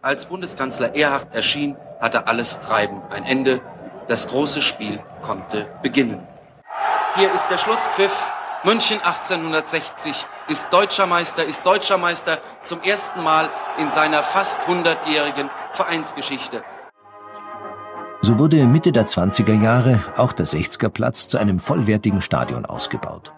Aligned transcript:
Als 0.00 0.26
Bundeskanzler 0.26 0.94
Erhard 0.94 1.34
erschien, 1.34 1.76
hatte 2.00 2.28
alles 2.28 2.60
Treiben 2.60 3.02
ein 3.10 3.24
Ende. 3.24 3.60
Das 4.06 4.28
große 4.28 4.62
Spiel 4.62 5.00
konnte 5.22 5.66
beginnen. 5.82 6.24
Hier 7.16 7.32
ist 7.32 7.48
der 7.48 7.58
Schlusspfiff. 7.58 8.12
München 8.62 9.00
1860 9.02 10.24
ist 10.46 10.72
deutscher 10.72 11.06
Meister, 11.06 11.44
ist 11.44 11.66
deutscher 11.66 11.98
Meister 11.98 12.38
zum 12.62 12.80
ersten 12.82 13.24
Mal 13.24 13.50
in 13.78 13.90
seiner 13.90 14.22
fast 14.22 14.68
hundertjährigen 14.68 15.50
Vereinsgeschichte. 15.72 16.62
So 18.20 18.38
wurde 18.38 18.68
Mitte 18.68 18.92
der 18.92 19.06
20er 19.06 19.60
Jahre 19.60 20.00
auch 20.16 20.32
der 20.32 20.46
60er 20.46 20.90
Platz 20.90 21.26
zu 21.26 21.38
einem 21.38 21.58
vollwertigen 21.58 22.20
Stadion 22.20 22.66
ausgebaut. 22.66 23.32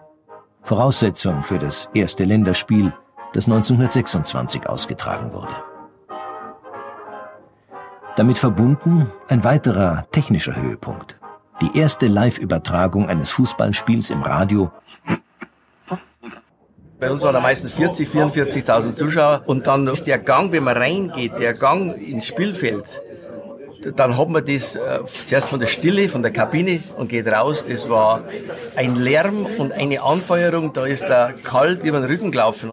Voraussetzung 0.61 1.43
für 1.43 1.57
das 1.57 1.89
erste 1.95 2.23
Länderspiel, 2.23 2.93
das 3.33 3.45
1926 3.45 4.69
ausgetragen 4.69 5.33
wurde. 5.33 5.70
Damit 8.15 8.37
verbunden 8.37 9.09
ein 9.29 9.43
weiterer 9.43 10.05
technischer 10.11 10.55
Höhepunkt. 10.55 11.17
Die 11.61 11.77
erste 11.77 12.07
Live-Übertragung 12.07 13.07
eines 13.07 13.31
Fußballspiels 13.31 14.09
im 14.09 14.23
Radio 14.23 14.71
bei 17.01 17.09
uns 17.09 17.23
waren 17.23 17.33
da 17.33 17.39
meistens 17.39 17.71
40, 17.73 18.07
44.000 18.07 18.93
Zuschauer. 18.93 19.41
Und 19.47 19.65
dann 19.65 19.87
ist 19.87 20.05
der 20.05 20.19
Gang, 20.19 20.51
wenn 20.51 20.63
man 20.63 20.77
reingeht, 20.77 21.39
der 21.39 21.55
Gang 21.55 21.97
ins 21.99 22.27
Spielfeld, 22.27 23.01
dann 23.95 24.19
hat 24.19 24.29
man 24.29 24.45
das 24.45 24.75
äh, 24.75 24.99
zuerst 25.05 25.47
von 25.47 25.59
der 25.59 25.65
Stille, 25.65 26.07
von 26.09 26.21
der 26.21 26.31
Kabine 26.31 26.83
und 26.97 27.09
geht 27.09 27.27
raus. 27.27 27.65
Das 27.65 27.89
war 27.89 28.21
ein 28.75 28.95
Lärm 28.95 29.47
und 29.57 29.71
eine 29.71 30.03
Anfeuerung. 30.03 30.73
Da 30.73 30.85
ist 30.85 31.05
da 31.05 31.31
kalt 31.31 31.83
über 31.83 31.99
den 31.99 32.05
Rücken 32.07 32.29
gelaufen. 32.29 32.69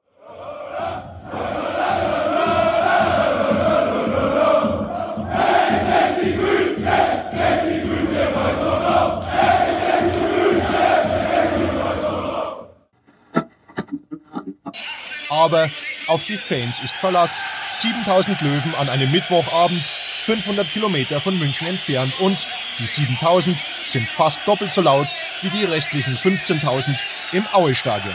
Aber 15.29 15.71
auf 16.07 16.25
die 16.25 16.37
Fans 16.37 16.81
ist 16.81 16.95
Verlass. 16.95 17.45
7000 17.75 18.41
Löwen 18.41 18.75
an 18.77 18.89
einem 18.89 19.11
Mittwochabend, 19.11 19.85
500 20.25 20.71
Kilometer 20.73 21.21
von 21.21 21.39
München 21.39 21.67
entfernt 21.69 22.13
und 22.21 22.39
die 22.79 22.87
7000 22.87 23.59
sind 23.85 24.07
fast 24.07 24.41
doppelt 24.47 24.73
so 24.73 24.83
laut 24.83 25.07
wie 25.43 25.51
die 25.51 25.65
restlichen 25.65 26.15
15.000 26.15 26.99
im 27.33 27.45
Aue-Stadion. 27.53 28.15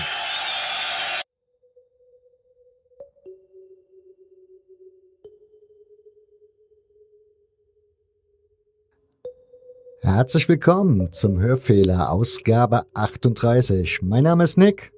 Herzlich 10.01 10.47
willkommen 10.47 11.11
zum 11.11 11.39
Hörfehler 11.39 12.11
Ausgabe 12.11 12.85
38. 12.93 14.01
Mein 14.03 14.23
Name 14.23 14.43
ist 14.43 14.57
Nick 14.57 14.92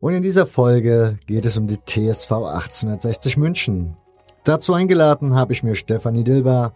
und 0.00 0.14
in 0.14 0.22
dieser 0.22 0.46
Folge 0.46 1.16
geht 1.26 1.46
es 1.46 1.56
um 1.56 1.66
die 1.66 1.78
TSV 1.78 2.30
1860 2.32 3.36
München. 3.36 3.96
Dazu 4.44 4.74
eingeladen 4.74 5.34
habe 5.34 5.52
ich 5.52 5.62
mir 5.62 5.74
Stefanie 5.74 6.24
Dilber, 6.24 6.72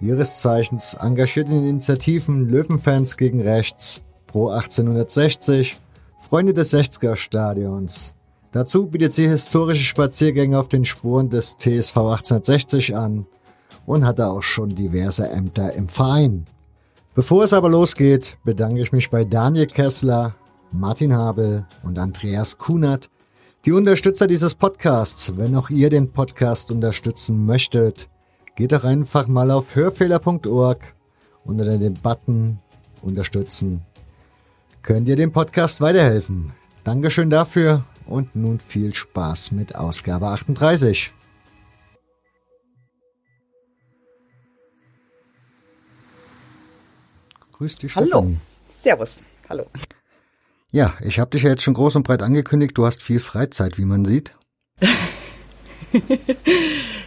ihres 0.00 0.40
Zeichens 0.40 0.94
engagiert 0.94 1.50
in 1.50 1.68
Initiativen 1.68 2.48
Löwenfans 2.48 3.16
gegen 3.16 3.42
Rechts, 3.42 4.02
Pro 4.26 4.48
1860, 4.48 5.78
Freunde 6.20 6.54
des 6.54 6.72
60er 6.72 7.16
Stadions. 7.16 8.14
Dazu 8.52 8.86
bietet 8.86 9.12
sie 9.12 9.28
historische 9.28 9.84
Spaziergänge 9.84 10.58
auf 10.58 10.68
den 10.68 10.84
Spuren 10.84 11.28
des 11.28 11.58
TSV 11.58 11.96
1860 11.96 12.96
an 12.96 13.26
und 13.84 14.06
hatte 14.06 14.28
auch 14.28 14.42
schon 14.42 14.70
diverse 14.70 15.28
Ämter 15.28 15.72
im 15.72 15.88
Verein. 15.88 16.46
Bevor 17.14 17.44
es 17.44 17.52
aber 17.52 17.68
losgeht, 17.68 18.36
bedanke 18.44 18.80
ich 18.80 18.92
mich 18.92 19.10
bei 19.10 19.24
Daniel 19.24 19.66
Kessler, 19.66 20.34
Martin 20.74 21.14
Habel 21.14 21.66
und 21.84 21.98
Andreas 21.98 22.58
Kunert, 22.58 23.08
die 23.64 23.72
Unterstützer 23.72 24.26
dieses 24.26 24.54
Podcasts. 24.54 25.36
Wenn 25.36 25.54
auch 25.54 25.70
ihr 25.70 25.88
den 25.88 26.10
Podcast 26.10 26.72
unterstützen 26.72 27.46
möchtet, 27.46 28.08
geht 28.56 28.72
doch 28.72 28.82
einfach 28.82 29.28
mal 29.28 29.52
auf 29.52 29.76
hörfehler.org 29.76 30.80
unter 31.44 31.78
dem 31.78 31.94
Button 31.94 32.58
Unterstützen. 33.02 33.82
Könnt 34.82 35.08
ihr 35.08 35.16
dem 35.16 35.30
Podcast 35.30 35.80
weiterhelfen? 35.80 36.52
Dankeschön 36.82 37.30
dafür 37.30 37.84
und 38.06 38.34
nun 38.34 38.58
viel 38.58 38.94
Spaß 38.94 39.52
mit 39.52 39.76
Ausgabe 39.76 40.26
38. 40.26 41.12
Grüß 47.52 47.76
dich, 47.76 47.92
Stefanie. 47.92 48.12
Hallo. 48.12 48.36
Servus. 48.82 49.20
Hallo. 49.48 49.66
Ja, 50.74 50.92
ich 51.00 51.20
habe 51.20 51.30
dich 51.30 51.44
ja 51.44 51.50
jetzt 51.50 51.62
schon 51.62 51.74
groß 51.74 51.94
und 51.94 52.02
breit 52.02 52.20
angekündigt. 52.20 52.76
Du 52.76 52.84
hast 52.84 53.00
viel 53.00 53.20
Freizeit, 53.20 53.78
wie 53.78 53.84
man 53.84 54.04
sieht. 54.04 54.34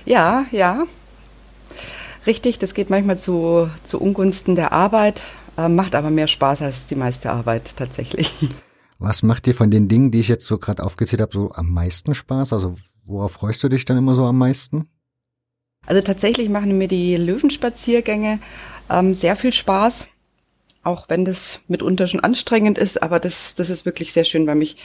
ja, 0.05 0.45
ja. 0.51 0.85
Richtig, 2.25 2.59
das 2.59 2.73
geht 2.73 2.89
manchmal 2.89 3.19
zu, 3.19 3.69
zu 3.83 3.99
Ungunsten 3.99 4.55
der 4.55 4.71
Arbeit, 4.71 5.21
äh, 5.57 5.67
macht 5.67 5.95
aber 5.95 6.11
mehr 6.11 6.27
Spaß 6.27 6.61
als 6.61 6.87
die 6.87 6.95
meiste 6.95 7.29
Arbeit 7.29 7.75
tatsächlich. 7.75 8.33
Was 8.99 9.21
macht 9.21 9.47
dir 9.47 9.53
von 9.53 9.69
den 9.69 9.89
Dingen, 9.89 10.11
die 10.11 10.19
ich 10.19 10.29
jetzt 10.29 10.45
so 10.45 10.57
gerade 10.57 10.81
aufgezählt 10.81 11.21
habe, 11.21 11.33
so 11.33 11.51
am 11.51 11.69
meisten 11.69 12.15
Spaß? 12.15 12.53
Also 12.53 12.77
worauf 13.03 13.33
freust 13.33 13.61
du 13.65 13.67
dich 13.67 13.83
dann 13.83 13.97
immer 13.97 14.15
so 14.15 14.23
am 14.23 14.37
meisten? 14.37 14.87
Also 15.85 16.01
tatsächlich 16.01 16.47
machen 16.47 16.77
mir 16.77 16.87
die 16.87 17.17
Löwenspaziergänge 17.17 18.39
ähm, 18.89 19.13
sehr 19.13 19.35
viel 19.35 19.51
Spaß 19.51 20.07
auch 20.87 21.09
wenn 21.09 21.25
das 21.25 21.59
mitunter 21.67 22.07
schon 22.07 22.21
anstrengend 22.21 22.77
ist, 22.77 23.03
aber 23.03 23.19
das, 23.19 23.53
das 23.55 23.69
ist 23.69 23.85
wirklich 23.85 24.13
sehr 24.13 24.23
schön, 24.23 24.47
weil 24.47 24.55
mich 24.55 24.77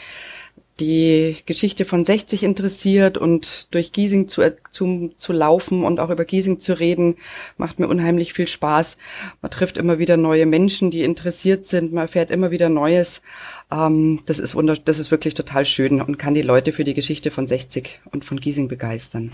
die 0.81 1.37
Geschichte 1.47 1.85
von 1.85 2.05
60 2.05 2.43
interessiert 2.43 3.17
und 3.17 3.69
durch 3.71 3.93
Giesing 3.93 4.27
zu, 4.27 4.43
zu, 4.71 5.13
zu 5.17 5.33
laufen 5.33 5.85
und 5.85 6.01
auch 6.01 6.11
über 6.11 6.25
Giesing 6.25 6.61
zu 6.61 6.79
reden, 6.79 7.17
macht 7.57 7.79
mir 7.79 7.89
unheimlich 7.89 8.33
viel 8.33 8.49
Spaß. 8.49 8.97
Man 9.43 9.51
trifft 9.51 9.77
immer 9.77 9.99
wieder 9.99 10.17
neue 10.17 10.47
Menschen, 10.47 10.91
die 10.91 11.03
interessiert 11.03 11.67
sind, 11.67 11.93
man 11.93 12.03
erfährt 12.03 12.31
immer 12.31 12.51
wieder 12.51 12.69
Neues. 12.69 13.23
Ähm, 13.71 14.21
das, 14.27 14.39
ist 14.39 14.55
wunder 14.55 14.77
das 14.77 14.99
ist 14.99 15.11
wirklich 15.11 15.35
total 15.35 15.65
schön 15.67 16.01
und 16.01 16.19
kann 16.19 16.35
die 16.35 16.43
Leute 16.43 16.73
für 16.73 16.85
die 16.85 16.95
Geschichte 16.95 17.31
von 17.31 17.47
60 17.47 18.01
und 18.11 18.25
von 18.25 18.41
Giesing 18.41 18.69
begeistern. 18.69 19.31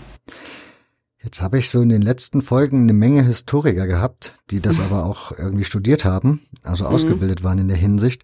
Jetzt 1.21 1.41
habe 1.41 1.57
ich 1.57 1.69
so 1.69 1.81
in 1.81 1.89
den 1.89 2.01
letzten 2.01 2.41
Folgen 2.41 2.83
eine 2.83 2.93
Menge 2.93 3.23
Historiker 3.23 3.87
gehabt, 3.87 4.33
die 4.51 4.61
das 4.61 4.79
mhm. 4.79 4.85
aber 4.85 5.05
auch 5.05 5.31
irgendwie 5.37 5.65
studiert 5.65 6.05
haben, 6.05 6.41
also 6.63 6.85
mhm. 6.85 6.91
ausgebildet 6.91 7.43
waren 7.43 7.59
in 7.59 7.67
der 7.67 7.77
Hinsicht. 7.77 8.23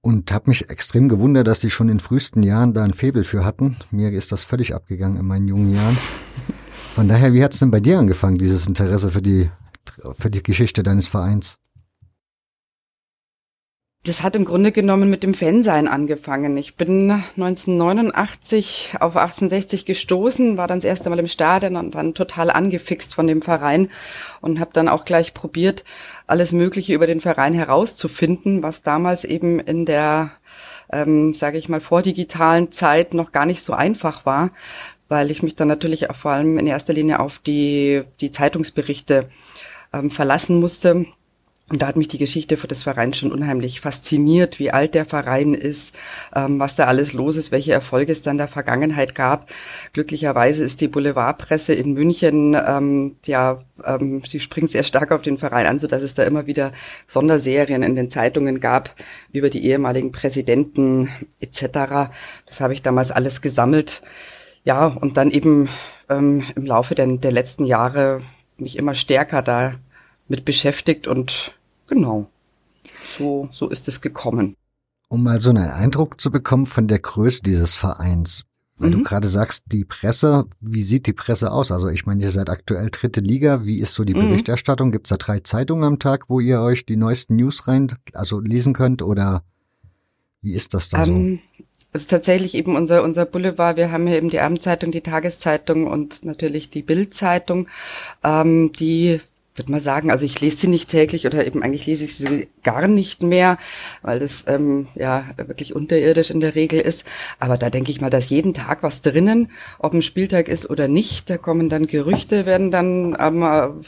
Und 0.00 0.30
habe 0.32 0.50
mich 0.50 0.68
extrem 0.68 1.08
gewundert, 1.08 1.46
dass 1.46 1.60
die 1.60 1.70
schon 1.70 1.88
in 1.88 1.98
frühesten 1.98 2.42
Jahren 2.42 2.74
da 2.74 2.84
ein 2.84 2.92
Febel 2.92 3.24
für 3.24 3.42
hatten. 3.42 3.78
Mir 3.90 4.10
ist 4.12 4.32
das 4.32 4.44
völlig 4.44 4.74
abgegangen 4.74 5.18
in 5.18 5.26
meinen 5.26 5.48
jungen 5.48 5.72
Jahren. 5.74 5.96
Von 6.92 7.08
daher, 7.08 7.32
wie 7.32 7.42
hat's 7.42 7.58
denn 7.58 7.70
bei 7.70 7.80
dir 7.80 7.98
angefangen, 7.98 8.36
dieses 8.36 8.66
Interesse 8.66 9.10
für 9.10 9.22
die, 9.22 9.50
für 10.18 10.30
die 10.30 10.42
Geschichte 10.42 10.82
deines 10.82 11.08
Vereins? 11.08 11.58
Das 14.06 14.22
hat 14.22 14.36
im 14.36 14.44
Grunde 14.44 14.70
genommen 14.70 15.08
mit 15.08 15.22
dem 15.22 15.32
Fansein 15.32 15.88
angefangen. 15.88 16.58
Ich 16.58 16.74
bin 16.76 17.10
1989 17.10 18.96
auf 19.00 19.16
1860 19.16 19.86
gestoßen, 19.86 20.58
war 20.58 20.66
dann 20.66 20.76
das 20.76 20.84
erste 20.84 21.08
Mal 21.08 21.18
im 21.18 21.26
Stadion 21.26 21.76
und 21.76 21.94
dann 21.94 22.12
total 22.12 22.50
angefixt 22.50 23.14
von 23.14 23.26
dem 23.26 23.40
Verein 23.40 23.88
und 24.42 24.60
habe 24.60 24.72
dann 24.74 24.90
auch 24.90 25.06
gleich 25.06 25.32
probiert, 25.32 25.84
alles 26.26 26.52
Mögliche 26.52 26.92
über 26.92 27.06
den 27.06 27.22
Verein 27.22 27.54
herauszufinden, 27.54 28.62
was 28.62 28.82
damals 28.82 29.24
eben 29.24 29.58
in 29.58 29.86
der, 29.86 30.32
ähm, 30.92 31.32
sage 31.32 31.56
ich 31.56 31.70
mal, 31.70 31.80
vordigitalen 31.80 32.72
Zeit 32.72 33.14
noch 33.14 33.32
gar 33.32 33.46
nicht 33.46 33.62
so 33.62 33.72
einfach 33.72 34.26
war, 34.26 34.50
weil 35.08 35.30
ich 35.30 35.42
mich 35.42 35.54
dann 35.54 35.68
natürlich 35.68 36.08
vor 36.14 36.32
allem 36.32 36.58
in 36.58 36.66
erster 36.66 36.92
Linie 36.92 37.20
auf 37.20 37.38
die, 37.38 38.02
die 38.20 38.30
Zeitungsberichte 38.30 39.30
ähm, 39.94 40.10
verlassen 40.10 40.60
musste 40.60 41.06
und 41.70 41.80
da 41.80 41.86
hat 41.86 41.96
mich 41.96 42.08
die 42.08 42.18
Geschichte 42.18 42.56
des 42.56 42.82
Vereins 42.82 43.16
schon 43.16 43.32
unheimlich 43.32 43.80
fasziniert, 43.80 44.58
wie 44.58 44.70
alt 44.70 44.94
der 44.94 45.06
Verein 45.06 45.54
ist, 45.54 45.94
ähm, 46.36 46.60
was 46.60 46.76
da 46.76 46.84
alles 46.84 47.14
los 47.14 47.38
ist, 47.38 47.52
welche 47.52 47.72
Erfolge 47.72 48.12
es 48.12 48.20
dann 48.20 48.36
der 48.36 48.48
Vergangenheit 48.48 49.14
gab. 49.14 49.48
Glücklicherweise 49.94 50.62
ist 50.62 50.82
die 50.82 50.88
Boulevardpresse 50.88 51.72
in 51.72 51.94
München, 51.94 52.54
ähm, 52.54 53.16
ja, 53.24 53.62
ähm, 53.82 54.22
sie 54.28 54.40
springt 54.40 54.72
sehr 54.72 54.82
stark 54.82 55.10
auf 55.10 55.22
den 55.22 55.38
Verein 55.38 55.64
an, 55.64 55.78
so 55.78 55.86
dass 55.86 56.02
es 56.02 56.12
da 56.12 56.24
immer 56.24 56.46
wieder 56.46 56.72
Sonderserien 57.06 57.82
in 57.82 57.94
den 57.94 58.10
Zeitungen 58.10 58.60
gab 58.60 58.94
über 59.32 59.48
die 59.48 59.64
ehemaligen 59.64 60.12
Präsidenten 60.12 61.08
etc. 61.40 62.10
Das 62.44 62.60
habe 62.60 62.74
ich 62.74 62.82
damals 62.82 63.10
alles 63.10 63.40
gesammelt. 63.40 64.02
Ja, 64.64 64.88
und 64.88 65.16
dann 65.16 65.30
eben 65.30 65.70
ähm, 66.10 66.44
im 66.56 66.66
Laufe 66.66 66.94
der, 66.94 67.06
der 67.06 67.32
letzten 67.32 67.64
Jahre 67.64 68.20
mich 68.58 68.76
immer 68.76 68.94
stärker 68.94 69.42
da 69.42 69.74
mit 70.28 70.44
beschäftigt 70.44 71.06
und 71.06 71.52
genau, 71.86 72.28
so, 73.18 73.48
so 73.52 73.68
ist 73.68 73.88
es 73.88 74.00
gekommen. 74.00 74.56
Um 75.08 75.22
mal 75.22 75.40
so 75.40 75.50
einen 75.50 75.70
Eindruck 75.70 76.20
zu 76.20 76.30
bekommen 76.30 76.66
von 76.66 76.88
der 76.88 76.98
Größe 76.98 77.42
dieses 77.42 77.74
Vereins, 77.74 78.44
Weil 78.76 78.88
mhm. 78.88 78.92
du 78.92 79.02
gerade 79.02 79.28
sagst, 79.28 79.64
die 79.66 79.84
Presse, 79.84 80.46
wie 80.60 80.82
sieht 80.82 81.06
die 81.06 81.12
Presse 81.12 81.52
aus? 81.52 81.70
Also 81.70 81.88
ich 81.88 82.06
meine, 82.06 82.22
ihr 82.22 82.30
seid 82.30 82.50
aktuell 82.50 82.88
dritte 82.90 83.20
Liga. 83.20 83.64
Wie 83.64 83.78
ist 83.78 83.94
so 83.94 84.04
die 84.04 84.14
mhm. 84.14 84.28
Berichterstattung? 84.28 84.90
Gibt 84.90 85.06
es 85.06 85.10
da 85.10 85.16
drei 85.16 85.40
Zeitungen 85.40 85.84
am 85.84 85.98
Tag, 85.98 86.28
wo 86.28 86.40
ihr 86.40 86.60
euch 86.60 86.84
die 86.84 86.96
neuesten 86.96 87.36
News 87.36 87.68
rein, 87.68 87.92
also 88.14 88.40
lesen 88.40 88.72
könnt? 88.72 89.02
Oder 89.02 89.44
wie 90.42 90.54
ist 90.54 90.74
das 90.74 90.88
da 90.88 90.98
um, 90.98 91.04
so? 91.04 91.12
Ähm, 91.12 91.38
es 91.92 92.02
ist 92.02 92.10
tatsächlich 92.10 92.54
eben 92.54 92.74
unser, 92.74 93.04
unser 93.04 93.24
Boulevard. 93.24 93.76
Wir 93.76 93.92
haben 93.92 94.08
hier 94.08 94.16
eben 94.16 94.30
die 94.30 94.40
Abendzeitung, 94.40 94.90
die 94.90 95.02
Tageszeitung 95.02 95.86
und 95.86 96.24
natürlich 96.24 96.70
die 96.70 96.82
Bildzeitung, 96.82 97.68
ähm, 98.24 98.72
die 98.72 99.20
würde 99.56 99.70
mal 99.70 99.80
sagen, 99.80 100.10
also 100.10 100.24
ich 100.24 100.40
lese 100.40 100.56
sie 100.56 100.66
nicht 100.68 100.90
täglich 100.90 101.26
oder 101.26 101.46
eben 101.46 101.62
eigentlich 101.62 101.86
lese 101.86 102.04
ich 102.04 102.16
sie 102.16 102.48
gar 102.64 102.88
nicht 102.88 103.22
mehr, 103.22 103.58
weil 104.02 104.18
das 104.18 104.44
ähm, 104.48 104.88
ja 104.96 105.26
wirklich 105.36 105.76
unterirdisch 105.76 106.30
in 106.30 106.40
der 106.40 106.56
Regel 106.56 106.80
ist. 106.80 107.04
Aber 107.38 107.56
da 107.56 107.70
denke 107.70 107.92
ich 107.92 108.00
mal, 108.00 108.10
dass 108.10 108.30
jeden 108.30 108.52
Tag 108.52 108.82
was 108.82 109.00
drinnen, 109.00 109.52
ob 109.78 109.94
ein 109.94 110.02
Spieltag 110.02 110.48
ist 110.48 110.68
oder 110.68 110.88
nicht. 110.88 111.30
Da 111.30 111.38
kommen 111.38 111.68
dann 111.68 111.86
Gerüchte, 111.86 112.46
werden 112.46 112.72
dann 112.72 113.16
ähm, 113.18 113.44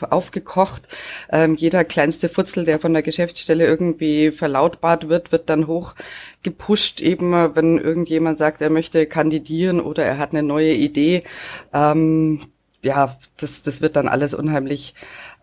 aufgekocht. 0.08 0.82
Ähm, 1.30 1.56
jeder 1.56 1.84
kleinste 1.84 2.28
Futzel, 2.28 2.64
der 2.64 2.78
von 2.78 2.92
der 2.92 3.02
Geschäftsstelle 3.02 3.66
irgendwie 3.66 4.30
verlautbart 4.30 5.08
wird, 5.08 5.32
wird 5.32 5.50
dann 5.50 5.66
hoch 5.66 5.96
gepusht, 6.44 7.00
eben 7.00 7.32
wenn 7.32 7.78
irgendjemand 7.78 8.38
sagt, 8.38 8.62
er 8.62 8.70
möchte 8.70 9.06
kandidieren 9.06 9.80
oder 9.80 10.04
er 10.04 10.18
hat 10.18 10.30
eine 10.30 10.44
neue 10.44 10.74
Idee. 10.74 11.24
Ähm, 11.72 12.40
ja, 12.86 13.18
das, 13.36 13.62
das 13.62 13.80
wird 13.80 13.96
dann 13.96 14.06
alles 14.06 14.32
unheimlich 14.32 14.94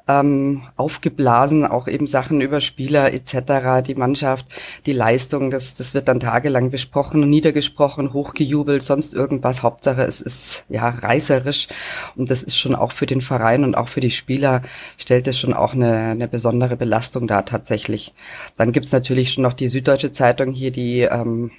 ähm, 0.08 0.64
aufgeblasen, 0.76 1.66
auch 1.66 1.88
eben 1.88 2.08
Sachen 2.08 2.42
über 2.42 2.62
Spieler 2.62 3.14
etc., 3.14 3.86
die 3.86 3.96
Mannschaft, 3.96 4.46
die 4.86 4.94
Leistung, 4.94 5.50
das, 5.50 5.76
das 5.76 5.94
wird 5.94 6.08
dann 6.08 6.20
tagelang 6.20 6.72
besprochen 6.72 7.30
niedergesprochen, 7.30 8.14
hochgejubelt, 8.14 8.84
sonst 8.84 9.14
irgendwas. 9.14 9.64
Hauptsache 9.64 10.04
es 10.04 10.22
ist 10.22 10.66
ja 10.70 10.90
reißerisch 10.90 11.68
und 12.16 12.30
das 12.30 12.44
ist 12.44 12.58
schon 12.58 12.76
auch 12.76 12.92
für 12.92 13.06
den 13.06 13.22
Verein 13.22 13.64
und 13.64 13.76
auch 13.76 13.88
für 13.88 14.02
die 14.02 14.12
Spieler 14.12 14.62
stellt 14.98 15.28
es 15.28 15.40
schon 15.40 15.54
auch 15.54 15.74
eine, 15.74 15.94
eine 15.94 16.28
besondere 16.28 16.76
Belastung 16.76 17.28
da 17.28 17.44
tatsächlich. 17.44 18.14
Dann 18.58 18.72
gibt's 18.72 18.92
natürlich 18.92 19.32
schon 19.32 19.44
noch 19.44 19.54
die 19.54 19.70
Süddeutsche 19.70 20.12
Zeitung 20.12 20.52
hier, 20.52 20.72
die 20.72 21.02
ähm, 21.02 21.52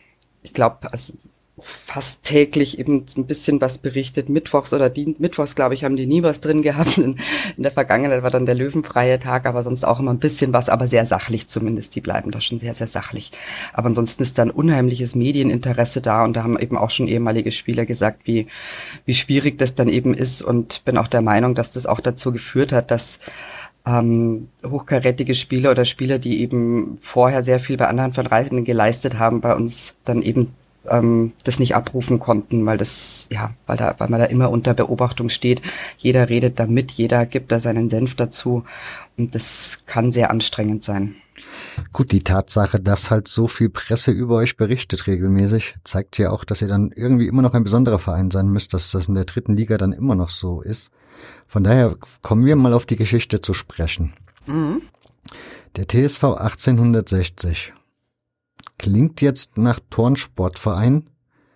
ich 0.43 0.53
glaube, 0.53 0.93
also 0.93 1.15
fast 1.61 2.25
täglich 2.25 2.81
eben 2.81 3.07
ein 3.17 3.27
bisschen 3.27 3.61
was 3.61 3.79
berichtet. 3.79 4.29
Mittwochs 4.29 4.73
oder 4.73 4.91
die, 4.91 5.15
Mittwochs, 5.19 5.55
glaube 5.55 5.75
ich, 5.75 5.85
haben 5.85 5.95
die 5.95 6.07
nie 6.07 6.23
was 6.25 6.41
drin 6.41 6.63
gehabt. 6.63 6.99
In, 7.05 7.19
in, 7.57 7.63
der 7.63 7.71
Vergangenheit 7.71 8.23
war 8.23 8.31
dann 8.31 8.47
der 8.47 8.57
löwenfreie 8.57 9.21
Tag, 9.21 9.47
aber 9.47 9.63
sonst 9.63 9.85
auch 9.85 10.01
immer 10.01 10.13
ein 10.13 10.19
bisschen 10.19 10.53
was, 10.53 10.69
aber 10.69 10.87
sehr 10.87 11.05
sachlich 11.05 11.49
zumindest. 11.49 11.95
Die 11.95 12.01
bleiben 12.01 12.33
da 12.33 12.41
schon 12.41 12.59
sehr, 12.59 12.75
sehr 12.75 12.89
sachlich. 12.89 13.31
Aber 13.73 13.87
ansonsten 13.87 14.23
ist 14.23 14.37
da 14.39 14.43
ein 14.43 14.51
unheimliches 14.51 15.15
Medieninteresse 15.15 16.01
da 16.01 16.25
und 16.25 16.35
da 16.35 16.43
haben 16.43 16.59
eben 16.59 16.77
auch 16.77 16.91
schon 16.91 17.07
ehemalige 17.07 17.53
Spieler 17.53 17.87
gesagt, 17.87 18.23
wie, 18.25 18.49
wie 19.05 19.15
schwierig 19.15 19.59
das 19.59 19.75
dann 19.75 19.89
eben 19.89 20.15
ist 20.15 20.43
und 20.43 20.85
bin 20.85 20.99
auch 20.99 21.09
der 21.09 21.23
Meinung, 21.23 21.55
dass 21.55 21.71
das 21.71 21.87
auch 21.87 22.01
dazu 22.01 22.33
geführt 22.33 22.73
hat, 22.73 22.91
dass 22.91 23.21
ähm, 23.87 24.49
hochkarätige 24.65 25.35
Spieler 25.35 25.71
oder 25.71 25.85
Spieler, 25.85 26.19
die 26.19 26.41
eben 26.41 26.99
vorher 27.01 27.43
sehr 27.43 27.61
viel 27.61 27.77
bei 27.77 27.87
anderen 27.87 28.13
Verreisenden 28.13 28.65
geleistet 28.65 29.19
haben, 29.19 29.41
bei 29.41 29.55
uns 29.55 29.95
dann 30.05 30.23
eben 30.23 30.53
ähm, 30.89 31.33
das 31.45 31.59
nicht 31.59 31.75
abrufen 31.75 32.19
konnten, 32.19 32.65
weil 32.67 32.77
das, 32.77 33.27
ja, 33.31 33.55
weil 33.67 33.77
da, 33.77 33.95
weil 33.99 34.09
man 34.09 34.21
da 34.21 34.27
immer 34.27 34.51
unter 34.51 34.75
Beobachtung 34.75 35.29
steht. 35.29 35.63
Jeder 35.99 36.29
redet 36.29 36.59
da 36.59 36.67
mit, 36.67 36.91
jeder 36.93 37.27
gibt 37.27 37.53
da 37.53 37.61
seinen 37.61 37.89
Senf 37.89 38.15
dazu 38.15 38.65
und 39.17 39.35
das 39.35 39.79
kann 39.87 40.13
sehr 40.13 40.31
anstrengend 40.31 40.85
sein. 40.85 41.17
Gut, 41.93 42.13
die 42.13 42.23
Tatsache, 42.23 42.81
dass 42.81 43.11
halt 43.11 43.29
so 43.29 43.49
viel 43.49 43.69
Presse 43.69 44.13
über 44.13 44.37
euch 44.37 44.57
berichtet 44.57 45.07
regelmäßig, 45.07 45.77
zeigt 45.85 46.19
ja 46.19 46.31
auch, 46.31 46.45
dass 46.45 46.63
ihr 46.63 46.69
dann 46.69 46.93
irgendwie 46.95 47.27
immer 47.27 47.43
noch 47.43 47.55
ein 47.55 47.65
besonderer 47.65 47.99
Verein 47.99 48.31
sein 48.31 48.49
müsst, 48.49 48.73
dass 48.75 48.93
das 48.93 49.09
in 49.09 49.15
der 49.15 49.25
dritten 49.25 49.57
Liga 49.57 49.77
dann 49.77 49.93
immer 49.93 50.15
noch 50.15 50.29
so 50.29 50.63
ist. 50.63 50.91
Von 51.47 51.65
daher 51.65 51.97
kommen 52.23 52.45
wir 52.45 52.57
mal 52.57 52.73
auf 52.73 52.87
die 52.87 52.97
Geschichte 52.97 53.41
zu 53.41 53.55
sprechen. 53.55 54.15
Mhm. 54.47 54.83
Der 55.77 55.89
TSV 55.89 56.25
1860 56.25 57.73
Klingt 58.79 59.21
jetzt 59.21 59.57
nach 59.59 59.81
Turnsportverein. 59.91 61.09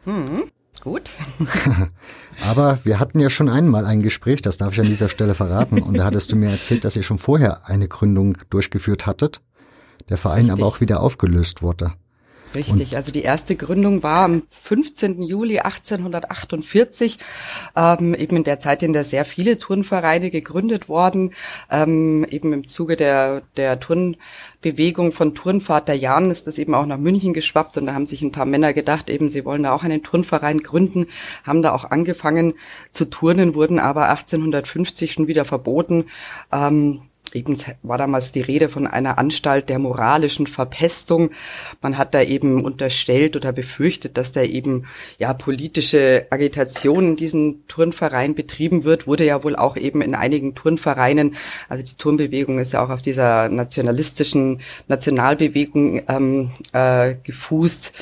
Hm, 0.05 0.50
gut. 0.82 1.11
Aber 2.41 2.79
wir 2.85 3.00
hatten 3.00 3.19
ja 3.19 3.31
schon 3.31 3.49
einmal 3.49 3.85
ein 3.85 4.00
Gespräch, 4.00 4.43
das 4.43 4.59
darf 4.59 4.73
ich 4.73 4.81
an 4.81 4.87
dieser 4.87 5.09
Stelle 5.09 5.35
verraten. 5.35 5.82
Und 5.82 5.97
da 5.99 6.05
hattest 6.05 6.31
du 6.32 6.37
mir 6.37 6.50
erzählt, 6.50 6.85
dass 6.85 6.97
ihr 6.97 7.03
schon 7.03 7.19
vorher 7.19 7.67
eine 7.67 7.88
Gründung 7.88 8.38
durchgeführt 8.50 9.06
hattet, 9.06 9.41
der 10.09 10.19
Verein 10.19 10.47
Richtig. 10.47 10.53
aber 10.53 10.67
auch 10.67 10.81
wieder 10.81 11.00
aufgelöst 11.03 11.62
wurde. 11.62 11.93
Richtig, 12.55 12.93
und 12.93 12.97
also 12.97 13.12
die 13.12 13.23
erste 13.23 13.56
Gründung 13.56 14.03
war 14.03 14.25
am 14.25 14.43
15. 14.49 15.23
Juli 15.23 15.59
1848, 15.59 17.19
ähm, 17.77 18.15
eben 18.15 18.37
in 18.37 18.45
der 18.45 18.59
Zeit, 18.59 18.83
in 18.83 18.93
der 18.93 19.05
sehr 19.05 19.25
viele 19.25 19.59
Turnvereine 19.59 20.31
gegründet 20.31 20.89
worden, 20.89 21.35
ähm, 21.71 22.27
eben 22.31 22.53
im 22.53 22.67
Zuge 22.67 22.97
der, 22.97 23.43
der 23.56 23.81
Turnbewegung 23.81 25.12
von 25.12 25.35
Turnvater 25.35 25.93
Jan 25.95 26.31
ist 26.31 26.47
das 26.47 26.59
eben 26.59 26.75
auch 26.75 26.87
nach 26.87 26.99
München 26.99 27.35
geschwappt 27.35 27.77
und 27.77 27.87
da 27.87 27.95
haben 27.95 28.06
sich 28.06 28.23
ein 28.23 28.33
paar 28.33 28.47
Männer 28.47 28.73
gedacht, 28.73 29.11
eben 29.11 29.29
sie 29.29 29.45
wollen 29.45 29.65
da 29.65 29.73
auch 29.73 29.85
einen 29.85 30.03
Turnverein 30.03 30.61
gründen, 30.62 31.06
haben 31.45 31.62
da 31.62 31.75
auch 31.75 31.85
angefangen 31.85 32.55
zu 32.93 33.05
turnen, 33.05 33.55
wurden 33.55 33.79
aber 33.79 34.09
1850 34.09 35.12
schon 35.12 35.29
wieder 35.29 35.45
verboten. 35.45 36.06
Ähm, 36.50 37.03
Eben 37.35 37.57
war 37.83 37.99
damals 37.99 38.33
die 38.33 38.41
Rede 38.41 38.69
von 38.69 38.87
einer 38.87 39.19
Anstalt 39.19 39.69
der 39.69 39.79
moralischen 39.79 40.47
Verpestung. 40.47 41.31
Man 41.81 41.99
hat 41.99 42.15
da 42.15 42.23
eben 42.23 42.65
unterstellt 42.65 43.37
oder 43.37 43.53
befürchtet, 43.53 44.17
dass 44.17 44.33
da 44.33 44.43
eben 44.43 44.87
ja 45.19 45.33
politische 45.35 46.27
Agitation 46.31 47.09
in 47.09 47.17
diesem 47.17 47.67
Turnverein 47.69 48.35
betrieben 48.35 48.85
wird. 48.85 49.07
Wurde 49.07 49.25
ja 49.25 49.43
wohl 49.45 49.57
auch 49.57 49.77
eben 49.77 50.03
in 50.03 50.15
einigen 50.15 50.55
Turnvereinen. 50.55 51.37
Also 51.69 51.85
die 51.85 51.95
Turnbewegung 51.95 52.59
ist 52.59 52.73
ja 52.73 52.85
auch 52.85 52.91
auf 52.91 53.03
dieser 53.03 53.49
nationalistischen 53.49 54.61
Nationalbewegung 54.89 56.03
ähm, 56.09 56.51
äh, 56.73 57.15
gefußt 57.23 57.93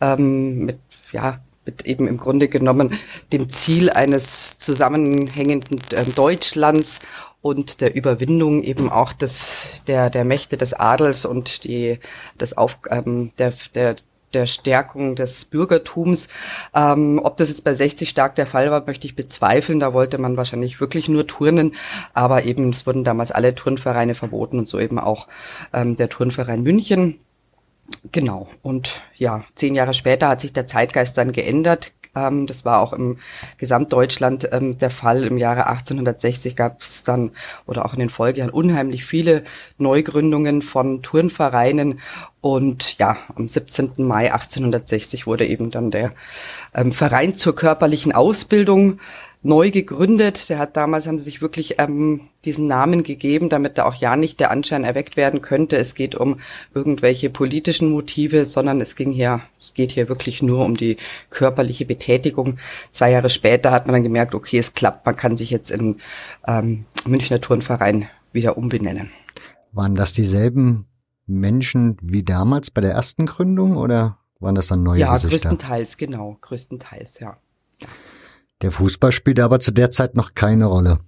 ähm, 0.00 0.64
mit 0.66 0.78
ja 1.12 1.40
mit 1.66 1.86
eben 1.86 2.06
im 2.08 2.18
Grunde 2.18 2.48
genommen 2.48 2.98
dem 3.32 3.48
Ziel 3.50 3.90
eines 3.90 4.58
zusammenhängenden 4.58 5.78
äh, 5.92 6.04
Deutschlands 6.14 6.98
und 7.44 7.82
der 7.82 7.94
Überwindung 7.94 8.62
eben 8.62 8.90
auch 8.90 9.12
des, 9.12 9.66
der, 9.86 10.08
der 10.08 10.24
Mächte 10.24 10.56
des 10.56 10.72
Adels 10.72 11.26
und 11.26 11.64
die, 11.64 11.98
des 12.40 12.56
Auf, 12.56 12.78
ähm, 12.88 13.32
der, 13.36 13.52
der, 13.74 13.96
der 14.32 14.46
Stärkung 14.46 15.14
des 15.14 15.44
Bürgertums. 15.44 16.28
Ähm, 16.74 17.20
ob 17.22 17.36
das 17.36 17.50
jetzt 17.50 17.62
bei 17.62 17.74
60 17.74 18.08
stark 18.08 18.34
der 18.36 18.46
Fall 18.46 18.70
war, 18.70 18.86
möchte 18.86 19.06
ich 19.06 19.14
bezweifeln. 19.14 19.78
Da 19.78 19.92
wollte 19.92 20.16
man 20.16 20.38
wahrscheinlich 20.38 20.80
wirklich 20.80 21.10
nur 21.10 21.26
turnen. 21.26 21.74
Aber 22.14 22.44
eben, 22.44 22.70
es 22.70 22.86
wurden 22.86 23.04
damals 23.04 23.30
alle 23.30 23.54
Turnvereine 23.54 24.14
verboten 24.14 24.58
und 24.58 24.66
so 24.66 24.80
eben 24.80 24.98
auch 24.98 25.28
ähm, 25.74 25.96
der 25.96 26.08
Turnverein 26.08 26.62
München. 26.62 27.20
Genau. 28.10 28.48
Und 28.62 29.02
ja, 29.18 29.44
zehn 29.54 29.74
Jahre 29.74 29.92
später 29.92 30.28
hat 30.28 30.40
sich 30.40 30.54
der 30.54 30.66
Zeitgeist 30.66 31.18
dann 31.18 31.32
geändert. 31.32 31.92
Ähm, 32.14 32.46
das 32.46 32.64
war 32.64 32.80
auch 32.80 32.92
im 32.92 33.18
Gesamtdeutschland 33.58 34.48
ähm, 34.52 34.78
der 34.78 34.90
Fall. 34.90 35.24
Im 35.24 35.38
Jahre 35.38 35.66
1860 35.66 36.56
gab 36.56 36.80
es 36.80 37.04
dann 37.04 37.32
oder 37.66 37.84
auch 37.84 37.94
in 37.94 38.00
den 38.00 38.10
Folgejahren 38.10 38.52
unheimlich 38.52 39.04
viele 39.04 39.44
Neugründungen 39.78 40.62
von 40.62 41.02
Turnvereinen. 41.02 42.00
Und 42.40 42.98
ja, 42.98 43.16
am 43.34 43.48
17. 43.48 43.92
Mai 43.96 44.32
1860 44.32 45.26
wurde 45.26 45.46
eben 45.46 45.70
dann 45.70 45.90
der 45.90 46.12
ähm, 46.74 46.92
Verein 46.92 47.36
zur 47.36 47.56
körperlichen 47.56 48.12
Ausbildung 48.12 49.00
neu 49.44 49.70
gegründet. 49.70 50.48
Der 50.48 50.58
hat 50.58 50.76
damals, 50.76 51.06
haben 51.06 51.18
sie 51.18 51.24
sich 51.24 51.40
wirklich 51.40 51.78
ähm, 51.78 52.22
diesen 52.44 52.66
Namen 52.66 53.04
gegeben, 53.04 53.48
damit 53.48 53.78
da 53.78 53.84
auch 53.84 53.94
ja 53.94 54.16
nicht 54.16 54.40
der 54.40 54.50
Anschein 54.50 54.82
erweckt 54.82 55.16
werden 55.16 55.42
könnte, 55.42 55.76
es 55.76 55.94
geht 55.94 56.14
um 56.14 56.40
irgendwelche 56.74 57.30
politischen 57.30 57.90
Motive, 57.90 58.44
sondern 58.44 58.80
es 58.80 58.96
ging 58.96 59.12
hier, 59.12 59.42
es 59.60 59.74
geht 59.74 59.92
hier 59.92 60.08
wirklich 60.08 60.42
nur 60.42 60.64
um 60.64 60.76
die 60.76 60.96
körperliche 61.30 61.84
Betätigung. 61.84 62.58
Zwei 62.90 63.12
Jahre 63.12 63.30
später 63.30 63.70
hat 63.70 63.86
man 63.86 63.94
dann 63.94 64.02
gemerkt, 64.02 64.34
okay, 64.34 64.58
es 64.58 64.74
klappt, 64.74 65.06
man 65.06 65.16
kann 65.16 65.36
sich 65.36 65.50
jetzt 65.50 65.70
in 65.70 66.00
ähm, 66.46 66.86
Münchner 67.06 67.40
Turnverein 67.40 68.08
wieder 68.32 68.56
umbenennen. 68.56 69.10
Waren 69.72 69.94
das 69.94 70.12
dieselben 70.12 70.86
Menschen 71.26 71.96
wie 72.00 72.22
damals 72.22 72.70
bei 72.70 72.80
der 72.80 72.92
ersten 72.92 73.26
Gründung 73.26 73.76
oder 73.76 74.18
waren 74.40 74.54
das 74.54 74.68
dann 74.68 74.82
neue 74.82 75.00
ja, 75.00 75.12
Gesichter? 75.14 75.36
Ja, 75.36 75.50
größtenteils, 75.50 75.96
genau, 75.96 76.36
größtenteils, 76.40 77.18
ja. 77.20 77.36
Der 78.64 78.72
Fußball 78.72 79.12
spielte 79.12 79.44
aber 79.44 79.60
zu 79.60 79.72
der 79.72 79.90
Zeit 79.90 80.16
noch 80.16 80.34
keine 80.34 80.64
Rolle. 80.64 80.98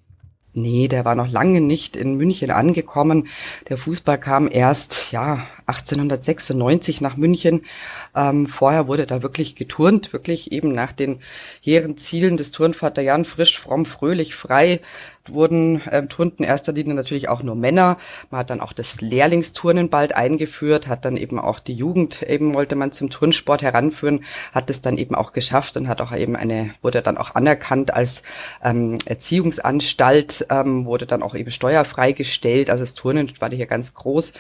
Nee, 0.53 0.89
der 0.89 1.07
war 1.07 1.15
noch 1.15 1.31
lange 1.31 1.63
nicht 1.63 1.97
in 1.97 2.15
München 2.15 2.51
angekommen. 2.51 3.29
Der 3.71 3.79
Fußball 3.79 4.21
kam 4.21 4.47
erst, 4.53 5.11
ja, 5.11 5.47
1896 5.65 7.01
nach 7.01 7.17
München. 7.17 7.63
Ähm, 8.15 8.47
vorher 8.47 8.89
wurde 8.89 9.07
da 9.07 9.23
wirklich 9.23 9.57
geturnt, 9.57 10.13
wirklich 10.13 10.53
eben 10.53 10.73
nach 10.73 10.93
den 10.93 11.21
hehren 11.63 11.97
Zielen 11.97 12.37
des 12.37 12.51
Turnvater 12.51 13.01
Jan 13.01 13.25
frisch, 13.25 13.59
fromm, 13.59 13.87
fröhlich, 13.87 14.35
frei 14.35 14.81
wurden 15.33 15.83
ähm, 15.90 16.09
turnten 16.09 16.42
in 16.42 16.49
erster 16.49 16.73
Linie 16.73 16.95
natürlich 16.95 17.28
auch 17.28 17.42
nur 17.42 17.54
Männer. 17.54 17.99
Man 18.30 18.40
hat 18.40 18.50
dann 18.50 18.61
auch 18.61 18.73
das 18.73 19.00
Lehrlingsturnen 19.00 19.88
bald 19.88 20.14
eingeführt, 20.14 20.87
hat 20.88 21.04
dann 21.04 21.16
eben 21.16 21.38
auch 21.38 21.61
die 21.61 21.75
Jugend 21.75 22.23
eben 22.23 22.54
wollte 22.54 22.76
man 22.76 22.92
zum 22.92 23.11
Turnsport 23.11 23.62
heranführen, 23.62 24.25
hat 24.52 24.71
es 24.71 24.80
dann 24.80 24.99
eben 24.99 25.14
auch 25.14 25.33
geschafft 25.33 25.76
und 25.76 25.88
hat 25.88 26.00
auch 26.00 26.14
eben 26.14 26.37
eine 26.37 26.71
wurde 26.83 27.02
dann 27.02 27.18
auch 27.18 27.35
anerkannt 27.35 27.92
als 27.92 28.23
ähm, 28.62 28.99
Erziehungsanstalt, 29.04 30.47
ähm, 30.50 30.87
wurde 30.87 31.06
dann 31.06 31.23
auch 31.23 31.35
eben 31.35 31.50
steuerfrei 31.50 32.12
gestellt. 32.12 32.71
Also 32.71 32.85
das 32.85 32.95
Turnen 32.95 33.33
war 33.40 33.50
hier 33.50 33.66
ganz 33.66 33.95
groß. 33.95 34.33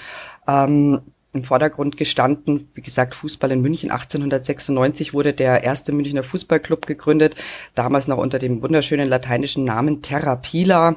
Ähm, 0.48 1.02
im 1.36 1.44
Vordergrund 1.44 1.96
gestanden. 1.96 2.68
Wie 2.74 2.82
gesagt, 2.82 3.14
Fußball 3.14 3.52
in 3.52 3.60
München 3.60 3.90
1896 3.90 5.14
wurde 5.14 5.32
der 5.32 5.62
erste 5.62 5.92
Münchner 5.92 6.24
Fußballclub 6.24 6.86
gegründet, 6.86 7.36
damals 7.74 8.08
noch 8.08 8.18
unter 8.18 8.38
dem 8.38 8.62
wunderschönen 8.62 9.08
lateinischen 9.08 9.64
Namen 9.64 10.02
Terra 10.02 10.36
Pila. 10.36 10.96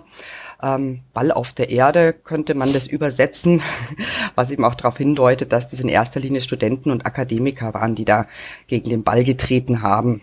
Ähm, 0.62 1.02
Ball 1.14 1.32
auf 1.32 1.54
der 1.54 1.70
Erde 1.70 2.14
könnte 2.14 2.54
man 2.54 2.74
das 2.74 2.88
übersetzen, 2.88 3.62
was 4.36 4.52
eben 4.52 4.66
auch 4.66 4.76
darauf 4.76 4.98
hindeutet, 4.98 5.54
dass 5.54 5.70
das 5.70 5.80
in 5.80 5.90
erster 5.90 6.20
Linie 6.20 6.42
Studenten 6.42 6.92
und 6.92 7.06
Akademiker 7.06 7.74
waren, 7.74 7.96
die 7.96 8.06
da 8.06 8.28
gegen 8.68 8.90
den 8.90 9.04
Ball 9.04 9.24
getreten 9.24 9.82
haben. 9.82 10.22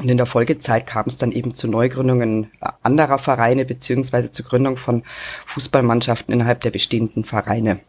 Und 0.00 0.08
in 0.08 0.16
der 0.16 0.26
Folgezeit 0.26 0.86
kam 0.86 1.04
es 1.06 1.16
dann 1.16 1.30
eben 1.30 1.54
zu 1.54 1.68
Neugründungen 1.68 2.50
anderer 2.82 3.18
Vereine 3.18 3.64
beziehungsweise 3.64 4.32
zur 4.32 4.44
Gründung 4.44 4.76
von 4.76 5.04
Fußballmannschaften 5.46 6.34
innerhalb 6.34 6.62
der 6.62 6.70
bestehenden 6.70 7.24
Vereine. 7.24 7.80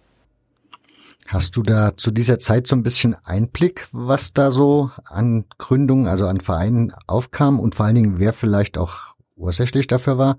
Hast 1.28 1.58
du 1.58 1.64
da 1.64 1.98
zu 1.98 2.12
dieser 2.12 2.38
Zeit 2.38 2.68
so 2.68 2.76
ein 2.76 2.84
bisschen 2.84 3.16
Einblick, 3.24 3.88
was 3.92 4.34
da 4.34 4.52
so 4.52 4.92
an 5.06 5.46
Gründungen, 5.58 6.08
also 6.08 6.28
an 6.28 6.40
Vereinen 6.40 6.94
aufkam 7.08 7.60
und 7.60 7.74
vor 7.74 7.88
allen 7.88 7.96
Dingen, 7.96 8.20
wer 8.20 8.32
vielleicht 8.32 8.78
auch 8.78 9.16
ursächlich 9.36 9.88
dafür 9.88 10.20
war? 10.20 10.38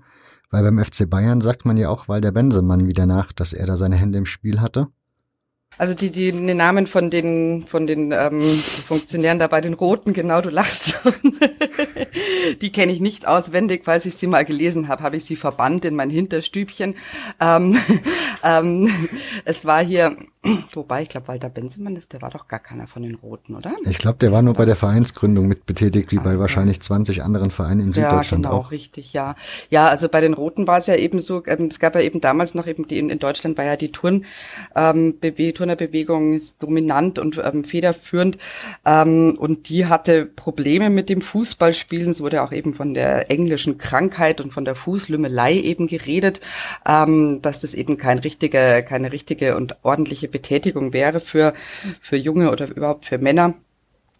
Weil 0.49 0.63
beim 0.63 0.79
FC 0.79 1.09
Bayern 1.09 1.41
sagt 1.41 1.65
man 1.65 1.75
ja 1.75 1.89
auch 1.89 2.07
weil 2.07 2.21
der 2.21 2.31
Bensemann 2.31 2.87
wieder 2.87 3.05
nach, 3.05 3.33
dass 3.33 3.51
er 3.51 3.65
da 3.65 3.75
seine 3.75 3.97
Hände 3.97 4.17
im 4.17 4.25
Spiel 4.25 4.61
hatte. 4.61 4.87
Also 5.77 5.93
die, 5.93 6.09
die, 6.09 6.31
die 6.31 6.53
Namen 6.53 6.87
von 6.87 7.11
den, 7.11 7.67
von 7.67 7.85
den 7.85 8.11
ähm, 8.11 8.41
Funktionären 8.41 9.37
da 9.37 9.45
bei 9.45 9.61
den 9.61 9.75
Roten, 9.75 10.13
genau, 10.13 10.41
du 10.41 10.49
lachst 10.49 10.89
schon. 10.89 11.13
die 12.61 12.71
kenne 12.71 12.91
ich 12.91 12.99
nicht 12.99 13.27
auswendig, 13.27 13.83
falls 13.83 14.05
ich 14.05 14.15
sie 14.15 14.25
mal 14.25 14.43
gelesen 14.43 14.87
habe, 14.87 15.03
habe 15.03 15.17
ich 15.17 15.25
sie 15.25 15.35
verbannt 15.35 15.85
in 15.85 15.95
mein 15.95 16.09
Hinterstübchen. 16.09 16.95
Ähm, 17.39 17.77
ähm, 18.43 19.09
es 19.45 19.65
war 19.65 19.83
hier, 19.83 20.17
wobei, 20.73 21.03
ich 21.03 21.09
glaube, 21.09 21.27
Walter 21.27 21.49
Benzemann, 21.49 21.99
der 22.11 22.21
war 22.21 22.29
doch 22.29 22.47
gar 22.47 22.59
keiner 22.59 22.87
von 22.87 23.03
den 23.03 23.15
Roten, 23.15 23.55
oder? 23.55 23.73
Ich 23.85 23.97
glaube, 23.97 24.17
der 24.17 24.31
war 24.31 24.41
nur 24.41 24.53
bei 24.53 24.65
der 24.65 24.75
Vereinsgründung 24.75 25.47
mit 25.47 25.65
betätigt, 25.65 26.11
wie 26.11 26.17
bei 26.17 26.39
wahrscheinlich 26.39 26.81
20 26.81 27.23
anderen 27.23 27.51
Vereinen 27.51 27.81
in 27.81 27.93
Süddeutschland 27.93 28.45
ja, 28.45 28.51
genau, 28.51 28.61
auch. 28.61 28.71
richtig, 28.71 29.13
ja. 29.13 29.35
Ja, 29.69 29.87
also 29.87 30.09
bei 30.09 30.21
den 30.21 30.33
Roten 30.33 30.67
war 30.67 30.79
es 30.79 30.87
ja 30.87 30.95
eben 30.95 31.19
so, 31.19 31.43
ähm, 31.45 31.67
es 31.71 31.79
gab 31.79 31.95
ja 31.95 32.01
eben 32.01 32.21
damals 32.21 32.53
noch 32.53 32.67
eben 32.67 32.87
die, 32.87 32.99
in, 32.99 33.19
Deutschland 33.19 33.57
war 33.57 33.65
ja 33.65 33.75
die 33.75 33.91
Turn, 33.91 34.25
ähm, 34.75 35.15
Turnerbewegung 35.53 36.33
ist 36.33 36.61
dominant 36.61 37.19
und 37.19 37.39
ähm, 37.43 37.63
federführend 37.63 38.37
ähm, 38.85 39.35
und 39.37 39.69
die 39.69 39.85
hatte 39.85 40.25
Probleme 40.25 40.89
mit 40.89 41.09
dem 41.09 41.21
Fußballspielen. 41.21 42.11
Es 42.11 42.21
wurde 42.21 42.43
auch 42.43 42.51
eben 42.51 42.73
von 42.73 42.93
der 42.93 43.29
englischen 43.31 43.77
Krankheit 43.77 44.41
und 44.41 44.53
von 44.53 44.65
der 44.65 44.75
Fußlümmelei 44.75 45.53
eben 45.53 45.87
geredet, 45.87 46.41
ähm, 46.85 47.39
dass 47.41 47.59
das 47.59 47.73
eben 47.73 47.97
kein 47.97 48.19
richtiger, 48.19 48.81
keine 48.81 49.11
richtige 49.11 49.55
und 49.55 49.75
ordentliche 49.83 50.27
Betätigung 50.37 50.93
wäre 50.93 51.19
für, 51.19 51.53
für 52.01 52.17
Junge 52.17 52.51
oder 52.51 52.67
überhaupt 52.67 53.05
für 53.05 53.17
Männer. 53.17 53.55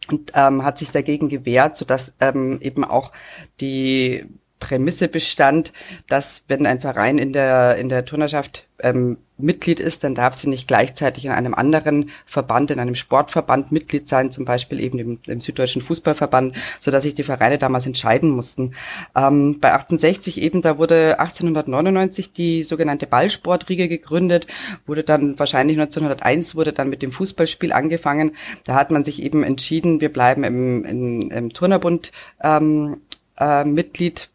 Und 0.09 0.31
ähm, 0.35 0.63
hat 0.63 0.77
sich 0.77 0.91
dagegen 0.91 1.27
gewehrt, 1.27 1.75
sodass 1.75 2.13
ähm, 2.21 2.59
eben 2.61 2.85
auch 2.85 3.11
die 3.59 4.25
Prämisse 4.59 5.09
bestand, 5.09 5.73
dass 6.07 6.43
wenn 6.47 6.65
ein 6.65 6.79
Verein 6.79 7.17
in 7.17 7.33
der 7.33 7.77
in 7.77 7.89
der 7.89 8.05
Turnerschaft 8.05 8.67
ähm, 8.79 9.17
Mitglied 9.37 9.79
ist, 9.79 10.03
dann 10.03 10.15
darf 10.15 10.33
sie 10.33 10.49
nicht 10.49 10.67
gleichzeitig 10.67 11.25
in 11.25 11.31
einem 11.31 11.53
anderen 11.53 12.09
Verband, 12.25 12.71
in 12.71 12.79
einem 12.79 12.95
Sportverband 12.95 13.71
Mitglied 13.71 14.09
sein, 14.09 14.31
zum 14.31 14.45
Beispiel 14.45 14.79
eben 14.79 14.99
im, 14.99 15.19
im 15.27 15.41
Süddeutschen 15.41 15.81
Fußballverband, 15.81 16.55
so 16.79 16.91
dass 16.91 17.03
sich 17.03 17.15
die 17.15 17.23
Vereine 17.23 17.57
damals 17.57 17.85
entscheiden 17.85 18.29
mussten. 18.29 18.73
Ähm, 19.15 19.59
bei 19.59 19.73
68 19.73 20.41
eben, 20.41 20.61
da 20.61 20.77
wurde 20.77 21.19
1899 21.19 22.33
die 22.33 22.63
sogenannte 22.63 23.07
Ballsportriege 23.07 23.87
gegründet, 23.87 24.47
wurde 24.85 25.03
dann 25.03 25.37
wahrscheinlich 25.37 25.77
1901 25.79 26.55
wurde 26.55 26.73
dann 26.73 26.89
mit 26.89 27.01
dem 27.01 27.11
Fußballspiel 27.11 27.71
angefangen. 27.71 28.35
Da 28.63 28.75
hat 28.75 28.91
man 28.91 29.03
sich 29.03 29.21
eben 29.21 29.43
entschieden, 29.43 30.01
wir 30.01 30.11
bleiben 30.11 30.43
im, 30.43 30.83
im, 30.85 31.31
im 31.31 31.53
Turnerbund 31.53 32.11
ähm, 32.43 33.01
äh, 33.39 33.63
Mitglied 33.63 34.29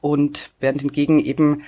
und 0.00 0.50
während 0.60 0.82
hingegen 0.82 1.18
eben 1.18 1.62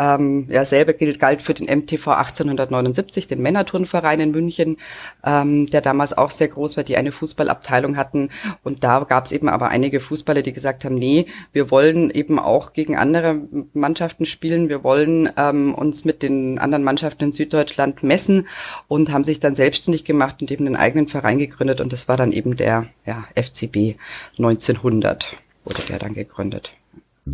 ähm, 0.00 0.46
ja, 0.48 0.64
selber 0.64 0.94
gilt, 0.94 1.20
galt 1.20 1.42
für 1.42 1.52
den 1.52 1.66
MTV 1.66 2.08
1879, 2.08 3.26
den 3.26 3.42
Männerturnverein 3.42 4.20
in 4.20 4.30
München, 4.30 4.78
ähm, 5.24 5.66
der 5.66 5.82
damals 5.82 6.16
auch 6.16 6.30
sehr 6.30 6.48
groß 6.48 6.78
war, 6.78 6.84
die 6.84 6.96
eine 6.96 7.12
Fußballabteilung 7.12 7.98
hatten. 7.98 8.30
Und 8.64 8.82
da 8.82 9.00
gab 9.00 9.26
es 9.26 9.32
eben 9.32 9.48
aber 9.48 9.68
einige 9.68 10.00
Fußballer, 10.00 10.40
die 10.40 10.54
gesagt 10.54 10.84
haben, 10.84 10.94
nee, 10.94 11.26
wir 11.52 11.70
wollen 11.70 12.10
eben 12.10 12.38
auch 12.38 12.72
gegen 12.72 12.96
andere 12.96 13.42
Mannschaften 13.74 14.24
spielen, 14.24 14.70
wir 14.70 14.82
wollen 14.82 15.30
ähm, 15.36 15.74
uns 15.74 16.06
mit 16.06 16.22
den 16.22 16.58
anderen 16.58 16.82
Mannschaften 16.82 17.24
in 17.24 17.32
Süddeutschland 17.32 18.02
messen 18.02 18.48
und 18.88 19.12
haben 19.12 19.24
sich 19.24 19.38
dann 19.38 19.54
selbstständig 19.54 20.04
gemacht 20.04 20.36
und 20.40 20.50
eben 20.50 20.66
einen 20.66 20.76
eigenen 20.76 21.08
Verein 21.08 21.36
gegründet. 21.36 21.82
Und 21.82 21.92
das 21.92 22.08
war 22.08 22.16
dann 22.16 22.32
eben 22.32 22.56
der 22.56 22.86
ja, 23.04 23.24
FCB 23.34 23.96
1900 24.38 25.36
wurde 25.64 25.82
der 25.88 25.98
dann 25.98 26.14
gegründet. 26.14 26.72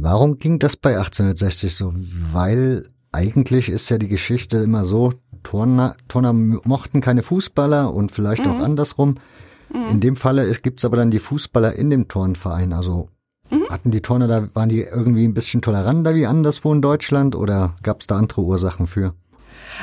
Warum 0.01 0.39
ging 0.39 0.59
das 0.59 0.77
bei 0.77 0.97
1860 0.97 1.75
so? 1.75 1.93
Weil 2.33 2.89
eigentlich 3.13 3.69
ist 3.69 3.89
ja 3.89 3.99
die 3.99 4.09
Geschichte 4.09 4.59
immer 4.59 4.85
so, 4.85 5.13
Turner, 5.43 5.97
Turner 6.09 6.33
mochten 6.33 7.01
keine 7.01 7.23
Fußballer 7.23 7.93
und 7.95 8.13
vielleicht 8.13 8.45
mhm. 8.45 8.51
auch 8.53 8.59
andersrum. 8.61 9.17
Mhm. 9.73 9.87
In 9.91 10.01
dem 10.01 10.17
Falle 10.17 10.51
gibt 10.55 10.81
es 10.81 10.85
aber 10.85 10.97
dann 10.97 11.11
die 11.11 11.19
Fußballer 11.19 11.75
in 11.75 11.91
dem 11.91 12.09
Turnverein. 12.09 12.73
Also 12.73 13.09
mhm. 13.51 13.69
hatten 13.71 13.91
die 13.91 14.03
Turner 14.03 14.27
da, 14.27 14.49
waren 14.55 14.69
die 14.69 14.81
irgendwie 14.81 15.25
ein 15.25 15.35
bisschen 15.35 15.63
toleranter 15.63 16.15
wie 16.15 16.27
anderswo 16.27 16.73
in 16.73 16.83
Deutschland 16.83 17.37
oder 17.37 17.75
gab 17.83 18.01
es 18.01 18.07
da 18.07 18.19
andere 18.19 18.43
Ursachen 18.43 18.87
für? 18.87 19.15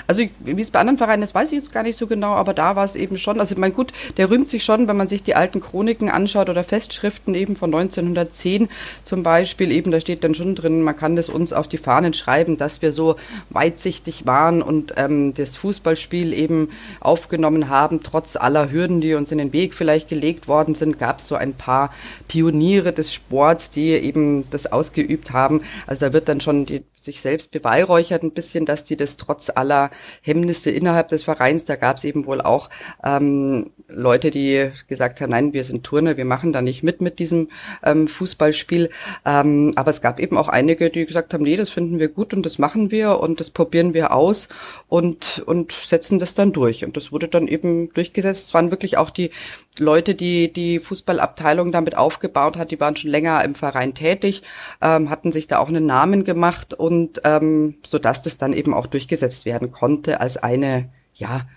Also 0.08 0.24
wie 0.40 0.62
es 0.62 0.72
bei 0.72 0.80
anderen 0.80 0.98
Vereinen 0.98 1.24
ist, 1.24 1.36
weiß 1.36 1.52
ich 1.52 1.58
jetzt 1.58 1.72
gar 1.72 1.84
nicht 1.84 1.98
so 1.98 2.08
genau, 2.08 2.34
aber 2.34 2.54
da 2.54 2.76
war 2.76 2.86
es 2.86 2.96
eben 2.96 3.18
schon, 3.18 3.40
also 3.40 3.54
ich 3.54 3.60
meine, 3.60 3.74
gut, 3.74 3.94
der 4.18 4.30
rühmt 4.30 4.48
sich 4.48 4.64
schon, 4.64 4.88
wenn 4.88 4.98
man 4.98 5.08
sich 5.08 5.24
die 5.24 5.36
alten 5.36 5.62
Chroniken 5.62 6.10
anschaut 6.10 6.50
oder 6.50 6.64
Festschriften 6.64 7.36
eben 7.36 7.56
von 7.56 7.74
1910 7.74 8.70
zum 9.04 9.24
Beispiel, 9.24 9.72
eben 9.72 9.92
da 9.92 10.00
steht 10.00 10.24
dann 10.24 10.36
schon 10.36 10.56
drin, 10.56 10.82
man 10.82 10.98
kann 10.98 11.16
das 11.16 11.30
uns 11.30 11.54
auf 11.54 11.68
die 11.68 11.78
Fahnen 11.78 12.14
schreiben, 12.14 12.58
dass 12.58 12.82
wir 12.82 12.92
so 12.92 13.16
weitsichtig 13.50 14.26
waren 14.26 14.62
und 14.62 14.94
ähm, 14.98 15.34
das 15.34 15.56
Fußballspiel 15.58 16.34
eben 16.34 16.70
aufgenommen 17.00 17.70
haben, 17.70 18.04
trotz 18.04 18.36
aller 18.36 18.72
Hürden, 18.72 19.02
die 19.02 19.14
uns 19.14 19.32
in 19.32 19.38
den 19.38 19.54
Weg 19.54 19.74
vielleicht 19.74 20.10
gelegt 20.10 20.48
worden 20.48 20.76
sind, 20.76 21.00
gab 21.00 21.20
es 21.20 21.28
so 21.28 21.36
ein 21.36 21.54
paar 21.54 21.92
Pioniere 22.28 22.94
des 22.94 23.14
Sports, 23.14 23.70
die 23.72 23.90
eben 23.90 24.50
das 24.50 24.72
ausgeübt 24.72 25.32
haben. 25.32 25.62
Also 25.88 26.08
da 26.08 26.14
wird 26.14 26.30
dann 26.30 26.42
schon 26.42 26.66
die 26.66 26.84
sich 27.04 27.22
selbst 27.22 27.52
beweihräuchert 27.52 28.24
ein 28.24 28.32
bisschen, 28.32 28.66
dass 28.66 28.84
die 28.84 28.96
das 28.96 29.18
trotz 29.18 29.50
aller 29.50 29.92
Hemmnisse 30.22 30.72
innerhalb 30.72 31.10
des 31.10 31.24
Vereins, 31.24 31.66
da 31.66 31.76
gab 31.76 31.98
es 31.98 32.04
eben 32.04 32.26
wohl 32.26 32.42
auch 32.42 32.70
ähm, 33.04 33.72
Leute, 33.88 34.32
die 34.32 34.72
gesagt 34.88 35.22
haben, 35.22 35.32
nein, 35.32 35.54
wir 35.54 35.64
sind 35.64 35.84
Turner, 35.84 36.18
wir 36.18 36.26
machen 36.26 36.54
da 36.54 36.62
nicht 36.62 36.82
mit 36.82 37.02
mit 37.02 37.20
diesem 37.20 37.50
ähm, 37.84 38.08
Fußballspiel. 38.08 38.90
Ähm, 39.26 39.74
aber 39.76 39.92
es 39.92 40.02
gab 40.02 40.20
eben 40.20 40.38
auch 40.38 40.48
einige, 40.48 40.90
die 40.90 41.06
gesagt 41.06 41.34
haben, 41.34 41.44
nee, 41.44 41.58
das 41.58 41.70
finden 41.70 42.00
wir 42.00 42.08
gut 42.08 42.34
und 42.34 42.46
das 42.46 42.58
machen 42.58 42.90
wir 42.92 43.20
und 43.20 43.40
das 43.40 43.50
probieren 43.50 43.94
wir 43.94 44.14
aus 44.14 44.50
und, 44.94 45.42
und 45.48 45.72
setzen 45.72 46.20
das 46.20 46.36
dann 46.36 46.54
durch. 46.54 46.86
Und 46.86 46.98
das 46.98 47.12
wurde 47.12 47.28
dann 47.28 47.48
eben 47.48 47.92
durchgesetzt. 47.94 48.46
Es 48.46 48.54
waren 48.54 48.70
wirklich 48.70 48.96
auch 48.96 49.10
die 49.10 49.32
Leute, 49.80 50.14
die 50.14 50.54
die 50.54 50.78
Fußballabteilung 50.78 51.72
damit 51.72 51.98
aufgebaut 51.98 52.58
hat, 52.58 52.70
die 52.70 52.80
waren 52.80 52.96
schon 52.96 53.10
länger 53.10 53.44
im 53.44 53.56
Verein 53.56 53.96
tätig, 53.96 54.44
ähm, 54.84 55.10
hatten 55.10 55.32
sich 55.32 55.48
da 55.48 55.58
auch 55.58 55.68
einen 55.68 55.88
Namen 55.88 56.26
gemacht 56.26 56.76
und 56.76 57.22
ähm, 57.24 57.74
so 57.84 57.98
dass 57.98 58.22
das 58.22 58.38
dann 58.38 58.54
eben 58.54 58.76
auch 58.76 58.86
durchgesetzt 58.86 59.48
werden 59.48 59.72
konnte 59.72 60.22
als 60.22 60.38
eine 60.38 60.90
ja 61.16 61.48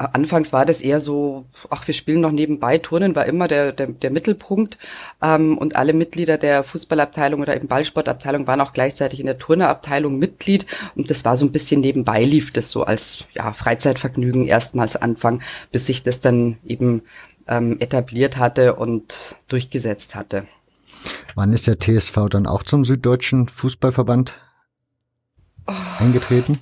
Anfangs 0.00 0.50
war 0.54 0.64
das 0.64 0.80
eher 0.80 1.02
so, 1.02 1.44
ach, 1.68 1.86
wir 1.86 1.92
spielen 1.92 2.22
noch 2.22 2.30
nebenbei. 2.30 2.78
Turnen 2.78 3.14
war 3.14 3.26
immer 3.26 3.48
der, 3.48 3.72
der, 3.72 3.88
der 3.88 4.10
Mittelpunkt. 4.10 4.78
Ähm, 5.20 5.58
und 5.58 5.76
alle 5.76 5.92
Mitglieder 5.92 6.38
der 6.38 6.64
Fußballabteilung 6.64 7.42
oder 7.42 7.54
eben 7.54 7.68
Ballsportabteilung 7.68 8.46
waren 8.46 8.62
auch 8.62 8.72
gleichzeitig 8.72 9.20
in 9.20 9.26
der 9.26 9.38
Turnerabteilung 9.38 10.18
Mitglied. 10.18 10.64
Und 10.94 11.10
das 11.10 11.26
war 11.26 11.36
so 11.36 11.44
ein 11.44 11.52
bisschen 11.52 11.82
nebenbei 11.82 12.24
lief 12.24 12.50
das 12.50 12.70
so 12.70 12.84
als 12.84 13.24
ja, 13.34 13.52
Freizeitvergnügen 13.52 14.46
erstmals 14.46 14.96
Anfang, 14.96 15.42
bis 15.70 15.84
sich 15.84 16.02
das 16.02 16.20
dann 16.20 16.56
eben 16.64 17.02
ähm, 17.46 17.78
etabliert 17.80 18.38
hatte 18.38 18.76
und 18.76 19.36
durchgesetzt 19.48 20.14
hatte. 20.14 20.46
Wann 21.34 21.52
ist 21.52 21.66
der 21.66 21.78
TSV 21.78 22.28
dann 22.30 22.46
auch 22.46 22.62
zum 22.62 22.86
Süddeutschen 22.86 23.48
Fußballverband 23.48 24.38
oh. 25.66 25.72
eingetreten? 25.98 26.60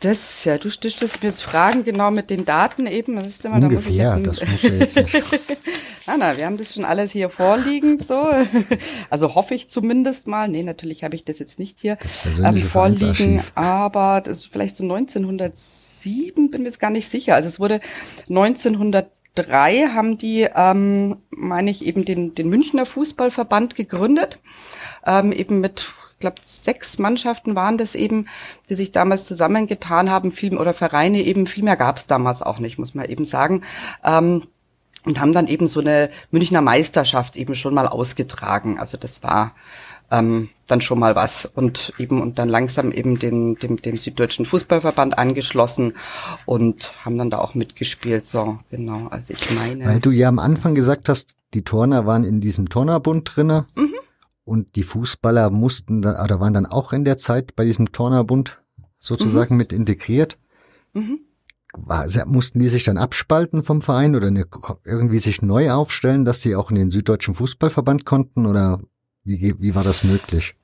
Das, 0.00 0.46
ja, 0.46 0.56
du 0.56 0.70
stichtest 0.70 1.22
mir 1.22 1.28
jetzt 1.28 1.42
Fragen 1.42 1.84
genau 1.84 2.10
mit 2.10 2.30
den 2.30 2.46
Daten 2.46 2.86
eben. 2.86 3.16
Das 3.16 3.26
ist 3.26 3.44
immer, 3.44 3.56
Ungefähr, 3.56 4.16
da 4.16 4.20
das 4.20 4.46
muss 4.46 4.62
ja 4.62 4.70
jetzt 4.70 4.96
nicht. 4.96 5.12
na, 6.06 6.16
na, 6.16 6.38
wir 6.38 6.46
haben 6.46 6.56
das 6.56 6.72
schon 6.72 6.86
alles 6.86 7.12
hier 7.12 7.28
vorliegend, 7.28 8.06
so. 8.06 8.26
Also 9.10 9.34
hoffe 9.34 9.54
ich 9.54 9.68
zumindest 9.68 10.26
mal. 10.26 10.48
Nee, 10.48 10.62
natürlich 10.62 11.04
habe 11.04 11.16
ich 11.16 11.26
das 11.26 11.38
jetzt 11.38 11.58
nicht 11.58 11.80
hier 11.80 11.96
das 11.96 12.16
persönliche 12.22 12.64
ähm, 12.64 12.70
vorliegen, 12.70 13.42
aber 13.54 14.22
das 14.22 14.38
ist 14.38 14.46
vielleicht 14.46 14.76
so 14.76 14.84
1907, 14.84 16.50
bin 16.50 16.62
mir 16.62 16.68
jetzt 16.68 16.80
gar 16.80 16.90
nicht 16.90 17.10
sicher. 17.10 17.34
Also 17.34 17.48
es 17.48 17.60
wurde 17.60 17.82
1903 18.30 19.88
haben 19.88 20.16
die, 20.16 20.48
ähm, 20.54 21.18
meine 21.28 21.70
ich, 21.70 21.84
eben 21.84 22.06
den, 22.06 22.34
den 22.34 22.48
Münchner 22.48 22.86
Fußballverband 22.86 23.74
gegründet, 23.74 24.38
ähm, 25.04 25.30
eben 25.30 25.60
mit 25.60 25.92
glaube, 26.20 26.36
sechs 26.44 26.98
Mannschaften 26.98 27.54
waren 27.54 27.78
das 27.78 27.94
eben, 27.94 28.26
die 28.68 28.74
sich 28.74 28.92
damals 28.92 29.24
zusammengetan 29.24 30.10
haben, 30.10 30.32
viel, 30.32 30.56
oder 30.56 30.74
Vereine 30.74 31.22
eben, 31.22 31.46
viel 31.46 31.64
mehr 31.64 31.76
gab 31.76 31.96
es 31.96 32.06
damals 32.06 32.42
auch 32.42 32.58
nicht, 32.58 32.78
muss 32.78 32.94
man 32.94 33.06
eben 33.06 33.24
sagen. 33.24 33.62
Ähm, 34.04 34.44
und 35.04 35.18
haben 35.18 35.32
dann 35.32 35.46
eben 35.46 35.66
so 35.66 35.80
eine 35.80 36.10
Münchner 36.30 36.60
Meisterschaft 36.60 37.36
eben 37.36 37.54
schon 37.54 37.72
mal 37.72 37.88
ausgetragen. 37.88 38.78
Also 38.78 38.98
das 38.98 39.22
war 39.22 39.54
ähm, 40.10 40.50
dann 40.66 40.80
schon 40.80 40.98
mal 40.98 41.16
was 41.16 41.46
und 41.46 41.94
eben 41.98 42.20
und 42.20 42.38
dann 42.38 42.48
langsam 42.48 42.92
eben 42.92 43.18
den, 43.18 43.54
dem, 43.56 43.80
dem 43.80 43.96
Süddeutschen 43.96 44.44
Fußballverband 44.44 45.16
angeschlossen 45.18 45.94
und 46.44 46.94
haben 47.02 47.16
dann 47.16 47.30
da 47.30 47.38
auch 47.38 47.54
mitgespielt. 47.54 48.26
So, 48.26 48.58
genau. 48.70 49.06
Also 49.08 49.32
ich 49.32 49.50
meine. 49.52 49.86
Weil 49.86 50.00
du 50.00 50.10
ja 50.10 50.28
am 50.28 50.38
Anfang 50.38 50.74
gesagt 50.74 51.08
hast, 51.08 51.34
die 51.54 51.62
Turner 51.62 52.06
waren 52.06 52.24
in 52.24 52.40
diesem 52.40 52.68
Turnerbund 52.68 53.30
drinne. 53.34 53.66
Mhm. 53.74 53.94
Und 54.44 54.76
die 54.76 54.82
Fußballer 54.82 55.50
mussten 55.50 56.02
da, 56.02 56.22
oder 56.24 56.40
waren 56.40 56.54
dann 56.54 56.66
auch 56.66 56.92
in 56.92 57.04
der 57.04 57.18
Zeit 57.18 57.54
bei 57.56 57.64
diesem 57.64 57.92
Turnerbund 57.92 58.62
sozusagen 58.98 59.54
mhm. 59.54 59.58
mit 59.58 59.72
integriert. 59.72 60.38
Mhm. 60.92 61.20
War, 61.76 62.06
mussten 62.26 62.58
die 62.58 62.68
sich 62.68 62.82
dann 62.82 62.98
abspalten 62.98 63.62
vom 63.62 63.80
Verein 63.80 64.16
oder 64.16 64.26
eine, 64.26 64.46
irgendwie 64.84 65.18
sich 65.18 65.40
neu 65.40 65.70
aufstellen, 65.70 66.24
dass 66.24 66.40
die 66.40 66.56
auch 66.56 66.70
in 66.70 66.76
den 66.76 66.90
Süddeutschen 66.90 67.34
Fußballverband 67.34 68.04
konnten 68.04 68.46
oder 68.46 68.80
wie, 69.22 69.54
wie 69.60 69.74
war 69.74 69.84
das 69.84 70.02
möglich? 70.02 70.56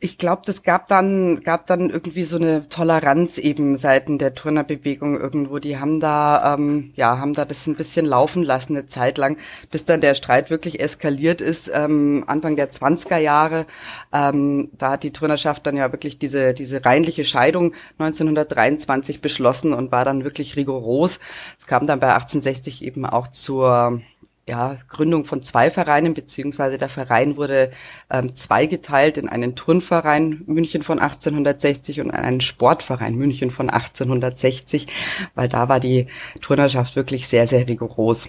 Ich 0.00 0.18
glaube, 0.18 0.42
das 0.44 0.62
gab 0.62 0.88
dann, 0.88 1.42
gab 1.44 1.66
dann 1.66 1.88
irgendwie 1.88 2.24
so 2.24 2.36
eine 2.36 2.68
Toleranz 2.68 3.38
eben 3.38 3.76
seiten 3.76 4.18
der 4.18 4.34
Turnerbewegung 4.34 5.18
irgendwo. 5.18 5.58
Die 5.60 5.78
haben 5.78 5.98
da, 5.98 6.54
ähm, 6.54 6.92
ja, 6.94 7.18
haben 7.18 7.32
da 7.32 7.46
das 7.46 7.66
ein 7.66 7.74
bisschen 7.76 8.04
laufen 8.04 8.42
lassen 8.42 8.76
eine 8.76 8.86
Zeit 8.86 9.16
lang, 9.16 9.38
bis 9.70 9.86
dann 9.86 10.02
der 10.02 10.14
Streit 10.14 10.50
wirklich 10.50 10.78
eskaliert 10.80 11.40
ist, 11.40 11.70
ähm, 11.72 12.24
Anfang 12.26 12.54
der 12.56 12.70
20er 12.70 13.16
Jahre. 13.16 13.66
Ähm, 14.12 14.68
da 14.76 14.90
hat 14.90 15.04
die 15.04 15.12
Turnerschaft 15.12 15.66
dann 15.66 15.76
ja 15.76 15.90
wirklich 15.90 16.18
diese, 16.18 16.52
diese 16.52 16.84
reinliche 16.84 17.24
Scheidung 17.24 17.72
1923 17.98 19.22
beschlossen 19.22 19.72
und 19.72 19.90
war 19.90 20.04
dann 20.04 20.22
wirklich 20.22 20.56
rigoros. 20.56 21.18
Es 21.58 21.66
kam 21.66 21.86
dann 21.86 22.00
bei 22.00 22.08
1860 22.08 22.84
eben 22.84 23.06
auch 23.06 23.28
zur 23.28 24.02
ja, 24.46 24.76
Gründung 24.88 25.24
von 25.24 25.42
zwei 25.42 25.70
Vereinen, 25.70 26.12
beziehungsweise 26.12 26.76
der 26.76 26.88
Verein 26.88 27.36
wurde 27.36 27.70
ähm, 28.10 28.34
zweigeteilt 28.34 29.16
in 29.16 29.28
einen 29.28 29.56
Turnverein 29.56 30.42
München 30.46 30.82
von 30.82 30.98
1860 30.98 32.00
und 32.00 32.10
einen 32.10 32.40
Sportverein 32.40 33.14
München 33.14 33.50
von 33.50 33.70
1860, 33.70 34.86
weil 35.34 35.48
da 35.48 35.68
war 35.68 35.80
die 35.80 36.08
Turnerschaft 36.42 36.94
wirklich 36.94 37.26
sehr, 37.26 37.46
sehr 37.46 37.66
rigoros. 37.66 38.28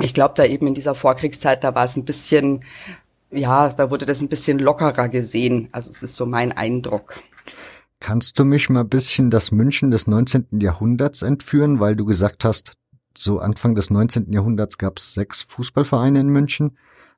Ich 0.00 0.12
glaube, 0.12 0.34
da 0.36 0.44
eben 0.44 0.66
in 0.66 0.74
dieser 0.74 0.94
Vorkriegszeit, 0.94 1.64
da 1.64 1.74
war 1.74 1.86
es 1.86 1.96
ein 1.96 2.04
bisschen, 2.04 2.64
ja, 3.30 3.70
da 3.70 3.90
wurde 3.90 4.04
das 4.04 4.20
ein 4.20 4.28
bisschen 4.28 4.58
lockerer 4.58 5.08
gesehen. 5.08 5.68
Also 5.72 5.90
es 5.90 6.02
ist 6.02 6.16
so 6.16 6.26
mein 6.26 6.52
Eindruck. 6.52 7.22
Kannst 8.00 8.38
du 8.38 8.44
mich 8.44 8.68
mal 8.68 8.80
ein 8.80 8.88
bisschen 8.88 9.30
das 9.30 9.50
München 9.50 9.90
des 9.90 10.06
19. 10.06 10.60
Jahrhunderts 10.60 11.22
entführen, 11.22 11.80
weil 11.80 11.96
du 11.96 12.04
gesagt 12.04 12.44
hast, 12.44 12.74
so 13.22 13.38
Anfang 13.38 13.74
des 13.74 13.90
19. 13.90 14.32
Jahrhunderts 14.32 14.78
gab 14.78 14.98
es 14.98 15.14
sechs 15.14 15.42
Fußballvereine 15.42 16.20
in 16.20 16.28
München, 16.28 16.76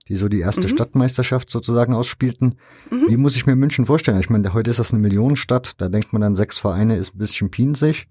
die 0.08 0.16
so 0.16 0.28
die 0.28 0.40
erste 0.40 0.62
mhm. 0.62 0.68
Stadtmeisterschaft 0.68 1.50
sozusagen 1.50 1.94
ausspielten. 1.94 2.58
Mhm. 2.90 3.08
Wie 3.08 3.16
muss 3.16 3.36
ich 3.36 3.46
mir 3.46 3.56
München 3.56 3.86
vorstellen? 3.86 4.18
Ich 4.20 4.30
meine, 4.30 4.52
heute 4.54 4.70
ist 4.70 4.78
das 4.78 4.92
eine 4.92 5.02
Millionenstadt, 5.02 5.80
da 5.80 5.88
denkt 5.88 6.12
man 6.12 6.22
dann, 6.22 6.34
sechs 6.34 6.58
Vereine 6.58 6.96
ist 6.96 7.14
ein 7.14 7.18
bisschen 7.18 7.50
pinsig, 7.50 8.08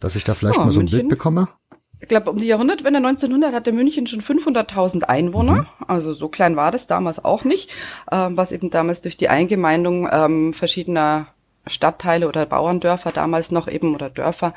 dass 0.00 0.16
ich 0.16 0.24
da 0.24 0.34
vielleicht 0.34 0.58
oh, 0.58 0.64
mal 0.64 0.72
so 0.72 0.80
ein 0.80 0.84
München. 0.84 0.98
Bild 1.00 1.10
bekomme. 1.10 1.48
Ich 2.00 2.08
glaube, 2.08 2.30
um 2.30 2.36
die 2.36 2.46
Jahrhundertwende 2.46 2.98
1900 2.98 3.54
hatte 3.54 3.72
München 3.72 4.06
schon 4.06 4.20
500.000 4.20 5.04
Einwohner. 5.04 5.62
Mhm. 5.62 5.66
Also 5.86 6.12
so 6.12 6.28
klein 6.28 6.56
war 6.56 6.70
das 6.70 6.86
damals 6.86 7.24
auch 7.24 7.44
nicht, 7.44 7.70
ähm, 8.12 8.36
was 8.36 8.52
eben 8.52 8.70
damals 8.70 9.00
durch 9.00 9.16
die 9.16 9.28
Eingemeindung 9.28 10.08
ähm, 10.10 10.52
verschiedener 10.52 11.28
Stadtteile 11.66 12.28
oder 12.28 12.46
Bauerndörfer 12.46 13.12
damals 13.12 13.50
noch 13.50 13.68
eben 13.68 13.94
oder 13.94 14.10
Dörfer 14.10 14.54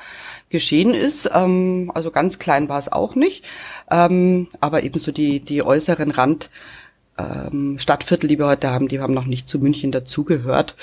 geschehen 0.49 0.93
ist. 0.93 1.29
Ähm, 1.33 1.91
also 1.93 2.11
ganz 2.11 2.39
klein 2.39 2.69
war 2.69 2.79
es 2.79 2.91
auch 2.91 3.15
nicht, 3.15 3.43
ähm, 3.89 4.47
aber 4.59 4.83
ebenso 4.83 5.11
die 5.11 5.39
die 5.39 5.63
äußeren 5.63 6.11
Rand 6.11 6.49
ähm, 7.17 7.77
Stadtviertel, 7.79 8.27
die 8.27 8.39
wir 8.39 8.47
heute 8.47 8.69
haben, 8.71 8.87
die 8.87 8.99
haben 8.99 9.13
noch 9.13 9.25
nicht 9.25 9.49
zu 9.49 9.59
München 9.59 9.91
dazugehört. 9.91 10.75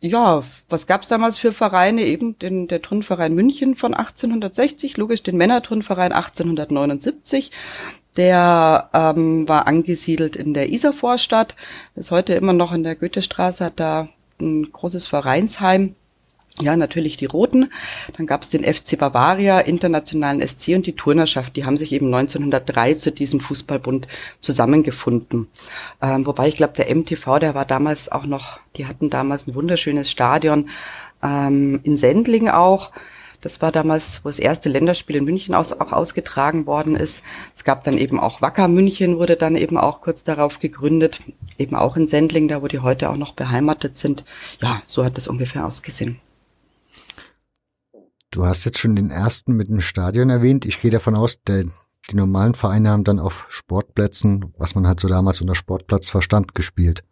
Ja, 0.00 0.42
was 0.68 0.88
gab's 0.88 1.06
damals 1.08 1.38
für 1.38 1.52
Vereine? 1.52 2.02
Eben 2.04 2.36
den, 2.38 2.66
der 2.66 2.82
Turnverein 2.82 3.34
München 3.34 3.76
von 3.76 3.94
1860, 3.94 4.96
logisch 4.96 5.22
den 5.22 5.36
Männerturnverein 5.36 6.12
1879. 6.12 7.52
Der 8.16 8.90
ähm, 8.92 9.48
war 9.48 9.68
angesiedelt 9.68 10.36
in 10.36 10.54
der 10.54 10.70
Isarvorstadt, 10.70 11.54
ist 11.94 12.10
heute 12.10 12.34
immer 12.34 12.52
noch 12.52 12.72
in 12.72 12.82
der 12.82 12.96
Goethestraße, 12.96 13.64
hat 13.66 13.78
da 13.80 14.08
ein 14.42 14.72
großes 14.72 15.06
Vereinsheim. 15.06 15.94
Ja, 16.60 16.76
natürlich 16.76 17.16
die 17.16 17.26
Roten. 17.26 17.72
Dann 18.16 18.26
gab 18.26 18.42
es 18.42 18.50
den 18.50 18.62
FC 18.62 18.98
Bavaria, 18.98 19.60
internationalen 19.60 20.46
SC 20.46 20.74
und 20.74 20.86
die 20.86 20.94
Turnerschaft. 20.94 21.56
Die 21.56 21.64
haben 21.64 21.78
sich 21.78 21.92
eben 21.92 22.12
1903 22.12 22.94
zu 22.94 23.10
diesem 23.10 23.40
Fußballbund 23.40 24.06
zusammengefunden. 24.42 25.48
Ähm, 26.02 26.26
wobei 26.26 26.48
ich 26.48 26.56
glaube, 26.56 26.74
der 26.76 26.94
MTV, 26.94 27.38
der 27.38 27.54
war 27.54 27.64
damals 27.64 28.12
auch 28.12 28.26
noch, 28.26 28.60
die 28.76 28.86
hatten 28.86 29.08
damals 29.08 29.46
ein 29.46 29.54
wunderschönes 29.54 30.10
Stadion 30.10 30.68
ähm, 31.22 31.80
in 31.84 31.96
Sendling 31.96 32.50
auch. 32.50 32.90
Das 33.42 33.60
war 33.60 33.72
damals, 33.72 34.24
wo 34.24 34.28
das 34.28 34.38
erste 34.38 34.68
Länderspiel 34.68 35.16
in 35.16 35.24
München 35.24 35.52
aus, 35.54 35.72
auch 35.72 35.92
ausgetragen 35.92 36.64
worden 36.64 36.94
ist. 36.94 37.22
Es 37.56 37.64
gab 37.64 37.82
dann 37.82 37.98
eben 37.98 38.20
auch 38.20 38.40
Wacker 38.40 38.68
München, 38.68 39.18
wurde 39.18 39.36
dann 39.36 39.56
eben 39.56 39.76
auch 39.76 40.00
kurz 40.00 40.22
darauf 40.22 40.60
gegründet, 40.60 41.20
eben 41.58 41.74
auch 41.74 41.96
in 41.96 42.06
Sendling, 42.06 42.46
da 42.46 42.62
wo 42.62 42.68
die 42.68 42.78
heute 42.78 43.10
auch 43.10 43.16
noch 43.16 43.34
beheimatet 43.34 43.98
sind. 43.98 44.24
Ja, 44.60 44.80
so 44.86 45.04
hat 45.04 45.16
das 45.16 45.26
ungefähr 45.26 45.66
ausgesehen. 45.66 46.20
Du 48.30 48.46
hast 48.46 48.64
jetzt 48.64 48.78
schon 48.78 48.94
den 48.94 49.10
ersten 49.10 49.54
mit 49.54 49.68
dem 49.68 49.80
Stadion 49.80 50.30
erwähnt. 50.30 50.64
Ich 50.64 50.80
gehe 50.80 50.92
davon 50.92 51.16
aus, 51.16 51.42
der, 51.42 51.64
die 52.10 52.16
normalen 52.16 52.54
Vereine 52.54 52.90
haben 52.90 53.04
dann 53.04 53.18
auf 53.18 53.46
Sportplätzen, 53.48 54.54
was 54.56 54.76
man 54.76 54.86
halt 54.86 55.00
so 55.00 55.08
damals 55.08 55.40
unter 55.40 55.56
Sportplatz 55.56 56.08
verstand, 56.08 56.54
gespielt. 56.54 57.02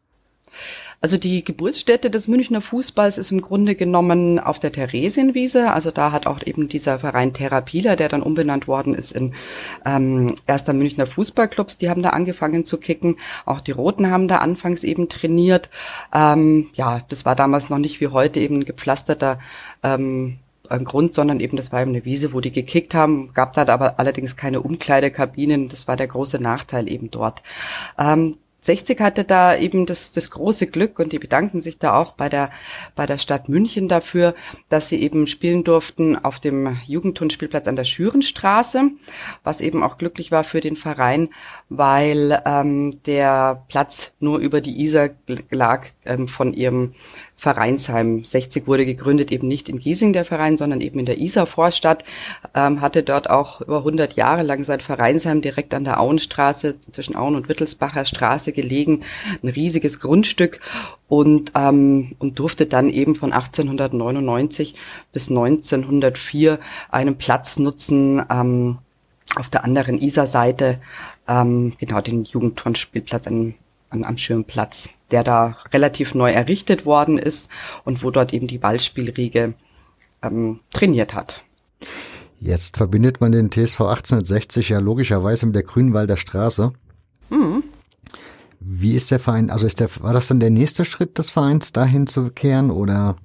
Also 1.02 1.16
die 1.16 1.42
Geburtsstätte 1.42 2.10
des 2.10 2.28
Münchner 2.28 2.60
Fußballs 2.60 3.16
ist 3.16 3.32
im 3.32 3.40
Grunde 3.40 3.74
genommen 3.74 4.38
auf 4.38 4.58
der 4.58 4.70
Theresienwiese. 4.70 5.72
Also 5.72 5.90
da 5.90 6.12
hat 6.12 6.26
auch 6.26 6.42
eben 6.44 6.68
dieser 6.68 6.98
Verein 6.98 7.32
Therapieler, 7.32 7.96
der 7.96 8.10
dann 8.10 8.22
umbenannt 8.22 8.68
worden 8.68 8.94
ist 8.94 9.12
in 9.12 9.34
ähm, 9.86 10.34
erster 10.46 10.74
Münchner 10.74 11.06
Fußballclubs, 11.06 11.78
die 11.78 11.88
haben 11.88 12.02
da 12.02 12.10
angefangen 12.10 12.66
zu 12.66 12.76
kicken. 12.76 13.16
Auch 13.46 13.60
die 13.60 13.72
Roten 13.72 14.10
haben 14.10 14.28
da 14.28 14.38
anfangs 14.38 14.84
eben 14.84 15.08
trainiert. 15.08 15.70
Ähm, 16.12 16.68
ja, 16.74 17.00
das 17.08 17.24
war 17.24 17.34
damals 17.34 17.70
noch 17.70 17.78
nicht 17.78 18.02
wie 18.02 18.08
heute 18.08 18.40
eben 18.40 18.58
ein 18.58 18.64
gepflasterter 18.66 19.38
ähm, 19.82 20.38
Grund, 20.84 21.14
sondern 21.14 21.40
eben 21.40 21.56
das 21.56 21.72
war 21.72 21.82
eben 21.82 21.90
eine 21.90 22.04
Wiese, 22.04 22.32
wo 22.32 22.40
die 22.40 22.52
gekickt 22.52 22.94
haben, 22.94 23.32
gab 23.34 23.54
da 23.54 23.66
aber 23.66 23.98
allerdings 23.98 24.36
keine 24.36 24.60
Umkleidekabinen. 24.60 25.68
Das 25.68 25.88
war 25.88 25.96
der 25.96 26.06
große 26.06 26.38
Nachteil 26.38 26.88
eben 26.88 27.10
dort. 27.10 27.42
Ähm, 27.98 28.36
60 28.62 29.00
hatte 29.00 29.24
da 29.24 29.56
eben 29.56 29.86
das, 29.86 30.12
das 30.12 30.30
große 30.30 30.66
Glück 30.66 30.98
und 30.98 31.12
die 31.12 31.18
bedanken 31.18 31.60
sich 31.60 31.78
da 31.78 31.94
auch 31.94 32.12
bei 32.12 32.28
der, 32.28 32.50
bei 32.94 33.06
der 33.06 33.18
Stadt 33.18 33.48
München 33.48 33.88
dafür, 33.88 34.34
dass 34.68 34.88
sie 34.88 35.00
eben 35.00 35.26
spielen 35.26 35.64
durften 35.64 36.16
auf 36.16 36.40
dem 36.40 36.78
Jugendturnspielplatz 36.86 37.66
an 37.68 37.76
der 37.76 37.84
Schürenstraße, 37.84 38.90
was 39.42 39.60
eben 39.60 39.82
auch 39.82 39.98
glücklich 39.98 40.30
war 40.30 40.44
für 40.44 40.60
den 40.60 40.76
Verein, 40.76 41.30
weil 41.70 42.42
ähm, 42.44 43.00
der 43.06 43.62
Platz 43.68 44.12
nur 44.18 44.38
über 44.38 44.60
die 44.60 44.82
Isar 44.82 45.10
lag 45.50 45.86
ähm, 46.04 46.26
von 46.26 46.52
ihrem 46.52 46.94
Vereinsheim. 47.36 48.24
60 48.24 48.66
wurde 48.66 48.84
gegründet 48.84 49.30
eben 49.30 49.46
nicht 49.46 49.68
in 49.68 49.78
Giesing 49.78 50.12
der 50.12 50.24
Verein, 50.24 50.56
sondern 50.56 50.80
eben 50.80 50.98
in 50.98 51.06
der 51.06 51.18
Isar-Vorstadt, 51.18 52.04
ähm, 52.56 52.80
hatte 52.80 53.04
dort 53.04 53.30
auch 53.30 53.60
über 53.60 53.78
100 53.78 54.14
Jahre 54.14 54.42
lang 54.42 54.64
sein 54.64 54.80
Vereinsheim 54.80 55.42
direkt 55.42 55.72
an 55.72 55.84
der 55.84 56.00
Auenstraße 56.00 56.74
zwischen 56.90 57.14
Auen 57.14 57.36
und 57.36 57.48
Wittelsbacher 57.48 58.04
Straße 58.04 58.52
gelegen, 58.52 59.04
ein 59.42 59.48
riesiges 59.48 60.00
Grundstück 60.00 60.58
und, 61.08 61.52
ähm, 61.54 62.16
und 62.18 62.40
durfte 62.40 62.66
dann 62.66 62.90
eben 62.90 63.14
von 63.14 63.32
1899 63.32 64.74
bis 65.12 65.30
1904 65.30 66.58
einen 66.90 67.16
Platz 67.16 67.60
nutzen, 67.60 68.22
ähm, 68.28 68.78
auf 69.36 69.48
der 69.48 69.64
anderen 69.64 70.00
Isar-Seite, 70.00 70.80
ähm, 71.30 71.72
genau 71.78 72.02
den 72.02 72.24
Jugendturnspielplatz 72.24 73.26
an, 73.26 73.54
an, 73.88 74.04
am 74.04 74.18
Schirmplatz 74.18 74.90
der 75.10 75.24
da 75.24 75.56
relativ 75.72 76.14
neu 76.14 76.30
errichtet 76.30 76.86
worden 76.86 77.18
ist 77.18 77.48
und 77.84 78.02
wo 78.02 78.10
dort 78.10 78.32
eben 78.32 78.46
die 78.46 78.58
Ballspielriege 78.58 79.54
ähm, 80.22 80.60
trainiert 80.72 81.14
hat. 81.14 81.42
Jetzt 82.38 82.78
verbindet 82.78 83.20
man 83.20 83.32
den 83.32 83.50
TSV 83.50 83.80
1860 83.80 84.70
ja 84.70 84.78
logischerweise 84.78 85.46
mit 85.46 85.54
der 85.54 85.62
Grünwalder 85.62 86.16
Straße. 86.16 86.72
Mhm. 87.28 87.64
Wie 88.60 88.94
ist 88.94 89.10
der 89.10 89.20
Verein, 89.20 89.50
also 89.50 89.66
ist 89.66 89.80
der, 89.80 89.88
war 90.00 90.12
das 90.12 90.28
dann 90.28 90.40
der 90.40 90.50
nächste 90.50 90.84
Schritt 90.84 91.18
des 91.18 91.30
Vereins, 91.30 91.72
dahin 91.72 92.06
zu 92.06 92.30
kehren 92.30 92.70
oder? 92.70 93.16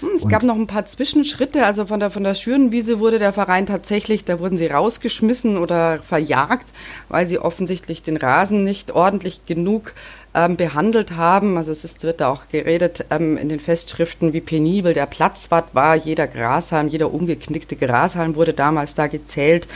Hm, 0.00 0.10
es 0.16 0.28
gab 0.28 0.42
noch 0.44 0.54
ein 0.54 0.66
paar 0.66 0.86
Zwischenschritte. 0.86 1.64
Also 1.64 1.86
von 1.86 1.98
der, 1.98 2.10
von 2.10 2.22
der 2.22 2.34
Schürenwiese 2.34 3.00
wurde 3.00 3.18
der 3.18 3.32
Verein 3.32 3.66
tatsächlich, 3.66 4.24
da 4.24 4.38
wurden 4.38 4.56
sie 4.56 4.68
rausgeschmissen 4.68 5.58
oder 5.58 5.98
verjagt, 6.00 6.68
weil 7.08 7.26
sie 7.26 7.38
offensichtlich 7.38 8.02
den 8.02 8.16
Rasen 8.16 8.62
nicht 8.62 8.92
ordentlich 8.92 9.44
genug 9.46 9.92
ähm, 10.34 10.56
behandelt 10.56 11.16
haben. 11.16 11.56
Also 11.56 11.72
es 11.72 11.82
ist, 11.84 12.04
wird 12.04 12.20
da 12.20 12.28
auch 12.28 12.42
geredet 12.50 13.06
ähm, 13.10 13.36
in 13.36 13.48
den 13.48 13.58
Festschriften, 13.58 14.32
wie 14.32 14.40
penibel 14.40 14.94
der 14.94 15.06
Platz 15.06 15.50
war. 15.50 15.64
war. 15.72 15.96
Jeder 15.96 16.28
Grashalm, 16.28 16.88
jeder 16.88 17.12
umgeknickte 17.12 17.74
Grashalm 17.74 18.36
wurde 18.36 18.52
damals 18.52 18.94
da 18.94 19.08
gezählt. 19.08 19.66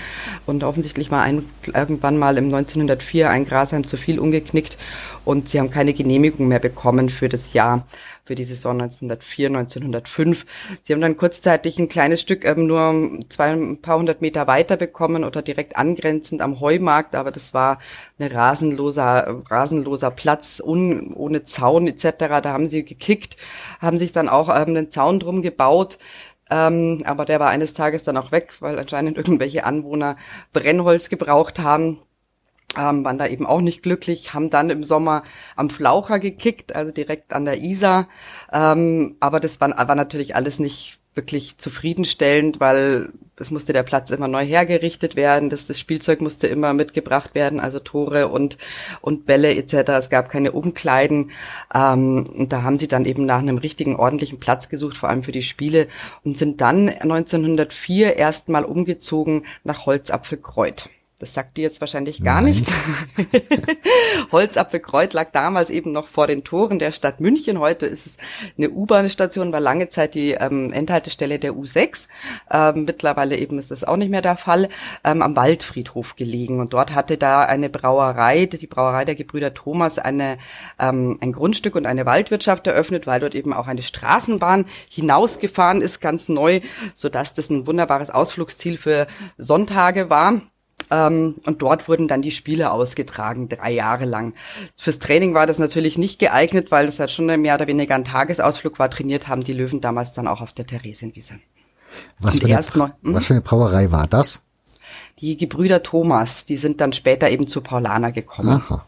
Und 0.47 0.63
offensichtlich 0.63 1.11
war 1.11 1.23
ein, 1.23 1.49
irgendwann 1.75 2.17
mal 2.17 2.39
im 2.39 2.47
1904 2.47 3.29
ein 3.29 3.45
Grashalm 3.45 3.87
zu 3.87 3.97
viel 3.97 4.21
umgeknickt. 4.21 4.79
Und 5.25 5.49
sie 5.49 5.59
haben 5.59 5.71
keine 5.71 5.95
Genehmigung 5.95 6.49
mehr 6.49 6.61
bekommen 6.61 7.09
für 7.09 7.29
das 7.29 7.53
Jahr 7.53 7.85
für 8.25 8.35
die 8.35 8.45
Saison 8.45 8.81
1904, 8.81 9.49
1905. 9.49 10.47
Sie 10.85 10.93
haben 10.93 11.01
dann 11.01 11.17
kurzzeitig 11.17 11.79
ein 11.79 11.89
kleines 11.89 12.21
Stück 12.21 12.45
ähm, 12.45 12.67
nur 12.67 13.21
zwei, 13.29 13.51
ein 13.51 13.81
paar 13.83 13.99
hundert 13.99 14.21
Meter 14.21 14.47
weiter 14.47 14.77
bekommen 14.77 15.25
oder 15.25 15.43
direkt 15.43 15.77
angrenzend 15.77 16.41
am 16.41 16.61
Heumarkt, 16.61 17.15
aber 17.15 17.33
das 17.33 17.53
war 17.53 17.79
ein 18.19 18.31
rasenloser, 18.31 19.43
rasenloser 19.51 20.11
Platz 20.11 20.63
un, 20.65 21.13
ohne 21.15 21.45
Zaun 21.45 21.89
etc. 21.89 22.43
Da 22.43 22.53
haben 22.53 22.69
sie 22.69 22.85
gekickt, 22.85 23.37
haben 23.81 23.99
sich 23.99 24.13
dann 24.13 24.29
auch 24.29 24.49
ähm, 24.49 24.77
einen 24.77 24.91
Zaun 24.91 25.19
drum 25.19 25.43
gebaut. 25.43 25.99
Ähm, 26.51 27.03
aber 27.07 27.25
der 27.25 27.41
war 27.41 27.49
eines 27.49 27.73
Tages 27.75 28.03
dann 28.03 28.17
auch 28.17 28.31
weg, 28.31 28.55
weil 28.61 28.79
anscheinend 28.79 29.17
irgendwelche 29.19 29.65
Anwohner 29.65 30.17
Brennholz 30.53 31.09
gebraucht 31.09 31.59
haben 31.59 32.01
ähm, 32.77 33.05
waren 33.05 33.19
da 33.19 33.27
eben 33.27 33.47
auch 33.47 33.61
nicht 33.61 33.83
glücklich, 33.83 34.35
haben 34.35 34.51
dann 34.51 34.71
im 34.71 34.85
Sommer 34.85 35.23
am 35.57 35.71
Flaucher 35.71 36.19
gekickt, 36.19 36.75
also 36.75 36.93
direkt 36.93 37.33
an 37.33 37.45
der 37.45 37.61
Isar. 37.61 38.09
Ähm, 38.53 39.17
aber 39.21 39.41
das 39.41 39.61
war, 39.61 39.71
war 39.71 39.95
natürlich 39.95 40.35
alles 40.37 40.59
nicht 40.59 40.99
wirklich 41.15 41.59
zufriedenstellend, 41.59 42.59
weil 42.59 43.11
es 43.37 43.51
musste 43.51 43.73
der 43.73 43.83
Platz 43.83 44.11
immer 44.11 44.29
neu 44.29 44.45
hergerichtet 44.47 45.17
werden, 45.17 45.51
das, 45.51 45.67
das 45.67 45.79
Spielzeug 45.79 46.21
musste 46.21 46.47
immer 46.47 46.73
mitgebracht 46.73 47.35
werden, 47.35 47.61
also 47.61 47.81
Tore 47.81 48.29
und, 48.29 48.57
und 49.03 49.27
Bälle 49.27 49.55
etc. 49.55 49.91
Es 49.91 50.11
gab 50.11 50.31
keine 50.31 50.53
Umkleiden. 50.53 51.31
Ähm, 51.75 52.31
und 52.35 52.53
da 52.53 52.63
haben 52.63 52.79
sie 52.79 52.89
dann 52.89 53.05
eben 53.05 53.27
nach 53.27 53.41
einem 53.41 53.59
richtigen, 53.59 53.97
ordentlichen 53.97 54.41
Platz 54.41 54.69
gesucht, 54.69 54.97
vor 54.97 55.11
allem 55.11 55.23
für 55.23 55.33
die 55.33 55.43
Spiele, 55.43 55.89
und 56.25 56.39
sind 56.39 56.61
dann 56.61 56.89
1904 56.89 58.17
erstmal 58.17 58.65
umgezogen 58.65 59.45
nach 59.65 59.85
Holzapfelkreuth. 59.85 60.89
Das 61.23 61.35
sagt 61.35 61.57
dir 61.57 61.63
jetzt 61.63 61.81
wahrscheinlich 61.81 62.25
gar 62.25 62.41
Nein. 62.41 62.55
nichts. 62.55 62.73
Holzapfelkreuz 64.33 65.13
lag 65.13 65.31
damals 65.31 65.71
eben 65.71 65.93
noch 65.93 66.09
vor 66.09 66.27
den 66.27 66.43
Toren 66.43 66.81
der 66.81 66.91
Stadt 66.91 67.21
München. 67.21 67.61
Heute 67.61 67.87
ist 67.87 68.07
es 68.07 68.17
eine 68.59 68.71
U-Bahn-Station, 68.71 69.53
war 69.53 69.61
lange 69.61 69.89
Zeit 69.89 70.17
die 70.17 70.33
ähm, 70.33 70.73
Endhaltestelle 70.73 71.39
der 71.39 71.53
U6. 71.53 72.09
Ähm, 72.51 72.87
mittlerweile 72.87 73.37
eben 73.37 73.61
ist 73.61 73.71
das 73.71 73.85
auch 73.85 73.97
nicht 73.97 74.11
mehr 74.11 74.21
der 74.21 74.37
Fall. 74.37 74.69
Ähm, 75.05 75.23
am 75.23 75.37
Waldfriedhof 75.37 76.17
gelegen. 76.17 76.59
Und 76.59 76.73
dort 76.73 76.93
hatte 76.93 77.17
da 77.19 77.43
eine 77.43 77.69
Brauerei, 77.69 78.47
die 78.47 78.67
Brauerei 78.67 79.05
der 79.05 79.15
Gebrüder 79.15 79.55
Thomas, 79.55 80.01
eine, 80.01 80.39
ähm, 80.81 81.19
ein 81.21 81.31
Grundstück 81.31 81.77
und 81.77 81.87
eine 81.87 82.05
Waldwirtschaft 82.05 82.67
eröffnet, 82.67 83.07
weil 83.07 83.21
dort 83.21 83.37
eben 83.37 83.53
auch 83.53 83.69
eine 83.69 83.83
Straßenbahn 83.83 84.65
hinausgefahren 84.91 85.83
ist, 85.83 86.01
ganz 86.01 86.29
neu, 86.29 86.63
sodass 86.95 87.33
das 87.33 87.49
ein 87.49 87.69
wunderbares 87.69 88.11
Ausflugsziel 88.11 88.77
für 88.77 89.07
Sonntage 89.39 90.11
war. 90.11 90.41
Ähm, 90.93 91.37
und 91.47 91.63
dort 91.63 91.89
wurden 91.89 92.07
dann 92.07 92.21
die 92.21 92.31
Spiele 92.31 92.71
ausgetragen, 92.71 93.49
drei 93.49 93.73
Jahre 93.73 94.05
lang. 94.05 94.35
Fürs 94.79 94.99
Training 94.99 95.33
war 95.33 95.47
das 95.47 95.59
natürlich 95.59 95.97
nicht 95.97 96.19
geeignet, 96.19 96.71
weil 96.71 96.85
das 96.85 97.01
halt 97.01 97.11
schon 97.11 97.25
mehr 97.41 97.55
oder 97.55 97.67
weniger 97.67 97.95
ein 97.95 98.05
Tagesausflug 98.05 98.79
war. 98.79 98.91
Trainiert 98.91 99.27
haben 99.27 99.43
die 99.43 99.55
Löwen 99.55 99.81
damals 99.81 100.13
dann 100.13 100.29
auch 100.29 100.43
auf 100.43 100.53
der 100.53 100.67
Theresienwiese. 100.67 101.41
Was, 102.19 102.41
für 102.41 102.47
eine, 102.47 102.65
mal, 102.75 102.95
hm? 103.03 103.15
was 103.15 103.27
für 103.27 103.33
eine 103.33 103.41
Brauerei 103.41 103.91
war 103.91 104.07
das? 104.07 104.43
Die 105.21 105.39
Gebrüder 105.39 105.83
Thomas, 105.83 106.45
die 106.45 106.57
sind 106.57 106.83
dann 106.83 106.93
später 106.93 107.31
eben 107.31 107.47
zu 107.47 107.63
Paulaner 107.63 108.13
gekommen. 108.13 108.63
Aha. 108.67 108.85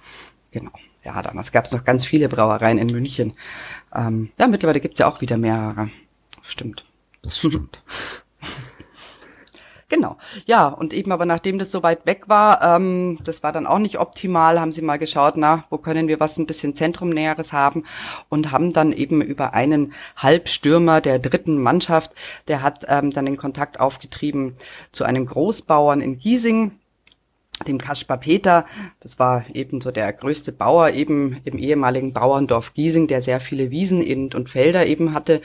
Genau. 0.50 0.72
Ja, 1.04 1.22
damals 1.22 1.52
gab 1.52 1.64
es 1.64 1.72
noch 1.72 1.84
ganz 1.84 2.04
viele 2.04 2.28
Brauereien 2.28 2.78
in 2.78 2.88
München. 2.88 3.32
Ähm, 3.94 4.30
ja, 4.38 4.46
mittlerweile 4.46 4.80
gibt's 4.80 4.98
ja 4.98 5.06
auch 5.10 5.22
wieder 5.22 5.38
mehrere. 5.38 5.90
Stimmt. 6.42 6.84
Das 7.22 7.38
stimmt. 7.38 7.78
Genau. 9.94 10.16
Ja, 10.44 10.66
und 10.66 10.92
eben 10.92 11.12
aber 11.12 11.24
nachdem 11.24 11.60
das 11.60 11.70
so 11.70 11.84
weit 11.84 12.04
weg 12.04 12.24
war, 12.28 12.60
ähm, 12.62 13.20
das 13.22 13.44
war 13.44 13.52
dann 13.52 13.64
auch 13.64 13.78
nicht 13.78 14.00
optimal, 14.00 14.58
haben 14.58 14.72
sie 14.72 14.82
mal 14.82 14.98
geschaut, 14.98 15.34
na, 15.36 15.66
wo 15.70 15.78
können 15.78 16.08
wir 16.08 16.18
was 16.18 16.36
ein 16.36 16.46
bisschen 16.46 16.74
Zentrumnäheres 16.74 17.52
haben 17.52 17.84
und 18.28 18.50
haben 18.50 18.72
dann 18.72 18.90
eben 18.90 19.22
über 19.22 19.54
einen 19.54 19.92
Halbstürmer 20.16 21.00
der 21.00 21.20
dritten 21.20 21.62
Mannschaft, 21.62 22.16
der 22.48 22.62
hat 22.62 22.84
ähm, 22.88 23.12
dann 23.12 23.26
den 23.26 23.36
Kontakt 23.36 23.78
aufgetrieben 23.78 24.56
zu 24.90 25.04
einem 25.04 25.26
Großbauern 25.26 26.00
in 26.00 26.18
Giesing, 26.18 26.72
dem 27.68 27.78
Kaspar 27.78 28.18
Peter, 28.18 28.66
das 28.98 29.20
war 29.20 29.44
eben 29.54 29.80
so 29.80 29.92
der 29.92 30.12
größte 30.12 30.50
Bauer 30.50 30.90
eben 30.90 31.40
im 31.44 31.56
ehemaligen 31.56 32.12
Bauerndorf 32.12 32.74
Giesing, 32.74 33.06
der 33.06 33.20
sehr 33.20 33.38
viele 33.38 33.70
Wiesen 33.70 34.34
und 34.34 34.50
Felder 34.50 34.86
eben 34.86 35.14
hatte 35.14 35.40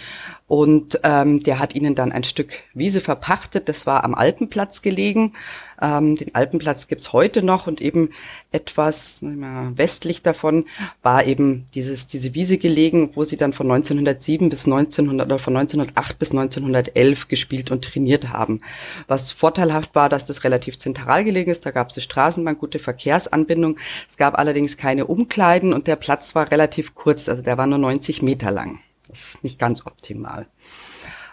und 0.49 0.99
ähm, 1.03 1.43
der 1.43 1.59
hat 1.59 1.75
ihnen 1.75 1.93
dann 1.93 2.11
ein 2.11 2.23
Stück 2.23 2.53
Wiese 2.73 3.01
verpachtet. 3.01 3.69
Das 3.69 3.85
war 3.85 4.03
am 4.03 4.15
Alpenplatz 4.15 4.81
gelegen. 4.81 5.33
Ähm, 5.79 6.15
den 6.15 6.33
Alpenplatz 6.33 6.87
gibt's 6.87 7.13
heute 7.13 7.43
noch 7.43 7.67
und 7.67 7.81
eben 7.81 8.09
etwas 8.51 9.19
westlich 9.21 10.23
davon 10.23 10.65
war 11.03 11.23
eben 11.25 11.67
dieses, 11.75 12.07
diese 12.07 12.33
Wiese 12.33 12.57
gelegen, 12.57 13.11
wo 13.13 13.23
sie 13.23 13.37
dann 13.37 13.53
von 13.53 13.69
1907 13.69 14.49
bis 14.49 14.65
1900 14.65 15.27
oder 15.27 15.37
von 15.37 15.55
1908 15.55 16.17
bis 16.17 16.31
1911 16.31 17.27
gespielt 17.27 17.69
und 17.69 17.85
trainiert 17.85 18.29
haben. 18.29 18.61
Was 19.07 19.31
vorteilhaft 19.31 19.93
war, 19.93 20.09
dass 20.09 20.25
das 20.25 20.43
relativ 20.43 20.79
zentral 20.79 21.25
gelegen 21.25 21.51
ist. 21.51 21.63
Da 21.63 21.69
gab 21.69 21.91
es 21.91 21.97
eine 21.97 22.01
Straßenbahn, 22.01 22.57
gute 22.57 22.79
Verkehrsanbindung. 22.79 23.77
Es 24.09 24.17
gab 24.17 24.39
allerdings 24.39 24.77
keine 24.77 25.05
Umkleiden 25.05 25.73
und 25.73 25.85
der 25.85 25.95
Platz 25.95 26.33
war 26.33 26.49
relativ 26.49 26.95
kurz, 26.95 27.29
also 27.29 27.43
der 27.43 27.59
war 27.59 27.67
nur 27.67 27.77
90 27.77 28.23
Meter 28.23 28.49
lang. 28.49 28.79
Das 29.09 29.19
ist 29.19 29.43
nicht 29.43 29.59
ganz 29.59 29.85
optimal. 29.85 30.47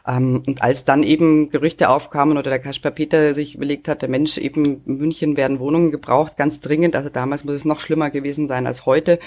Ähm, 0.06 0.42
und 0.46 0.62
als 0.62 0.84
dann 0.84 1.02
eben 1.02 1.50
Gerüchte 1.50 1.88
aufkamen 1.88 2.38
oder 2.38 2.50
der 2.50 2.58
Kasper 2.60 2.90
Peter 2.90 3.34
sich 3.34 3.56
überlegt 3.56 3.88
hat, 3.88 4.02
der 4.02 4.08
Mensch 4.08 4.38
eben 4.38 4.82
in 4.86 4.98
München 4.98 5.36
werden 5.36 5.58
Wohnungen 5.58 5.90
gebraucht, 5.90 6.36
ganz 6.36 6.60
dringend, 6.60 6.94
also 6.94 7.08
damals 7.08 7.44
muss 7.44 7.54
es 7.54 7.64
noch 7.64 7.80
schlimmer 7.80 8.10
gewesen 8.10 8.46
sein 8.48 8.66
als 8.66 8.86
heute, 8.86 9.18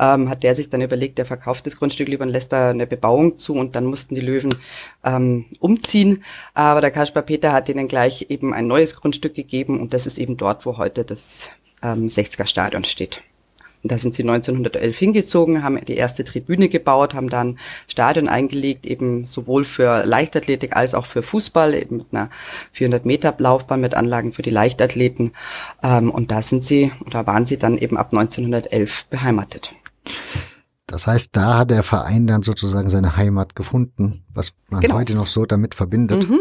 ähm, 0.00 0.28
hat 0.28 0.42
der 0.42 0.56
sich 0.56 0.70
dann 0.70 0.82
überlegt, 0.82 1.18
der 1.18 1.26
verkauft 1.26 1.66
das 1.66 1.76
Grundstück 1.76 2.08
lieber 2.08 2.24
und 2.24 2.30
lässt 2.30 2.52
da 2.52 2.70
eine 2.70 2.86
Bebauung 2.86 3.38
zu 3.38 3.54
und 3.54 3.76
dann 3.76 3.84
mussten 3.84 4.14
die 4.14 4.20
Löwen 4.20 4.56
ähm, 5.04 5.46
umziehen. 5.60 6.24
Aber 6.52 6.80
der 6.80 6.90
Kasper 6.90 7.22
Peter 7.22 7.52
hat 7.52 7.68
ihnen 7.68 7.88
gleich 7.88 8.26
eben 8.28 8.52
ein 8.52 8.66
neues 8.66 8.96
Grundstück 8.96 9.34
gegeben 9.34 9.80
und 9.80 9.94
das 9.94 10.06
ist 10.06 10.18
eben 10.18 10.36
dort, 10.36 10.66
wo 10.66 10.78
heute 10.78 11.04
das 11.04 11.48
ähm, 11.82 12.06
60er 12.06 12.46
Stadion 12.46 12.84
steht. 12.84 13.22
Und 13.84 13.92
da 13.92 13.98
sind 13.98 14.14
sie 14.14 14.22
1911 14.22 14.96
hingezogen, 14.96 15.62
haben 15.62 15.78
die 15.84 15.94
erste 15.94 16.24
Tribüne 16.24 16.70
gebaut, 16.70 17.12
haben 17.12 17.28
dann 17.28 17.58
Stadion 17.86 18.28
eingelegt, 18.28 18.86
eben 18.86 19.26
sowohl 19.26 19.66
für 19.66 20.06
Leichtathletik 20.06 20.74
als 20.74 20.94
auch 20.94 21.04
für 21.04 21.22
Fußball, 21.22 21.74
eben 21.74 21.98
mit 21.98 22.06
einer 22.10 22.30
400 22.72 23.04
Meter 23.04 23.34
Laufbahn 23.36 23.82
mit 23.82 23.94
Anlagen 23.94 24.32
für 24.32 24.40
die 24.40 24.48
Leichtathleten. 24.48 25.32
Ähm, 25.82 26.10
und 26.10 26.30
da 26.30 26.40
sind 26.40 26.64
sie, 26.64 26.92
oder 27.04 27.26
waren 27.26 27.44
sie 27.44 27.58
dann 27.58 27.76
eben 27.76 27.98
ab 27.98 28.08
1911 28.12 29.04
beheimatet. 29.10 29.74
Das 30.86 31.06
heißt, 31.06 31.30
da 31.32 31.58
hat 31.58 31.70
der 31.70 31.82
Verein 31.82 32.26
dann 32.26 32.42
sozusagen 32.42 32.88
seine 32.88 33.18
Heimat 33.18 33.54
gefunden, 33.54 34.24
was 34.32 34.52
man 34.70 34.80
genau. 34.80 34.94
heute 34.94 35.14
noch 35.14 35.26
so 35.26 35.44
damit 35.44 35.74
verbindet. 35.74 36.26
Mhm. 36.26 36.40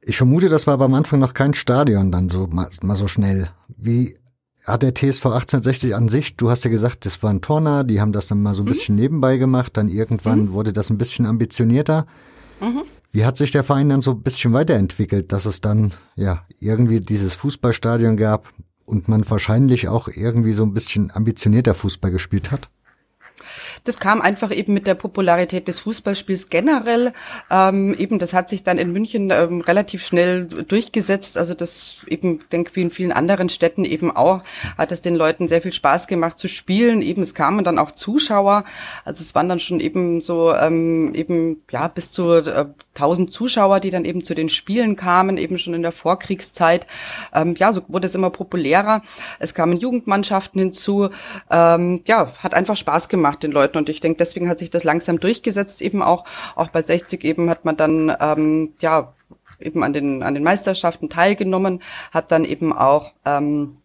Ich 0.00 0.16
vermute, 0.16 0.48
das 0.48 0.66
war 0.66 0.74
aber 0.74 0.86
am 0.86 0.94
Anfang 0.94 1.20
noch 1.20 1.34
kein 1.34 1.52
Stadion 1.52 2.10
dann 2.10 2.30
so 2.30 2.46
mal, 2.46 2.70
mal 2.82 2.96
so 2.96 3.06
schnell. 3.06 3.50
Wie 3.68 4.14
hat 4.64 4.82
der 4.82 4.94
TSV 4.94 5.26
1860 5.26 5.94
an 5.94 6.08
sich, 6.08 6.36
du 6.36 6.50
hast 6.50 6.64
ja 6.64 6.70
gesagt, 6.70 7.04
das 7.04 7.22
war 7.22 7.30
ein 7.30 7.42
Turner, 7.42 7.84
die 7.84 8.00
haben 8.00 8.12
das 8.12 8.26
dann 8.26 8.42
mal 8.42 8.54
so 8.54 8.62
ein 8.62 8.64
mhm. 8.64 8.70
bisschen 8.70 8.94
nebenbei 8.96 9.36
gemacht, 9.36 9.76
dann 9.76 9.88
irgendwann 9.88 10.46
mhm. 10.46 10.52
wurde 10.52 10.72
das 10.72 10.90
ein 10.90 10.98
bisschen 10.98 11.26
ambitionierter. 11.26 12.06
Mhm. 12.60 12.82
Wie 13.12 13.24
hat 13.24 13.36
sich 13.36 13.50
der 13.50 13.62
Verein 13.62 13.90
dann 13.90 14.00
so 14.00 14.12
ein 14.12 14.22
bisschen 14.22 14.52
weiterentwickelt, 14.52 15.32
dass 15.32 15.46
es 15.46 15.60
dann 15.60 15.92
ja 16.16 16.44
irgendwie 16.58 17.00
dieses 17.00 17.34
Fußballstadion 17.34 18.16
gab 18.16 18.48
und 18.86 19.06
man 19.06 19.28
wahrscheinlich 19.28 19.88
auch 19.88 20.08
irgendwie 20.08 20.52
so 20.52 20.64
ein 20.64 20.74
bisschen 20.74 21.12
ambitionierter 21.12 21.74
Fußball 21.74 22.10
gespielt 22.10 22.50
hat? 22.50 22.68
Das 23.84 23.98
kam 23.98 24.20
einfach 24.22 24.50
eben 24.50 24.72
mit 24.72 24.86
der 24.86 24.94
Popularität 24.94 25.68
des 25.68 25.78
Fußballspiels 25.80 26.48
generell. 26.48 27.12
Ähm, 27.50 27.94
eben, 27.98 28.18
das 28.18 28.32
hat 28.32 28.48
sich 28.48 28.62
dann 28.62 28.78
in 28.78 28.92
München 28.92 29.30
ähm, 29.30 29.60
relativ 29.60 30.04
schnell 30.04 30.46
durchgesetzt. 30.46 31.36
Also 31.36 31.54
das 31.54 31.98
eben, 32.06 32.40
denke 32.50 32.74
wie 32.74 32.82
in 32.82 32.90
vielen 32.90 33.12
anderen 33.12 33.50
Städten 33.50 33.84
eben 33.84 34.10
auch, 34.14 34.42
hat 34.78 34.90
es 34.90 35.02
den 35.02 35.14
Leuten 35.14 35.48
sehr 35.48 35.60
viel 35.60 35.72
Spaß 35.72 36.06
gemacht 36.06 36.38
zu 36.38 36.48
spielen. 36.48 37.02
Eben, 37.02 37.22
es 37.22 37.34
kamen 37.34 37.64
dann 37.64 37.78
auch 37.78 37.90
Zuschauer. 37.92 38.64
Also 39.04 39.22
es 39.22 39.34
waren 39.34 39.48
dann 39.48 39.60
schon 39.60 39.80
eben 39.80 40.20
so 40.22 40.54
ähm, 40.54 41.14
eben 41.14 41.62
ja 41.70 41.88
bis 41.88 42.10
zu 42.10 42.32
äh, 42.32 42.66
1000 42.94 43.32
Zuschauer, 43.32 43.80
die 43.80 43.90
dann 43.90 44.04
eben 44.04 44.24
zu 44.24 44.34
den 44.34 44.48
Spielen 44.48 44.96
kamen, 44.96 45.36
eben 45.36 45.58
schon 45.58 45.74
in 45.74 45.82
der 45.82 45.92
Vorkriegszeit. 45.92 46.86
Ähm, 47.34 47.54
ja, 47.58 47.72
so 47.72 47.82
wurde 47.88 48.06
es 48.06 48.14
immer 48.14 48.30
populärer. 48.30 49.02
Es 49.38 49.52
kamen 49.52 49.76
Jugendmannschaften 49.76 50.60
hinzu. 50.60 51.10
Ähm, 51.50 52.02
ja, 52.06 52.32
hat 52.38 52.54
einfach 52.54 52.76
Spaß 52.76 53.08
gemacht 53.08 53.42
den 53.42 53.52
Leuten 53.52 53.73
und 53.76 53.88
ich 53.88 54.00
denke, 54.00 54.18
deswegen 54.18 54.48
hat 54.48 54.58
sich 54.58 54.70
das 54.70 54.84
langsam 54.84 55.20
durchgesetzt. 55.20 55.82
Eben 55.82 56.02
auch 56.02 56.24
auch 56.56 56.68
bei 56.68 56.82
60 56.82 57.24
eben 57.24 57.50
hat 57.50 57.64
man 57.64 57.76
dann 57.76 58.14
ähm, 58.20 58.74
ja 58.80 59.14
eben 59.60 59.82
an 59.82 59.92
den 59.92 60.22
an 60.22 60.34
den 60.34 60.42
Meisterschaften 60.42 61.08
teilgenommen, 61.08 61.82
hat 62.12 62.30
dann 62.30 62.44
eben 62.44 62.72
auch 62.72 63.12
ähm, 63.24 63.78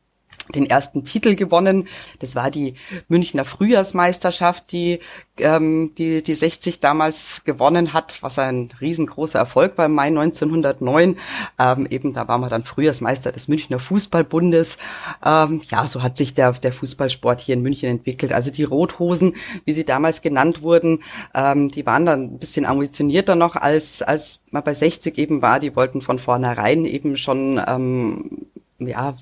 den 0.55 0.65
ersten 0.65 1.03
Titel 1.03 1.35
gewonnen. 1.35 1.87
Das 2.19 2.35
war 2.35 2.51
die 2.51 2.75
Münchner 3.07 3.45
Frühjahrsmeisterschaft, 3.45 4.71
die 4.71 4.99
ähm, 5.37 5.93
die, 5.97 6.21
die 6.21 6.35
60 6.35 6.79
damals 6.79 7.41
gewonnen 7.45 7.93
hat, 7.93 8.21
was 8.21 8.39
ein 8.39 8.71
riesengroßer 8.81 9.39
Erfolg 9.39 9.77
war 9.77 9.85
im 9.85 9.93
Mai 9.93 10.07
1909. 10.07 11.17
Ähm, 11.57 11.87
eben 11.89 12.13
da 12.13 12.27
war 12.27 12.37
man 12.37 12.49
dann 12.49 12.63
Frühjahrsmeister 12.63 13.31
des 13.31 13.47
Münchner 13.47 13.79
Fußballbundes. 13.79 14.77
Ähm, 15.23 15.61
ja, 15.69 15.87
so 15.87 16.03
hat 16.03 16.17
sich 16.17 16.33
der, 16.33 16.53
der 16.53 16.73
Fußballsport 16.73 17.39
hier 17.39 17.55
in 17.55 17.61
München 17.61 17.89
entwickelt. 17.89 18.33
Also 18.33 18.51
die 18.51 18.63
Rothosen, 18.63 19.35
wie 19.65 19.73
sie 19.73 19.85
damals 19.85 20.21
genannt 20.21 20.61
wurden, 20.61 21.03
ähm, 21.33 21.71
die 21.71 21.85
waren 21.85 22.05
dann 22.05 22.23
ein 22.23 22.39
bisschen 22.39 22.65
ambitionierter 22.65 23.35
noch 23.35 23.55
als, 23.55 24.01
als 24.01 24.41
man 24.51 24.63
bei 24.63 24.73
60 24.73 25.17
eben 25.17 25.41
war. 25.41 25.59
Die 25.59 25.75
wollten 25.75 26.01
von 26.01 26.19
vornherein 26.19 26.85
eben 26.85 27.17
schon 27.17 27.61
ähm, 27.65 28.47
ja, 28.79 29.17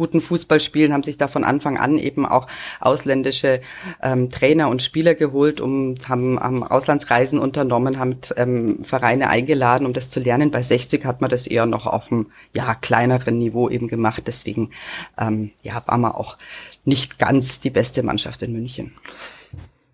guten 0.00 0.22
Fußball 0.22 0.60
spielen, 0.60 0.94
haben 0.94 1.02
sich 1.02 1.18
da 1.18 1.28
von 1.28 1.44
Anfang 1.44 1.76
an 1.76 1.98
eben 1.98 2.24
auch 2.24 2.46
ausländische 2.80 3.60
ähm, 4.02 4.30
Trainer 4.30 4.70
und 4.70 4.82
Spieler 4.82 5.14
geholt, 5.14 5.60
um 5.60 5.96
haben, 6.08 6.40
haben 6.40 6.64
Auslandsreisen 6.64 7.38
unternommen, 7.38 7.98
haben 7.98 8.16
ähm, 8.36 8.82
Vereine 8.82 9.28
eingeladen, 9.28 9.86
um 9.86 9.92
das 9.92 10.08
zu 10.08 10.18
lernen. 10.18 10.50
Bei 10.50 10.62
60 10.62 11.04
hat 11.04 11.20
man 11.20 11.28
das 11.28 11.46
eher 11.46 11.66
noch 11.66 11.84
auf 11.84 12.10
einem 12.10 12.28
ja 12.56 12.74
kleineren 12.74 13.36
Niveau 13.36 13.68
eben 13.68 13.88
gemacht. 13.88 14.22
Deswegen 14.26 14.70
ähm, 15.18 15.50
ja 15.62 15.82
war 15.84 15.98
man 15.98 16.12
auch 16.12 16.38
nicht 16.86 17.18
ganz 17.18 17.60
die 17.60 17.68
beste 17.68 18.02
Mannschaft 18.02 18.42
in 18.42 18.54
München. 18.54 18.92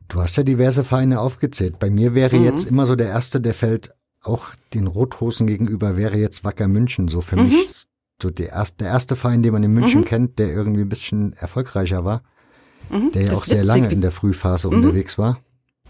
Du 0.07 0.21
hast 0.23 0.37
ja 0.37 0.45
diverse 0.45 0.85
Vereine 0.85 1.21
aufgezählt. 1.21 1.81
Bei 1.81 1.91
mir 1.91 2.15
wäre 2.15 2.37
mhm. 2.37 2.45
jetzt 2.45 2.65
immer 2.65 2.87
so 2.87 2.95
der 2.95 3.09
erste, 3.09 3.41
der 3.41 3.55
fällt 3.55 3.93
auch 4.23 4.51
den 4.73 4.87
Rothosen 4.87 5.49
gegenüber, 5.49 5.97
wäre 5.97 6.17
jetzt 6.17 6.45
Wacker 6.45 6.69
München 6.69 7.09
so 7.09 7.21
für 7.21 7.35
mhm. 7.35 7.49
mich 7.49 7.87
so 8.23 8.31
der 8.31 8.51
erste, 8.51 8.85
der 8.85 8.89
erste 8.89 9.17
Verein, 9.17 9.43
den 9.43 9.53
man 9.53 9.63
in 9.63 9.73
München 9.73 10.01
mhm. 10.01 10.07
kennt, 10.07 10.39
der 10.39 10.49
irgendwie 10.49 10.83
ein 10.83 10.89
bisschen 10.89 11.33
erfolgreicher 11.35 12.05
war, 12.05 12.23
mhm, 12.91 13.13
der 13.13 13.23
ja 13.23 13.33
auch 13.35 13.45
sehr 13.45 13.65
lange 13.65 13.91
in 13.91 14.01
der 14.01 14.11
Frühphase 14.11 14.69
mhm. 14.69 14.77
unterwegs 14.77 15.19
war. 15.19 15.41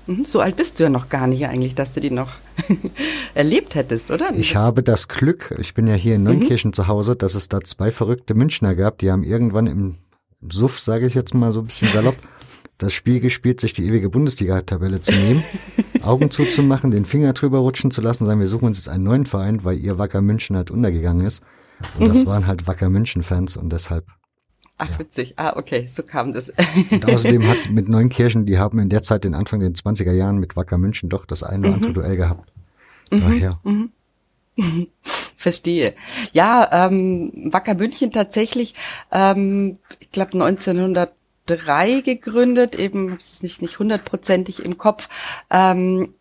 Mhm, 0.07 0.25
so 0.25 0.41
alt 0.41 0.57
bist 0.57 0.79
du 0.79 0.85
ja 0.85 0.89
noch 0.89 1.09
gar 1.09 1.27
nicht 1.27 1.47
eigentlich, 1.47 1.75
dass 1.75 1.93
du 1.93 2.01
die 2.01 2.11
noch 2.11 2.31
erlebt 3.35 3.75
hättest, 3.75 4.11
oder? 4.11 4.31
Ich 4.35 4.57
habe 4.57 4.83
das 4.83 5.09
Glück, 5.09 5.55
ich 5.59 5.75
bin 5.75 5.87
ja 5.87 5.95
hier 5.95 6.15
in 6.15 6.23
mhm. 6.23 6.29
Neunkirchen 6.29 6.73
zu 6.73 6.87
Hause, 6.87 7.17
dass 7.17 7.35
es 7.35 7.49
da 7.49 7.61
zwei 7.61 7.91
verrückte 7.91 8.35
Münchner 8.35 8.75
gab, 8.75 8.99
die 8.99 9.11
haben 9.11 9.25
irgendwann 9.25 9.67
im, 9.67 9.97
im 10.41 10.51
Suff, 10.51 10.79
sage 10.79 11.07
ich 11.07 11.15
jetzt 11.15 11.35
mal 11.35 11.53
so 11.53 11.61
ein 11.61 11.67
bisschen 11.67 11.91
salopp, 11.93 12.17
das 12.79 12.93
Spiel 12.93 13.21
gespielt, 13.21 13.61
sich 13.61 13.73
die 13.73 13.87
ewige 13.87 14.11
Bundesliga-Tabelle 14.11 15.01
zu 15.01 15.12
nehmen, 15.12 15.43
Augen 16.03 16.31
zuzumachen, 16.31 16.91
den 16.91 17.05
Finger 17.05 17.33
drüber 17.33 17.59
rutschen 17.59 17.91
zu 17.91 18.01
lassen, 18.01 18.27
sagen, 18.27 18.41
wir 18.41 18.47
suchen 18.47 18.67
uns 18.67 18.79
jetzt 18.79 18.89
einen 18.89 19.05
neuen 19.05 19.27
Verein, 19.27 19.65
weil 19.65 19.79
ihr 19.79 19.99
Wacker 19.99 20.23
München 20.23 20.57
halt 20.57 20.71
untergegangen 20.71 21.27
ist. 21.27 21.43
Und 21.99 22.09
mhm. 22.09 22.09
das 22.09 22.27
waren 22.27 22.47
halt 22.47 22.67
Wacker 22.67 22.89
München-Fans 22.89 23.57
und 23.57 23.73
deshalb. 23.73 24.07
Ach, 24.79 24.91
ja. 24.91 24.99
witzig. 24.99 25.35
Ah, 25.37 25.55
okay, 25.57 25.89
so 25.91 26.03
kam 26.03 26.33
das. 26.33 26.51
und 26.91 27.09
außerdem 27.09 27.47
hat 27.49 27.71
mit 27.71 27.89
Neunkirchen, 27.89 28.47
die 28.47 28.59
haben 28.59 28.79
in 28.79 28.89
der 28.89 29.03
Zeit, 29.03 29.25
den 29.25 29.35
Anfang 29.35 29.61
der 29.61 29.71
20er 29.71 30.12
Jahren 30.12 30.39
mit 30.39 30.57
Wacker 30.57 30.79
München 30.79 31.09
doch 31.09 31.25
das 31.25 31.43
eine 31.43 31.67
oder 31.67 31.75
andere 31.75 31.91
mhm. 31.91 31.95
Duell 31.95 32.17
gehabt. 32.17 32.53
Mhm. 33.11 33.21
Daher. 33.21 33.61
Mhm. 33.65 33.91
Verstehe. 35.37 35.95
Ja, 36.33 36.87
ähm, 36.87 37.51
Wacker 37.53 37.75
München 37.75 38.11
tatsächlich, 38.11 38.75
ähm, 39.12 39.79
ich 40.01 40.11
glaube 40.11 40.33
1903 40.33 42.01
gegründet, 42.01 42.75
eben 42.75 43.17
ist 43.17 43.35
es 43.35 43.43
nicht 43.43 43.62
nicht 43.62 43.79
hundertprozentig 43.79 44.65
im 44.65 44.79
Kopf. 44.79 45.09
Ähm, 45.51 46.15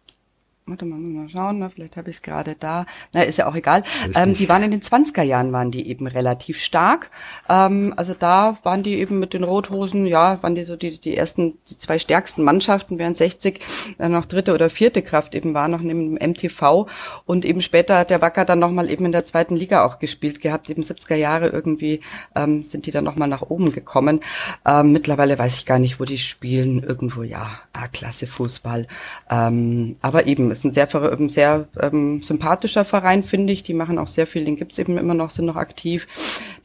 warte 0.68 0.86
mal, 0.86 0.98
mal 0.98 1.30
schauen, 1.30 1.60
ne? 1.60 1.70
vielleicht 1.70 1.96
habe 1.96 2.10
ich 2.10 2.16
es 2.16 2.22
gerade 2.24 2.56
da. 2.60 2.88
Na, 3.14 3.22
ist 3.22 3.38
ja 3.38 3.46
auch 3.46 3.54
egal. 3.54 3.84
Ähm, 4.16 4.34
die 4.34 4.50
waren 4.50 4.64
in 4.64 4.72
den 4.72 4.82
20er 4.82 5.22
Jahren, 5.22 5.54
waren 5.54 5.70
die 5.70 5.88
eben 5.88 6.08
relativ 6.08 6.60
stark. 6.60 7.12
Ähm, 7.48 7.94
also 7.98 8.16
da 8.18 8.58
waren 8.64 8.82
die 8.82 8.96
eben 8.96 9.20
mit 9.20 9.36
den 9.36 9.44
Rothosen, 9.44 10.08
ja, 10.08 10.42
waren 10.42 10.56
die 10.56 10.64
so 10.64 10.76
die, 10.76 11.00
die 11.00 11.16
ersten, 11.16 11.60
die 11.70 11.78
zwei 11.78 12.00
stärksten 12.00 12.44
Mannschaften, 12.44 12.98
während 12.98 13.16
60 13.16 13.60
dann 14.00 14.14
noch 14.14 14.26
dritte 14.26 14.56
oder 14.56 14.72
vierte 14.72 15.04
Kraft 15.04 15.36
eben 15.36 15.54
war, 15.54 15.68
noch 15.68 15.82
neben 15.82 16.16
dem 16.16 16.32
MTV. 16.32 16.88
Und 17.28 17.46
eben 17.46 17.62
später 17.62 18.00
hat 18.00 18.10
der 18.10 18.22
Wacker 18.22 18.44
dann 18.44 18.58
nochmal 18.58 18.90
eben 18.90 19.06
in 19.06 19.12
der 19.12 19.26
zweiten 19.26 19.56
Liga 19.56 19.86
auch 19.86 20.00
gespielt 20.00 20.42
gehabt. 20.42 20.72
Eben 20.72 20.82
70er 20.82 21.16
Jahre 21.16 21.50
irgendwie 21.50 22.02
ähm, 22.36 22.64
sind 22.64 22.88
die 22.88 22.92
dann 22.92 23.04
nochmal 23.04 23.28
nach 23.28 23.44
oben 23.44 23.72
gekommen. 23.72 24.22
Ähm, 24.66 24.94
mittlerweile 24.94 25.38
weiß 25.38 25.58
ich 25.58 25.68
gar 25.68 25.78
nicht, 25.78 26.00
wo 26.00 26.06
die 26.06 26.18
spielen. 26.18 26.82
Irgendwo, 26.82 27.22
ja, 27.22 27.60
A-Klasse 27.72 28.26
Fußball. 28.26 28.88
Ähm, 29.30 29.98
aber 30.02 30.26
eben 30.26 30.55
ist 30.58 30.66
ein 30.66 30.72
sehr, 30.72 30.88
sehr 31.28 31.68
ähm, 31.80 32.22
sympathischer 32.22 32.86
Verein, 32.86 33.24
finde 33.24 33.54
ich. 33.54 33.64
Die 33.64 33.74
machen 33.74 33.98
auch 33.98 34.08
sehr 34.08 34.28
viel, 34.28 34.46
den 34.46 34.56
gibt's 34.56 34.80
eben 34.80 34.98
immer 34.98 35.14
noch, 35.14 35.30
sind 35.30 35.46
noch 35.46 35.56
aktiv. 35.56 36.08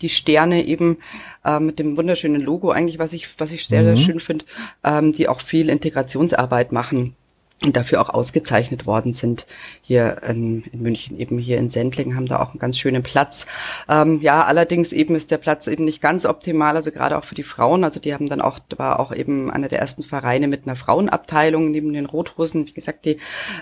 Die 0.00 0.09
Sterne 0.09 0.64
eben 0.64 0.98
äh, 1.44 1.61
mit 1.61 1.79
dem 1.79 1.96
wunderschönen 1.96 2.40
Logo 2.40 2.70
eigentlich, 2.70 2.98
was 2.98 3.12
ich, 3.12 3.29
was 3.38 3.53
ich 3.53 3.66
sehr, 3.66 3.83
mhm. 3.83 3.87
sehr 3.87 3.96
schön 3.98 4.20
finde, 4.20 4.44
ähm, 4.85 5.12
die 5.12 5.29
auch 5.29 5.40
viel 5.40 5.68
Integrationsarbeit 5.68 6.72
machen 6.72 7.14
und 7.64 7.76
dafür 7.76 8.00
auch 8.00 8.08
ausgezeichnet 8.08 8.86
worden 8.86 9.12
sind. 9.12 9.46
Hier 9.82 10.22
in, 10.26 10.62
in, 10.72 10.82
München, 10.82 11.18
eben 11.18 11.38
hier 11.38 11.58
in 11.58 11.68
Sendling, 11.68 12.16
haben 12.16 12.26
da 12.26 12.40
auch 12.40 12.50
einen 12.50 12.58
ganz 12.58 12.78
schönen 12.78 13.02
Platz. 13.02 13.46
Ähm, 13.88 14.20
ja, 14.22 14.44
allerdings 14.44 14.92
eben 14.92 15.14
ist 15.14 15.30
der 15.30 15.38
Platz 15.38 15.66
eben 15.66 15.84
nicht 15.84 16.00
ganz 16.00 16.24
optimal, 16.24 16.76
also 16.76 16.90
gerade 16.90 17.18
auch 17.18 17.24
für 17.24 17.34
die 17.34 17.42
Frauen. 17.42 17.84
Also 17.84 18.00
die 18.00 18.14
haben 18.14 18.28
dann 18.28 18.40
auch, 18.40 18.60
war 18.76 19.00
auch 19.00 19.14
eben 19.14 19.50
einer 19.50 19.68
der 19.68 19.78
ersten 19.78 20.02
Vereine 20.02 20.48
mit 20.48 20.66
einer 20.66 20.76
Frauenabteilung 20.76 21.70
neben 21.70 21.92
den 21.92 22.06
Rothosen. 22.06 22.66
Wie 22.66 22.72
gesagt, 22.72 23.04
die 23.04 23.18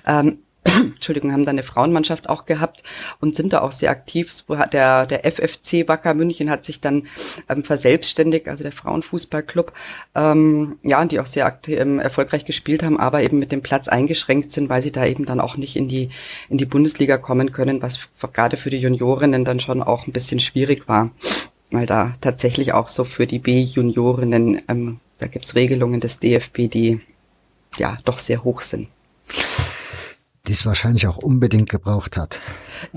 ähm, 0.07 0.39
Entschuldigung, 0.65 1.33
haben 1.33 1.45
da 1.45 1.51
eine 1.51 1.63
Frauenmannschaft 1.63 2.29
auch 2.29 2.45
gehabt 2.45 2.83
und 3.21 3.35
sind 3.35 3.53
da 3.53 3.61
auch 3.61 3.73
sehr 3.73 3.91
aktiv. 3.91 4.33
Der, 4.73 5.07
der 5.07 5.25
FFC 5.25 5.89
Wacker 5.89 6.15
München 6.15 6.51
hat 6.51 6.65
sich 6.65 6.81
dann 6.81 7.07
ähm, 7.49 7.63
verselbstständigt, 7.63 8.49
also 8.49 8.65
der 8.65 8.73
Frauenfußballclub, 8.73 9.73
ähm, 10.15 10.79
ja, 10.83 11.05
die 11.05 11.21
auch 11.21 11.27
sehr 11.27 11.47
aktiv, 11.47 11.79
ähm, 11.79 11.99
erfolgreich 11.99 12.45
gespielt 12.45 12.83
haben, 12.83 12.99
aber 12.99 13.23
eben 13.23 13.39
mit 13.39 13.53
dem 13.53 13.63
Platz 13.63 13.89
eingeschränkt 13.89 14.53
sind, 14.53 14.69
weil 14.69 14.83
sie 14.83 14.93
da 14.93 15.07
eben 15.07 15.25
dann 15.25 15.41
auch 15.41 15.57
nicht 15.57 15.77
in 15.77 15.89
die, 15.89 16.11
in 16.49 16.59
die 16.59 16.67
Bundesliga 16.67 17.19
kommen 17.19 17.53
können, 17.53 17.81
was 17.81 18.01
gerade 18.33 18.57
für 18.57 18.71
die 18.71 18.79
Juniorinnen 18.79 19.45
dann 19.45 19.61
schon 19.61 19.83
auch 19.83 20.07
ein 20.07 20.13
bisschen 20.13 20.41
schwierig 20.41 20.89
war, 20.89 21.11
weil 21.71 21.87
da 21.87 22.15
tatsächlich 22.21 22.73
auch 22.73 22.89
so 22.89 23.05
für 23.05 23.27
die 23.27 23.39
B-Juniorinnen, 23.39 24.63
ähm, 24.69 25.01
da 25.19 25.27
gibt's 25.29 25.55
Regelungen 25.55 26.01
des 26.01 26.19
DFB, 26.19 26.69
die 26.69 27.01
ja 27.79 27.99
doch 28.05 28.19
sehr 28.19 28.45
hoch 28.45 28.63
sind 28.63 28.89
die 30.49 30.55
es 30.55 30.65
wahrscheinlich 30.65 31.07
auch 31.07 31.19
unbedingt 31.19 31.69
gebraucht 31.69 32.17
hat. 32.17 32.41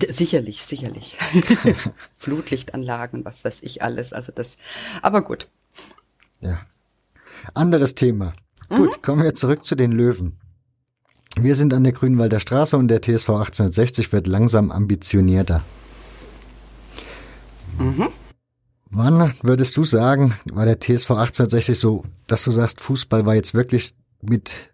Sicherlich, 0.09 0.65
sicherlich. 0.65 1.17
Flutlichtanlagen, 2.17 3.25
was 3.25 3.43
weiß 3.43 3.59
ich 3.61 3.83
alles. 3.83 4.13
Also 4.13 4.31
das, 4.31 4.55
aber 5.01 5.21
gut. 5.21 5.49
Ja. 6.39 6.61
Anderes 7.53 7.93
Thema. 7.93 8.33
Mhm. 8.69 8.75
Gut, 8.77 9.03
kommen 9.03 9.23
wir 9.23 9.35
zurück 9.35 9.65
zu 9.65 9.75
den 9.75 9.91
Löwen. 9.91 10.37
Wir 11.39 11.55
sind 11.55 11.73
an 11.73 11.83
der 11.83 11.93
Grünwalder 11.93 12.39
Straße 12.39 12.77
und 12.77 12.87
der 12.87 13.01
TSV 13.01 13.29
1860 13.29 14.13
wird 14.13 14.27
langsam 14.27 14.71
ambitionierter. 14.71 15.63
Mhm. 17.77 18.09
Wann 18.89 19.33
würdest 19.41 19.75
du 19.77 19.83
sagen, 19.83 20.35
war 20.51 20.65
der 20.65 20.79
TSV 20.79 21.11
1860 21.11 21.79
so, 21.79 22.05
dass 22.27 22.43
du 22.43 22.51
sagst, 22.51 22.81
Fußball 22.81 23.25
war 23.25 23.35
jetzt 23.35 23.53
wirklich 23.53 23.93
mit 24.21 24.70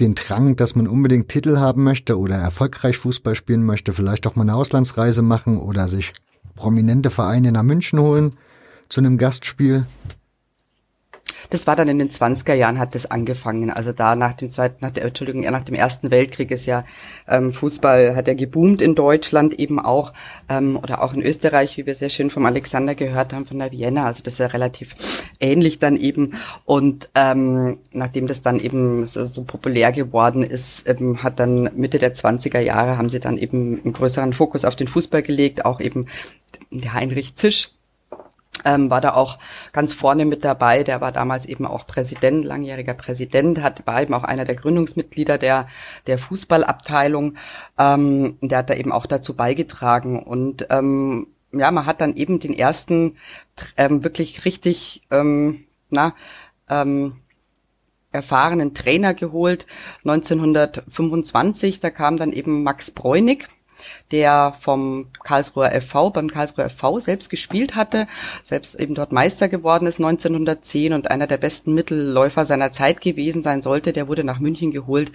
den 0.00 0.14
Drang, 0.14 0.56
dass 0.56 0.74
man 0.74 0.86
unbedingt 0.88 1.28
Titel 1.28 1.58
haben 1.58 1.82
möchte 1.82 2.18
oder 2.18 2.36
erfolgreich 2.36 2.96
Fußball 2.98 3.34
spielen 3.34 3.64
möchte, 3.64 3.92
vielleicht 3.92 4.26
auch 4.26 4.36
mal 4.36 4.42
eine 4.42 4.54
Auslandsreise 4.54 5.22
machen 5.22 5.56
oder 5.56 5.88
sich 5.88 6.12
prominente 6.54 7.10
Vereine 7.10 7.52
nach 7.52 7.62
München 7.62 7.98
holen 7.98 8.36
zu 8.88 9.00
einem 9.00 9.18
Gastspiel? 9.18 9.86
Das 11.50 11.66
war 11.66 11.76
dann 11.76 11.88
in 11.88 11.98
den 11.98 12.10
20er 12.10 12.54
Jahren 12.54 12.78
hat 12.78 12.94
das 12.94 13.10
angefangen. 13.10 13.70
Also 13.70 13.92
da 13.92 14.16
nach 14.16 14.34
dem 14.34 14.50
zweiten, 14.50 14.76
nach 14.80 14.90
der, 14.90 15.04
Entschuldigung, 15.04 15.42
nach 15.42 15.64
dem 15.64 15.74
ersten 15.74 16.10
Weltkrieg 16.10 16.50
ist 16.50 16.66
ja 16.66 16.84
ähm, 17.28 17.52
Fußball 17.52 18.14
hat 18.16 18.28
er 18.28 18.34
geboomt 18.34 18.82
in 18.82 18.94
Deutschland 18.94 19.54
eben 19.54 19.78
auch 19.78 20.12
ähm, 20.48 20.76
oder 20.76 21.02
auch 21.02 21.12
in 21.12 21.22
Österreich, 21.22 21.76
wie 21.76 21.86
wir 21.86 21.94
sehr 21.94 22.08
schön 22.08 22.30
vom 22.30 22.46
Alexander 22.46 22.94
gehört 22.94 23.32
haben 23.32 23.46
von 23.46 23.58
der 23.58 23.72
Vienna. 23.72 24.06
Also 24.06 24.22
das 24.22 24.34
ist 24.34 24.38
ja 24.38 24.46
relativ 24.46 24.94
ähnlich 25.40 25.78
dann 25.78 25.96
eben. 25.96 26.34
Und 26.64 27.08
ähm, 27.14 27.78
nachdem 27.92 28.26
das 28.26 28.42
dann 28.42 28.60
eben 28.60 29.06
so, 29.06 29.26
so 29.26 29.44
populär 29.44 29.92
geworden 29.92 30.42
ist, 30.42 30.88
ähm, 30.88 31.22
hat 31.22 31.40
dann 31.40 31.70
Mitte 31.76 31.98
der 31.98 32.14
20er 32.14 32.60
Jahre 32.60 32.98
haben 32.98 33.08
sie 33.08 33.20
dann 33.20 33.38
eben 33.38 33.80
einen 33.82 33.92
größeren 33.92 34.32
Fokus 34.32 34.64
auf 34.64 34.76
den 34.76 34.88
Fußball 34.88 35.22
gelegt, 35.22 35.64
auch 35.64 35.80
eben 35.80 36.06
der 36.70 36.94
Heinrich 36.94 37.36
Zisch 37.36 37.75
ähm, 38.64 38.90
war 38.90 39.00
da 39.00 39.14
auch 39.14 39.38
ganz 39.72 39.92
vorne 39.92 40.24
mit 40.24 40.44
dabei. 40.44 40.82
Der 40.82 41.00
war 41.00 41.12
damals 41.12 41.46
eben 41.46 41.66
auch 41.66 41.86
Präsident, 41.86 42.44
langjähriger 42.44 42.94
Präsident, 42.94 43.60
hat 43.60 43.86
war 43.86 44.02
eben 44.02 44.14
auch 44.14 44.24
einer 44.24 44.44
der 44.44 44.54
Gründungsmitglieder 44.54 45.38
der, 45.38 45.68
der 46.06 46.18
Fußballabteilung. 46.18 47.36
Ähm, 47.78 48.38
der 48.40 48.58
hat 48.58 48.70
da 48.70 48.74
eben 48.74 48.92
auch 48.92 49.06
dazu 49.06 49.34
beigetragen. 49.34 50.22
Und 50.22 50.66
ähm, 50.70 51.28
ja, 51.52 51.70
man 51.70 51.86
hat 51.86 52.00
dann 52.00 52.16
eben 52.16 52.40
den 52.40 52.54
ersten 52.54 53.16
ähm, 53.76 54.04
wirklich 54.04 54.44
richtig, 54.44 55.02
ähm, 55.10 55.64
na, 55.90 56.14
ähm, 56.68 57.16
erfahrenen 58.12 58.74
Trainer 58.74 59.14
geholt. 59.14 59.66
1925, 60.04 61.80
da 61.80 61.90
kam 61.90 62.16
dann 62.16 62.32
eben 62.32 62.62
Max 62.62 62.90
Bräunig 62.90 63.48
der 64.12 64.54
vom 64.60 65.08
Karlsruher 65.24 65.70
FV, 65.70 66.10
beim 66.10 66.28
Karlsruher 66.28 66.70
FV 66.70 67.00
selbst 67.00 67.30
gespielt 67.30 67.74
hatte, 67.74 68.06
selbst 68.42 68.74
eben 68.74 68.94
dort 68.94 69.12
Meister 69.12 69.48
geworden 69.48 69.86
ist 69.86 69.98
1910 69.98 70.92
und 70.92 71.10
einer 71.10 71.26
der 71.26 71.38
besten 71.38 71.74
Mittelläufer 71.74 72.46
seiner 72.46 72.72
Zeit 72.72 73.00
gewesen 73.00 73.42
sein 73.42 73.62
sollte, 73.62 73.92
der 73.92 74.08
wurde 74.08 74.24
nach 74.24 74.38
München 74.38 74.70
geholt, 74.70 75.12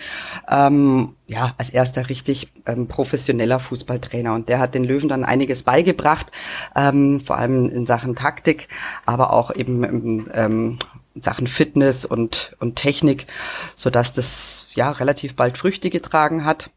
ähm, 0.49 1.15
ja, 1.27 1.53
als 1.57 1.69
erster 1.69 2.09
richtig 2.09 2.49
ähm, 2.65 2.87
professioneller 2.87 3.59
Fußballtrainer. 3.59 4.33
Und 4.33 4.49
der 4.49 4.59
hat 4.59 4.73
den 4.75 4.83
Löwen 4.83 5.09
dann 5.09 5.23
einiges 5.23 5.63
beigebracht, 5.63 6.27
ähm, 6.75 7.21
vor 7.21 7.37
allem 7.37 7.69
in 7.69 7.85
Sachen 7.85 8.15
Taktik, 8.15 8.67
aber 9.05 9.31
auch 9.31 9.55
eben 9.55 9.83
im 9.83 10.29
ähm, 10.33 10.79
Sachen 11.15 11.47
Fitness 11.47 12.05
und, 12.05 12.55
und 12.59 12.75
Technik, 12.75 13.27
so 13.75 13.89
dass 13.89 14.13
das 14.13 14.67
ja 14.73 14.91
relativ 14.91 15.35
bald 15.35 15.57
Früchte 15.57 15.89
getragen 15.89 16.45
hat. 16.45 16.69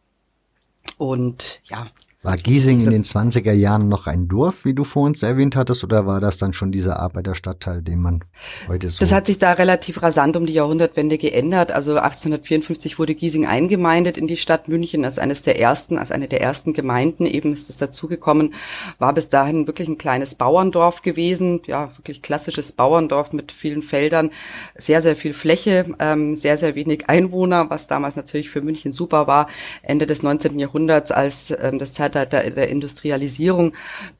Und 1.04 1.60
ja, 1.64 1.90
war 2.24 2.38
Giesing 2.38 2.80
in 2.80 2.90
den 2.90 3.04
20er 3.04 3.52
Jahren 3.52 3.88
noch 3.88 4.06
ein 4.06 4.28
Dorf, 4.28 4.64
wie 4.64 4.72
du 4.72 4.82
vor 4.84 5.02
uns 5.02 5.22
erwähnt 5.22 5.56
hattest, 5.56 5.84
oder 5.84 6.06
war 6.06 6.20
das 6.20 6.38
dann 6.38 6.54
schon 6.54 6.72
dieser 6.72 6.98
Arbeiterstadtteil, 6.98 7.82
den 7.82 8.00
man 8.00 8.20
heute 8.66 8.88
so... 8.88 9.04
Das 9.04 9.12
hat 9.12 9.26
sich 9.26 9.38
da 9.38 9.52
relativ 9.52 10.02
rasant 10.02 10.34
um 10.34 10.46
die 10.46 10.54
Jahrhundertwende 10.54 11.18
geändert. 11.18 11.70
Also 11.70 11.98
1854 11.98 12.98
wurde 12.98 13.14
Giesing 13.14 13.44
eingemeindet 13.44 14.16
in 14.16 14.26
die 14.26 14.38
Stadt 14.38 14.68
München 14.68 15.04
als 15.04 15.18
eines 15.18 15.42
der 15.42 15.60
ersten, 15.60 15.98
als 15.98 16.10
eine 16.10 16.26
der 16.26 16.40
ersten 16.40 16.72
Gemeinden. 16.72 17.26
Eben 17.26 17.52
ist 17.52 17.68
es 17.68 17.76
dazugekommen. 17.76 18.54
War 18.98 19.12
bis 19.12 19.28
dahin 19.28 19.66
wirklich 19.66 19.88
ein 19.88 19.98
kleines 19.98 20.34
Bauerndorf 20.34 21.02
gewesen. 21.02 21.60
Ja, 21.66 21.90
wirklich 21.98 22.22
klassisches 22.22 22.72
Bauerndorf 22.72 23.34
mit 23.34 23.52
vielen 23.52 23.82
Feldern. 23.82 24.30
Sehr, 24.78 25.02
sehr 25.02 25.14
viel 25.14 25.34
Fläche, 25.34 25.94
ähm, 25.98 26.37
sehr, 26.37 26.56
sehr 26.56 26.74
wenig 26.74 27.10
Einwohner, 27.10 27.68
was 27.68 27.87
damals 27.87 28.16
natürlich 28.16 28.48
für 28.48 28.62
München 28.62 28.92
super 28.92 29.26
war. 29.26 29.48
Ende 29.82 30.06
des 30.06 30.22
19. 30.22 30.58
Jahrhunderts, 30.58 31.10
als 31.10 31.54
ähm, 31.60 31.78
das 31.78 31.92
Zeit 31.92 32.13
Zeitalter 32.14 32.50
der 32.50 32.68
Industrialisierung 32.68 33.74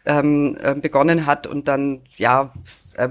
ähm, 0.05 0.59
äh, 0.61 0.75
begonnen 0.75 1.27
hat 1.27 1.47
und 1.47 1.69
dann 1.69 2.03
ja 2.17 2.53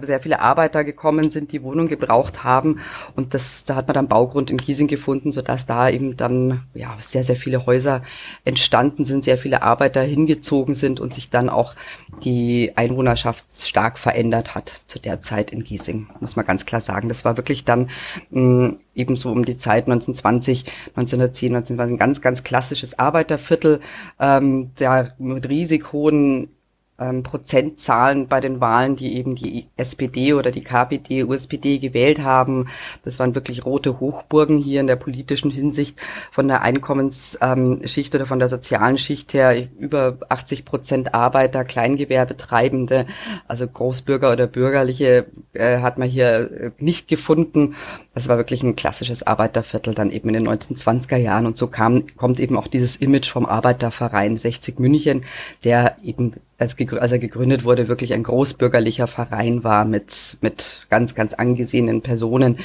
sehr 0.01 0.19
viele 0.19 0.39
Arbeiter 0.39 0.83
gekommen 0.83 1.31
sind, 1.31 1.51
die 1.51 1.63
Wohnung 1.63 1.87
gebraucht 1.87 2.43
haben 2.43 2.79
und 3.15 3.33
das 3.33 3.63
da 3.63 3.75
hat 3.75 3.87
man 3.87 3.95
dann 3.95 4.07
Baugrund 4.07 4.51
in 4.51 4.57
Giesing 4.57 4.87
gefunden, 4.87 5.31
so 5.31 5.41
dass 5.41 5.65
da 5.65 5.89
eben 5.89 6.17
dann 6.17 6.63
ja 6.73 6.97
sehr 6.99 7.23
sehr 7.23 7.35
viele 7.35 7.65
Häuser 7.65 8.03
entstanden 8.45 9.05
sind, 9.05 9.23
sehr 9.23 9.37
viele 9.37 9.61
Arbeiter 9.61 10.01
hingezogen 10.01 10.75
sind 10.75 10.99
und 10.99 11.13
sich 11.13 11.29
dann 11.29 11.49
auch 11.49 11.75
die 12.23 12.71
Einwohnerschaft 12.75 13.45
stark 13.57 13.97
verändert 13.97 14.55
hat 14.55 14.73
zu 14.85 14.99
der 14.99 15.21
Zeit 15.21 15.51
in 15.51 15.63
Giesing, 15.63 16.07
muss 16.19 16.35
man 16.35 16.45
ganz 16.45 16.65
klar 16.65 16.81
sagen. 16.81 17.09
Das 17.09 17.25
war 17.25 17.37
wirklich 17.37 17.65
dann 17.65 17.89
mh, 18.31 18.75
ebenso 18.95 19.31
um 19.31 19.45
die 19.45 19.57
Zeit 19.57 19.85
1920, 19.85 20.65
1910, 20.95 21.55
1920 21.55 21.93
ein 21.93 21.97
ganz, 21.97 22.21
ganz 22.21 22.43
klassisches 22.43 22.97
Arbeiterviertel, 22.99 23.81
ähm, 24.19 24.71
der 24.79 25.13
mit 25.17 25.49
riesig 25.49 25.91
hohen 25.91 26.49
ähm, 26.99 27.23
Prozentzahlen 27.23 28.27
bei 28.27 28.39
den 28.39 28.61
Wahlen, 28.61 28.95
die 28.95 29.15
eben 29.15 29.35
die 29.35 29.67
SPD 29.77 30.33
oder 30.33 30.51
die 30.51 30.63
KPD, 30.63 31.23
USPD 31.23 31.79
gewählt 31.79 32.23
haben. 32.23 32.67
Das 33.03 33.19
waren 33.19 33.35
wirklich 33.35 33.65
rote 33.65 33.99
Hochburgen 33.99 34.57
hier 34.57 34.81
in 34.81 34.87
der 34.87 34.95
politischen 34.95 35.49
Hinsicht 35.49 35.99
von 36.31 36.47
der 36.47 36.61
Einkommensschicht 36.61 38.13
oder 38.13 38.25
von 38.25 38.39
der 38.39 38.49
sozialen 38.49 38.97
Schicht 38.97 39.33
her. 39.33 39.67
Über 39.79 40.17
80 40.29 40.65
Prozent 40.65 41.13
Arbeiter, 41.13 41.65
Kleingewerbetreibende, 41.65 43.07
also 43.47 43.67
Großbürger 43.67 44.31
oder 44.31 44.47
Bürgerliche 44.47 45.25
äh, 45.53 45.79
hat 45.79 45.97
man 45.97 46.07
hier 46.07 46.51
äh, 46.51 46.71
nicht 46.77 47.07
gefunden. 47.07 47.75
Das 48.13 48.27
war 48.27 48.37
wirklich 48.37 48.61
ein 48.61 48.75
klassisches 48.75 49.23
Arbeiterviertel 49.23 49.95
dann 49.95 50.11
eben 50.11 50.29
in 50.29 50.35
den 50.35 50.47
1920er 50.47 51.17
Jahren 51.17 51.47
und 51.47 51.57
so 51.57 51.67
kam, 51.67 52.03
kommt 52.15 52.39
eben 52.39 52.57
auch 52.57 52.67
dieses 52.67 52.95
Image 52.97 53.31
vom 53.31 53.45
Arbeiterverein 53.45 54.37
60 54.37 54.79
München, 54.79 55.23
der 55.63 55.97
eben 56.03 56.35
als, 56.63 56.75
als 56.93 57.11
er 57.11 57.19
gegründet 57.19 57.63
wurde, 57.63 57.87
wirklich 57.87 58.13
ein 58.13 58.23
großbürgerlicher 58.23 59.07
Verein 59.07 59.63
war 59.63 59.85
mit, 59.85 60.37
mit 60.41 60.87
ganz, 60.89 61.13
ganz 61.13 61.33
angesehenen 61.33 62.01
Personen, 62.01 62.57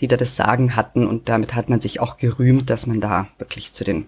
die 0.00 0.08
da 0.08 0.16
das 0.16 0.36
Sagen 0.36 0.76
hatten. 0.76 1.06
Und 1.06 1.28
damit 1.28 1.54
hat 1.54 1.68
man 1.68 1.80
sich 1.80 2.00
auch 2.00 2.18
gerühmt, 2.18 2.70
dass 2.70 2.86
man 2.86 3.00
da 3.00 3.28
wirklich 3.38 3.72
zu 3.72 3.82
den, 3.82 4.06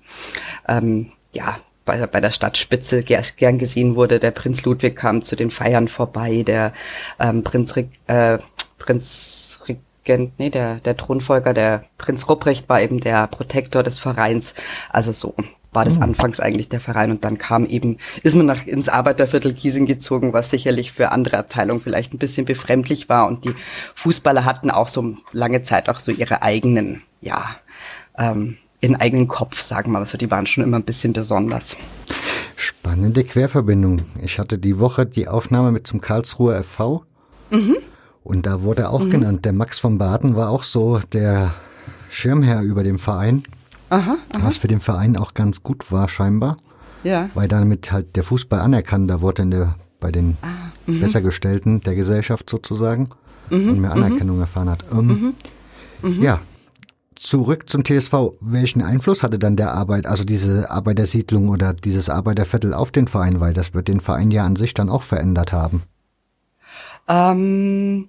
ähm, 0.68 1.12
ja, 1.32 1.58
bei, 1.84 2.06
bei 2.06 2.20
der 2.20 2.30
Stadtspitze 2.30 3.02
gern 3.02 3.58
gesehen 3.58 3.96
wurde. 3.96 4.20
Der 4.20 4.30
Prinz 4.30 4.62
Ludwig 4.64 4.94
kam 4.94 5.22
zu 5.22 5.36
den 5.36 5.50
Feiern 5.50 5.88
vorbei, 5.88 6.42
der 6.46 6.74
ähm, 7.18 7.42
Prinz, 7.42 7.74
äh, 8.06 8.38
Prinz 8.78 9.58
Regent, 9.66 10.38
nee, 10.38 10.50
der, 10.50 10.76
der 10.76 10.98
Thronfolger, 10.98 11.54
der 11.54 11.84
Prinz 11.96 12.28
Rupprecht 12.28 12.68
war 12.68 12.82
eben 12.82 13.00
der 13.00 13.26
Protektor 13.26 13.82
des 13.82 13.98
Vereins. 13.98 14.52
Also 14.90 15.12
so 15.12 15.34
war 15.78 15.84
das 15.84 15.94
mhm. 15.94 16.02
anfangs 16.02 16.40
eigentlich 16.40 16.68
der 16.68 16.80
Verein 16.80 17.12
und 17.12 17.22
dann 17.22 17.38
kam 17.38 17.64
eben, 17.64 17.98
ist 18.24 18.34
man 18.34 18.46
nach 18.46 18.66
ins 18.66 18.88
Arbeiterviertel 18.88 19.52
Giesing 19.52 19.86
gezogen, 19.86 20.32
was 20.32 20.50
sicherlich 20.50 20.90
für 20.90 21.12
andere 21.12 21.38
Abteilungen 21.38 21.80
vielleicht 21.80 22.12
ein 22.12 22.18
bisschen 22.18 22.46
befremdlich 22.46 23.08
war 23.08 23.28
und 23.28 23.44
die 23.44 23.54
Fußballer 23.94 24.44
hatten 24.44 24.72
auch 24.72 24.88
so 24.88 25.14
lange 25.30 25.62
Zeit 25.62 25.88
auch 25.88 26.00
so 26.00 26.10
ihre 26.10 26.42
eigenen, 26.42 27.02
ja, 27.20 27.44
ähm, 28.18 28.56
ihren 28.80 28.96
eigenen 28.96 29.28
Kopf, 29.28 29.60
sagen 29.60 29.90
wir 29.90 29.92
mal, 29.92 30.00
also 30.00 30.18
die 30.18 30.28
waren 30.32 30.48
schon 30.48 30.64
immer 30.64 30.78
ein 30.78 30.84
bisschen 30.84 31.12
besonders. 31.12 31.76
Spannende 32.56 33.22
Querverbindung. 33.22 34.02
Ich 34.20 34.40
hatte 34.40 34.58
die 34.58 34.80
Woche 34.80 35.06
die 35.06 35.28
Aufnahme 35.28 35.70
mit 35.70 35.86
zum 35.86 36.00
Karlsruher 36.00 36.60
FV 36.64 37.04
mhm. 37.50 37.76
und 38.24 38.46
da 38.46 38.62
wurde 38.62 38.90
auch 38.90 39.04
mhm. 39.04 39.10
genannt, 39.10 39.44
der 39.44 39.52
Max 39.52 39.78
von 39.78 39.96
Baden 39.96 40.34
war 40.34 40.50
auch 40.50 40.64
so 40.64 40.98
der 41.12 41.54
Schirmherr 42.10 42.62
über 42.62 42.82
dem 42.82 42.98
Verein. 42.98 43.44
Aha, 43.90 44.16
aha. 44.34 44.42
Was 44.42 44.58
für 44.58 44.68
den 44.68 44.80
Verein 44.80 45.16
auch 45.16 45.34
ganz 45.34 45.62
gut 45.62 45.90
war 45.90 46.08
scheinbar. 46.08 46.56
Ja. 47.04 47.30
Weil 47.34 47.48
damit 47.48 47.92
halt 47.92 48.16
der 48.16 48.24
Fußball 48.24 48.60
anerkannter 48.60 49.20
wurde 49.20 49.42
in 49.42 49.50
der, 49.50 49.76
bei 50.00 50.10
den 50.10 50.36
ah, 50.42 50.70
mhm. 50.86 51.00
Bessergestellten 51.00 51.80
der 51.80 51.94
Gesellschaft 51.94 52.50
sozusagen 52.50 53.10
mhm, 53.50 53.70
und 53.70 53.80
mehr 53.80 53.94
mhm. 53.94 54.04
Anerkennung 54.04 54.40
erfahren 54.40 54.70
hat. 54.70 54.84
Ähm, 54.92 55.34
mhm. 56.02 56.22
Ja, 56.22 56.40
zurück 57.14 57.68
zum 57.68 57.84
TSV. 57.84 58.14
Welchen 58.40 58.82
Einfluss 58.82 59.22
hatte 59.22 59.38
dann 59.38 59.56
der 59.56 59.74
Arbeit, 59.74 60.06
also 60.06 60.24
diese 60.24 60.70
Arbeitersiedlung 60.70 61.48
oder 61.48 61.72
dieses 61.72 62.10
Arbeiterviertel 62.10 62.74
auf 62.74 62.90
den 62.90 63.08
Verein? 63.08 63.40
Weil 63.40 63.52
das 63.52 63.74
wird 63.74 63.88
den 63.88 64.00
Verein 64.00 64.30
ja 64.30 64.44
an 64.44 64.56
sich 64.56 64.74
dann 64.74 64.88
auch 64.88 65.02
verändert 65.02 65.52
haben. 65.52 65.82
Ähm, 67.08 68.08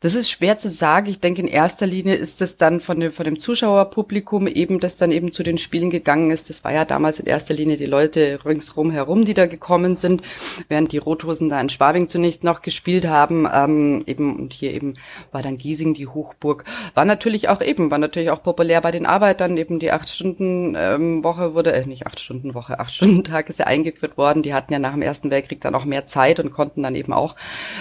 das 0.00 0.14
ist 0.14 0.30
schwer 0.30 0.58
zu 0.58 0.68
sagen. 0.68 1.08
Ich 1.08 1.20
denke, 1.20 1.40
in 1.40 1.48
erster 1.48 1.86
Linie 1.86 2.16
ist 2.16 2.42
es 2.42 2.58
dann 2.58 2.80
von 2.80 3.00
dem, 3.00 3.12
von 3.12 3.24
dem 3.24 3.38
Zuschauerpublikum 3.38 4.46
eben, 4.46 4.78
das 4.78 4.96
dann 4.96 5.10
eben 5.10 5.32
zu 5.32 5.42
den 5.42 5.56
Spielen 5.56 5.88
gegangen 5.88 6.30
ist. 6.30 6.50
Das 6.50 6.64
war 6.64 6.72
ja 6.72 6.84
damals 6.84 7.18
in 7.18 7.24
erster 7.24 7.54
Linie 7.54 7.78
die 7.78 7.86
Leute 7.86 8.40
ringsrum 8.44 8.90
herum, 8.90 9.24
die 9.24 9.32
da 9.32 9.46
gekommen 9.46 9.96
sind, 9.96 10.22
während 10.68 10.92
die 10.92 10.98
Rothosen 10.98 11.48
da 11.48 11.58
in 11.60 11.70
Schwabing 11.70 12.08
zunächst 12.08 12.44
noch 12.44 12.60
gespielt 12.60 13.06
haben. 13.06 13.48
Ähm, 13.50 14.04
eben, 14.06 14.36
und 14.36 14.52
hier 14.52 14.74
eben 14.74 14.96
war 15.32 15.40
dann 15.40 15.56
Giesing 15.56 15.94
die 15.94 16.06
Hochburg. 16.06 16.64
War 16.92 17.06
natürlich 17.06 17.48
auch 17.48 17.62
eben, 17.62 17.90
war 17.90 17.98
natürlich 17.98 18.30
auch 18.30 18.42
populär 18.42 18.82
bei 18.82 18.90
den 18.90 19.06
Arbeitern. 19.06 19.56
Eben 19.56 19.78
die 19.78 19.92
acht 19.92 20.10
Stunden 20.10 20.74
ähm, 20.76 21.24
wurde, 21.24 21.72
äh, 21.72 21.86
nicht 21.86 22.06
acht 22.06 22.20
Stunden 22.20 22.52
Woche, 22.52 22.80
acht 22.80 22.94
Stunden 22.94 23.24
Tag 23.24 23.48
ist 23.48 23.58
ja 23.58 23.66
eingeführt 23.66 24.18
worden. 24.18 24.42
Die 24.42 24.52
hatten 24.52 24.74
ja 24.74 24.78
nach 24.78 24.92
dem 24.92 25.02
Ersten 25.02 25.30
Weltkrieg 25.30 25.62
dann 25.62 25.74
auch 25.74 25.86
mehr 25.86 26.04
Zeit 26.04 26.38
und 26.38 26.52
konnten 26.52 26.82
dann 26.82 26.94
eben 26.94 27.14
auch 27.14 27.34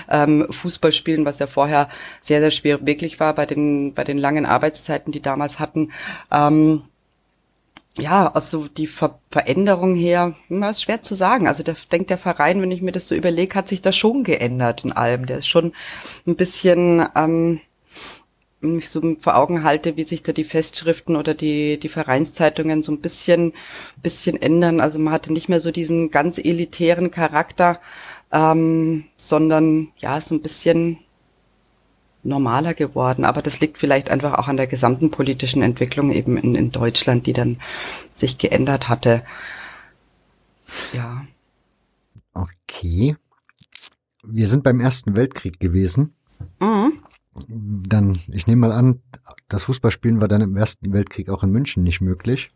ähm, 0.09 0.47
Fußball 0.49 0.93
spielen, 0.93 1.25
was 1.25 1.39
ja 1.39 1.47
vorher 1.47 1.89
sehr, 2.21 2.41
sehr 2.41 2.51
schwer 2.51 2.85
wirklich 2.85 3.19
war 3.19 3.33
bei 3.33 3.45
den, 3.45 3.93
bei 3.93 4.03
den 4.03 4.17
langen 4.17 4.45
Arbeitszeiten, 4.45 5.11
die 5.11 5.21
damals 5.21 5.59
hatten. 5.59 5.91
Ähm, 6.31 6.83
ja, 7.97 8.27
also 8.33 8.67
die 8.67 8.87
Ver 8.87 9.19
Veränderung 9.31 9.95
her, 9.95 10.35
hm, 10.47 10.63
ist 10.63 10.83
schwer 10.83 11.01
zu 11.01 11.15
sagen. 11.15 11.47
Also 11.47 11.63
der, 11.63 11.75
denkt 11.91 12.09
der 12.09 12.17
Verein, 12.17 12.61
wenn 12.61 12.71
ich 12.71 12.81
mir 12.81 12.91
das 12.91 13.07
so 13.07 13.15
überlege, 13.15 13.55
hat 13.55 13.69
sich 13.69 13.81
das 13.81 13.95
schon 13.95 14.23
geändert 14.23 14.83
in 14.83 14.91
allem. 14.91 15.25
Der 15.25 15.39
ist 15.39 15.47
schon 15.47 15.73
ein 16.27 16.35
bisschen, 16.35 17.05
ähm, 17.15 17.61
mich 18.61 18.89
so 18.89 19.15
vor 19.19 19.35
Augen 19.37 19.63
halte, 19.63 19.95
wie 19.97 20.03
sich 20.03 20.23
da 20.23 20.33
die 20.33 20.43
Festschriften 20.43 21.15
oder 21.15 21.33
die, 21.33 21.79
die 21.79 21.89
Vereinszeitungen 21.89 22.83
so 22.83 22.91
ein 22.91 23.01
bisschen, 23.01 23.53
bisschen 24.01 24.41
ändern. 24.41 24.79
Also 24.81 24.99
man 24.99 25.13
hatte 25.13 25.31
nicht 25.33 25.49
mehr 25.49 25.59
so 25.59 25.71
diesen 25.71 26.11
ganz 26.11 26.37
elitären 26.37 27.11
Charakter, 27.11 27.79
ähm, 28.31 29.05
sondern 29.17 29.89
ja, 29.97 30.19
so 30.21 30.35
ein 30.35 30.41
bisschen 30.41 30.99
normaler 32.25 32.73
geworden. 32.73 33.25
Aber 33.25 33.41
das 33.41 33.59
liegt 33.59 33.77
vielleicht 33.77 34.09
einfach 34.09 34.33
auch 34.33 34.47
an 34.47 34.57
der 34.57 34.67
gesamten 34.67 35.11
politischen 35.11 35.61
Entwicklung 35.61 36.11
eben 36.11 36.37
in, 36.37 36.55
in 36.55 36.71
Deutschland, 36.71 37.27
die 37.27 37.33
dann 37.33 37.57
sich 38.15 38.37
geändert 38.37 38.89
hatte. 38.89 39.23
Ja. 40.93 41.25
Okay. 42.33 43.15
Wir 44.23 44.47
sind 44.47 44.63
beim 44.63 44.79
Ersten 44.79 45.15
Weltkrieg 45.15 45.59
gewesen. 45.59 46.15
Mhm. 46.59 46.93
Dann, 47.47 48.19
ich 48.31 48.47
nehme 48.47 48.67
mal 48.67 48.71
an, 48.71 49.01
das 49.49 49.63
Fußballspielen 49.63 50.21
war 50.21 50.27
dann 50.27 50.41
im 50.41 50.55
Ersten 50.55 50.93
Weltkrieg 50.93 51.29
auch 51.29 51.43
in 51.43 51.51
München 51.51 51.83
nicht 51.83 52.01
möglich. 52.01 52.49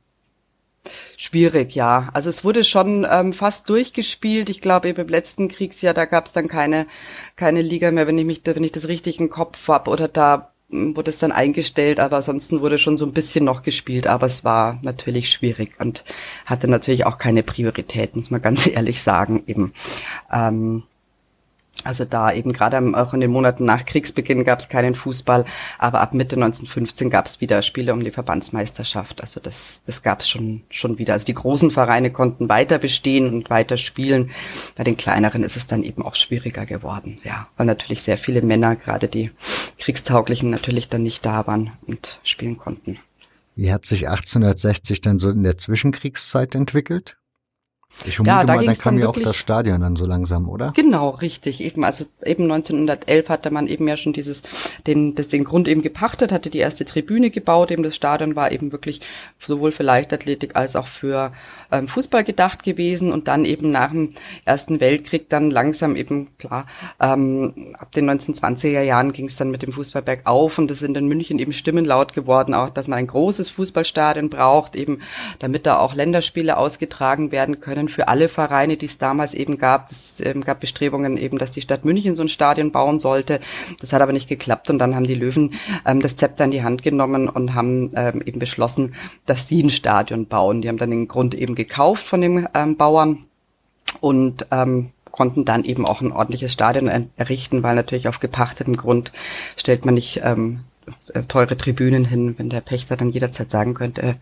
Schwierig, 1.18 1.76
ja. 1.76 2.10
Also 2.14 2.30
es 2.30 2.44
wurde 2.44 2.64
schon 2.64 3.06
ähm, 3.10 3.34
fast 3.34 3.70
durchgespielt. 3.70 4.50
Ich 4.50 4.62
glaube, 4.62 4.90
eben 4.90 5.02
im 5.02 5.08
letzten 5.08 5.48
Kriegsjahr, 5.50 5.94
da 5.94 6.06
gab 6.06 6.26
es 6.26 6.32
dann 6.32 6.48
keine, 6.48 6.88
keine 7.36 7.62
Liga 7.62 7.92
mehr, 7.92 8.08
wenn 8.08 8.18
ich 8.18 8.26
mich, 8.26 8.42
wenn 8.44 8.64
ich 8.64 8.72
das 8.72 8.88
richtig 8.88 9.20
im 9.20 9.30
Kopf 9.30 9.68
habe. 9.68 9.92
Oder 9.92 10.08
da 10.08 10.52
hm, 10.70 10.96
wurde 10.96 11.12
es 11.12 11.20
dann 11.20 11.32
eingestellt, 11.32 12.00
aber 12.00 12.18
ansonsten 12.18 12.62
wurde 12.62 12.78
schon 12.78 12.98
so 12.98 13.06
ein 13.06 13.14
bisschen 13.14 13.46
noch 13.46 13.64
gespielt. 13.64 14.08
Aber 14.08 14.26
es 14.26 14.44
war 14.44 14.80
natürlich 14.82 15.30
schwierig 15.30 15.74
und 15.80 16.04
hatte 16.46 16.68
natürlich 16.68 17.06
auch 17.06 17.18
keine 17.18 17.44
Priorität, 17.44 18.16
muss 18.16 18.32
man 18.32 18.42
ganz 18.44 18.66
ehrlich 18.68 19.02
sagen. 19.02 19.44
Eben. 19.48 19.74
Ähm, 20.32 20.84
also 21.86 22.04
da 22.04 22.34
eben 22.34 22.52
gerade 22.52 22.78
auch 22.98 23.14
in 23.14 23.22
den 23.22 23.32
Monaten 23.32 23.64
nach 23.64 23.86
Kriegsbeginn 23.86 24.44
gab 24.44 24.60
es 24.60 24.68
keinen 24.68 24.96
Fußball, 24.96 25.46
aber 25.78 26.02
ab 26.02 26.14
Mitte 26.14 26.36
1915 26.36 27.10
gab 27.10 27.26
es 27.26 27.40
wieder 27.40 27.62
Spiele 27.62 27.94
um 27.94 28.04
die 28.04 28.12
Verbandsmeisterschaft. 28.12 29.22
Also 29.22 29.40
das, 29.40 29.80
das 29.86 30.02
gab 30.02 30.20
es 30.20 30.30
schon, 30.30 30.64
schon 30.70 30.98
wieder. 30.98 31.14
Also 31.14 31.26
die 31.26 31.34
großen 31.34 31.72
Vereine 31.72 32.12
konnten 32.12 32.50
weiter 32.50 32.80
bestehen 32.80 33.32
und 33.34 33.50
weiter 33.50 33.78
spielen. 33.78 34.32
Bei 34.76 34.84
den 34.84 34.98
kleineren 34.98 35.44
ist 35.44 35.56
es 35.56 35.68
dann 35.68 35.84
eben 35.84 36.04
auch 36.04 36.16
schwieriger 36.16 36.66
geworden. 36.66 37.20
Ja, 37.24 37.48
weil 37.56 37.66
natürlich 37.66 38.02
sehr 38.02 38.18
viele 38.18 38.42
Männer, 38.42 38.76
gerade 38.76 39.08
die 39.08 39.32
Kriegstauglichen, 39.78 40.50
natürlich 40.50 40.90
dann 40.90 41.04
nicht 41.04 41.26
da 41.26 41.48
waren 41.48 41.72
und 41.88 42.20
spielen 42.24 42.58
konnten. 42.58 43.00
Wie 43.56 43.72
hat 43.72 43.86
sich 43.86 44.08
1860 44.08 45.02
dann 45.02 45.20
so 45.20 45.30
in 45.30 45.44
der 45.44 45.58
Zwischenkriegszeit 45.58 46.56
entwickelt? 46.56 47.19
Ich 48.06 48.16
vermute 48.16 48.30
ja, 48.30 48.44
da 48.46 48.56
mal, 48.56 48.66
dann 48.66 48.78
kam 48.78 48.98
ja 48.98 49.10
auch 49.10 49.20
das 49.20 49.36
Stadion 49.36 49.82
dann 49.82 49.96
so 49.96 50.06
langsam, 50.06 50.48
oder? 50.48 50.72
Genau, 50.74 51.10
richtig. 51.10 51.62
Eben, 51.62 51.84
also 51.84 52.06
eben 52.24 52.44
1911 52.44 53.28
hatte 53.28 53.52
man 53.52 53.68
eben 53.68 53.88
ja 53.88 53.98
schon 53.98 54.14
dieses, 54.14 54.42
den, 54.88 55.16
das, 55.16 55.28
den 55.28 55.44
Grund 55.44 55.68
eben 55.68 55.82
gepachtet, 55.82 56.32
hatte 56.32 56.50
die 56.50 56.60
erste 56.60 56.86
Tribüne 56.86 57.30
gebaut. 57.30 57.72
Eben 57.72 57.84
das 57.84 57.96
Stadion 57.96 58.36
war 58.36 58.52
eben 58.52 58.72
wirklich 58.72 59.02
sowohl 59.40 59.72
für 59.72 59.84
Leichtathletik 59.84 60.56
als 60.56 60.76
auch 60.76 60.88
für 60.88 61.34
ähm, 61.72 61.88
Fußball 61.88 62.24
gedacht 62.24 62.64
gewesen 62.64 63.12
und 63.12 63.28
dann 63.28 63.46
eben 63.46 63.72
nach 63.72 63.92
dem 63.92 64.14
Ersten 64.46 64.80
Weltkrieg 64.80 65.30
dann 65.30 65.52
langsam 65.52 65.96
eben 65.96 66.30
klar, 66.38 66.66
ähm, 67.00 67.76
ab 67.78 67.92
den 67.92 68.10
1920er 68.10 68.82
Jahren 68.82 69.14
ging 69.14 69.26
es 69.26 69.36
dann 69.36 69.52
mit 69.52 69.62
dem 69.62 69.74
Fußball 69.74 70.02
bergauf 70.02 70.58
und 70.58 70.72
es 70.72 70.80
sind 70.80 70.98
in 70.98 71.08
München 71.08 71.40
eben 71.40 71.54
Stimmen 71.54 71.86
laut 71.86 72.14
geworden, 72.14 72.54
auch 72.54 72.70
dass 72.70 72.88
man 72.88 73.00
ein 73.00 73.08
großes 73.08 73.50
Fußballstadion 73.50 74.30
braucht, 74.30 74.76
eben 74.76 75.02
damit 75.40 75.66
da 75.66 75.80
auch 75.80 75.94
Länderspiele 75.94 76.58
ausgetragen 76.58 77.32
werden 77.32 77.60
können 77.60 77.90
für 77.90 78.08
alle 78.08 78.30
Vereine, 78.30 78.78
die 78.78 78.86
es 78.86 78.98
damals 78.98 79.34
eben 79.34 79.58
gab. 79.58 79.92
Es 79.92 80.16
ähm, 80.22 80.44
gab 80.44 80.60
Bestrebungen 80.60 81.18
eben, 81.18 81.38
dass 81.38 81.52
die 81.52 81.62
Stadt 81.62 81.86
München 81.86 82.16
so 82.16 82.24
ein 82.24 82.30
Stadion 82.30 82.72
bauen 82.72 83.00
sollte. 83.00 83.40
Das 83.80 83.94
hat 83.94 84.02
aber 84.02 84.14
nicht 84.14 84.28
geklappt 84.28 84.70
und 84.70 84.80
dann 84.80 84.96
haben 84.96 85.06
die 85.06 85.16
Löwen 85.16 85.54
ähm, 85.86 86.02
das 86.02 86.16
Zepter 86.16 86.46
in 86.46 86.52
die 86.52 86.64
Hand 86.64 86.84
genommen 86.84 87.30
und 87.30 87.54
haben 87.54 87.90
ähm, 87.96 88.22
eben 88.26 88.40
beschlossen, 88.40 88.96
dass 89.26 89.48
sie 89.48 89.62
ein 89.62 89.70
Stadion 89.70 90.28
bauen. 90.28 90.62
Die 90.62 90.70
haben 90.70 90.78
dann 90.78 90.92
den 90.92 91.08
Grund 91.08 91.36
eben 91.36 91.56
gekauft 91.60 92.08
von 92.08 92.22
dem 92.22 92.48
ähm, 92.54 92.78
Bauern 92.78 93.26
und 94.00 94.48
ähm, 94.50 94.92
konnten 95.12 95.44
dann 95.44 95.66
eben 95.66 95.86
auch 95.86 96.00
ein 96.00 96.14
ordentliches 96.14 96.54
Stadion 96.54 97.10
errichten, 97.18 97.62
weil 97.62 97.76
natürlich 97.76 98.08
auf 98.08 98.20
gepachtetem 98.20 98.78
Grund 98.78 99.12
stellt 99.58 99.84
man 99.84 99.96
nicht 99.96 100.22
ähm, 100.24 100.62
äh, 101.14 101.24
teure 101.24 101.58
Tribünen 101.58 102.06
hin, 102.06 102.36
wenn 102.38 102.50
der 102.50 102.62
Pächter 102.62 102.96
dann 102.96 103.10
jederzeit 103.10 103.52
sagen 103.52 103.74
könnte, 103.74 104.02
äh, 104.02 104.14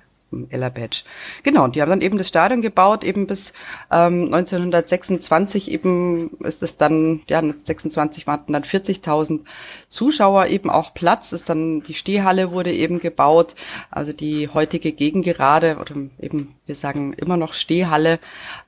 Ella 0.50 0.70
Badge. 0.70 1.04
Genau, 1.44 1.64
und 1.64 1.76
die 1.76 1.82
haben 1.82 1.90
dann 1.90 2.02
eben 2.02 2.18
das 2.18 2.28
Stadion 2.28 2.62
gebaut, 2.62 3.04
eben 3.04 3.28
bis 3.28 3.54
ähm, 3.92 4.34
1926 4.34 5.72
eben 5.72 6.32
ist 6.40 6.64
es 6.64 6.76
dann, 6.76 7.22
ja, 7.30 7.38
1926 7.38 8.28
waren 8.28 8.42
dann 8.48 8.64
40.000 8.64 9.42
Zuschauer 9.90 10.48
eben 10.48 10.70
auch 10.70 10.94
Platz, 10.94 11.32
ist 11.32 11.50
dann, 11.50 11.82
die 11.82 11.94
Stehhalle 11.94 12.52
wurde 12.52 12.74
eben 12.74 13.00
gebaut, 13.00 13.56
also 13.90 14.12
die 14.12 14.50
heutige 14.50 14.92
Gegengerade 14.92 15.78
oder 15.80 15.96
eben, 16.20 16.56
wir 16.66 16.76
sagen 16.76 17.14
immer 17.14 17.38
noch 17.38 17.54
Stehhalle, 17.54 18.20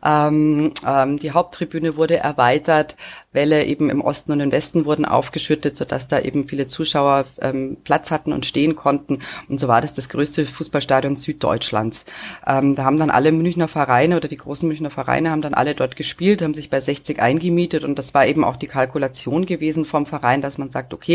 ähm, 0.04 0.72
ähm, 0.88 1.20
die 1.20 1.32
Haupttribüne 1.32 1.98
wurde 1.98 2.18
erweitert, 2.18 2.96
Wälle 3.32 3.66
eben 3.66 3.92
im 3.92 4.02
Osten 4.02 4.32
und 4.32 4.40
im 4.40 4.52
Westen 4.52 4.86
wurden 4.86 5.06
aufgeschüttet, 5.06 5.78
sodass 5.78 6.08
da 6.08 6.20
eben 6.20 6.48
viele 6.48 6.68
Zuschauer 6.68 7.26
ähm, 7.40 7.78
Platz 7.84 8.10
hatten 8.10 8.34
und 8.34 8.48
stehen 8.48 8.76
konnten. 8.76 9.22
Und 9.48 9.60
so 9.60 9.68
war 9.68 9.82
das 9.82 9.94
das 9.94 10.10
größte 10.10 10.48
Fußballstadion 10.48 11.16
Süddeutschlands. 11.16 12.06
Ähm, 12.48 12.76
da 12.76 12.86
haben 12.86 12.98
dann 12.98 13.12
alle 13.12 13.32
Münchner 13.32 13.68
Vereine 13.68 14.18
oder 14.18 14.28
die 14.28 14.38
großen 14.38 14.68
Münchner 14.68 14.90
Vereine 14.90 15.30
haben 15.30 15.44
dann 15.44 15.54
alle 15.54 15.76
dort 15.76 15.96
gespielt, 15.96 16.42
haben 16.42 16.56
sich 16.56 16.72
bei 16.72 16.80
60 16.80 17.22
eingemietet 17.22 17.84
und 17.84 18.00
das 18.00 18.16
war 18.16 18.26
eben 18.26 18.44
auch 18.44 18.56
die 18.56 18.68
Kalkulation 18.68 19.46
gewesen 19.46 19.86
vom 19.86 20.08
Verein, 20.08 20.42
dass 20.42 20.58
man 20.58 20.72
sagt, 20.72 20.94
okay, 20.94 21.09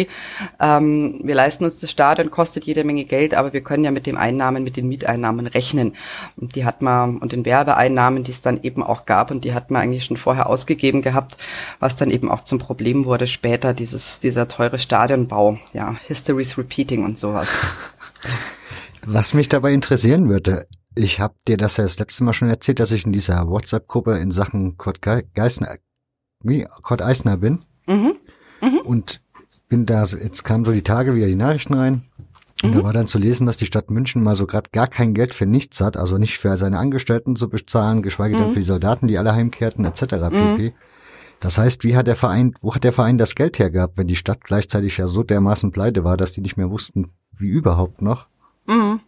ähm, 0.60 1.20
wir 1.22 1.34
leisten 1.34 1.64
uns 1.64 1.80
das 1.80 1.90
Stadion, 1.90 2.30
kostet 2.30 2.64
jede 2.64 2.84
Menge 2.84 3.04
Geld, 3.04 3.34
aber 3.34 3.52
wir 3.52 3.62
können 3.62 3.84
ja 3.84 3.90
mit 3.90 4.06
den 4.06 4.16
Einnahmen, 4.16 4.64
mit 4.64 4.76
den 4.76 4.88
Mieteinnahmen 4.88 5.46
rechnen. 5.46 5.94
Und 6.36 6.56
die 6.56 6.64
hat 6.64 6.82
man, 6.82 7.18
und 7.18 7.32
den 7.32 7.44
Werbeeinnahmen, 7.44 8.24
die 8.24 8.32
es 8.32 8.42
dann 8.42 8.62
eben 8.62 8.82
auch 8.82 9.06
gab, 9.06 9.30
und 9.30 9.44
die 9.44 9.54
hat 9.54 9.70
man 9.70 9.82
eigentlich 9.82 10.04
schon 10.04 10.16
vorher 10.16 10.48
ausgegeben 10.48 11.02
gehabt, 11.02 11.36
was 11.80 11.96
dann 11.96 12.10
eben 12.10 12.30
auch 12.30 12.44
zum 12.44 12.58
Problem 12.58 13.04
wurde 13.04 13.26
später, 13.26 13.74
dieses, 13.74 14.20
dieser 14.20 14.48
teure 14.48 14.78
Stadionbau. 14.78 15.58
Ja, 15.72 15.96
History's 16.06 16.58
Repeating 16.58 17.04
und 17.04 17.18
sowas. 17.18 17.48
Was 19.06 19.34
mich 19.34 19.50
dabei 19.50 19.72
interessieren 19.72 20.30
würde, 20.30 20.64
ich 20.94 21.20
habe 21.20 21.34
dir 21.46 21.56
das 21.56 21.76
ja 21.76 21.84
das 21.84 21.98
letzte 21.98 22.24
Mal 22.24 22.32
schon 22.32 22.48
erzählt, 22.48 22.80
dass 22.80 22.92
ich 22.92 23.04
in 23.04 23.12
dieser 23.12 23.48
WhatsApp-Gruppe 23.48 24.18
in 24.18 24.30
Sachen 24.30 24.76
Kurt 24.76 25.02
Geisner, 25.02 25.76
wie 26.42 26.66
Kurt 26.82 27.02
Eisner 27.02 27.36
bin. 27.36 27.60
Mhm. 27.86 28.16
Mhm. 28.60 28.78
Und 28.84 29.20
bin 29.74 29.86
da, 29.86 30.04
jetzt 30.04 30.44
kamen 30.44 30.64
so 30.64 30.70
die 30.70 30.82
Tage 30.82 31.16
wieder 31.16 31.26
die 31.26 31.34
Nachrichten 31.34 31.74
rein. 31.74 32.02
Und 32.62 32.70
mhm. 32.70 32.74
da 32.74 32.84
war 32.84 32.92
dann 32.92 33.08
zu 33.08 33.18
lesen, 33.18 33.44
dass 33.44 33.56
die 33.56 33.66
Stadt 33.66 33.90
München 33.90 34.22
mal 34.22 34.36
so 34.36 34.46
gerade 34.46 34.70
gar 34.72 34.86
kein 34.86 35.14
Geld 35.14 35.34
für 35.34 35.46
nichts 35.46 35.80
hat, 35.80 35.96
also 35.96 36.16
nicht 36.16 36.38
für 36.38 36.56
seine 36.56 36.78
Angestellten 36.78 37.34
zu 37.34 37.48
bezahlen, 37.48 38.02
geschweige 38.02 38.36
denn 38.36 38.48
mhm. 38.48 38.52
für 38.52 38.60
die 38.60 38.64
Soldaten, 38.64 39.08
die 39.08 39.18
alle 39.18 39.34
heimkehrten, 39.34 39.84
etc. 39.84 40.02
pp. 40.02 40.36
Mhm. 40.36 40.72
Das 41.40 41.58
heißt, 41.58 41.82
wie 41.82 41.96
hat 41.96 42.06
der 42.06 42.14
Verein, 42.14 42.54
wo 42.60 42.72
hat 42.74 42.84
der 42.84 42.92
Verein 42.92 43.18
das 43.18 43.34
Geld 43.34 43.58
hergehabt, 43.58 43.98
wenn 43.98 44.06
die 44.06 44.14
Stadt 44.14 44.44
gleichzeitig 44.44 44.96
ja 44.96 45.08
so 45.08 45.24
dermaßen 45.24 45.72
pleite 45.72 46.04
war, 46.04 46.16
dass 46.16 46.30
die 46.30 46.40
nicht 46.40 46.56
mehr 46.56 46.70
wussten, 46.70 47.10
wie 47.32 47.48
überhaupt 47.48 48.00
noch? 48.00 48.28
Mhm. 48.66 49.00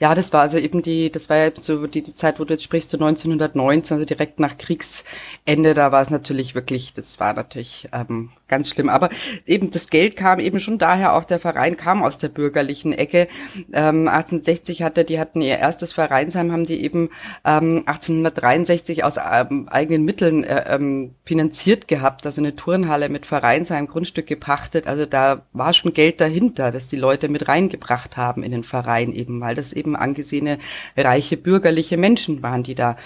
Ja, 0.00 0.14
das 0.14 0.32
war 0.32 0.42
also 0.42 0.58
eben 0.58 0.82
die, 0.82 1.10
das 1.12 1.28
war 1.28 1.36
ja 1.36 1.50
so 1.54 1.86
die, 1.86 2.02
die 2.02 2.14
Zeit, 2.14 2.40
wo 2.40 2.44
du 2.44 2.54
jetzt 2.54 2.64
sprichst, 2.64 2.90
so 2.90 2.96
1919, 2.96 3.94
also 3.94 4.06
direkt 4.06 4.40
nach 4.40 4.58
Kriegsende, 4.58 5.74
da 5.74 5.92
war 5.92 6.02
es 6.02 6.10
natürlich 6.10 6.54
wirklich, 6.54 6.94
das 6.94 7.20
war 7.20 7.34
natürlich 7.34 7.88
ähm, 7.92 8.30
ganz 8.48 8.70
schlimm. 8.70 8.88
Aber 8.88 9.10
eben 9.46 9.70
das 9.70 9.90
Geld 9.90 10.16
kam 10.16 10.38
eben 10.38 10.60
schon 10.60 10.78
daher, 10.78 11.14
auch 11.14 11.24
der 11.24 11.40
Verein 11.40 11.76
kam 11.76 12.02
aus 12.02 12.18
der 12.18 12.28
bürgerlichen 12.28 12.92
Ecke. 12.92 13.28
Ähm, 13.72 14.08
1860 14.08 14.82
hatte, 14.82 15.04
die 15.04 15.18
hatten 15.18 15.40
ihr 15.40 15.58
erstes 15.58 15.92
Vereinsheim, 15.92 16.52
haben 16.52 16.66
die 16.66 16.82
eben 16.82 17.10
ähm, 17.44 17.82
1863 17.86 19.04
aus 19.04 19.16
ähm, 19.16 19.68
eigenen 19.68 20.04
Mitteln 20.04 20.44
äh, 20.44 20.64
ähm, 20.74 21.14
finanziert 21.24 21.88
gehabt, 21.88 22.24
also 22.24 22.40
eine 22.40 22.54
Turnhalle 22.54 23.08
mit 23.08 23.26
Vereinsheim, 23.26 23.88
Grundstück 23.88 24.26
gepachtet. 24.26 24.86
Also 24.86 25.06
da 25.06 25.42
war 25.52 25.72
schon 25.72 25.92
Geld 25.92 26.20
dahinter, 26.20 26.70
dass 26.70 26.86
die 26.86 26.96
Leute 26.96 27.28
mit 27.28 27.48
reingebracht 27.48 28.16
haben 28.16 28.42
in 28.42 28.52
den 28.52 28.64
Verein 28.64 29.12
eben, 29.12 29.40
weil 29.40 29.54
das 29.54 29.72
eben 29.72 29.96
angesehene 29.96 30.58
reiche 30.96 31.36
bürgerliche 31.36 31.96
Menschen 31.96 32.42
waren, 32.42 32.62
die 32.62 32.74
da 32.74 32.96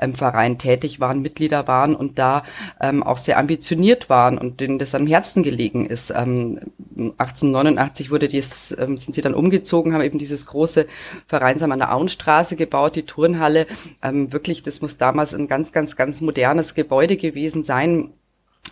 im 0.00 0.14
Verein 0.14 0.58
tätig 0.58 1.00
waren, 1.00 1.22
Mitglieder 1.22 1.68
waren 1.68 1.94
und 1.94 2.18
da 2.18 2.42
ähm, 2.80 3.02
auch 3.02 3.18
sehr 3.18 3.38
ambitioniert 3.38 4.08
waren 4.08 4.38
und 4.38 4.60
denen 4.60 4.78
das 4.78 4.87
das 4.88 5.00
am 5.00 5.06
Herzen 5.06 5.42
gelegen 5.42 5.86
ist. 5.86 6.10
Ähm, 6.10 6.60
1889 6.96 8.10
wurde 8.10 8.28
dies, 8.28 8.74
ähm, 8.78 8.96
sind 8.96 9.14
sie 9.14 9.22
dann 9.22 9.34
umgezogen, 9.34 9.94
haben 9.94 10.02
eben 10.02 10.18
dieses 10.18 10.46
große 10.46 10.86
Vereinsheim 11.26 11.72
an 11.72 11.78
der 11.78 11.94
Auenstraße 11.94 12.56
gebaut, 12.56 12.96
die 12.96 13.04
Turnhalle. 13.04 13.66
Ähm, 14.02 14.32
wirklich, 14.32 14.62
das 14.62 14.80
muss 14.80 14.96
damals 14.96 15.34
ein 15.34 15.48
ganz, 15.48 15.72
ganz, 15.72 15.96
ganz 15.96 16.20
modernes 16.20 16.74
Gebäude 16.74 17.16
gewesen 17.16 17.62
sein 17.62 18.12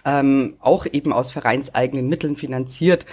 ähm, 0.06 0.54
auch 0.60 0.86
eben 0.90 1.12
aus 1.12 1.30
vereinseigenen 1.32 2.08
Mitteln 2.08 2.36
finanziert. 2.36 3.04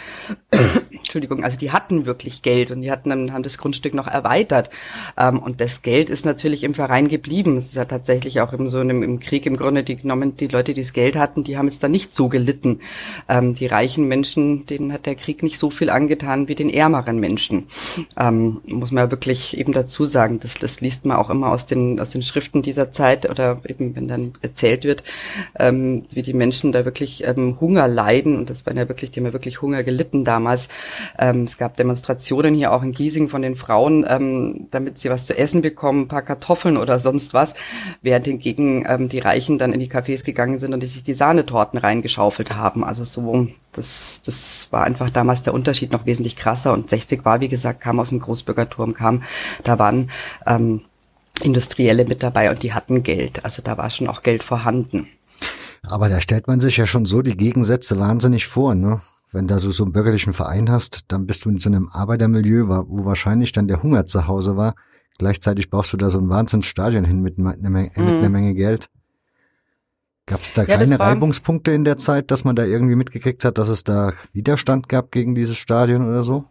Entschuldigung, 0.92 1.44
also 1.44 1.58
die 1.58 1.72
hatten 1.72 2.06
wirklich 2.06 2.44
Geld 2.44 2.72
und 2.72 2.82
die 2.82 2.92
hatten 2.92 3.34
haben 3.34 3.44
das 3.44 3.58
Grundstück 3.58 3.96
noch 3.96 4.08
erweitert. 4.08 4.70
Ähm, 5.18 5.40
und 5.40 5.60
das 5.60 5.82
Geld 5.82 6.10
ist 6.10 6.24
natürlich 6.24 6.64
im 6.64 6.76
Verein 6.76 7.08
geblieben. 7.08 7.58
Es 7.58 7.66
ist 7.66 7.76
ja 7.76 7.86
tatsächlich 7.86 8.40
auch 8.42 8.54
im, 8.54 8.70
so 8.70 8.80
im, 8.80 9.02
im 9.02 9.20
Krieg 9.20 9.46
im 9.46 9.58
Grunde 9.58 9.84
die 9.84 9.96
genommen, 9.96 10.38
die 10.38 10.48
Leute, 10.48 10.74
die 10.74 10.82
das 10.82 10.94
Geld 10.94 11.16
hatten, 11.16 11.44
die 11.44 11.58
haben 11.58 11.68
es 11.68 11.80
da 11.80 11.90
nicht 11.90 12.16
so 12.16 12.30
gelitten. 12.30 12.80
Ähm, 13.28 13.56
die 13.56 13.66
reichen 13.66 14.08
Menschen, 14.08 14.66
denen 14.68 14.94
hat 14.94 15.08
der 15.08 15.16
Krieg 15.16 15.42
nicht 15.42 15.58
so 15.58 15.72
viel 15.72 15.90
angetan 15.90 16.48
wie 16.48 16.56
den 16.56 16.70
ärmeren 16.70 17.20
Menschen. 17.20 17.66
Ähm, 18.18 18.62
muss 18.66 18.92
man 18.92 19.06
ja 19.06 19.12
wirklich 19.12 19.58
eben 19.58 19.74
dazu 19.74 20.06
sagen. 20.06 20.40
Das, 20.40 20.54
das 20.56 20.80
liest 20.82 21.06
man 21.06 21.18
auch 21.18 21.32
immer 21.32 21.52
aus 21.52 21.66
den, 21.66 22.00
aus 22.00 22.12
den 22.12 22.22
Schriften 22.22 22.62
dieser 22.62 22.92
Zeit 22.92 23.28
oder 23.30 23.62
eben, 23.68 23.96
wenn 23.96 24.08
dann 24.08 24.34
erzählt 24.42 24.84
wird, 24.84 25.04
ähm, 25.58 26.04
wie 26.14 26.22
die 26.22 26.34
Menschen 26.34 26.72
da 26.72 26.83
wirklich 26.86 27.24
ähm, 27.26 27.58
Hunger 27.60 27.88
leiden. 27.88 28.38
Und 28.38 28.50
das 28.50 28.66
waren 28.66 28.78
ja 28.78 28.88
wirklich, 28.88 29.12
die 29.12 29.20
haben 29.20 29.26
ja 29.26 29.34
wirklich 29.34 29.62
Hunger 29.62 29.84
gelitten 29.84 30.24
damals. 30.24 30.68
Ähm, 31.18 31.44
es 31.44 31.58
gab 31.58 31.78
Demonstrationen 31.78 32.56
hier 32.56 32.72
auch 32.72 32.84
in 32.84 32.92
Giesing 32.92 33.30
von 33.30 33.42
den 33.42 33.56
Frauen, 33.56 34.06
ähm, 34.08 34.68
damit 34.72 35.00
sie 35.00 35.10
was 35.10 35.26
zu 35.26 35.38
essen 35.38 35.62
bekommen, 35.62 36.04
ein 36.04 36.08
paar 36.08 36.22
Kartoffeln 36.22 36.78
oder 36.78 37.00
sonst 37.00 37.34
was, 37.34 37.54
während 38.02 38.26
hingegen 38.26 38.86
ähm, 38.88 39.10
die 39.10 39.20
Reichen 39.20 39.58
dann 39.58 39.74
in 39.74 39.80
die 39.80 39.90
Cafés 39.90 40.24
gegangen 40.24 40.60
sind 40.60 40.74
und 40.74 40.82
die 40.82 40.88
sich 40.88 41.04
die 41.04 41.14
Sahnetorten 41.14 41.80
reingeschaufelt 41.80 42.56
haben. 42.56 42.84
Also 42.84 43.04
so, 43.04 43.48
das, 43.74 44.22
das 44.26 44.68
war 44.72 44.84
einfach 44.84 45.10
damals 45.10 45.44
der 45.44 45.54
Unterschied 45.54 45.92
noch 45.92 46.06
wesentlich 46.06 46.36
krasser. 46.36 46.74
Und 46.74 46.90
60 46.90 47.26
war, 47.26 47.42
wie 47.42 47.50
gesagt, 47.50 47.82
kam 47.82 48.00
aus 48.00 48.10
dem 48.10 48.20
Großbürgerturm, 48.20 48.94
kam, 48.94 49.24
da 49.64 49.80
waren 49.80 50.10
ähm, 50.46 50.82
Industrielle 51.42 52.06
mit 52.06 52.22
dabei 52.22 52.50
und 52.50 52.64
die 52.64 52.74
hatten 52.74 53.04
Geld. 53.04 53.44
Also 53.44 53.62
da 53.62 53.78
war 53.78 53.90
schon 53.90 54.08
auch 54.08 54.24
Geld 54.24 54.44
vorhanden. 54.44 55.08
Aber 55.84 56.10
da 56.10 56.22
stellt 56.22 56.48
man 56.48 56.60
sich 56.60 56.78
ja 56.78 56.88
schon 56.88 57.06
so 57.06 57.22
die 57.22 57.36
Gegensätze 57.36 58.00
wahnsinnig 58.00 58.48
vor, 58.48 58.74
ne? 58.76 59.02
Wenn 59.32 59.48
da 59.48 59.60
so, 59.60 59.72
so 59.72 59.84
einen 59.84 59.94
bürgerlichen 59.94 60.32
Verein 60.32 60.70
hast, 60.70 61.06
dann 61.08 61.26
bist 61.26 61.46
du 61.46 61.50
in 61.50 61.58
so 61.58 61.70
einem 61.70 61.90
Arbeitermilieu, 61.92 62.68
wo 62.68 63.06
wahrscheinlich 63.06 63.52
dann 63.52 63.68
der 63.68 63.82
Hunger 63.82 64.06
zu 64.06 64.28
Hause 64.28 64.58
war. 64.58 64.76
Gleichzeitig 65.18 65.70
brauchst 65.70 65.92
du 65.92 65.98
da 65.98 66.10
so 66.10 66.20
ein 66.20 66.30
Wahnsinnsstadion 66.30 67.04
hin 67.04 67.22
mit, 67.22 67.38
einer 67.38 67.70
Menge, 67.70 67.92
mhm. 67.96 68.06
mit 68.06 68.14
einer 68.16 68.30
Menge 68.30 68.54
Geld. 68.54 68.90
Gab 70.26 70.44
es 70.44 70.54
da 70.54 70.64
ja, 70.64 70.78
keine 70.78 71.00
Reibungspunkte 71.00 71.72
in 71.72 71.84
der 71.84 71.98
Zeit, 71.98 72.32
dass 72.32 72.46
man 72.46 72.56
da 72.56 72.64
irgendwie 72.64 72.96
mitgekriegt 72.96 73.44
hat, 73.44 73.58
dass 73.58 73.68
es 73.68 73.84
da 73.84 74.14
Widerstand 74.32 74.88
gab 74.88 75.12
gegen 75.12 75.36
dieses 75.36 75.58
Stadion 75.58 76.08
oder 76.08 76.24
so? 76.24 76.46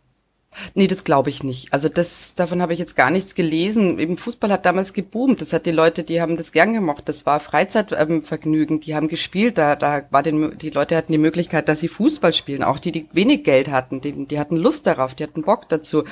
Nee, 0.74 0.86
das 0.86 1.04
glaube 1.04 1.30
ich 1.30 1.42
nicht. 1.42 1.72
Also 1.72 1.88
das, 1.88 2.34
davon 2.34 2.60
habe 2.60 2.72
ich 2.72 2.78
jetzt 2.78 2.96
gar 2.96 3.10
nichts 3.10 3.34
gelesen. 3.34 3.98
Eben 3.98 4.16
Fußball 4.18 4.50
hat 4.50 4.66
damals 4.66 4.92
geboomt. 4.92 5.40
Das 5.40 5.52
hat 5.52 5.66
die 5.66 5.70
Leute, 5.70 6.04
die 6.04 6.20
haben 6.20 6.36
das 6.36 6.52
gern 6.52 6.72
gemacht. 6.72 7.08
Das 7.08 7.26
war 7.26 7.40
Freizeitvergnügen. 7.40 8.76
Ähm, 8.76 8.80
die 8.80 8.94
haben 8.94 9.08
gespielt. 9.08 9.58
Da, 9.58 9.76
da 9.76 10.02
war 10.10 10.22
den, 10.22 10.58
die 10.58 10.70
Leute 10.70 10.96
hatten 10.96 11.12
die 11.12 11.18
Möglichkeit, 11.18 11.68
dass 11.68 11.80
sie 11.80 11.88
Fußball 11.88 12.32
spielen. 12.32 12.62
Auch 12.62 12.78
die, 12.78 12.92
die 12.92 13.08
wenig 13.12 13.44
Geld 13.44 13.70
hatten, 13.70 14.00
die, 14.00 14.26
die 14.26 14.38
hatten 14.38 14.56
Lust 14.56 14.86
darauf, 14.86 15.14
die 15.14 15.24
hatten 15.24 15.42
Bock 15.42 15.68
dazu. 15.68 16.04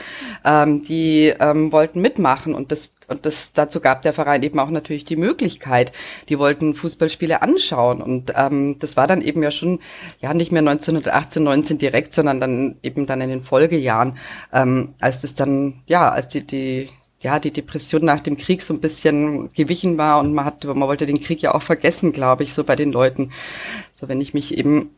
Ähm, 0.44 0.84
die 0.84 1.34
ähm, 1.38 1.72
wollten 1.72 2.00
mitmachen 2.00 2.54
und 2.54 2.72
das 2.72 2.88
und 3.10 3.26
das, 3.26 3.52
dazu 3.52 3.80
gab 3.80 4.02
der 4.02 4.12
Verein 4.12 4.42
eben 4.42 4.58
auch 4.60 4.70
natürlich 4.70 5.04
die 5.04 5.16
Möglichkeit. 5.16 5.92
Die 6.28 6.38
wollten 6.38 6.74
Fußballspiele 6.74 7.42
anschauen. 7.42 8.00
Und 8.00 8.32
ähm, 8.36 8.76
das 8.78 8.96
war 8.96 9.06
dann 9.06 9.20
eben 9.20 9.42
ja 9.42 9.50
schon, 9.50 9.80
ja, 10.20 10.32
nicht 10.32 10.52
mehr 10.52 10.60
1918, 10.60 11.42
19 11.42 11.78
direkt, 11.78 12.14
sondern 12.14 12.40
dann 12.40 12.76
eben 12.82 13.06
dann 13.06 13.20
in 13.20 13.30
den 13.30 13.42
Folgejahren, 13.42 14.16
ähm, 14.52 14.94
als 15.00 15.20
das 15.20 15.34
dann, 15.34 15.82
ja, 15.86 16.08
als 16.08 16.28
die, 16.28 16.46
die 16.46 16.88
ja, 17.22 17.38
die 17.38 17.50
Depression 17.50 18.02
nach 18.02 18.20
dem 18.20 18.38
Krieg 18.38 18.62
so 18.62 18.72
ein 18.72 18.80
bisschen 18.80 19.52
gewichen 19.52 19.98
war 19.98 20.20
und 20.20 20.32
man 20.32 20.46
hat, 20.46 20.64
man 20.64 20.80
wollte 20.80 21.04
den 21.04 21.20
Krieg 21.20 21.42
ja 21.42 21.54
auch 21.54 21.62
vergessen, 21.62 22.12
glaube 22.12 22.44
ich, 22.44 22.54
so 22.54 22.64
bei 22.64 22.76
den 22.76 22.92
Leuten. 22.92 23.32
So, 23.94 24.08
wenn 24.08 24.22
ich 24.22 24.32
mich 24.32 24.56
eben 24.56 24.88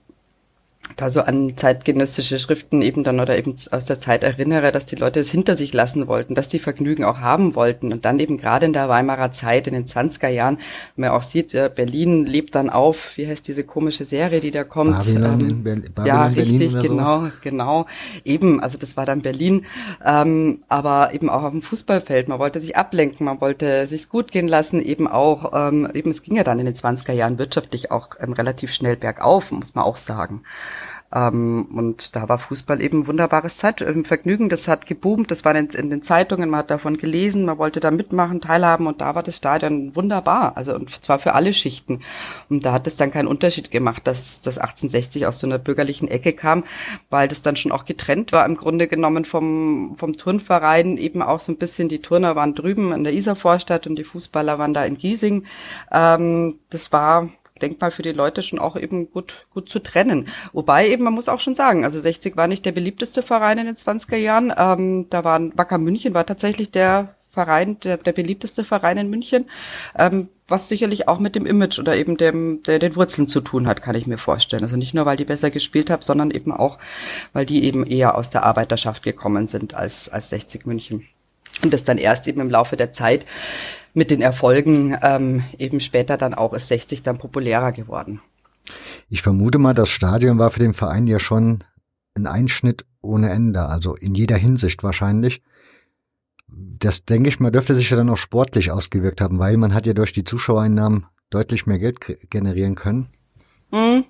da 0.96 1.10
so 1.10 1.20
an 1.20 1.56
zeitgenössische 1.56 2.38
Schriften 2.38 2.82
eben 2.82 3.04
dann 3.04 3.20
oder 3.20 3.38
eben 3.38 3.54
aus 3.70 3.84
der 3.84 3.98
Zeit 3.98 4.22
erinnere, 4.22 4.72
dass 4.72 4.84
die 4.84 4.96
Leute 4.96 5.20
es 5.20 5.30
hinter 5.30 5.56
sich 5.56 5.72
lassen 5.72 6.06
wollten, 6.06 6.34
dass 6.34 6.48
die 6.48 6.58
Vergnügen 6.58 7.04
auch 7.04 7.18
haben 7.18 7.54
wollten. 7.54 7.92
Und 7.92 8.04
dann 8.04 8.18
eben 8.18 8.36
gerade 8.36 8.66
in 8.66 8.72
der 8.72 8.88
Weimarer 8.88 9.32
Zeit, 9.32 9.66
in 9.66 9.74
den 9.74 9.86
20er 9.86 10.28
Jahren, 10.28 10.58
man 10.96 11.10
auch 11.10 11.22
sieht, 11.22 11.52
Berlin 11.74 12.26
lebt 12.26 12.54
dann 12.54 12.68
auf, 12.68 13.16
wie 13.16 13.26
heißt 13.26 13.46
diese 13.46 13.64
komische 13.64 14.04
Serie, 14.04 14.40
die 14.40 14.50
da 14.50 14.64
kommt? 14.64 14.96
Babylon, 14.96 15.40
ähm, 15.40 15.62
Ber 15.62 15.76
Babylon 15.76 16.06
ja, 16.06 16.26
richtig, 16.26 16.74
genau, 16.80 17.28
genau, 17.42 17.86
eben, 18.24 18.60
also 18.60 18.78
das 18.78 18.96
war 18.96 19.06
dann 19.06 19.22
Berlin, 19.22 19.64
ähm, 20.04 20.60
aber 20.68 21.14
eben 21.14 21.30
auch 21.30 21.42
auf 21.42 21.52
dem 21.52 21.62
Fußballfeld, 21.62 22.28
man 22.28 22.38
wollte 22.38 22.60
sich 22.60 22.76
ablenken, 22.76 23.24
man 23.26 23.40
wollte 23.40 23.86
sich's 23.86 24.08
gut 24.08 24.32
gehen 24.32 24.48
lassen, 24.48 24.82
eben 24.82 25.08
auch, 25.08 25.52
ähm, 25.54 25.88
eben 25.94 26.10
es 26.10 26.22
ging 26.22 26.36
ja 26.36 26.44
dann 26.44 26.58
in 26.58 26.66
den 26.66 26.74
20er 26.74 27.12
Jahren 27.12 27.38
wirtschaftlich 27.38 27.90
auch 27.90 28.10
ähm, 28.20 28.32
relativ 28.32 28.72
schnell 28.72 28.96
bergauf, 28.96 29.50
muss 29.52 29.74
man 29.74 29.84
auch 29.84 29.96
sagen. 29.96 30.42
Ähm, 31.14 31.68
und 31.74 32.16
da 32.16 32.28
war 32.28 32.38
Fußball 32.38 32.80
eben 32.80 33.06
wunderbares 33.06 33.58
Zeitvergnügen. 33.58 34.48
Das 34.48 34.68
hat 34.68 34.86
geboomt, 34.86 35.30
das 35.30 35.44
war 35.44 35.54
in, 35.54 35.68
in, 35.70 35.90
den 35.90 36.02
Zeitungen, 36.02 36.48
man 36.50 36.60
hat 36.60 36.70
davon 36.70 36.96
gelesen, 36.96 37.44
man 37.44 37.58
wollte 37.58 37.80
da 37.80 37.90
mitmachen, 37.90 38.40
teilhaben 38.40 38.86
und 38.86 39.00
da 39.00 39.14
war 39.14 39.22
das 39.22 39.36
Stadion 39.36 39.94
wunderbar. 39.94 40.56
Also 40.56 40.74
und 40.74 40.90
zwar 41.04 41.18
für 41.18 41.34
alle 41.34 41.52
Schichten. 41.52 42.00
Und 42.48 42.64
da 42.64 42.72
hat 42.72 42.86
es 42.86 42.96
dann 42.96 43.10
keinen 43.10 43.28
Unterschied 43.28 43.70
gemacht, 43.70 44.06
dass 44.06 44.40
das 44.40 44.58
1860 44.58 45.26
aus 45.26 45.38
so 45.38 45.46
einer 45.46 45.58
bürgerlichen 45.58 46.08
Ecke 46.08 46.32
kam, 46.32 46.64
weil 47.10 47.28
das 47.28 47.42
dann 47.42 47.56
schon 47.56 47.72
auch 47.72 47.84
getrennt 47.84 48.32
war 48.32 48.46
im 48.46 48.56
Grunde 48.56 48.88
genommen 48.88 49.24
vom, 49.24 49.96
vom 49.98 50.16
Turnverein. 50.16 50.96
Eben 50.96 51.22
auch 51.22 51.40
so 51.40 51.52
ein 51.52 51.58
bisschen, 51.58 51.88
die 51.88 52.00
Turner 52.00 52.36
waren 52.36 52.54
drüben 52.54 52.92
in 52.92 53.04
der 53.04 53.12
Isarvorstadt 53.12 53.86
und 53.86 53.96
die 53.96 54.04
Fußballer 54.04 54.58
waren 54.58 54.74
da 54.74 54.84
in 54.84 54.96
Giesing. 54.96 55.44
Ähm, 55.90 56.58
das 56.70 56.92
war 56.92 57.28
Denkmal 57.62 57.90
für 57.90 58.02
die 58.02 58.12
Leute 58.12 58.42
schon 58.42 58.58
auch 58.58 58.76
eben 58.76 59.10
gut, 59.10 59.46
gut 59.52 59.68
zu 59.68 59.78
trennen. 59.78 60.28
Wobei 60.52 60.88
eben, 60.88 61.04
man 61.04 61.14
muss 61.14 61.28
auch 61.28 61.40
schon 61.40 61.54
sagen, 61.54 61.84
also 61.84 62.00
60 62.00 62.36
war 62.36 62.48
nicht 62.48 62.64
der 62.66 62.72
beliebteste 62.72 63.22
Verein 63.22 63.58
in 63.58 63.66
den 63.66 63.76
20er 63.76 64.16
Jahren. 64.16 64.52
Ähm, 64.56 65.06
da 65.08 65.24
waren 65.24 65.56
Wacker 65.56 65.78
München 65.78 66.14
war 66.14 66.26
tatsächlich 66.26 66.70
der 66.70 67.14
Verein, 67.32 67.80
der, 67.80 67.96
der 67.96 68.12
beliebteste 68.12 68.62
Verein 68.62 68.98
in 68.98 69.08
München, 69.08 69.46
ähm, 69.96 70.28
was 70.48 70.68
sicherlich 70.68 71.08
auch 71.08 71.18
mit 71.18 71.34
dem 71.34 71.46
Image 71.46 71.78
oder 71.78 71.96
eben 71.96 72.18
dem, 72.18 72.62
der, 72.64 72.78
den 72.78 72.94
Wurzeln 72.94 73.26
zu 73.26 73.40
tun 73.40 73.66
hat, 73.66 73.80
kann 73.80 73.94
ich 73.94 74.06
mir 74.06 74.18
vorstellen. 74.18 74.62
Also 74.62 74.76
nicht 74.76 74.92
nur, 74.92 75.06
weil 75.06 75.16
die 75.16 75.24
besser 75.24 75.50
gespielt 75.50 75.88
haben, 75.88 76.02
sondern 76.02 76.30
eben 76.30 76.52
auch, 76.52 76.78
weil 77.32 77.46
die 77.46 77.64
eben 77.64 77.86
eher 77.86 78.18
aus 78.18 78.28
der 78.28 78.44
Arbeiterschaft 78.44 79.02
gekommen 79.02 79.46
sind 79.46 79.72
als, 79.72 80.10
als 80.10 80.28
60 80.28 80.66
München. 80.66 81.06
Und 81.62 81.72
das 81.72 81.84
dann 81.84 81.96
erst 81.96 82.28
eben 82.28 82.40
im 82.40 82.50
Laufe 82.50 82.76
der 82.76 82.92
Zeit 82.92 83.24
mit 83.94 84.10
den 84.10 84.22
Erfolgen 84.22 84.96
ähm, 85.02 85.44
eben 85.58 85.80
später 85.80 86.16
dann 86.16 86.34
auch 86.34 86.54
ist 86.54 86.68
60 86.68 87.02
dann 87.02 87.18
populärer 87.18 87.72
geworden. 87.72 88.20
Ich 89.08 89.22
vermute 89.22 89.58
mal, 89.58 89.74
das 89.74 89.90
Stadion 89.90 90.38
war 90.38 90.50
für 90.50 90.60
den 90.60 90.72
Verein 90.72 91.06
ja 91.06 91.18
schon 91.18 91.64
ein 92.14 92.26
Einschnitt 92.26 92.84
ohne 93.00 93.30
Ende, 93.30 93.64
also 93.66 93.96
in 93.96 94.14
jeder 94.14 94.36
Hinsicht 94.36 94.82
wahrscheinlich. 94.82 95.42
Das 96.48 97.04
denke 97.04 97.28
ich 97.28 97.40
mal, 97.40 97.50
dürfte 97.50 97.74
sich 97.74 97.90
ja 97.90 97.96
dann 97.96 98.10
auch 98.10 98.18
sportlich 98.18 98.70
ausgewirkt 98.70 99.20
haben, 99.20 99.38
weil 99.38 99.56
man 99.56 99.74
hat 99.74 99.86
ja 99.86 99.94
durch 99.94 100.12
die 100.12 100.24
Zuschauereinnahmen 100.24 101.06
deutlich 101.30 101.66
mehr 101.66 101.78
Geld 101.78 101.98
generieren 102.30 102.74
können. 102.74 103.08
Mhm. 103.70 104.04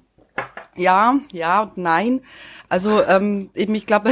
Ja, 0.75 1.21
ja 1.33 1.63
und 1.65 1.77
nein. 1.77 2.23
Also 2.71 3.03
ähm, 3.05 3.51
eben, 3.55 3.75
ich 3.75 3.85
glaube, 3.85 4.11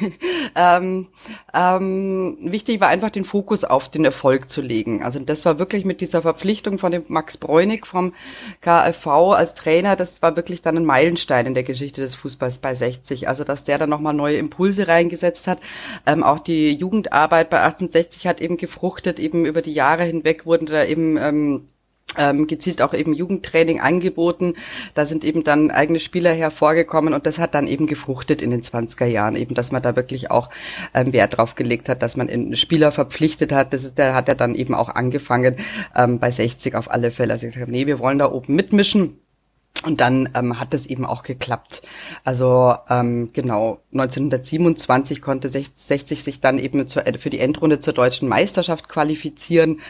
ähm, 0.54 1.08
ähm, 1.52 2.38
wichtig 2.40 2.80
war 2.80 2.88
einfach 2.88 3.10
den 3.10 3.26
Fokus 3.26 3.64
auf 3.64 3.90
den 3.90 4.06
Erfolg 4.06 4.48
zu 4.48 4.62
legen. 4.62 5.02
Also 5.02 5.18
das 5.18 5.44
war 5.44 5.58
wirklich 5.58 5.84
mit 5.84 6.00
dieser 6.00 6.22
Verpflichtung 6.22 6.78
von 6.78 6.92
dem 6.92 7.04
Max 7.08 7.36
Bräunig 7.36 7.86
vom 7.86 8.14
KfV 8.62 9.34
als 9.34 9.52
Trainer, 9.52 9.96
das 9.96 10.22
war 10.22 10.36
wirklich 10.36 10.62
dann 10.62 10.78
ein 10.78 10.86
Meilenstein 10.86 11.44
in 11.44 11.52
der 11.54 11.64
Geschichte 11.64 12.00
des 12.00 12.14
Fußballs 12.14 12.58
bei 12.58 12.74
60. 12.74 13.28
Also 13.28 13.44
dass 13.44 13.64
der 13.64 13.76
dann 13.76 13.90
nochmal 13.90 14.14
neue 14.14 14.38
Impulse 14.38 14.88
reingesetzt 14.88 15.46
hat. 15.46 15.58
Ähm, 16.06 16.22
auch 16.24 16.38
die 16.38 16.72
Jugendarbeit 16.72 17.50
bei 17.50 17.60
1860 17.60 18.26
hat 18.26 18.40
eben 18.40 18.56
gefruchtet, 18.56 19.18
eben 19.18 19.44
über 19.44 19.60
die 19.60 19.74
Jahre 19.74 20.04
hinweg 20.04 20.46
wurden 20.46 20.64
da 20.64 20.82
eben 20.84 21.18
ähm, 21.18 21.68
ähm, 22.16 22.46
gezielt 22.46 22.80
auch 22.80 22.94
eben 22.94 23.12
Jugendtraining 23.12 23.80
angeboten. 23.80 24.54
Da 24.94 25.04
sind 25.04 25.24
eben 25.24 25.44
dann 25.44 25.70
eigene 25.70 26.00
Spieler 26.00 26.32
hervorgekommen 26.32 27.12
und 27.12 27.26
das 27.26 27.38
hat 27.38 27.54
dann 27.54 27.66
eben 27.66 27.86
gefruchtet 27.86 28.40
in 28.40 28.50
den 28.50 28.62
20er 28.62 29.06
Jahren, 29.06 29.36
eben, 29.36 29.54
dass 29.54 29.72
man 29.72 29.82
da 29.82 29.96
wirklich 29.96 30.30
auch 30.30 30.50
ähm, 30.94 31.12
Wert 31.12 31.36
drauf 31.36 31.54
gelegt 31.54 31.88
hat, 31.88 32.02
dass 32.02 32.16
man 32.16 32.28
in 32.28 32.56
Spieler 32.56 32.92
verpflichtet 32.92 33.52
hat. 33.52 33.72
Das 33.72 33.84
ist, 33.84 33.98
der 33.98 34.14
hat 34.14 34.28
ja 34.28 34.34
dann 34.34 34.54
eben 34.54 34.74
auch 34.74 34.88
angefangen 34.88 35.56
ähm, 35.94 36.18
bei 36.18 36.30
60 36.30 36.74
auf 36.74 36.90
alle 36.90 37.10
Fälle. 37.10 37.34
Also 37.34 37.46
ich 37.46 37.54
gesagt, 37.54 37.70
nee, 37.70 37.86
wir 37.86 37.98
wollen 37.98 38.18
da 38.18 38.30
oben 38.30 38.54
mitmischen 38.54 39.18
und 39.84 40.00
dann 40.00 40.28
ähm, 40.34 40.58
hat 40.58 40.74
es 40.74 40.86
eben 40.86 41.06
auch 41.06 41.22
geklappt. 41.22 41.82
Also 42.24 42.74
ähm, 42.88 43.30
genau, 43.32 43.80
1927 43.92 45.22
konnte 45.22 45.50
60 45.50 46.22
sich 46.22 46.40
dann 46.40 46.58
eben 46.58 46.86
zur, 46.88 47.04
für 47.18 47.30
die 47.30 47.38
Endrunde 47.38 47.80
zur 47.80 47.92
deutschen 47.92 48.28
Meisterschaft 48.28 48.88
qualifizieren 48.88 49.80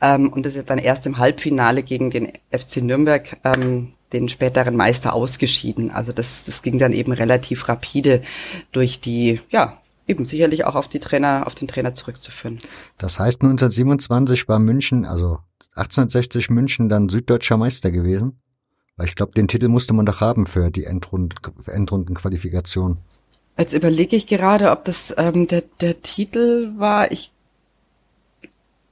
ähm, 0.00 0.32
und 0.32 0.46
ist 0.46 0.70
dann 0.70 0.78
erst 0.78 1.06
im 1.06 1.18
Halbfinale 1.18 1.82
gegen 1.82 2.10
den 2.10 2.32
FC 2.50 2.78
Nürnberg, 2.78 3.36
ähm, 3.44 3.94
den 4.12 4.28
späteren 4.28 4.76
Meister, 4.76 5.12
ausgeschieden. 5.12 5.90
Also 5.90 6.12
das, 6.12 6.44
das 6.44 6.62
ging 6.62 6.78
dann 6.78 6.92
eben 6.92 7.12
relativ 7.12 7.68
rapide 7.68 8.22
durch 8.70 9.00
die, 9.00 9.40
ja, 9.50 9.78
eben 10.06 10.24
sicherlich 10.24 10.64
auch 10.64 10.74
auf 10.74 10.88
die 10.88 11.00
Trainer, 11.00 11.46
auf 11.46 11.54
den 11.54 11.68
Trainer 11.68 11.94
zurückzuführen. 11.94 12.58
Das 12.98 13.18
heißt 13.18 13.40
1927 13.42 14.48
war 14.48 14.58
München, 14.58 15.04
also 15.04 15.38
1860 15.74 16.50
München 16.50 16.88
dann 16.88 17.08
süddeutscher 17.08 17.56
Meister 17.56 17.90
gewesen? 17.90 18.41
Weil 19.02 19.08
ich 19.08 19.16
glaube, 19.16 19.32
den 19.32 19.48
Titel 19.48 19.66
musste 19.66 19.94
man 19.94 20.06
doch 20.06 20.20
haben 20.20 20.46
für 20.46 20.70
die 20.70 20.84
Endrund 20.84 21.34
Endrundenqualifikation. 21.66 22.98
Jetzt 23.58 23.72
überlege 23.72 24.14
ich 24.14 24.28
gerade, 24.28 24.70
ob 24.70 24.84
das 24.84 25.12
ähm, 25.16 25.48
der, 25.48 25.64
der 25.80 26.02
Titel 26.02 26.70
war. 26.76 27.10
Ich 27.10 27.32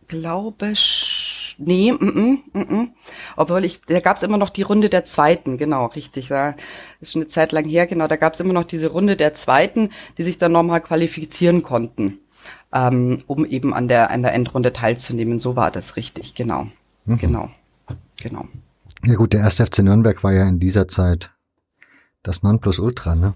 glaube, 0.08 0.72
nee, 1.58 1.92
mm, 1.92 2.42
mm, 2.52 2.58
mm, 2.58 2.88
obwohl 3.36 3.64
ich, 3.64 3.82
da 3.86 4.00
gab 4.00 4.16
es 4.16 4.24
immer 4.24 4.36
noch 4.36 4.50
die 4.50 4.62
Runde 4.62 4.88
der 4.88 5.04
Zweiten, 5.04 5.58
genau, 5.58 5.86
richtig. 5.86 6.26
Da 6.26 6.56
ist 7.00 7.12
schon 7.12 7.22
eine 7.22 7.28
Zeit 7.28 7.52
lang 7.52 7.64
her, 7.66 7.86
genau. 7.86 8.08
Da 8.08 8.16
gab 8.16 8.32
es 8.32 8.40
immer 8.40 8.52
noch 8.52 8.64
diese 8.64 8.88
Runde 8.88 9.14
der 9.14 9.34
Zweiten, 9.34 9.90
die 10.18 10.24
sich 10.24 10.38
dann 10.38 10.50
nochmal 10.50 10.80
qualifizieren 10.80 11.62
konnten, 11.62 12.18
ähm, 12.72 13.22
um 13.28 13.46
eben 13.46 13.72
an 13.72 13.86
der 13.86 14.10
an 14.10 14.22
der 14.22 14.34
Endrunde 14.34 14.72
teilzunehmen. 14.72 15.38
So 15.38 15.54
war 15.54 15.70
das 15.70 15.94
richtig, 15.94 16.34
genau, 16.34 16.66
mhm. 17.04 17.18
genau, 17.18 17.50
genau. 18.16 18.48
Ja 19.04 19.14
gut, 19.14 19.32
der 19.32 19.40
erste 19.40 19.66
FC 19.66 19.80
Nürnberg 19.80 20.22
war 20.22 20.32
ja 20.32 20.46
in 20.46 20.58
dieser 20.58 20.88
Zeit 20.88 21.30
das 22.22 22.42
Nonplusultra, 22.42 23.14
ne? 23.14 23.34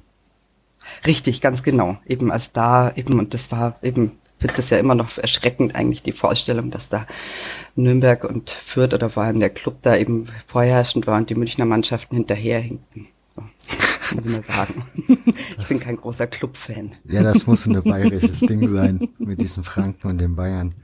Richtig, 1.06 1.40
ganz 1.40 1.62
genau. 1.62 1.98
Eben 2.06 2.30
als 2.30 2.52
da 2.52 2.92
eben 2.94 3.18
und 3.18 3.32
das 3.32 3.50
war 3.50 3.78
eben 3.82 4.12
finde 4.44 4.56
das 4.56 4.68
ja 4.68 4.78
immer 4.78 4.94
noch 4.94 5.16
erschreckend 5.16 5.74
eigentlich 5.74 6.02
die 6.02 6.12
Vorstellung, 6.12 6.70
dass 6.70 6.90
da 6.90 7.06
Nürnberg 7.76 8.24
und 8.24 8.50
Fürth 8.50 8.92
oder 8.92 9.08
vor 9.08 9.22
allem 9.22 9.40
der 9.40 9.48
Club 9.48 9.78
da 9.80 9.96
eben 9.96 10.28
vorherrschend 10.48 11.06
war 11.06 11.16
und 11.16 11.30
die 11.30 11.34
Münchner 11.34 11.64
Mannschaften 11.64 12.16
hinterherhinkten. 12.16 13.06
So, 13.34 13.42
muss 14.16 14.26
ich 14.26 14.32
mal 14.32 14.44
sagen. 14.44 14.86
ich 15.58 15.68
bin 15.68 15.80
kein 15.80 15.96
großer 15.96 16.26
Club-Fan. 16.26 16.92
Ja, 17.04 17.22
das 17.22 17.46
muss 17.46 17.66
ein 17.66 17.82
bayerisches 17.82 18.40
Ding 18.40 18.66
sein 18.66 19.08
mit 19.18 19.40
diesen 19.40 19.64
Franken 19.64 20.08
und 20.08 20.18
den 20.18 20.36
Bayern. 20.36 20.74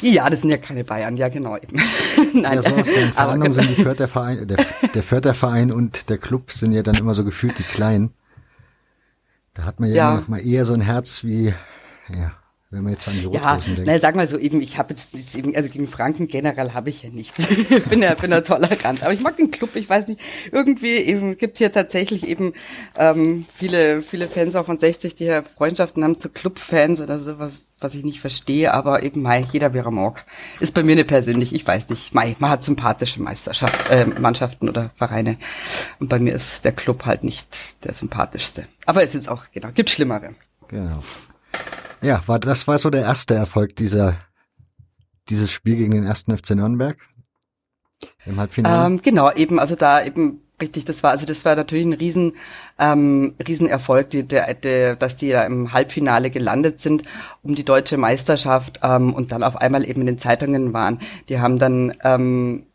Ja, 0.00 0.30
das 0.30 0.40
sind 0.40 0.48
ja 0.48 0.56
keine 0.56 0.84
Bayern, 0.84 1.18
ja 1.18 1.28
genau 1.28 1.58
eben. 1.58 1.80
Nein, 2.40 2.54
ja, 2.54 2.62
so 2.62 2.74
aus 2.74 2.86
der 2.86 3.02
Entfernung 3.02 3.52
sind 3.52 3.70
die 3.70 3.82
Förderverein, 3.82 4.46
der, 4.46 4.64
der 4.94 5.02
Förderverein 5.02 5.72
und 5.72 6.08
der 6.08 6.18
Club 6.18 6.50
sind 6.52 6.72
ja 6.72 6.82
dann 6.82 6.94
immer 6.96 7.14
so 7.14 7.24
gefühlt 7.24 7.58
die 7.58 7.64
Kleinen. 7.64 8.12
Da 9.54 9.64
hat 9.64 9.80
man 9.80 9.90
ja, 9.90 9.96
ja. 9.96 10.10
immer 10.10 10.20
noch 10.20 10.28
mal 10.28 10.44
eher 10.44 10.64
so 10.64 10.72
ein 10.72 10.80
Herz 10.80 11.24
wie, 11.24 11.52
ja, 12.08 12.32
wenn 12.72 12.84
man 12.84 12.94
jetzt 12.94 13.06
an 13.06 13.14
die 13.14 13.26
Rothosen 13.26 13.74
ja, 13.74 13.76
denkt. 13.76 13.86
Na, 13.86 13.98
sag 13.98 14.16
mal 14.16 14.26
so 14.26 14.38
eben, 14.38 14.62
ich 14.62 14.78
habe 14.78 14.94
jetzt, 14.94 15.34
eben, 15.36 15.54
also 15.54 15.68
gegen 15.68 15.86
Franken 15.88 16.26
generell 16.26 16.72
habe 16.72 16.88
ich 16.88 17.02
ja 17.02 17.10
nichts. 17.10 17.38
ich 17.50 17.84
bin 17.84 18.02
ja, 18.02 18.14
bin 18.14 18.30
ja 18.30 18.40
tolerant, 18.40 19.02
aber 19.02 19.12
ich 19.12 19.20
mag 19.20 19.36
den 19.36 19.50
Club, 19.50 19.76
ich 19.76 19.88
weiß 19.88 20.08
nicht, 20.08 20.20
irgendwie 20.50 20.96
eben 20.96 21.36
gibt's 21.36 21.58
hier 21.58 21.70
tatsächlich 21.70 22.26
eben 22.26 22.54
ähm, 22.96 23.44
viele, 23.54 24.00
viele 24.00 24.26
Fans 24.26 24.56
auch 24.56 24.64
von 24.64 24.78
60, 24.78 25.14
die 25.14 25.24
ja 25.24 25.42
Freundschaften 25.42 26.02
haben 26.02 26.16
zu 26.16 26.30
Clubfans 26.30 27.00
oder 27.00 27.18
sowas 27.18 27.60
was 27.82 27.94
ich 27.96 28.04
nicht 28.04 28.20
verstehe, 28.20 28.72
aber 28.72 29.02
eben 29.02 29.22
Mai, 29.22 29.44
jeder 29.50 29.74
er 29.74 29.90
mag. 29.90 30.24
Ist 30.60 30.72
bei 30.72 30.84
mir 30.84 30.94
nicht 30.94 31.08
persönlich, 31.08 31.52
ich 31.52 31.66
weiß 31.66 31.88
nicht. 31.88 32.14
Mai, 32.14 32.36
man 32.38 32.50
hat 32.50 32.62
sympathische 32.62 33.20
Meisterschaft, 33.20 33.90
äh, 33.90 34.06
Mannschaften 34.06 34.68
oder 34.68 34.92
Vereine. 34.94 35.36
Und 35.98 36.08
bei 36.08 36.20
mir 36.20 36.32
ist 36.32 36.64
der 36.64 36.70
Club 36.70 37.06
halt 37.06 37.24
nicht 37.24 37.84
der 37.84 37.94
sympathischste. 37.94 38.68
Aber 38.86 39.02
ist 39.02 39.14
jetzt 39.14 39.28
auch, 39.28 39.46
genau, 39.52 39.70
gibt 39.74 39.90
schlimmere. 39.90 40.36
Genau. 40.68 41.02
Ja, 42.02 42.20
war, 42.26 42.38
das 42.38 42.66
war 42.68 42.78
so 42.78 42.90
der 42.90 43.02
erste 43.02 43.34
Erfolg 43.34 43.76
dieser, 43.76 44.16
dieses 45.28 45.50
Spiel 45.50 45.76
gegen 45.76 45.92
den 45.92 46.04
ersten 46.04 46.36
FC 46.36 46.50
Nürnberg 46.50 46.96
im 48.26 48.38
Halbfinale. 48.38 48.86
Ähm, 48.86 49.02
genau, 49.02 49.32
eben, 49.32 49.58
also 49.58 49.76
da 49.76 50.04
eben 50.04 50.42
Richtig, 50.62 50.84
das 50.84 51.02
war 51.02 51.10
also 51.10 51.26
das 51.26 51.44
war 51.44 51.56
natürlich 51.56 51.84
ein 51.84 51.92
riesen 51.92 52.34
ähm, 52.78 53.34
Riesenerfolg, 53.48 54.10
die, 54.10 54.22
der, 54.22 54.54
der, 54.54 54.94
dass 54.94 55.16
die 55.16 55.30
da 55.30 55.42
im 55.42 55.72
Halbfinale 55.72 56.30
gelandet 56.30 56.80
sind 56.80 57.02
um 57.42 57.56
die 57.56 57.64
deutsche 57.64 57.96
Meisterschaft 57.96 58.78
ähm, 58.84 59.12
und 59.12 59.32
dann 59.32 59.42
auf 59.42 59.56
einmal 59.56 59.84
eben 59.84 60.02
in 60.02 60.06
den 60.06 60.18
Zeitungen 60.18 60.72
waren. 60.72 61.00
Die 61.28 61.40
haben 61.40 61.58
dann 61.58 61.92
ähm, 62.04 62.66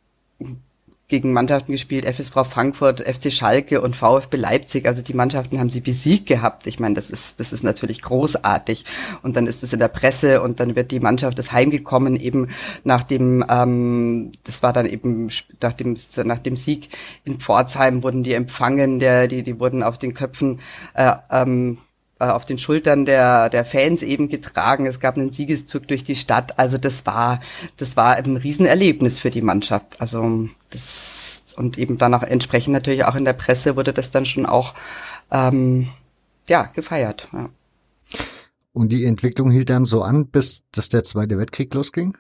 gegen 1.09 1.31
Mannschaften 1.31 1.71
gespielt, 1.71 2.05
FSV 2.05 2.33
Frankfurt, 2.49 2.99
FC 2.99 3.31
Schalke 3.31 3.81
und 3.81 3.95
VfB 3.95 4.35
Leipzig. 4.35 4.85
Also 4.85 5.01
die 5.01 5.13
Mannschaften 5.13 5.57
haben 5.57 5.69
sie 5.69 5.79
besiegt 5.79 6.25
gehabt. 6.25 6.67
Ich 6.67 6.81
meine, 6.81 6.95
das 6.95 7.09
ist, 7.09 7.39
das 7.39 7.53
ist 7.53 7.63
natürlich 7.63 8.01
großartig. 8.01 8.83
Und 9.21 9.37
dann 9.37 9.47
ist 9.47 9.63
es 9.63 9.71
in 9.71 9.79
der 9.79 9.87
Presse 9.87 10.41
und 10.41 10.59
dann 10.59 10.75
wird 10.75 10.91
die 10.91 10.99
Mannschaft 10.99 11.39
das 11.39 11.53
heimgekommen, 11.53 12.17
eben 12.17 12.49
nach 12.83 13.03
dem, 13.03 13.45
ähm, 13.49 14.33
das 14.43 14.61
war 14.63 14.73
dann 14.73 14.85
eben 14.85 15.29
nach 15.61 15.73
dem, 15.73 15.95
nach 16.25 16.39
dem 16.39 16.57
Sieg 16.57 16.89
in 17.23 17.39
Pforzheim 17.39 18.03
wurden 18.03 18.23
die 18.23 18.33
empfangen, 18.33 18.99
der, 18.99 19.29
die, 19.29 19.43
die 19.43 19.59
wurden 19.61 19.83
auf 19.83 19.97
den 19.97 20.13
Köpfen 20.13 20.59
äh, 20.93 21.13
ähm, 21.31 21.77
äh, 21.77 21.86
auf 22.19 22.45
den 22.45 22.57
Schultern 22.57 23.05
der, 23.05 23.49
der 23.49 23.65
Fans 23.65 24.01
eben 24.01 24.29
getragen. 24.29 24.85
Es 24.85 24.99
gab 24.99 25.17
einen 25.17 25.31
Siegeszug 25.31 25.87
durch 25.87 26.03
die 26.03 26.15
Stadt. 26.15 26.57
Also 26.57 26.77
das 26.77 27.05
war, 27.05 27.41
das 27.77 27.95
war 27.95 28.15
ein 28.15 28.37
Riesenerlebnis 28.37 29.19
für 29.19 29.29
die 29.29 29.41
Mannschaft. 29.41 29.99
Also 29.99 30.47
das, 30.69 31.43
und 31.55 31.77
eben 31.77 31.97
dann 31.97 32.13
auch 32.13 32.23
entsprechend 32.23 32.73
natürlich 32.73 33.05
auch 33.05 33.15
in 33.15 33.25
der 33.25 33.33
Presse 33.33 33.75
wurde 33.75 33.93
das 33.93 34.11
dann 34.11 34.25
schon 34.25 34.45
auch, 34.45 34.73
ähm, 35.31 35.89
ja, 36.49 36.63
gefeiert. 36.63 37.27
Ja. 37.33 37.49
Und 38.73 38.93
die 38.93 39.05
Entwicklung 39.05 39.51
hielt 39.51 39.69
dann 39.69 39.85
so 39.85 40.03
an, 40.03 40.27
bis 40.27 40.63
dass 40.71 40.89
der 40.89 41.03
Zweite 41.03 41.37
Weltkrieg 41.37 41.73
losging? 41.73 42.15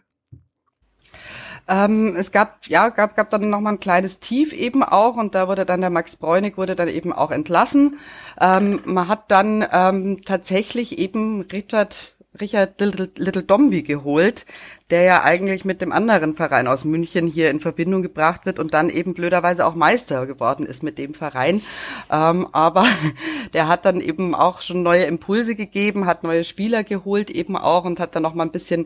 Ähm, 1.67 2.15
es 2.15 2.31
gab, 2.31 2.65
ja, 2.67 2.89
gab, 2.89 3.15
gab 3.15 3.29
dann 3.29 3.49
nochmal 3.49 3.73
ein 3.73 3.79
kleines 3.79 4.19
Tief 4.19 4.53
eben 4.53 4.83
auch 4.83 5.17
und 5.17 5.35
da 5.35 5.47
wurde 5.47 5.65
dann 5.65 5.81
der 5.81 5.89
Max 5.89 6.15
Bräunig 6.15 6.57
wurde 6.57 6.75
dann 6.75 6.87
eben 6.87 7.11
auch 7.11 7.31
entlassen. 7.31 7.99
Ähm, 8.39 8.81
man 8.85 9.07
hat 9.07 9.29
dann 9.31 9.65
ähm, 9.71 10.21
tatsächlich 10.25 10.97
eben 10.97 11.41
Richard 11.41 12.13
Richard 12.39 12.79
Little, 12.79 13.09
Little 13.15 13.43
Domby 13.43 13.81
geholt, 13.83 14.45
der 14.89 15.01
ja 15.03 15.23
eigentlich 15.23 15.65
mit 15.65 15.81
dem 15.81 15.91
anderen 15.91 16.33
Verein 16.33 16.65
aus 16.65 16.85
München 16.85 17.27
hier 17.27 17.49
in 17.49 17.59
Verbindung 17.59 18.01
gebracht 18.01 18.45
wird 18.45 18.57
und 18.57 18.73
dann 18.73 18.89
eben 18.89 19.13
blöderweise 19.13 19.65
auch 19.65 19.75
Meister 19.75 20.25
geworden 20.25 20.65
ist 20.65 20.81
mit 20.81 20.97
dem 20.97 21.13
Verein. 21.13 21.61
Ähm, 22.09 22.47
aber 22.53 22.85
der 23.53 23.67
hat 23.67 23.83
dann 23.83 23.99
eben 23.99 24.33
auch 24.33 24.61
schon 24.61 24.83
neue 24.83 25.03
Impulse 25.03 25.55
gegeben, 25.55 26.05
hat 26.05 26.23
neue 26.23 26.45
Spieler 26.45 26.85
geholt 26.85 27.29
eben 27.29 27.57
auch 27.57 27.83
und 27.83 27.99
hat 27.99 28.15
dann 28.15 28.23
noch 28.23 28.33
mal 28.33 28.45
ein 28.45 28.51
bisschen 28.51 28.85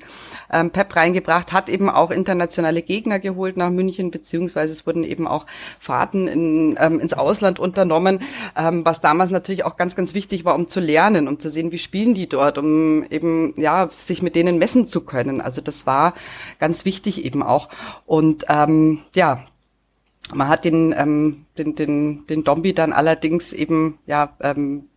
ähm, 0.52 0.72
Pep 0.72 0.95
reingebracht, 0.95 1.52
hat 1.52 1.70
eben 1.70 1.88
auch 1.88 2.10
internationale 2.10 2.82
Gegner 2.82 3.20
geholt 3.20 3.56
nach 3.56 3.70
München, 3.70 4.10
beziehungsweise 4.10 4.74
es 4.74 4.88
wurden 4.88 5.04
eben 5.04 5.28
auch 5.28 5.45
Fahrten 5.80 6.28
in, 6.28 6.78
ähm, 6.80 6.99
ins 6.99 7.14
Ausland 7.14 7.60
unternommen, 7.60 8.24
ähm, 8.58 8.84
was 8.86 9.02
damals 9.02 9.30
natürlich 9.30 9.66
auch 9.66 9.78
ganz, 9.78 9.95
ganz 9.95 10.16
wichtig 10.16 10.45
war, 10.45 10.56
um 10.56 10.68
zu 10.68 10.80
lernen, 10.80 11.28
um 11.28 11.38
zu 11.38 11.52
sehen, 11.52 11.72
wie 11.72 11.78
spielen 11.78 12.16
die 12.16 12.28
dort, 12.28 12.58
um 12.58 13.04
eben, 13.12 13.54
ja, 13.58 13.91
sich 13.99 14.24
mit 14.24 14.34
denen 14.34 14.58
messen 14.58 14.88
zu 14.88 15.02
können. 15.02 15.41
Also 15.41 15.62
das 15.62 15.86
war 15.86 15.91
war 15.92 16.14
ganz 16.60 16.86
wichtig 16.86 17.26
eben 17.26 17.44
auch. 17.44 17.70
Und 18.06 18.46
ähm, 18.48 19.02
ja, 19.14 19.46
man 20.34 20.48
hat 20.48 20.64
den, 20.64 20.96
ähm, 20.98 21.46
den, 21.58 21.76
den, 21.76 22.26
den 22.28 22.44
Dombi 22.44 22.74
dann 22.74 22.94
allerdings 22.94 23.52
eben, 23.54 24.00
ja, 24.06 24.38
ähm, 24.39 24.88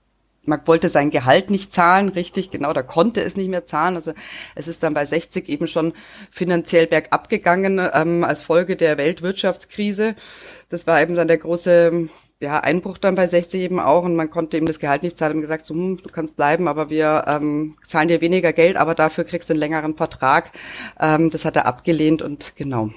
man 0.47 0.61
wollte 0.67 0.91
sein 0.91 1.11
Gehalt 1.11 1.51
nicht 1.51 1.73
zahlen, 1.73 2.11
richtig, 2.11 2.51
genau, 2.51 2.75
da 2.75 2.83
konnte 2.83 3.23
es 3.23 3.35
nicht 3.35 3.49
mehr 3.49 3.67
zahlen. 3.67 3.97
Also 3.97 4.13
es 4.55 4.69
ist 4.69 4.83
dann 4.83 4.93
bei 4.93 5.07
60 5.07 5.49
eben 5.49 5.69
schon 5.69 5.95
finanziell 6.31 6.87
bergab 6.87 7.31
gegangen 7.31 7.81
ähm, 7.93 8.25
als 8.25 8.43
Folge 8.43 8.77
der 8.77 8.99
Weltwirtschaftskrise. 8.99 10.15
Das 10.69 10.87
war 10.87 11.01
eben 11.01 11.15
dann 11.15 11.29
der 11.29 11.39
große 11.39 12.11
ja, 12.41 12.61
Einbruch 12.61 12.99
dann 12.99 13.15
bei 13.15 13.27
60 13.27 13.61
eben 13.61 13.81
auch 13.81 14.05
und 14.05 14.17
man 14.17 14.31
konnte 14.31 14.57
ihm 14.57 14.67
das 14.67 14.79
Gehalt 14.79 15.03
nicht 15.03 15.17
zahlen 15.19 15.37
und 15.37 15.41
gesagt, 15.43 15.67
so, 15.67 15.75
hm, 15.75 15.99
du 16.03 16.09
kannst 16.11 16.37
bleiben, 16.37 16.69
aber 16.69 16.91
wir 16.91 17.25
ähm, 17.27 17.77
zahlen 17.87 18.09
dir 18.09 18.21
weniger 18.21 18.53
Geld, 18.53 18.77
aber 18.77 18.95
dafür 18.95 19.25
kriegst 19.25 19.49
du 19.49 19.55
einen 19.55 19.61
längeren 19.61 19.97
Vertrag. 19.97 20.53
Ähm, 21.01 21.31
das 21.31 21.45
hat 21.45 21.57
er 21.57 21.67
abgelehnt 21.67 22.23
und 22.23 22.57
genau, 22.57 22.91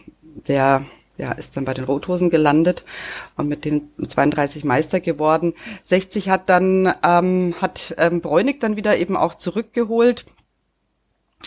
der 0.48 0.86
ja, 1.18 1.32
ist 1.32 1.58
dann 1.58 1.66
bei 1.66 1.74
den 1.74 1.86
Rothosen 1.86 2.30
gelandet 2.30 2.86
und 3.36 3.48
mit 3.48 3.66
den 3.66 3.90
32 4.08 4.64
Meister 4.64 5.00
geworden. 5.00 5.54
60 5.84 6.30
hat 6.30 6.50
dann, 6.50 6.94
ähm, 7.04 7.56
hat 7.60 7.96
ähm, 7.98 8.22
Bräunig 8.22 8.60
dann 8.60 8.76
wieder 8.76 8.98
eben 8.98 9.18
auch 9.18 9.36
zurückgeholt. 9.36 10.26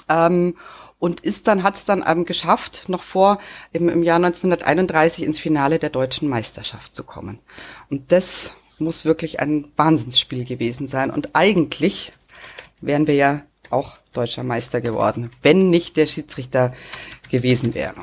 Ähm, 0.09 0.57
und 1.01 1.21
ist 1.21 1.49
dann, 1.49 1.65
hat 1.65 1.77
es 1.77 1.85
dann 1.85 2.05
ähm, 2.07 2.25
geschafft, 2.25 2.89
noch 2.89 3.03
vor 3.03 3.41
im, 3.73 3.89
im 3.89 4.05
Jahr 4.05 4.17
1931 4.17 5.25
ins 5.25 5.41
Finale 5.41 5.81
der 5.81 5.91
deutschen 5.91 6.29
Meisterschaft 6.29 6.95
zu 6.95 7.03
kommen. 7.03 7.41
Und 7.89 8.13
das 8.13 8.53
muss 8.79 9.05
wirklich 9.05 9.41
ein 9.41 9.73
Wahnsinnsspiel 9.77 10.45
gewesen 10.45 10.87
sein. 10.87 11.11
Und 11.11 11.35
eigentlich 11.35 12.13
wären 12.81 13.07
wir 13.07 13.15
ja 13.15 13.43
auch 13.71 13.97
deutscher 14.13 14.45
Meister 14.45 14.81
geworden, 14.81 15.31
wenn 15.43 15.71
nicht 15.71 15.97
der 15.97 16.07
Schiedsrichter 16.07 16.75
gewesen 17.31 17.75
wäre. 17.75 17.95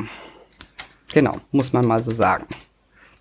Genau, 1.13 1.37
muss 1.51 1.73
man 1.73 1.85
mal 1.85 2.03
so 2.03 2.11
sagen. 2.11 2.45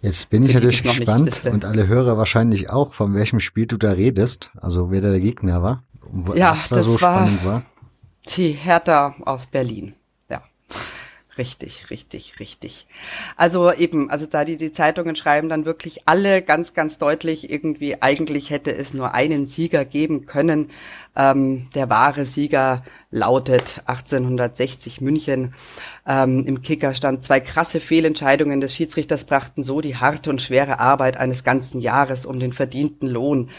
Jetzt 0.00 0.30
bin 0.30 0.44
ich 0.44 0.54
natürlich 0.54 0.82
gespannt 0.82 1.44
und 1.50 1.64
alle 1.64 1.88
Hörer 1.88 2.16
wahrscheinlich 2.16 2.70
auch, 2.70 2.92
von 2.92 3.14
welchem 3.14 3.40
Spiel 3.40 3.66
du 3.66 3.76
da 3.76 3.92
redest, 3.92 4.50
also 4.60 4.90
wer 4.90 5.00
da 5.00 5.10
der 5.10 5.20
Gegner 5.20 5.62
war, 5.62 5.82
was 6.02 6.36
ja, 6.36 6.76
da 6.76 6.82
so 6.82 6.92
war, 6.92 6.98
spannend 6.98 7.44
war. 7.44 7.64
Die 8.34 8.52
Hertha 8.52 9.14
aus 9.24 9.46
Berlin. 9.46 9.94
Ja. 10.28 10.42
Richtig, 11.38 11.90
richtig, 11.90 12.40
richtig. 12.40 12.86
Also 13.36 13.70
eben, 13.70 14.08
also 14.08 14.24
da 14.24 14.44
die, 14.46 14.56
die 14.56 14.72
Zeitungen 14.72 15.16
schreiben 15.16 15.50
dann 15.50 15.66
wirklich 15.66 16.00
alle 16.06 16.40
ganz, 16.40 16.72
ganz 16.72 16.96
deutlich 16.96 17.50
irgendwie, 17.50 18.00
eigentlich 18.00 18.48
hätte 18.48 18.74
es 18.74 18.94
nur 18.94 19.12
einen 19.12 19.44
Sieger 19.44 19.84
geben 19.84 20.24
können. 20.24 20.70
Ähm, 21.14 21.68
der 21.74 21.90
wahre 21.90 22.24
Sieger 22.24 22.84
lautet 23.10 23.82
1860 23.84 25.02
München. 25.02 25.52
Ähm, 26.06 26.46
Im 26.46 26.62
Kicker 26.62 26.94
stand 26.94 27.22
zwei 27.22 27.40
krasse 27.40 27.80
Fehlentscheidungen 27.80 28.62
des 28.62 28.74
Schiedsrichters 28.74 29.24
brachten 29.24 29.62
so 29.62 29.82
die 29.82 29.96
harte 29.96 30.30
und 30.30 30.40
schwere 30.40 30.80
Arbeit 30.80 31.18
eines 31.18 31.44
ganzen 31.44 31.80
Jahres 31.82 32.24
um 32.24 32.40
den 32.40 32.54
verdienten 32.54 33.08
Lohn. 33.08 33.50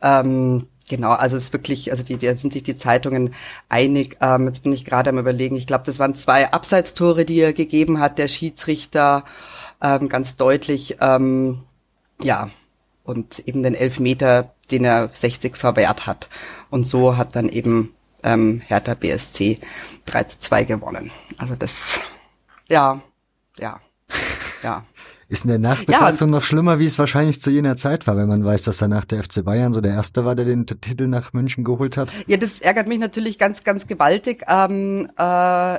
Ähm, 0.00 0.68
Genau, 0.88 1.10
also 1.10 1.36
es 1.36 1.44
ist 1.44 1.52
wirklich, 1.52 1.90
also 1.90 2.04
die, 2.04 2.16
da 2.16 2.34
sind 2.36 2.52
sich 2.52 2.62
die 2.62 2.76
Zeitungen 2.76 3.34
einig. 3.68 4.18
Ähm, 4.20 4.46
jetzt 4.46 4.62
bin 4.62 4.72
ich 4.72 4.84
gerade 4.84 5.10
am 5.10 5.18
überlegen. 5.18 5.56
Ich 5.56 5.66
glaube, 5.66 5.84
das 5.84 5.98
waren 5.98 6.14
zwei 6.14 6.52
Abseitstore, 6.52 7.24
die 7.24 7.40
er 7.40 7.52
gegeben 7.52 7.98
hat, 7.98 8.18
der 8.18 8.28
Schiedsrichter, 8.28 9.24
ähm, 9.82 10.08
ganz 10.08 10.36
deutlich. 10.36 10.98
Ähm, 11.00 11.62
ja, 12.22 12.50
und 13.02 13.40
eben 13.40 13.62
den 13.62 13.74
Elfmeter, 13.74 14.52
den 14.70 14.84
er 14.84 15.08
60 15.12 15.56
verwehrt 15.56 16.06
hat. 16.06 16.28
Und 16.70 16.84
so 16.84 17.16
hat 17.16 17.34
dann 17.34 17.48
eben 17.48 17.94
ähm, 18.22 18.62
Hertha 18.66 18.94
BSC 18.94 19.58
3 20.06 20.24
zu 20.24 20.38
2 20.38 20.64
gewonnen. 20.64 21.10
Also 21.36 21.54
das, 21.56 22.00
ja, 22.68 23.00
ja, 23.58 23.80
ja. 24.62 24.84
Ist 25.28 25.44
in 25.44 25.50
der 25.50 25.58
Nachbetrachtung 25.58 26.28
ja. 26.28 26.36
noch 26.36 26.44
schlimmer, 26.44 26.78
wie 26.78 26.84
es 26.84 27.00
wahrscheinlich 27.00 27.40
zu 27.40 27.50
jener 27.50 27.74
Zeit 27.74 28.06
war, 28.06 28.16
wenn 28.16 28.28
man 28.28 28.44
weiß, 28.44 28.62
dass 28.62 28.78
danach 28.78 29.04
der 29.04 29.24
FC 29.24 29.44
Bayern 29.44 29.72
so 29.72 29.80
der 29.80 29.92
Erste 29.92 30.24
war, 30.24 30.36
der 30.36 30.44
den 30.44 30.66
Titel 30.66 31.08
nach 31.08 31.32
München 31.32 31.64
geholt 31.64 31.96
hat? 31.96 32.14
Ja, 32.28 32.36
das 32.36 32.60
ärgert 32.60 32.86
mich 32.86 33.00
natürlich 33.00 33.36
ganz, 33.36 33.64
ganz 33.64 33.88
gewaltig. 33.88 34.44
Ähm, 34.46 35.10
äh, 35.18 35.22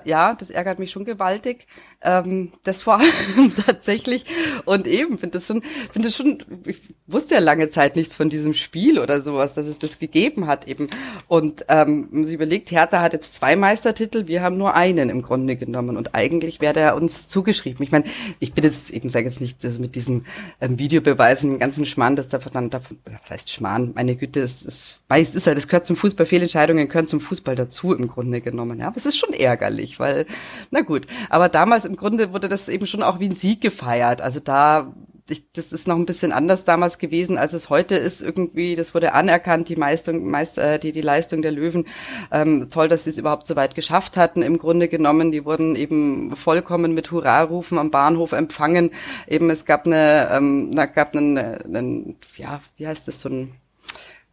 ja, 0.10 0.36
das 0.38 0.50
ärgert 0.50 0.80
mich 0.80 0.91
schon 0.91 1.06
gewaltig. 1.06 1.66
Ähm, 2.02 2.52
das 2.64 2.82
vor 2.82 3.00
allem 3.00 3.54
tatsächlich. 3.66 4.26
Und 4.66 4.86
eben, 4.86 5.18
finde 5.18 5.38
das 5.38 5.48
schon, 5.48 5.64
finde 5.93 6.10
das 6.10 6.18
schon, 6.18 6.43
ich 6.66 6.82
wusste 7.08 7.36
ja 7.36 7.39
lange 7.39 7.70
Zeit 7.70 7.95
nichts 7.95 8.16
von 8.16 8.30
diesem 8.30 8.54
Spiel 8.54 9.00
oder 9.00 9.22
sowas, 9.22 9.54
dass 9.54 9.66
es 9.66 9.80
das 9.80 9.98
gegeben 9.98 10.45
hat 10.48 10.68
eben. 10.68 10.89
Und 11.30 11.66
ähm, 11.70 12.10
sich 12.26 12.34
überlegt, 12.34 12.70
Hertha 12.72 13.02
hat 13.02 13.14
jetzt 13.14 13.34
zwei 13.34 13.56
Meistertitel, 13.56 14.28
wir 14.28 14.41
haben 14.41 14.58
nur 14.58 14.76
einen 14.76 15.10
im 15.10 15.22
Grunde 15.22 15.56
genommen. 15.56 15.95
Und 15.95 16.16
eigentlich 16.16 16.60
wäre 16.60 16.74
der 16.74 16.95
uns 16.98 17.30
zugeschrieben. 17.30 17.82
Ich 17.82 17.91
meine, 17.93 18.04
ich 18.39 18.52
bin 18.52 18.66
jetzt 18.66 18.89
eben, 18.89 19.08
sage 19.08 19.37
jetzt 19.38 19.42
nicht, 19.42 19.66
also 19.66 19.80
mit 19.80 19.96
diesem 19.96 20.26
ähm, 20.62 20.80
Videobeweisen, 20.80 21.52
den 21.52 21.60
ganzen 21.60 21.86
Schmarrn, 21.86 22.16
das 22.16 22.28
davon 22.28 22.54
dann, 22.54 22.70
davon, 22.70 22.98
vielleicht 23.24 23.50
Schmarrn, 23.50 23.92
meine 23.96 24.16
Güte, 24.16 24.42
es 24.42 24.64
ist, 24.64 25.00
weiß, 25.08 25.36
ist 25.36 25.48
halt, 25.48 25.58
das 25.58 25.68
gehört 25.68 25.86
zum 25.86 25.96
Fußball, 25.96 26.26
Fehlentscheidungen 26.26 26.88
gehören 26.88 27.08
zum 27.08 27.22
Fußball 27.22 27.56
dazu 27.56 27.94
im 27.94 28.08
Grunde 28.08 28.42
genommen. 28.42 28.80
Ja, 28.80 28.88
aber 28.88 28.98
es 28.98 29.06
ist 29.06 29.18
schon 29.18 29.34
ärgerlich, 29.34 30.00
weil, 30.00 30.26
na 30.72 30.82
gut, 30.82 31.08
aber 31.30 31.50
damals 31.50 31.86
im 31.86 31.96
Grunde 31.96 32.34
wurde 32.34 32.48
das 32.48 32.70
eben 32.70 32.88
schon 32.88 33.04
auch 33.04 33.20
wie 33.20 33.30
ein 33.30 33.36
Sieg 33.36 33.62
gefeiert. 33.62 34.22
Also 34.22 34.40
da 34.40 34.94
ich, 35.30 35.51
das 35.53 35.71
ist 35.71 35.88
noch 35.88 35.95
ein 35.95 36.05
bisschen 36.05 36.32
anders 36.32 36.65
damals 36.65 36.97
gewesen, 36.97 37.38
als 37.38 37.53
es 37.53 37.69
heute 37.69 37.95
ist. 37.95 38.21
Irgendwie, 38.21 38.75
das 38.75 38.93
wurde 38.93 39.13
anerkannt, 39.13 39.69
die 39.69 39.75
Leistung, 39.75 40.25
meist, 40.30 40.57
äh, 40.57 40.80
die, 40.80 40.91
die 40.91 41.01
Leistung 41.01 41.41
der 41.41 41.51
Löwen. 41.51 41.88
Ähm, 42.32 42.69
toll, 42.71 42.88
dass 42.88 43.03
sie 43.03 43.09
es 43.09 43.17
überhaupt 43.17 43.47
so 43.47 43.55
weit 43.55 43.75
geschafft 43.75 44.17
hatten. 44.17 44.41
Im 44.41 44.57
Grunde 44.57 44.88
genommen, 44.88 45.32
die 45.32 45.45
wurden 45.45 45.75
eben 45.75 46.36
vollkommen 46.36 46.93
mit 46.93 47.11
Hurrarufen 47.11 47.78
am 47.78 47.91
Bahnhof 47.91 48.32
empfangen. 48.32 48.91
Eben, 49.28 49.49
es 49.49 49.65
gab 49.65 49.86
eine, 49.86 50.30
ähm, 50.32 50.71
da 50.73 50.86
gab 50.86 51.15
einen, 51.15 51.38
einen, 51.38 52.15
ja, 52.38 52.61
wie 52.78 52.88
heißt 52.88 53.07
das, 53.07 53.21
so 53.21 53.30
ein 53.30 53.53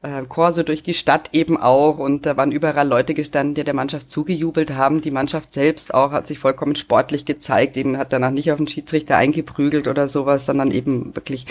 äh, 0.05 0.23
Corso 0.29 0.63
durch 0.63 0.83
die 0.83 0.95
Stadt 0.95 1.31
eben 1.33 1.57
auch 1.57 1.99
und 1.99 2.27
da 2.27 2.37
waren 2.37 2.53
überall 2.53 2.87
Leute 2.87 3.15
gestanden, 3.15 3.55
die 3.55 3.65
der 3.65 3.75
Mannschaft 3.75 4.11
zugejubelt 4.11 4.71
haben. 4.71 5.01
Die 5.01 5.11
Mannschaft 5.11 5.55
selbst 5.55 5.95
auch 5.95 6.13
hat 6.13 6.27
sich 6.27 6.39
vollkommen 6.39 6.77
sportlich 6.77 7.25
gezeigt, 7.25 7.77
eben 7.77 7.97
hat 7.97 8.13
danach 8.13 8.31
nicht 8.31 8.53
auf 8.53 8.59
den 8.59 8.69
Schiedsrichter 8.69 9.17
eingeprügelt 9.17 9.89
oder 9.89 10.09
sowas, 10.09 10.45
sondern 10.45 10.71
eben 10.71 11.15
wirklich, 11.17 11.47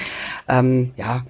ähm, 0.47 0.91
ja, 0.97 1.25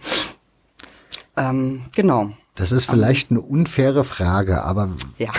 ähm, 1.37 1.83
genau. 1.95 2.31
Das 2.55 2.71
ist 2.71 2.85
vielleicht 2.85 3.31
eine 3.31 3.41
unfaire 3.41 4.03
Frage, 4.03 4.63
aber 4.63 4.89
ja. 5.17 5.31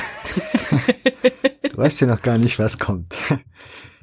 du 1.70 1.76
weißt 1.76 2.00
ja 2.00 2.06
noch 2.08 2.22
gar 2.22 2.38
nicht, 2.38 2.58
was 2.58 2.78
kommt. 2.78 3.14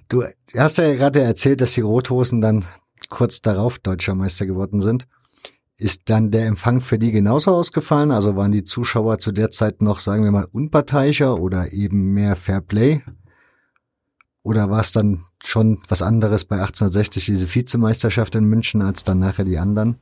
Du 0.08 0.24
hast 0.56 0.78
ja 0.78 0.94
gerade 0.94 1.22
erzählt, 1.22 1.62
dass 1.62 1.74
die 1.74 1.82
Rothosen 1.82 2.42
dann 2.42 2.64
kurz 3.10 3.42
darauf 3.42 3.80
deutscher 3.80 4.14
Meister 4.14 4.46
geworden 4.46 4.82
sind. 4.82 5.08
Ist 5.82 6.12
dann 6.12 6.30
der 6.30 6.46
Empfang 6.46 6.80
für 6.80 7.00
die 7.00 7.12
genauso 7.12 7.56
ausgefallen? 7.56 8.12
Also 8.12 8.36
waren 8.36 8.52
die 8.52 8.64
Zuschauer 8.64 9.18
zu 9.18 9.32
der 9.32 9.50
Zeit 9.50 9.82
noch, 9.82 9.98
sagen 9.98 10.24
wir 10.24 10.30
mal, 10.30 10.46
unparteiischer 10.52 11.40
oder 11.40 11.74
eben 11.74 12.14
mehr 12.14 12.36
Fair 12.36 12.62
Play? 12.62 13.02
Oder 14.44 14.70
war 14.70 14.82
es 14.82 14.92
dann 14.92 15.24
schon 15.44 15.80
was 15.90 16.04
anderes 16.04 16.46
bei 16.46 16.58
1860, 16.58 17.26
diese 17.26 17.56
Vizemeisterschaft 17.56 18.36
in 18.36 18.44
München, 18.44 18.84
als 18.84 19.04
dann 19.04 19.18
nachher 19.18 19.44
die 19.44 19.58
anderen? 19.58 19.96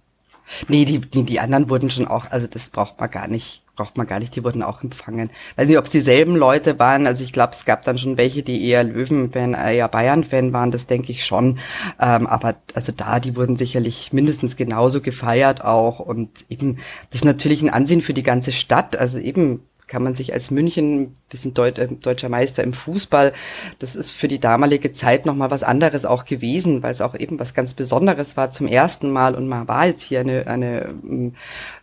Nee, 0.67 0.83
die, 0.83 0.99
die, 0.99 1.23
die 1.23 1.39
anderen 1.39 1.69
wurden 1.69 1.89
schon 1.89 2.09
auch, 2.09 2.29
also 2.29 2.45
das 2.45 2.69
braucht 2.69 2.99
man 2.99 3.09
gar 3.09 3.29
nicht, 3.29 3.63
braucht 3.79 3.97
man 3.97 4.07
gar 4.07 4.19
nicht, 4.19 4.35
die 4.35 4.43
wurden 4.43 4.61
auch 4.61 4.83
empfangen. 4.83 5.29
Weiß 5.55 5.69
nicht, 5.69 5.77
ob 5.77 5.85
es 5.85 5.89
dieselben 5.89 6.35
Leute 6.35 6.79
waren, 6.79 7.07
also 7.07 7.23
ich 7.23 7.31
glaube, 7.31 7.53
es 7.53 7.63
gab 7.63 7.85
dann 7.85 7.97
schon 7.97 8.17
welche, 8.17 8.43
die 8.43 8.67
eher 8.67 8.83
Löwen-Fan, 8.83 9.53
eher 9.53 9.87
Bayern-Fan 9.87 10.51
waren, 10.51 10.69
das 10.69 10.85
denke 10.85 11.13
ich 11.13 11.25
schon. 11.25 11.59
Ähm, 11.97 12.27
aber 12.27 12.55
also 12.73 12.91
da, 12.91 13.21
die 13.21 13.37
wurden 13.37 13.55
sicherlich 13.55 14.11
mindestens 14.11 14.57
genauso 14.57 14.99
gefeiert 14.99 15.63
auch 15.63 15.99
und 15.99 16.45
eben, 16.49 16.79
das 17.09 17.21
ist 17.21 17.25
natürlich 17.25 17.61
ein 17.61 17.69
Ansehen 17.69 18.01
für 18.01 18.13
die 18.13 18.23
ganze 18.23 18.51
Stadt, 18.51 18.97
also 18.97 19.17
eben 19.17 19.61
kann 19.89 20.03
man 20.03 20.15
sich 20.15 20.33
als 20.33 20.51
München, 20.51 21.17
wir 21.29 21.39
sind 21.39 21.57
Deut 21.57 21.77
äh, 21.77 21.87
deutscher 21.87 22.29
Meister 22.29 22.63
im 22.63 22.73
Fußball, 22.73 23.33
das 23.79 23.95
ist 23.95 24.11
für 24.11 24.27
die 24.27 24.39
damalige 24.39 24.93
Zeit 24.93 25.25
nochmal 25.25 25.51
was 25.51 25.63
anderes 25.63 26.05
auch 26.05 26.25
gewesen, 26.25 26.83
weil 26.83 26.91
es 26.91 27.01
auch 27.01 27.15
eben 27.15 27.39
was 27.39 27.53
ganz 27.53 27.73
Besonderes 27.73 28.37
war 28.37 28.51
zum 28.51 28.67
ersten 28.67 29.11
Mal 29.11 29.35
und 29.35 29.47
man 29.47 29.67
war 29.67 29.87
jetzt 29.87 30.03
hier 30.03 30.21
eine, 30.21 30.47
eine 30.47 30.93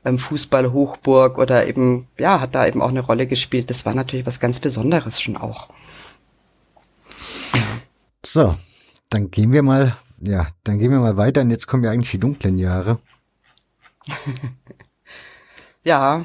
ähm, 0.04 0.18
Fußballhochburg 0.18 1.36
oder 1.36 1.66
eben, 1.66 2.06
ja, 2.16 2.40
hat 2.40 2.54
da 2.54 2.66
eben 2.66 2.80
auch 2.80 2.88
eine 2.88 3.00
Rolle 3.00 3.26
gespielt. 3.26 3.68
Das 3.70 3.84
war 3.84 3.94
natürlich 3.94 4.24
was 4.24 4.40
ganz 4.40 4.60
Besonderes 4.60 5.20
schon 5.20 5.36
auch. 5.36 5.68
So, 8.24 8.54
dann 9.10 9.30
gehen 9.30 9.52
wir 9.52 9.62
mal, 9.62 9.96
ja, 10.20 10.46
dann 10.64 10.78
gehen 10.78 10.90
wir 10.90 11.00
mal 11.00 11.16
weiter 11.16 11.40
und 11.40 11.50
jetzt 11.50 11.66
kommen 11.66 11.84
ja 11.84 11.90
eigentlich 11.90 12.12
die 12.12 12.20
dunklen 12.20 12.58
Jahre. 12.58 12.98
ja, 15.84 16.24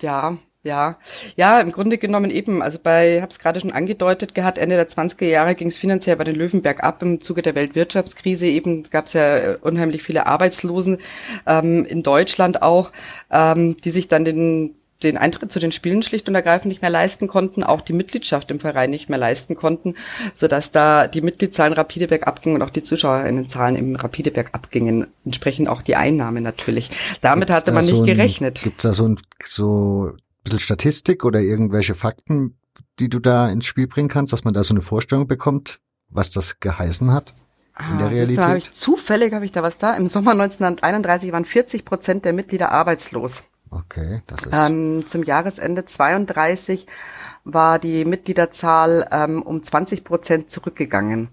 ja, 0.00 0.38
ja, 0.68 0.98
ja, 1.36 1.60
im 1.60 1.72
Grunde 1.72 1.98
genommen 1.98 2.30
eben, 2.30 2.62
also 2.62 2.78
bei, 2.80 3.16
ich 3.16 3.22
habe 3.22 3.30
es 3.30 3.38
gerade 3.38 3.58
schon 3.58 3.72
angedeutet 3.72 4.34
gehabt, 4.34 4.58
Ende 4.58 4.76
der 4.76 4.88
20er 4.88 5.24
Jahre 5.24 5.54
ging 5.54 5.68
es 5.68 5.78
finanziell 5.78 6.16
bei 6.16 6.24
den 6.24 6.36
Löwenberg 6.36 6.84
ab 6.84 7.02
im 7.02 7.20
Zuge 7.20 7.42
der 7.42 7.54
Weltwirtschaftskrise. 7.54 8.46
Eben 8.46 8.84
gab 8.90 9.06
es 9.06 9.14
ja 9.14 9.36
äh, 9.36 9.58
unheimlich 9.60 10.02
viele 10.02 10.26
Arbeitslosen 10.26 10.98
ähm, 11.46 11.86
in 11.86 12.02
Deutschland 12.02 12.62
auch, 12.62 12.92
ähm, 13.30 13.78
die 13.82 13.90
sich 13.90 14.08
dann 14.08 14.24
den 14.24 14.74
den 15.02 15.16
Eintritt 15.16 15.52
zu 15.52 15.60
den 15.60 15.70
Spielen 15.70 16.02
schlicht 16.02 16.28
und 16.28 16.34
ergreifend 16.34 16.66
nicht 16.66 16.82
mehr 16.82 16.90
leisten 16.90 17.28
konnten, 17.28 17.62
auch 17.62 17.80
die 17.80 17.92
Mitgliedschaft 17.92 18.50
im 18.50 18.58
Verein 18.58 18.90
nicht 18.90 19.08
mehr 19.08 19.18
leisten 19.18 19.54
konnten, 19.54 19.94
so 20.34 20.48
dass 20.48 20.72
da 20.72 21.06
die 21.06 21.20
Mitgliedszahlen 21.20 21.72
rapide 21.72 22.08
bergab 22.08 22.44
und 22.44 22.62
auch 22.62 22.70
die 22.70 22.82
Zuschauerinnenzahlen 22.82 23.76
im 23.76 23.96
rapide 23.96 24.30
bergab 24.30 24.68
entsprechend 25.24 25.68
auch 25.68 25.82
die 25.82 25.96
Einnahmen 25.96 26.42
natürlich. 26.42 26.90
Damit 27.20 27.48
gibt's 27.48 27.56
hatte 27.56 27.72
man 27.72 27.84
nicht 27.84 27.94
so 27.94 28.02
ein, 28.02 28.06
gerechnet. 28.06 28.62
Gibt 28.62 28.78
es 28.78 28.82
da 28.82 28.92
so, 28.92 29.08
ein, 29.08 29.16
so 29.44 30.12
bisschen 30.48 30.60
Statistik 30.60 31.24
oder 31.24 31.40
irgendwelche 31.40 31.94
Fakten, 31.94 32.58
die 32.98 33.08
du 33.08 33.18
da 33.18 33.48
ins 33.48 33.66
Spiel 33.66 33.86
bringen 33.86 34.08
kannst, 34.08 34.32
dass 34.32 34.44
man 34.44 34.54
da 34.54 34.64
so 34.64 34.74
eine 34.74 34.80
Vorstellung 34.80 35.26
bekommt, 35.26 35.80
was 36.08 36.30
das 36.30 36.60
geheißen 36.60 37.12
hat 37.12 37.34
in 37.78 37.96
ah, 37.96 37.98
der 37.98 38.10
Realität? 38.10 38.44
Hab 38.44 38.56
ich, 38.56 38.72
zufällig 38.72 39.32
habe 39.32 39.44
ich 39.44 39.52
da 39.52 39.62
was 39.62 39.78
da. 39.78 39.94
Im 39.94 40.06
Sommer 40.06 40.32
1931 40.32 41.32
waren 41.32 41.44
40 41.44 41.84
Prozent 41.84 42.24
der 42.24 42.32
Mitglieder 42.32 42.72
arbeitslos. 42.72 43.42
Okay, 43.70 44.22
das 44.26 44.46
ist. 44.46 44.54
Ähm, 44.54 45.06
zum 45.06 45.22
Jahresende 45.22 45.84
32 45.84 46.86
war 47.44 47.78
die 47.78 48.04
Mitgliederzahl 48.04 49.06
ähm, 49.10 49.42
um 49.42 49.62
20 49.62 50.04
Prozent 50.04 50.50
zurückgegangen. 50.50 51.28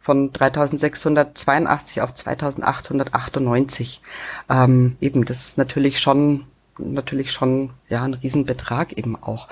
Von 0.00 0.32
3682 0.32 2.00
auf 2.00 2.14
2898. 2.14 4.00
Ähm, 4.48 4.96
eben, 5.00 5.24
das 5.24 5.44
ist 5.44 5.58
natürlich 5.58 6.00
schon 6.00 6.46
natürlich 6.78 7.32
schon 7.32 7.70
ja 7.88 8.04
ein 8.04 8.14
Riesenbetrag 8.14 8.92
eben 8.96 9.16
auch. 9.16 9.48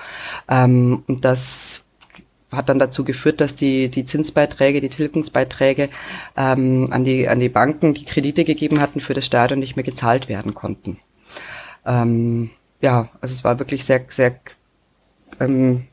Ähm, 0.49 1.03
und 1.07 1.25
das 1.25 1.83
hat 2.51 2.69
dann 2.69 2.79
dazu 2.79 3.03
geführt, 3.03 3.39
dass 3.39 3.55
die, 3.55 3.89
die 3.89 4.05
Zinsbeiträge, 4.05 4.81
die 4.81 4.89
Tilgungsbeiträge 4.89 5.89
ähm, 6.35 6.89
an, 6.91 7.03
die, 7.03 7.27
an 7.29 7.39
die 7.39 7.49
Banken, 7.49 7.93
die 7.93 8.05
Kredite 8.05 8.43
gegeben 8.43 8.81
hatten 8.81 8.99
für 8.99 9.13
das 9.13 9.25
Stadion, 9.25 9.59
nicht 9.59 9.75
mehr 9.75 9.85
gezahlt 9.85 10.27
werden 10.27 10.53
konnten. 10.53 10.97
Ähm, 11.85 12.49
ja, 12.81 13.09
also 13.21 13.33
es 13.33 13.43
war 13.43 13.59
wirklich 13.59 13.85
sehr, 13.85 14.05
sehr 14.09 14.35
ähm, 15.39 15.87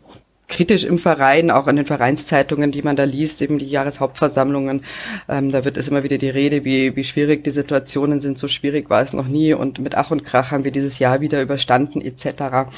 kritisch 0.49 0.85
im 0.85 0.99
Verein, 0.99 1.51
auch 1.51 1.69
in 1.69 1.77
den 1.77 1.87
Vereinszeitungen, 1.87 2.73
die 2.73 2.83
man 2.83 2.97
da 2.97 3.05
liest, 3.05 3.43
eben 3.43 3.59
die 3.59 3.69
Jahreshauptversammlungen. 3.69 4.83
Ähm, 5.29 5.53
da 5.53 5.65
wird 5.65 5.77
es 5.77 5.89
immer 5.89 6.03
wieder 6.03 6.19
die 6.19 6.31
Rede, 6.31 6.65
wie, 6.65 6.97
wie 6.97 7.05
schwierig 7.05 7.45
die 7.45 7.51
Situationen 7.51 8.21
sind. 8.21 8.39
So 8.39 8.49
schwierig 8.49 8.89
war 8.91 9.03
es 9.03 9.13
noch 9.13 9.29
nie 9.29 9.53
und 9.53 9.79
mit 9.79 9.95
Ach 9.95 10.11
und 10.11 10.25
Krach 10.25 10.51
haben 10.51 10.65
wir 10.65 10.73
dieses 10.73 10.99
Jahr 10.99 11.21
wieder 11.21 11.43
überstanden 11.43 12.01
etc. 12.01 12.71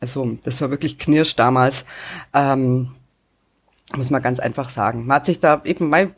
Also 0.00 0.38
das 0.42 0.60
war 0.60 0.70
wirklich 0.70 0.98
knirsch 0.98 1.36
damals. 1.36 1.84
Ähm, 2.34 2.92
muss 3.94 4.10
man 4.10 4.22
ganz 4.22 4.40
einfach 4.40 4.70
sagen. 4.70 5.06
Man 5.06 5.16
hat 5.16 5.26
sich 5.26 5.40
da 5.40 5.62
eben 5.64 5.88
mal 5.88 6.10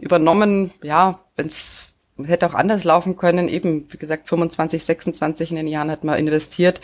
übernommen, 0.00 0.72
ja, 0.82 1.20
wenn 1.36 1.46
es 1.46 1.86
hätte 2.24 2.46
auch 2.46 2.54
anders 2.54 2.84
laufen 2.84 3.16
können. 3.16 3.48
Eben, 3.48 3.86
wie 3.90 3.96
gesagt, 3.96 4.28
25, 4.28 4.84
26 4.84 5.50
in 5.50 5.56
den 5.56 5.68
Jahren 5.68 5.90
hat 5.90 6.04
man 6.04 6.18
investiert 6.18 6.80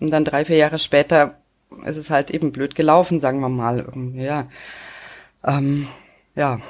und 0.00 0.10
dann 0.10 0.24
drei, 0.24 0.44
vier 0.44 0.56
Jahre 0.56 0.78
später 0.78 1.36
ist 1.84 1.96
es 1.96 2.10
halt 2.10 2.30
eben 2.30 2.52
blöd 2.52 2.74
gelaufen, 2.74 3.20
sagen 3.20 3.40
wir 3.40 3.48
mal. 3.48 3.86
Ja. 4.14 4.48
Ähm, 5.44 5.88
ja. 6.34 6.60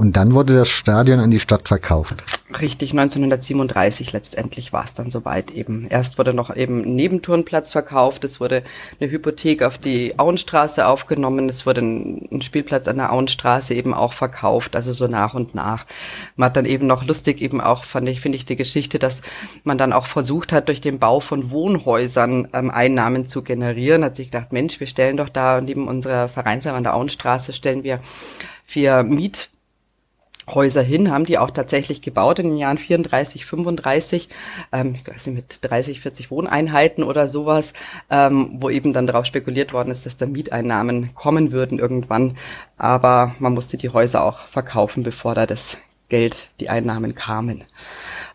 Und 0.00 0.16
dann 0.16 0.32
wurde 0.32 0.54
das 0.54 0.70
Stadion 0.70 1.20
an 1.20 1.30
die 1.30 1.40
Stadt 1.40 1.68
verkauft. 1.68 2.24
Richtig, 2.58 2.92
1937 2.92 4.14
letztendlich 4.14 4.72
war 4.72 4.86
es 4.86 4.94
dann 4.94 5.10
soweit 5.10 5.50
eben. 5.50 5.86
Erst 5.90 6.16
wurde 6.16 6.32
noch 6.32 6.56
eben 6.56 6.80
Nebenturnplatz 6.94 7.72
verkauft, 7.72 8.24
es 8.24 8.40
wurde 8.40 8.62
eine 8.98 9.10
Hypothek 9.10 9.62
auf 9.62 9.76
die 9.76 10.18
Auenstraße 10.18 10.86
aufgenommen, 10.86 11.50
es 11.50 11.66
wurde 11.66 11.82
ein, 11.82 12.40
Spielplatz 12.40 12.88
an 12.88 12.96
der 12.96 13.12
Auenstraße 13.12 13.74
eben 13.74 13.92
auch 13.92 14.14
verkauft, 14.14 14.74
also 14.74 14.94
so 14.94 15.06
nach 15.06 15.34
und 15.34 15.54
nach. 15.54 15.84
Man 16.34 16.46
hat 16.46 16.56
dann 16.56 16.64
eben 16.64 16.86
noch 16.86 17.04
lustig 17.04 17.42
eben 17.42 17.60
auch, 17.60 17.84
fand 17.84 18.08
ich, 18.08 18.22
finde 18.22 18.36
ich 18.36 18.46
die 18.46 18.56
Geschichte, 18.56 18.98
dass 18.98 19.20
man 19.64 19.76
dann 19.76 19.92
auch 19.92 20.06
versucht 20.06 20.50
hat, 20.50 20.68
durch 20.68 20.80
den 20.80 20.98
Bau 20.98 21.20
von 21.20 21.50
Wohnhäusern 21.50 22.48
ähm, 22.54 22.70
Einnahmen 22.70 23.28
zu 23.28 23.42
generieren. 23.42 24.02
Hat 24.02 24.16
sich 24.16 24.30
gedacht, 24.30 24.50
Mensch, 24.50 24.80
wir 24.80 24.86
stellen 24.86 25.18
doch 25.18 25.28
da 25.28 25.60
neben 25.60 25.86
unserer 25.86 26.30
Vereinsheim 26.30 26.74
an 26.74 26.84
der 26.84 26.94
Auenstraße 26.94 27.52
stellen 27.52 27.84
wir 27.84 28.00
vier 28.64 29.02
Miet 29.02 29.50
Häuser 30.54 30.82
hin, 30.82 31.10
haben 31.10 31.24
die 31.24 31.38
auch 31.38 31.50
tatsächlich 31.50 32.02
gebaut 32.02 32.38
in 32.38 32.50
den 32.50 32.58
Jahren 32.58 32.78
34, 32.78 33.46
35, 33.46 34.28
ähm, 34.72 34.94
ich 34.94 35.06
weiß 35.06 35.26
nicht, 35.26 35.36
mit 35.36 35.70
30, 35.70 36.00
40 36.00 36.30
Wohneinheiten 36.30 37.04
oder 37.04 37.28
sowas, 37.28 37.72
ähm, 38.10 38.56
wo 38.60 38.70
eben 38.70 38.92
dann 38.92 39.06
darauf 39.06 39.26
spekuliert 39.26 39.72
worden 39.72 39.90
ist, 39.90 40.06
dass 40.06 40.16
da 40.16 40.26
Mieteinnahmen 40.26 41.14
kommen 41.14 41.52
würden 41.52 41.78
irgendwann. 41.78 42.36
Aber 42.76 43.34
man 43.38 43.54
musste 43.54 43.76
die 43.76 43.90
Häuser 43.90 44.24
auch 44.24 44.46
verkaufen, 44.48 45.02
bevor 45.02 45.34
da 45.34 45.46
das 45.46 45.78
Geld, 46.08 46.48
die 46.58 46.68
Einnahmen 46.68 47.14
kamen. 47.14 47.64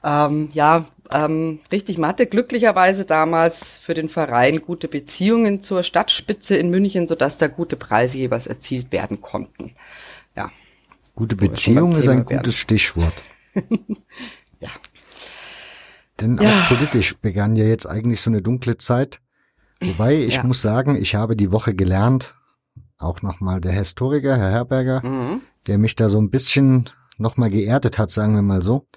Ähm, 0.04 0.50
ja, 0.54 0.86
ähm, 1.12 1.60
richtig, 1.72 1.98
man 1.98 2.10
hatte 2.10 2.26
glücklicherweise 2.26 3.06
damals 3.06 3.78
für 3.78 3.94
den 3.94 4.10
Verein 4.10 4.62
gute 4.62 4.88
Beziehungen 4.88 5.62
zur 5.62 5.84
Stadtspitze 5.84 6.58
in 6.58 6.72
München, 6.72 7.08
sodass 7.08 7.38
da 7.38 7.48
gute 7.48 7.76
Preise 7.76 8.18
jeweils 8.18 8.48
erzielt 8.48 8.92
werden 8.92 9.22
konnten. 9.22 9.76
Ja. 10.36 10.52
Gute 11.16 11.38
Beziehung 11.38 11.96
ist 11.96 12.10
ein 12.10 12.26
gutes 12.26 12.56
Stichwort. 12.56 13.14
ja. 14.60 14.70
Denn 16.20 16.38
ja. 16.38 16.50
auch 16.50 16.68
politisch 16.68 17.16
begann 17.18 17.56
ja 17.56 17.64
jetzt 17.64 17.88
eigentlich 17.88 18.20
so 18.20 18.30
eine 18.30 18.42
dunkle 18.42 18.78
Zeit. 18.78 19.22
Wobei, 19.82 20.16
ich 20.16 20.36
ja. 20.36 20.44
muss 20.44 20.62
sagen, 20.62 20.96
ich 20.96 21.16
habe 21.16 21.36
die 21.36 21.52
Woche 21.52 21.74
gelernt, 21.74 22.36
auch 22.98 23.22
nochmal 23.22 23.62
der 23.62 23.72
Historiker, 23.72 24.38
Herr 24.38 24.52
Herberger, 24.52 25.06
mhm. 25.06 25.42
der 25.68 25.78
mich 25.78 25.96
da 25.96 26.10
so 26.10 26.20
ein 26.20 26.30
bisschen 26.30 26.90
nochmal 27.18 27.50
geerdet 27.50 27.98
hat, 27.98 28.12
sagen 28.12 28.36
wir 28.36 28.42
mal 28.42 28.62
so. 28.62 28.88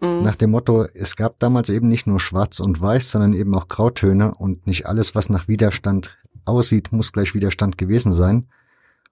Mhm. 0.00 0.22
Nach 0.22 0.34
dem 0.34 0.50
Motto, 0.50 0.86
es 0.94 1.14
gab 1.14 1.38
damals 1.38 1.70
eben 1.70 1.88
nicht 1.88 2.06
nur 2.06 2.18
schwarz 2.18 2.58
und 2.58 2.80
weiß, 2.80 3.12
sondern 3.12 3.32
eben 3.32 3.54
auch 3.54 3.68
Grautöne 3.68 4.34
und 4.34 4.66
nicht 4.66 4.86
alles, 4.86 5.14
was 5.14 5.28
nach 5.28 5.46
Widerstand 5.46 6.18
aussieht, 6.44 6.90
muss 6.90 7.12
gleich 7.12 7.34
Widerstand 7.34 7.78
gewesen 7.78 8.12
sein 8.12 8.48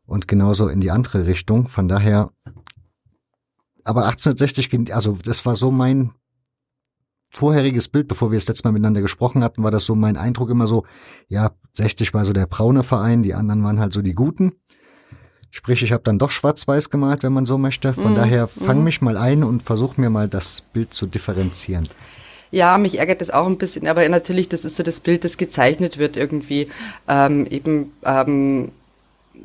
und 0.08 0.26
genauso 0.26 0.68
in 0.68 0.80
die 0.80 0.90
andere 0.90 1.26
Richtung. 1.26 1.68
Von 1.68 1.86
daher, 1.86 2.30
aber 3.84 4.06
1860, 4.06 4.94
also 4.94 5.16
das 5.22 5.44
war 5.46 5.54
so 5.54 5.70
mein 5.70 6.12
vorheriges 7.30 7.88
Bild, 7.88 8.08
bevor 8.08 8.32
wir 8.32 8.38
das 8.38 8.48
letzte 8.48 8.66
Mal 8.66 8.72
miteinander 8.72 9.02
gesprochen 9.02 9.44
hatten, 9.44 9.62
war 9.62 9.70
das 9.70 9.84
so 9.84 9.94
mein 9.94 10.16
Eindruck 10.16 10.48
immer 10.48 10.66
so, 10.66 10.84
ja, 11.28 11.50
60 11.74 12.14
war 12.14 12.24
so 12.24 12.32
der 12.32 12.46
braune 12.46 12.82
Verein, 12.82 13.22
die 13.22 13.34
anderen 13.34 13.62
waren 13.62 13.78
halt 13.78 13.92
so 13.92 14.00
die 14.00 14.12
guten. 14.12 14.52
Sprich, 15.50 15.82
ich 15.82 15.92
habe 15.92 16.02
dann 16.02 16.18
doch 16.18 16.30
schwarz-weiß 16.30 16.88
gemalt, 16.88 17.22
wenn 17.22 17.32
man 17.32 17.46
so 17.46 17.58
möchte. 17.58 17.92
Von 17.92 18.12
mm, 18.12 18.16
daher 18.16 18.48
fang 18.48 18.80
mm. 18.80 18.84
mich 18.84 19.00
mal 19.02 19.16
ein 19.16 19.44
und 19.44 19.62
versuch 19.62 19.96
mir 19.96 20.10
mal 20.10 20.28
das 20.28 20.62
Bild 20.72 20.92
zu 20.92 21.06
differenzieren. 21.06 21.88
Ja, 22.50 22.78
mich 22.78 22.98
ärgert 22.98 23.20
das 23.20 23.30
auch 23.30 23.46
ein 23.46 23.58
bisschen, 23.58 23.86
aber 23.86 24.06
natürlich, 24.08 24.48
das 24.48 24.64
ist 24.64 24.76
so 24.76 24.82
das 24.82 25.00
Bild, 25.00 25.24
das 25.24 25.36
gezeichnet 25.36 25.98
wird 25.98 26.16
irgendwie. 26.16 26.68
Ähm, 27.06 27.46
eben 27.46 27.92
ähm, 28.04 28.72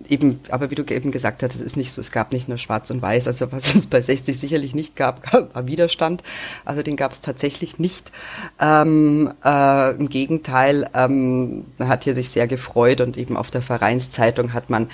eben, 0.09 0.39
aber 0.49 0.71
wie 0.71 0.75
du 0.75 0.83
eben 0.83 1.11
gesagt 1.11 1.43
hast, 1.43 1.55
es 1.55 1.61
ist 1.61 1.77
nicht 1.77 1.91
so, 1.91 2.01
es 2.01 2.11
gab 2.11 2.31
nicht 2.31 2.47
nur 2.47 2.57
Schwarz 2.57 2.89
und 2.89 3.01
Weiß, 3.01 3.27
also 3.27 3.51
was 3.51 3.75
es 3.75 3.87
bei 3.87 4.01
60 4.01 4.39
sicherlich 4.39 4.75
nicht 4.75 4.95
gab, 4.95 5.33
war 5.33 5.67
Widerstand. 5.67 6.23
Also 6.65 6.83
den 6.83 6.95
gab 6.95 7.11
es 7.11 7.21
tatsächlich 7.21 7.79
nicht. 7.79 8.11
Ähm, 8.59 9.33
äh, 9.43 9.91
Im 9.95 10.09
Gegenteil, 10.09 10.89
ähm, 10.93 11.65
hat 11.79 12.03
hier 12.03 12.15
sich 12.15 12.29
sehr 12.29 12.47
gefreut 12.47 13.01
und 13.01 13.17
eben 13.17 13.37
auf 13.37 13.51
der 13.51 13.61
Vereinszeitung 13.61 14.53
hat 14.53 14.69
man 14.69 14.89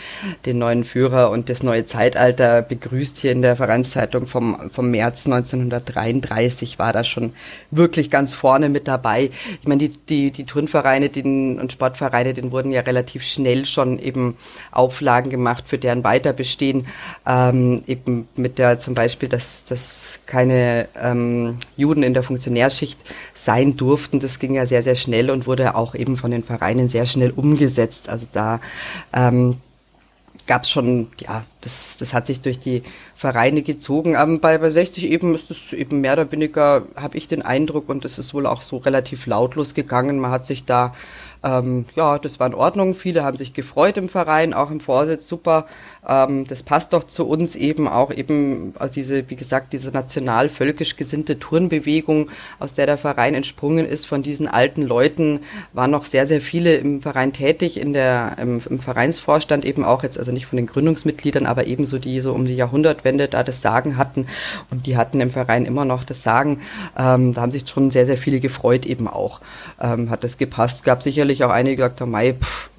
den 0.45 0.57
neuen 0.57 0.83
Führer 0.83 1.31
und 1.31 1.49
das 1.49 1.63
neue 1.63 1.85
Zeitalter 1.85 2.61
begrüßt. 2.61 3.17
Hier 3.17 3.31
in 3.31 3.41
der 3.41 3.55
Vereinszeitung 3.55 4.27
vom, 4.27 4.69
vom 4.71 4.91
März 4.91 5.25
1933 5.25 6.79
war 6.79 6.93
da 6.93 7.03
schon 7.03 7.33
wirklich 7.71 8.09
ganz 8.09 8.33
vorne 8.33 8.69
mit 8.69 8.87
dabei. 8.87 9.31
Ich 9.61 9.67
meine, 9.67 9.79
die, 9.79 9.97
die, 9.97 10.31
die 10.31 10.45
Turnvereine 10.45 11.09
den, 11.09 11.59
und 11.59 11.71
Sportvereine, 11.71 12.33
den 12.33 12.51
wurden 12.51 12.71
ja 12.71 12.81
relativ 12.81 13.23
schnell 13.23 13.65
schon 13.65 13.99
eben 13.99 14.37
auf 14.71 14.88
Auflagen 14.89 15.29
gemacht 15.29 15.65
für 15.67 15.77
deren 15.77 16.03
Weiterbestehen, 16.03 16.87
ähm, 17.27 17.83
eben 17.85 18.27
mit 18.35 18.57
der 18.57 18.79
zum 18.79 18.95
Beispiel, 18.95 19.29
dass, 19.29 19.63
dass 19.65 20.19
keine 20.25 20.87
ähm, 20.99 21.57
Juden 21.77 22.01
in 22.01 22.15
der 22.15 22.23
Funktionärschicht 22.23 22.99
sein 23.35 23.77
durften. 23.77 24.19
Das 24.19 24.39
ging 24.39 24.55
ja 24.55 24.65
sehr, 24.65 24.81
sehr 24.81 24.95
schnell 24.95 25.29
und 25.29 25.45
wurde 25.45 25.75
auch 25.75 25.93
eben 25.93 26.17
von 26.17 26.31
den 26.31 26.43
Vereinen 26.43 26.89
sehr 26.89 27.05
schnell 27.05 27.29
umgesetzt. 27.29 28.09
Also 28.09 28.25
da 28.33 28.59
ähm, 29.13 29.57
gab 30.47 30.63
es 30.63 30.71
schon, 30.71 31.09
ja, 31.19 31.43
das, 31.61 31.97
das 31.99 32.15
hat 32.15 32.25
sich 32.25 32.41
durch 32.41 32.59
die 32.59 32.81
Vereine 33.15 33.61
gezogen. 33.61 34.15
Ähm, 34.19 34.39
bei, 34.39 34.57
bei 34.57 34.71
60 34.71 35.03
eben 35.03 35.35
ist 35.35 35.51
es 35.51 35.71
eben 35.71 36.01
mehr 36.01 36.13
oder 36.13 36.31
weniger, 36.31 36.87
habe 36.95 37.15
ich 37.15 37.27
den 37.27 37.43
Eindruck, 37.43 37.89
und 37.89 38.05
es 38.05 38.17
ist 38.17 38.33
wohl 38.33 38.47
auch 38.47 38.63
so 38.63 38.77
relativ 38.77 39.27
lautlos 39.27 39.75
gegangen. 39.75 40.17
Man 40.17 40.31
hat 40.31 40.47
sich 40.47 40.65
da 40.65 40.95
ähm, 41.43 41.85
ja, 41.95 42.19
das 42.19 42.39
war 42.39 42.47
in 42.47 42.53
Ordnung. 42.53 42.93
Viele 42.95 43.23
haben 43.23 43.37
sich 43.37 43.53
gefreut 43.53 43.97
im 43.97 44.09
Verein, 44.09 44.53
auch 44.53 44.71
im 44.71 44.79
Vorsitz. 44.79 45.27
Super, 45.27 45.67
ähm, 46.07 46.47
das 46.47 46.63
passt 46.63 46.93
doch 46.93 47.03
zu 47.05 47.27
uns 47.27 47.55
eben 47.55 47.87
auch 47.87 48.11
eben 48.11 48.73
also 48.79 48.93
diese, 48.93 49.29
wie 49.29 49.35
gesagt, 49.35 49.73
diese 49.73 49.91
national-völkisch 49.91 50.95
gesinnte 50.95 51.39
Turnbewegung, 51.39 52.29
aus 52.59 52.73
der 52.73 52.85
der 52.85 52.97
Verein 52.97 53.35
entsprungen 53.35 53.85
ist. 53.85 54.05
Von 54.05 54.23
diesen 54.23 54.47
alten 54.47 54.81
Leuten 54.81 55.41
waren 55.73 55.91
noch 55.91 56.05
sehr, 56.05 56.25
sehr 56.25 56.41
viele 56.41 56.75
im 56.75 57.01
Verein 57.01 57.33
tätig, 57.33 57.79
in 57.79 57.93
der, 57.93 58.37
im, 58.41 58.61
im 58.69 58.79
Vereinsvorstand 58.79 59.65
eben 59.65 59.83
auch 59.83 60.03
jetzt, 60.03 60.17
also 60.17 60.31
nicht 60.31 60.45
von 60.45 60.57
den 60.57 60.67
Gründungsmitgliedern, 60.67 61.45
aber 61.45 61.67
ebenso 61.67 61.99
die 61.99 62.21
so 62.21 62.33
um 62.33 62.45
die 62.45 62.55
Jahrhundertwende 62.55 63.27
da 63.27 63.43
das 63.43 63.61
Sagen 63.61 63.97
hatten. 63.97 64.27
Und 64.71 64.87
die 64.87 64.97
hatten 64.97 65.19
im 65.21 65.31
Verein 65.31 65.65
immer 65.65 65.85
noch 65.85 66.03
das 66.03 66.23
Sagen. 66.23 66.61
Ähm, 66.97 67.33
da 67.33 67.41
haben 67.41 67.51
sich 67.51 67.67
schon 67.67 67.91
sehr, 67.91 68.05
sehr 68.05 68.17
viele 68.17 68.39
gefreut 68.39 68.85
eben 68.85 69.07
auch. 69.07 69.41
Ähm, 69.81 70.09
hat 70.09 70.23
das 70.23 70.37
gepasst. 70.37 70.83
Gab 70.83 71.03
sicherlich 71.03 71.43
auch 71.43 71.49
einige, 71.49 71.75
die 71.75 71.77
gesagt 71.77 72.01
haben, 72.01 72.11
Mai, 72.11 72.33
pff, 72.33 72.69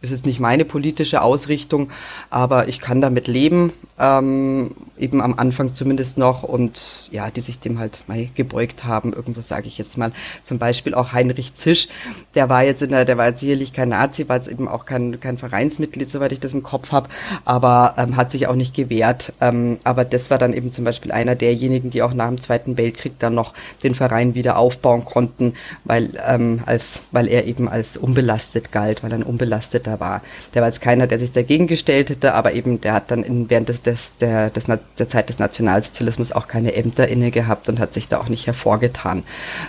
ist 0.00 0.10
jetzt 0.10 0.26
nicht 0.26 0.40
meine 0.40 0.64
politische 0.64 1.22
Ausrichtung, 1.22 1.90
aber 2.30 2.68
ich 2.68 2.80
kann 2.80 3.00
damit 3.00 3.26
leben, 3.26 3.72
ähm, 3.98 4.72
eben 4.96 5.20
am 5.20 5.38
Anfang 5.38 5.74
zumindest 5.74 6.18
noch 6.18 6.42
und 6.42 7.08
ja, 7.10 7.30
die 7.30 7.40
sich 7.40 7.58
dem 7.58 7.78
halt 7.78 8.00
mal 8.06 8.28
gebeugt 8.34 8.84
haben, 8.84 9.12
irgendwo 9.12 9.40
sage 9.40 9.66
ich 9.66 9.78
jetzt 9.78 9.98
mal. 9.98 10.12
Zum 10.42 10.58
Beispiel 10.58 10.94
auch 10.94 11.12
Heinrich 11.12 11.54
Zisch, 11.54 11.88
der 12.34 12.48
war 12.48 12.64
jetzt 12.64 12.82
in 12.82 12.90
der, 12.90 13.04
der 13.04 13.18
war 13.18 13.28
jetzt 13.28 13.40
sicherlich 13.40 13.72
kein 13.72 13.88
Nazi, 13.88 14.28
war 14.28 14.36
jetzt 14.36 14.48
eben 14.48 14.68
auch 14.68 14.84
kein, 14.84 15.20
kein 15.20 15.38
Vereinsmitglied, 15.38 16.08
soweit 16.08 16.32
ich 16.32 16.40
das 16.40 16.52
im 16.52 16.62
Kopf 16.62 16.92
habe, 16.92 17.08
aber 17.44 17.94
ähm, 17.96 18.16
hat 18.16 18.30
sich 18.30 18.46
auch 18.46 18.54
nicht 18.54 18.74
gewehrt. 18.74 19.32
Ähm, 19.40 19.78
aber 19.84 20.04
das 20.04 20.30
war 20.30 20.38
dann 20.38 20.52
eben 20.52 20.70
zum 20.70 20.84
Beispiel 20.84 21.12
einer 21.12 21.34
derjenigen, 21.34 21.90
die 21.90 22.02
auch 22.02 22.14
nach 22.14 22.28
dem 22.28 22.40
Zweiten 22.40 22.76
Weltkrieg 22.76 23.18
dann 23.18 23.34
noch 23.34 23.54
den 23.82 23.94
Verein 23.94 24.34
wieder 24.34 24.58
aufbauen 24.58 25.04
konnten, 25.04 25.54
weil, 25.84 26.10
ähm, 26.26 26.62
als, 26.66 27.00
weil 27.10 27.28
er 27.28 27.46
eben 27.46 27.68
als 27.68 27.96
unbelastet 27.96 28.72
galt, 28.72 29.02
weil 29.02 29.12
er 29.12 29.18
ein 29.18 29.22
unbelasteter 29.22 29.87
war. 30.00 30.22
Der 30.54 30.62
war 30.62 30.68
jetzt 30.68 30.80
keiner, 30.80 31.06
der 31.06 31.18
sich 31.18 31.32
dagegen 31.32 31.66
gestellt 31.66 32.10
hätte, 32.10 32.34
aber 32.34 32.52
eben 32.52 32.80
der 32.80 32.92
hat 32.92 33.10
dann 33.10 33.22
in, 33.22 33.50
während 33.50 33.68
des 33.68 33.82
des, 33.82 34.16
der, 34.18 34.50
des, 34.50 34.64
der 34.98 35.08
Zeit 35.08 35.28
des 35.28 35.38
Nationalsozialismus 35.38 36.32
auch 36.32 36.48
keine 36.48 36.74
Ämter 36.74 37.08
inne 37.08 37.30
gehabt 37.30 37.68
und 37.68 37.80
hat 37.80 37.94
sich 37.94 38.08
da 38.08 38.18
auch 38.18 38.28
nicht 38.28 38.46
hervorgetan. 38.46 39.24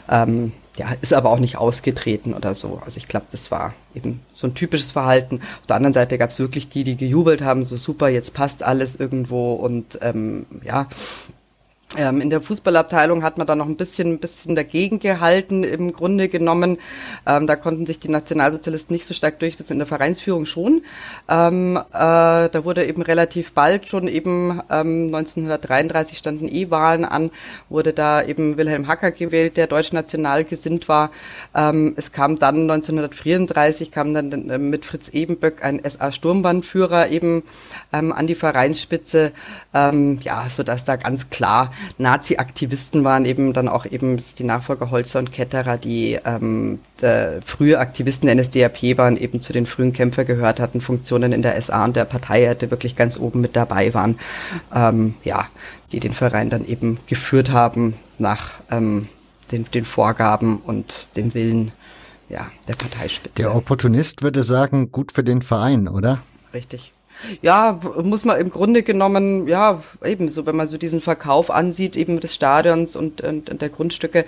Ähm, 0.10 0.52
ja, 0.80 0.96
ist 1.02 1.14
aber 1.14 1.30
auch 1.30 1.40
nicht 1.40 1.58
ausgetreten 1.58 2.34
oder 2.34 2.56
so. 2.56 2.82
Also 2.86 2.98
ich 2.98 3.08
glaube, 3.08 3.26
das 3.32 3.52
war 3.52 3.74
eben 3.94 4.22
so 4.34 4.48
ein 4.48 4.56
typisches 4.56 4.92
Verhalten. 4.92 5.42
Auf 5.60 5.68
der 5.68 5.76
anderen 5.76 5.94
Seite 5.94 6.18
gab 6.18 6.30
es 6.30 6.40
wirklich 6.40 6.70
die, 6.70 6.86
die 6.86 6.96
gejubelt 6.96 7.42
haben, 7.42 7.66
so 7.66 7.76
super, 7.76 8.08
jetzt 8.08 8.34
passt 8.34 8.64
alles 8.64 8.96
irgendwo 8.96 9.54
und 9.54 10.00
ähm, 10.02 10.46
ja, 10.64 10.88
ähm, 11.98 12.22
in 12.22 12.30
der 12.30 12.40
Fußballabteilung 12.40 13.24
hat 13.24 13.40
man 13.40 13.48
da 13.48 13.56
noch 13.56 13.66
ein 13.66 13.76
bisschen, 13.76 14.14
ein 14.14 14.20
bisschen 14.20 14.56
dagegen 14.56 15.00
gehalten, 15.00 15.64
im 15.64 15.92
Grunde 15.92 16.30
genommen. 16.30 16.78
Ähm, 17.26 17.48
da 17.48 17.56
konnten 17.56 17.88
sich 17.88 18.00
die 18.00 18.10
Nationalsozialisten 18.10 18.94
nicht 18.94 19.08
so 19.08 19.16
stark 19.16 19.40
durchsetzen, 19.40 19.74
in 19.74 19.80
der 19.80 19.88
Vereinsführung 19.88 20.46
schon. 20.46 20.84
Ähm, 21.28 21.78
äh, 21.78 21.82
da 21.92 22.62
wurde 22.64 22.86
eben 22.86 23.02
relativ 23.02 23.54
bald 23.54 23.88
schon 23.88 24.08
eben, 24.08 24.62
ähm, 24.70 25.08
1933 25.08 26.20
standen 26.20 26.48
E-Wahlen 26.48 27.06
an, 27.06 27.32
wurde 27.70 27.94
da 27.94 28.22
eben 28.22 28.58
Wilhelm 28.58 28.88
Hacker 28.88 29.10
gewählt, 29.10 29.58
der 29.58 29.66
deutschnational 29.66 30.44
gesinnt 30.44 30.90
war. 30.90 31.10
Ähm, 31.56 31.96
es 31.98 32.12
kam 32.12 32.38
dann 32.38 32.70
1934, 32.70 33.90
kam 33.90 34.14
dann 34.14 34.32
äh, 34.52 34.60
mit 34.60 34.86
Fritz 34.86 35.10
Ebenböck 35.10 35.64
ein 35.64 35.82
SA-Sturmbannführer 35.84 37.10
eben 37.10 37.42
ähm, 37.92 38.14
an 38.14 38.28
die 38.28 38.36
Vereinsspitze, 38.36 39.32
ähm, 39.74 40.20
ja, 40.22 40.46
so 40.56 40.62
dass 40.62 40.86
da 40.86 40.96
ganz 40.96 41.32
klar 41.32 41.74
Nazi-Aktivisten 41.98 43.04
waren 43.04 43.26
eben 43.26 43.54
dann 43.54 43.68
auch 43.68 43.86
eben 43.86 44.24
die 44.38 44.44
Nachfolger 44.44 44.92
Holzer 44.92 45.20
und 45.20 45.32
Ketterer, 45.32 45.78
die 45.78 46.20
ähm, 46.26 46.80
frühe 47.46 47.80
Aktivisten 47.80 48.28
der 48.28 48.36
NSDAP 48.36 48.98
waren, 48.98 49.18
eben 49.18 49.42
zu 49.42 49.54
den 49.54 49.66
frühen 49.66 49.94
Kämpfer 49.94 50.26
gehört 50.26 50.60
hatten, 50.60 50.82
Funktionen 50.82 51.32
in 51.32 51.42
der 51.42 51.62
SA 51.62 51.86
und 51.86 51.96
der 51.96 52.06
Partei 52.06 52.48
hatte 52.48 52.72
wirklich 52.72 52.96
ganz 52.96 53.18
oben 53.18 53.42
mit 53.42 53.56
dabei 53.56 53.94
waren, 53.94 54.20
ähm, 54.74 55.16
ja, 55.24 55.48
die 55.92 56.00
den 56.00 56.14
Verein 56.14 56.50
dann 56.50 56.66
eben 56.68 57.00
geführt 57.08 57.52
haben 57.52 57.96
nach 58.18 58.52
ähm, 58.70 59.08
den, 59.52 59.66
den 59.72 59.86
Vorgaben 59.86 60.58
und 60.58 61.16
dem 61.16 61.34
Willen 61.34 61.72
ja, 62.28 62.52
der 62.68 62.74
Parteispitze. 62.74 63.36
Der 63.36 63.56
Opportunist 63.56 64.22
würde 64.22 64.44
sagen, 64.44 64.92
gut 64.92 65.12
für 65.12 65.24
den 65.24 65.42
Verein, 65.42 65.88
oder? 65.88 66.20
Richtig 66.54 66.92
ja, 67.42 67.80
muss 68.04 68.26
man 68.26 68.40
im 68.40 68.50
Grunde 68.50 68.84
genommen, 68.84 69.48
ja, 69.48 69.84
ebenso, 70.04 70.46
wenn 70.46 70.56
man 70.56 70.68
so 70.68 70.78
diesen 70.78 71.02
Verkauf 71.02 71.52
ansieht, 71.52 71.96
eben 71.96 72.20
des 72.20 72.34
Stadions 72.34 72.96
und, 72.96 73.22
und, 73.22 73.50
und 73.50 73.62
der 73.62 73.70
Grundstücke, 73.70 74.26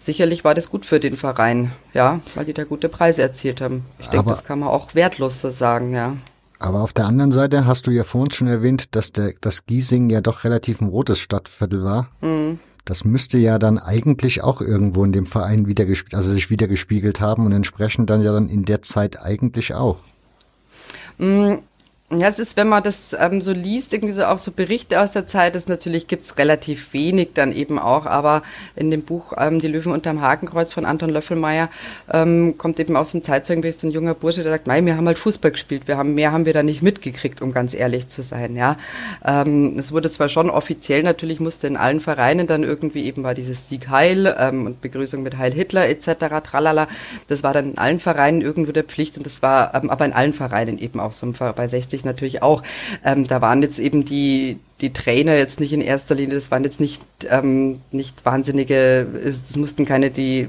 sicherlich 0.00 0.44
war 0.44 0.54
das 0.54 0.68
gut 0.68 0.84
für 0.86 1.00
den 1.00 1.16
Verein, 1.16 1.72
ja, 1.92 2.20
weil 2.34 2.44
die 2.44 2.54
da 2.54 2.64
gute 2.64 2.88
Preise 2.88 3.22
erzielt 3.22 3.60
haben. 3.60 3.84
Ich 3.98 4.08
denke, 4.08 4.30
das 4.30 4.44
kann 4.44 4.60
man 4.60 4.68
auch 4.68 4.94
wertlos 4.94 5.40
so 5.40 5.50
sagen, 5.50 5.94
ja. 5.94 6.16
Aber 6.58 6.82
auf 6.82 6.92
der 6.92 7.06
anderen 7.06 7.32
Seite 7.32 7.66
hast 7.66 7.86
du 7.86 7.90
ja 7.90 8.04
vorhin 8.04 8.30
schon 8.30 8.48
erwähnt, 8.48 8.94
dass 8.96 9.12
der, 9.12 9.34
das 9.40 9.66
Giesing 9.66 10.08
ja 10.10 10.20
doch 10.20 10.44
relativ 10.44 10.80
ein 10.80 10.88
rotes 10.88 11.18
Stadtviertel 11.18 11.84
war. 11.84 12.08
Mhm. 12.20 12.58
Das 12.84 13.04
müsste 13.04 13.38
ja 13.38 13.58
dann 13.58 13.78
eigentlich 13.78 14.42
auch 14.42 14.60
irgendwo 14.60 15.04
in 15.04 15.12
dem 15.12 15.24
Verein 15.24 15.66
wieder 15.66 15.86
also 16.12 16.30
sich 16.32 16.50
wieder 16.50 16.68
gespiegelt 16.68 17.20
haben 17.20 17.46
und 17.46 17.52
entsprechend 17.52 18.10
dann 18.10 18.22
ja 18.22 18.30
dann 18.32 18.48
in 18.48 18.66
der 18.66 18.82
Zeit 18.82 19.20
eigentlich 19.20 19.74
auch. 19.74 19.96
Mhm 21.16 21.60
ja, 22.10 22.28
es 22.28 22.38
ist, 22.38 22.58
wenn 22.58 22.68
man 22.68 22.82
das 22.82 23.16
ähm, 23.18 23.40
so 23.40 23.52
liest, 23.52 23.94
irgendwie 23.94 24.12
so 24.12 24.24
auch 24.24 24.38
so 24.38 24.52
Berichte 24.52 25.00
aus 25.00 25.12
der 25.12 25.26
Zeit, 25.26 25.56
ist 25.56 25.70
natürlich 25.70 26.06
gibt's 26.06 26.36
relativ 26.36 26.92
wenig 26.92 27.30
dann 27.32 27.50
eben 27.50 27.78
auch, 27.78 28.04
aber 28.04 28.42
in 28.76 28.90
dem 28.90 29.02
Buch 29.02 29.32
ähm, 29.38 29.58
Die 29.58 29.68
Löwen 29.68 29.90
unterm 29.90 30.20
Hakenkreuz 30.20 30.74
von 30.74 30.84
Anton 30.84 31.08
Löffelmeier 31.08 31.70
ähm, 32.12 32.56
kommt 32.58 32.78
eben 32.78 32.94
auch 32.96 33.06
so 33.06 33.16
ein 33.16 33.22
Zeitzeugenbericht, 33.22 33.80
so 33.80 33.86
ein 33.86 33.90
junger 33.90 34.12
Bursche, 34.12 34.42
der 34.42 34.52
sagt, 34.52 34.66
nein, 34.66 34.84
wir 34.84 34.98
haben 34.98 35.06
halt 35.06 35.16
Fußball 35.16 35.52
gespielt, 35.52 35.88
wir 35.88 35.96
haben 35.96 36.14
mehr 36.14 36.30
haben 36.30 36.44
wir 36.44 36.52
da 36.52 36.62
nicht 36.62 36.82
mitgekriegt, 36.82 37.40
um 37.40 37.52
ganz 37.52 37.72
ehrlich 37.72 38.08
zu 38.08 38.22
sein, 38.22 38.54
ja. 38.54 38.76
Ähm, 39.24 39.78
es 39.78 39.90
wurde 39.90 40.10
zwar 40.10 40.28
schon 40.28 40.50
offiziell, 40.50 41.02
natürlich 41.02 41.40
musste 41.40 41.66
in 41.66 41.78
allen 41.78 42.00
Vereinen 42.00 42.46
dann 42.46 42.64
irgendwie 42.64 43.04
eben 43.04 43.22
war 43.22 43.32
dieses 43.32 43.70
Sieg 43.70 43.88
Heil 43.88 44.32
ähm, 44.38 44.66
und 44.66 44.82
Begrüßung 44.82 45.22
mit 45.22 45.38
Heil 45.38 45.54
Hitler 45.54 45.88
etc. 45.88 46.26
Tralala, 46.44 46.86
das 47.28 47.42
war 47.42 47.54
dann 47.54 47.70
in 47.70 47.78
allen 47.78 47.98
Vereinen 47.98 48.42
irgendwo 48.42 48.72
der 48.72 48.84
Pflicht 48.84 49.16
und 49.16 49.24
das 49.24 49.40
war 49.40 49.74
ähm, 49.74 49.88
aber 49.88 50.04
in 50.04 50.12
allen 50.12 50.34
Vereinen 50.34 50.78
eben 50.78 51.00
auch 51.00 51.12
so 51.12 51.24
bei 51.56 51.66
60 51.66 51.93
natürlich 52.02 52.42
auch. 52.42 52.64
Ähm, 53.04 53.28
da 53.28 53.40
waren 53.40 53.62
jetzt 53.62 53.78
eben 53.78 54.04
die, 54.04 54.58
die 54.80 54.92
Trainer 54.92 55.36
jetzt 55.36 55.60
nicht 55.60 55.72
in 55.72 55.80
erster 55.80 56.16
Linie, 56.16 56.34
das 56.34 56.50
waren 56.50 56.64
jetzt 56.64 56.80
nicht, 56.80 57.00
ähm, 57.30 57.80
nicht 57.92 58.24
wahnsinnige, 58.24 59.06
es 59.24 59.56
mussten 59.56 59.84
keine 59.84 60.10
die 60.10 60.48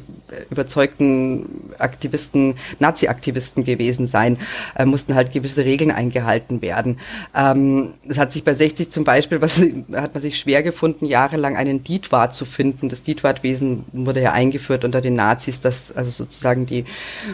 überzeugten 0.50 1.46
Aktivisten, 1.78 2.56
Nazi-Aktivisten 2.80 3.64
gewesen 3.64 4.08
sein, 4.08 4.38
äh, 4.76 4.86
mussten 4.86 5.14
halt 5.14 5.32
gewisse 5.32 5.64
Regeln 5.64 5.92
eingehalten 5.92 6.64
werden. 6.64 6.98
Ähm, 7.36 7.94
es 8.08 8.18
hat 8.18 8.32
sich 8.32 8.44
bei 8.44 8.56
60 8.56 8.90
zum 8.90 9.04
Beispiel, 9.04 9.42
was 9.42 9.62
hat 9.94 10.14
man 10.16 10.22
sich 10.22 10.40
schwer 10.40 10.64
gefunden, 10.64 11.06
jahrelang 11.06 11.56
einen 11.56 11.84
Dietwart 11.84 12.34
zu 12.34 12.46
finden. 12.46 12.90
Das 12.90 13.04
Dietwartwesen 13.04 13.86
wurde 13.94 14.22
ja 14.22 14.32
eingeführt 14.32 14.86
unter 14.86 15.02
den 15.02 15.16
Nazis, 15.16 15.60
dass 15.60 15.96
also 15.96 16.10
sozusagen 16.10 16.66
die 16.66 16.86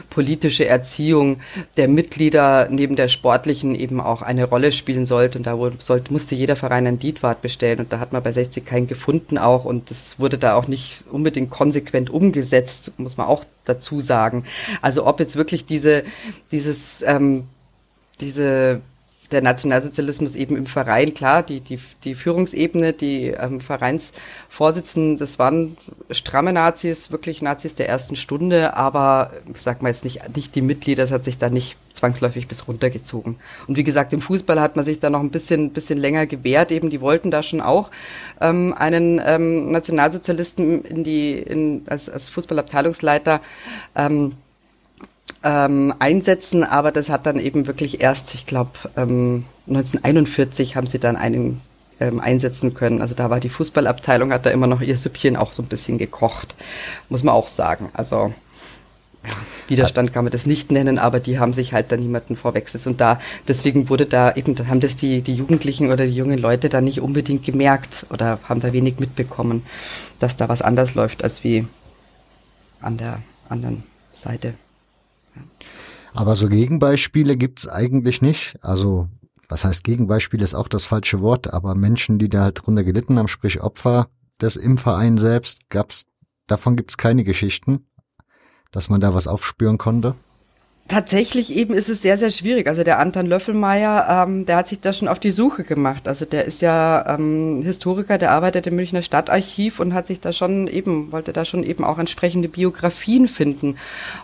politische 0.09 0.65
Erziehung 0.65 1.39
der 1.77 1.87
Mitglieder 1.87 2.67
neben 2.69 2.97
der 2.97 3.07
sportlichen 3.07 3.75
eben 3.75 4.01
auch 4.01 4.21
eine 4.21 4.45
Rolle 4.45 4.73
spielen 4.73 5.05
sollte. 5.05 5.37
Und 5.37 5.47
da 5.47 5.57
sollte, 5.79 6.11
musste 6.11 6.35
jeder 6.35 6.57
Verein 6.57 6.80
einen 6.87 6.99
Dietwart 6.99 7.41
bestellen 7.41 7.79
und 7.79 7.91
da 7.91 7.99
hat 7.99 8.13
man 8.13 8.23
bei 8.23 8.31
60 8.31 8.65
keinen 8.65 8.87
gefunden 8.87 9.37
auch 9.37 9.65
und 9.65 9.89
das 9.89 10.19
wurde 10.19 10.37
da 10.37 10.55
auch 10.55 10.67
nicht 10.67 11.03
unbedingt 11.11 11.49
konsequent 11.49 12.09
umgesetzt, 12.09 12.91
muss 12.97 13.17
man 13.17 13.27
auch 13.27 13.45
dazu 13.65 13.99
sagen. 13.99 14.45
Also 14.81 15.05
ob 15.05 15.19
jetzt 15.19 15.35
wirklich 15.35 15.65
diese, 15.65 16.03
dieses, 16.51 17.01
ähm, 17.05 17.45
diese 18.19 18.81
der 19.31 19.41
Nationalsozialismus 19.41 20.35
eben 20.35 20.55
im 20.55 20.65
Verein, 20.65 21.13
klar, 21.13 21.43
die, 21.43 21.61
die, 21.61 21.79
die 22.03 22.15
Führungsebene, 22.15 22.93
die 22.93 23.27
ähm, 23.27 23.61
Vereinsvorsitzenden, 23.61 25.17
das 25.17 25.39
waren 25.39 25.77
stramme 26.09 26.53
Nazis, 26.53 27.11
wirklich 27.11 27.41
Nazis 27.41 27.75
der 27.75 27.89
ersten 27.89 28.15
Stunde, 28.15 28.75
aber 28.75 29.31
ich 29.53 29.61
sag 29.61 29.81
mal 29.81 29.89
jetzt 29.89 30.03
nicht, 30.03 30.35
nicht 30.35 30.55
die 30.55 30.61
Mitglieder, 30.61 31.03
das 31.03 31.11
hat 31.11 31.25
sich 31.25 31.37
da 31.37 31.49
nicht 31.49 31.77
zwangsläufig 31.93 32.47
bis 32.47 32.67
runtergezogen. 32.67 33.37
Und 33.67 33.77
wie 33.77 33.83
gesagt, 33.83 34.13
im 34.13 34.21
Fußball 34.21 34.59
hat 34.59 34.75
man 34.75 34.85
sich 34.85 34.99
da 34.99 35.09
noch 35.09 35.19
ein 35.19 35.31
bisschen, 35.31 35.71
bisschen 35.71 35.97
länger 35.97 36.25
gewehrt, 36.25 36.71
eben 36.71 36.89
die 36.89 37.01
wollten 37.01 37.31
da 37.31 37.43
schon 37.43 37.61
auch 37.61 37.91
ähm, 38.39 38.73
einen 38.77 39.21
ähm, 39.23 39.71
Nationalsozialisten 39.71 40.83
in 40.83 41.03
die, 41.03 41.33
in, 41.33 41.83
als, 41.87 42.09
als 42.09 42.29
Fußballabteilungsleiter 42.29 43.41
ähm, 43.95 44.33
ähm, 45.43 45.93
einsetzen, 45.99 46.63
aber 46.63 46.91
das 46.91 47.09
hat 47.09 47.25
dann 47.25 47.39
eben 47.39 47.67
wirklich 47.67 48.01
erst, 48.01 48.35
ich 48.35 48.45
glaube, 48.45 48.71
ähm, 48.95 49.45
1941 49.67 50.75
haben 50.75 50.87
sie 50.87 50.99
dann 50.99 51.15
einen 51.15 51.61
ähm, 51.99 52.19
einsetzen 52.19 52.73
können. 52.73 53.01
Also 53.01 53.15
da 53.15 53.29
war 53.29 53.39
die 53.39 53.49
Fußballabteilung, 53.49 54.33
hat 54.33 54.45
da 54.45 54.49
immer 54.49 54.67
noch 54.67 54.81
ihr 54.81 54.97
Süppchen 54.97 55.37
auch 55.37 55.53
so 55.53 55.61
ein 55.61 55.67
bisschen 55.67 55.97
gekocht, 55.97 56.55
muss 57.09 57.23
man 57.23 57.33
auch 57.33 57.47
sagen. 57.47 57.89
Also 57.93 58.33
ja, 59.23 59.33
Widerstand 59.67 60.13
kann 60.13 60.25
man 60.25 60.31
das 60.31 60.47
nicht 60.47 60.71
nennen, 60.71 60.97
aber 60.97 61.19
die 61.19 61.37
haben 61.37 61.53
sich 61.53 61.73
halt 61.73 61.91
da 61.91 61.97
niemanden 61.97 62.35
vorwechselt. 62.35 62.87
Und 62.87 62.99
da, 62.99 63.19
deswegen 63.47 63.87
wurde 63.87 64.07
da 64.07 64.33
eben, 64.33 64.55
haben 64.67 64.79
das 64.79 64.95
die, 64.95 65.21
die 65.21 65.35
Jugendlichen 65.35 65.91
oder 65.91 66.05
die 66.07 66.15
jungen 66.15 66.39
Leute 66.39 66.69
da 66.69 66.81
nicht 66.81 67.01
unbedingt 67.01 67.45
gemerkt 67.45 68.07
oder 68.09 68.39
haben 68.49 68.61
da 68.61 68.73
wenig 68.73 68.99
mitbekommen, 68.99 69.63
dass 70.19 70.37
da 70.37 70.49
was 70.49 70.63
anders 70.63 70.95
läuft 70.95 71.23
als 71.23 71.43
wie 71.43 71.67
an 72.81 72.97
der 72.97 73.19
anderen 73.47 73.83
Seite. 74.17 74.55
Aber 76.13 76.35
so 76.35 76.49
Gegenbeispiele 76.49 77.37
gibt's 77.37 77.67
eigentlich 77.67 78.21
nicht. 78.21 78.57
Also, 78.61 79.07
was 79.49 79.65
heißt 79.65 79.83
Gegenbeispiel 79.83 80.41
ist 80.41 80.55
auch 80.55 80.67
das 80.67 80.85
falsche 80.85 81.21
Wort, 81.21 81.53
aber 81.53 81.75
Menschen, 81.75 82.19
die 82.19 82.29
da 82.29 82.43
halt 82.43 82.65
drunter 82.65 82.83
gelitten 82.83 83.17
haben, 83.17 83.27
sprich 83.27 83.61
Opfer 83.61 84.07
des 84.41 84.55
im 84.55 84.77
selbst, 85.17 85.69
gab's, 85.69 86.05
davon 86.47 86.75
gibt's 86.75 86.97
keine 86.97 87.23
Geschichten, 87.23 87.85
dass 88.71 88.89
man 88.89 89.01
da 89.01 89.13
was 89.13 89.27
aufspüren 89.27 89.77
konnte. 89.77 90.15
Tatsächlich 90.91 91.55
eben 91.55 91.73
ist 91.73 91.87
es 91.87 92.01
sehr, 92.01 92.17
sehr 92.17 92.31
schwierig. 92.31 92.67
Also 92.67 92.83
der 92.83 92.99
Anton 92.99 93.25
Löffelmeier, 93.25 94.25
ähm, 94.27 94.45
der 94.45 94.57
hat 94.57 94.67
sich 94.67 94.81
da 94.81 94.91
schon 94.91 95.07
auf 95.07 95.19
die 95.19 95.31
Suche 95.31 95.63
gemacht. 95.63 96.05
Also 96.05 96.25
der 96.25 96.43
ist 96.43 96.61
ja 96.61 97.15
ähm, 97.15 97.61
Historiker, 97.63 98.17
der 98.17 98.31
arbeitet 98.31 98.67
im 98.67 98.75
Münchner 98.75 99.01
Stadtarchiv 99.01 99.79
und 99.79 99.93
hat 99.93 100.07
sich 100.07 100.19
da 100.19 100.33
schon 100.33 100.67
eben, 100.67 101.13
wollte 101.13 101.31
da 101.31 101.45
schon 101.45 101.63
eben 101.63 101.85
auch 101.85 101.97
entsprechende 101.97 102.49
Biografien 102.49 103.29
finden, 103.29 103.77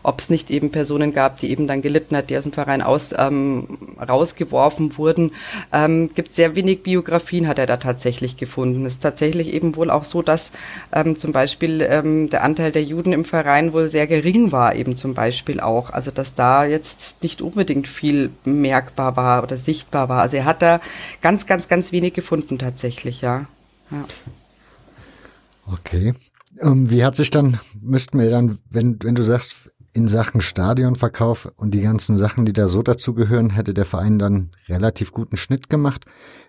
ob 0.04 0.20
es 0.20 0.30
nicht 0.30 0.52
eben 0.52 0.70
Personen 0.70 1.14
gab, 1.14 1.40
die 1.40 1.50
eben 1.52 1.68
dann 1.68 1.82
gelitten 1.82 2.18
hat, 2.18 2.30
die 2.30 2.38
aus 2.38 2.44
dem 2.44 2.52
Verein 2.52 2.82
aus 2.82 3.16
ähm, 3.18 3.78
rausgeworfen 4.06 4.98
wurden. 4.98 5.32
Ähm, 5.72 6.10
gibt 6.16 6.34
sehr 6.34 6.54
wenig 6.56 6.84
Biografien, 6.84 7.48
hat 7.48 7.60
er 7.60 7.66
da 7.66 7.78
tatsächlich 7.78 8.36
gefunden. 8.36 8.86
Es 8.86 8.96
ist 8.96 9.04
tatsächlich 9.04 9.54
eben 9.54 9.78
wohl 9.78 9.90
auch 9.90 10.04
so, 10.04 10.22
dass 10.22 10.52
ähm, 10.92 11.18
zum 11.18 11.32
Beispiel 11.32 11.82
ähm, 11.90 12.30
der 12.30 12.44
Anteil 12.44 12.74
der 12.74 12.84
Juden 12.84 13.14
im 13.14 13.24
Verein 13.24 13.72
wohl 13.72 13.88
sehr 13.88 14.06
gering 14.06 14.52
war, 14.52 14.76
eben 14.76 14.98
zum 14.98 15.14
Beispiel 15.14 15.62
auch. 15.62 15.92
Also 15.92 16.12
dass 16.12 16.36
da 16.36 16.57
jetzt 16.66 17.22
nicht 17.22 17.42
unbedingt 17.42 17.88
viel 17.88 18.32
merkbar 18.46 19.16
war 19.16 19.44
oder 19.44 19.58
sichtbar 19.58 20.10
war. 20.10 20.22
Also 20.22 20.38
er 20.38 20.46
hat 20.46 20.62
da 20.62 20.82
ganz, 21.22 21.46
ganz, 21.46 21.68
ganz 21.68 21.92
wenig 21.92 22.14
gefunden 22.14 22.60
tatsächlich, 22.60 23.22
ja. 23.22 23.46
ja. 23.92 24.06
Okay. 25.66 26.14
Ähm, 26.60 26.90
wie 26.90 27.04
hat 27.04 27.16
sich 27.16 27.30
dann, 27.30 27.60
müssten 27.80 28.20
wir 28.20 28.30
dann, 28.30 28.60
wenn, 28.70 28.98
wenn 29.04 29.16
du 29.16 29.24
sagst, 29.24 29.72
in 29.94 30.08
Sachen 30.08 30.42
Stadionverkauf 30.42 31.52
und 31.56 31.74
die 31.74 31.82
ganzen 31.82 32.18
Sachen, 32.18 32.46
die 32.46 32.54
da 32.54 32.68
so 32.68 32.84
dazugehören, 32.84 33.50
hätte 33.50 33.74
der 33.74 33.86
Verein 33.86 34.20
dann 34.20 34.52
relativ 34.70 35.12
guten 35.12 35.38
Schnitt 35.38 35.70
gemacht. 35.70 36.06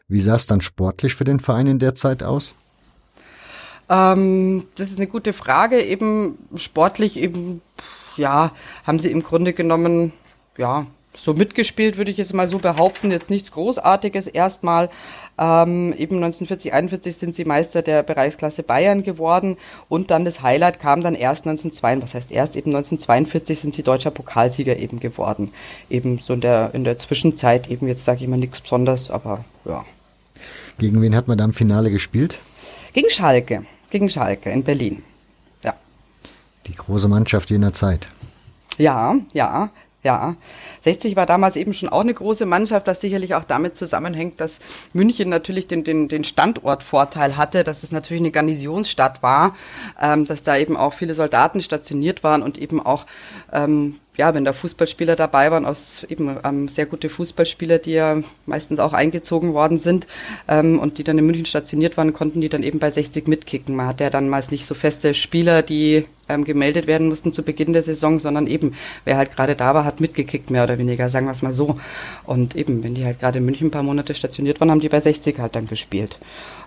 Wie 0.07 0.21
sah 0.21 0.35
es 0.35 0.47
dann 0.47 0.61
sportlich 0.61 1.15
für 1.15 1.25
den 1.25 1.41
Verein 1.41 1.67
in 1.67 1.79
der 1.79 1.95
Zeit 1.95 2.23
aus? 2.23 2.57
Ähm, 3.89 4.65
das 4.75 4.91
ist 4.91 4.99
eine 4.99 5.07
gute 5.07 5.33
Frage. 5.33 5.83
Eben 5.83 6.39
sportlich 6.57 7.17
eben 7.17 7.63
ja, 8.19 8.53
haben 8.85 8.99
sie 8.99 9.11
im 9.11 9.23
Grunde 9.23 9.53
genommen, 9.53 10.13
ja, 10.57 10.87
so 11.19 11.35
mitgespielt, 11.35 11.97
würde 11.97 12.11
ich 12.11 12.17
jetzt 12.17 12.33
mal 12.33 12.47
so 12.47 12.59
behaupten. 12.59 13.11
Jetzt 13.11 13.31
nichts 13.31 13.51
Großartiges 13.51 14.27
erstmal. 14.27 14.89
Ähm, 15.39 15.93
eben 15.93 16.17
1940, 16.17 16.73
41 16.73 17.17
sind 17.17 17.35
sie 17.35 17.45
Meister 17.45 17.83
der 17.83 18.03
Bereichsklasse 18.03 18.63
Bayern 18.63 19.03
geworden 19.03 19.57
und 19.89 20.11
dann 20.11 20.25
das 20.25 20.43
Highlight 20.43 20.81
kam 20.81 21.01
dann 21.01 21.15
erst 21.15 21.47
1942, 21.47 22.03
was 22.03 22.15
heißt 22.15 22.33
erst 22.33 22.57
eben 22.57 22.71
1942 22.71 23.61
sind 23.61 23.75
sie 23.75 23.83
deutscher 23.85 24.11
Pokalsieger 24.11 24.77
eben 24.77 24.99
geworden. 24.99 25.53
Eben 25.91 26.19
so 26.19 26.35
in 26.35 26.41
der, 26.41 26.71
in 26.73 26.85
der 26.85 26.99
Zwischenzeit 26.99 27.71
eben, 27.71 27.87
jetzt 27.87 28.05
sage 28.05 28.23
ich 28.23 28.29
mal 28.29 28.37
nichts 28.37 28.61
Besonderes, 28.61 29.11
aber 29.11 29.45
ja. 29.65 29.85
Gegen 30.79 31.03
wen 31.03 31.15
hat 31.15 31.29
man 31.29 31.39
da 31.39 31.45
im 31.45 31.53
Finale 31.53 31.91
gespielt? 31.91 32.41
Gegen 32.93 33.11
Schalke, 33.11 33.65
gegen 33.91 34.11
Schalke 34.11 34.51
in 34.51 34.65
Berlin. 34.65 35.03
Die 36.69 36.75
große 36.75 37.09
Mannschaft 37.09 37.51
jener 37.51 37.73
Zeit. 37.73 38.09
Ja, 38.77 39.17
ja. 39.33 39.71
Ja, 40.05 40.37
60 40.83 41.17
war 41.17 41.27
damals 41.27 41.57
eben 41.57 41.75
schon 41.75 41.89
auch 41.89 42.03
eine 42.03 42.15
große 42.15 42.47
Mannschaft, 42.47 42.87
was 42.87 43.01
sicherlich 43.01 43.35
auch 43.35 43.43
damit 43.43 43.77
zusammenhängt, 43.77 44.41
dass 44.41 44.61
München 44.93 45.29
natürlich 45.29 45.67
den, 45.67 45.83
den, 45.83 46.07
den 46.07 46.23
Standortvorteil 46.23 47.37
hatte, 47.37 47.65
dass 47.65 47.83
es 47.83 47.91
natürlich 47.91 48.23
eine 48.23 48.31
Garnisonsstadt 48.31 49.25
war, 49.25 49.57
ähm, 50.01 50.25
dass 50.25 50.45
da 50.45 50.57
eben 50.57 50.77
auch 50.77 50.95
viele 50.95 51.15
Soldaten 51.15 51.61
stationiert 51.61 52.23
waren 52.23 52.43
und 52.43 52.59
eben 52.59 52.81
auch 52.81 53.07
ähm, 53.53 53.97
ja, 54.17 54.35
wenn 54.35 54.45
da 54.45 54.53
Fußballspieler 54.53 55.15
dabei 55.15 55.51
waren, 55.53 55.65
aus 55.65 56.05
eben 56.09 56.37
ähm, 56.43 56.67
sehr 56.67 56.87
gute 56.87 57.09
Fußballspieler, 57.09 57.79
die 57.79 57.93
ja 57.93 58.21
meistens 58.47 58.81
auch 58.81 58.93
eingezogen 58.93 59.55
worden 59.55 59.79
sind 59.79 60.09
ähm, 60.49 60.81
und 60.81 60.99
die 60.99 61.05
dann 61.05 61.19
in 61.19 61.27
München 61.27 61.47
stationiert 61.47 61.97
waren, 61.97 62.13
konnten 62.13 62.41
die 62.41 62.49
dann 62.49 62.65
eben 62.65 62.81
bei 62.81 62.91
60 62.91 63.29
mitkicken. 63.29 63.77
Man 63.77 63.87
hatte 63.87 64.05
ja 64.05 64.11
dann 64.11 64.29
meist 64.29 64.51
nicht 64.51 64.67
so 64.67 64.75
feste 64.75 65.15
Spieler, 65.15 65.63
die 65.63 66.05
ähm, 66.29 66.45
gemeldet 66.45 66.89
werden 66.89 67.09
mussten 67.09 67.33
zu 67.33 67.45
Beginn 67.45 67.73
der 67.73 67.85
Saison, 67.85 68.19
sondern 68.19 68.49
eben, 68.49 68.75
wer 69.05 69.17
halt 69.17 69.31
gerade 69.31 69.55
da 69.55 69.73
war, 69.73 69.85
hat 69.85 70.01
mitgekickt, 70.01 70.51
mehr 70.51 70.65
oder 70.65 70.79
weniger, 70.79 71.09
sagen 71.11 71.27
wir 71.27 71.33
es 71.33 71.43
mal 71.43 71.55
so. 71.55 71.79
Und 72.25 72.57
eben, 72.57 72.83
wenn 72.83 72.95
die 72.95 73.05
halt 73.05 73.21
gerade 73.21 73.39
in 73.39 73.45
München 73.45 73.69
ein 73.69 73.71
paar 73.73 73.85
Monate 73.85 74.15
stationiert 74.15 74.61
waren, 74.61 74.73
haben 74.73 74.81
die 74.81 74.89
bei 74.89 75.01
60 75.01 75.39
halt 75.39 75.55
dann 75.55 75.69
gespielt. 75.69 76.19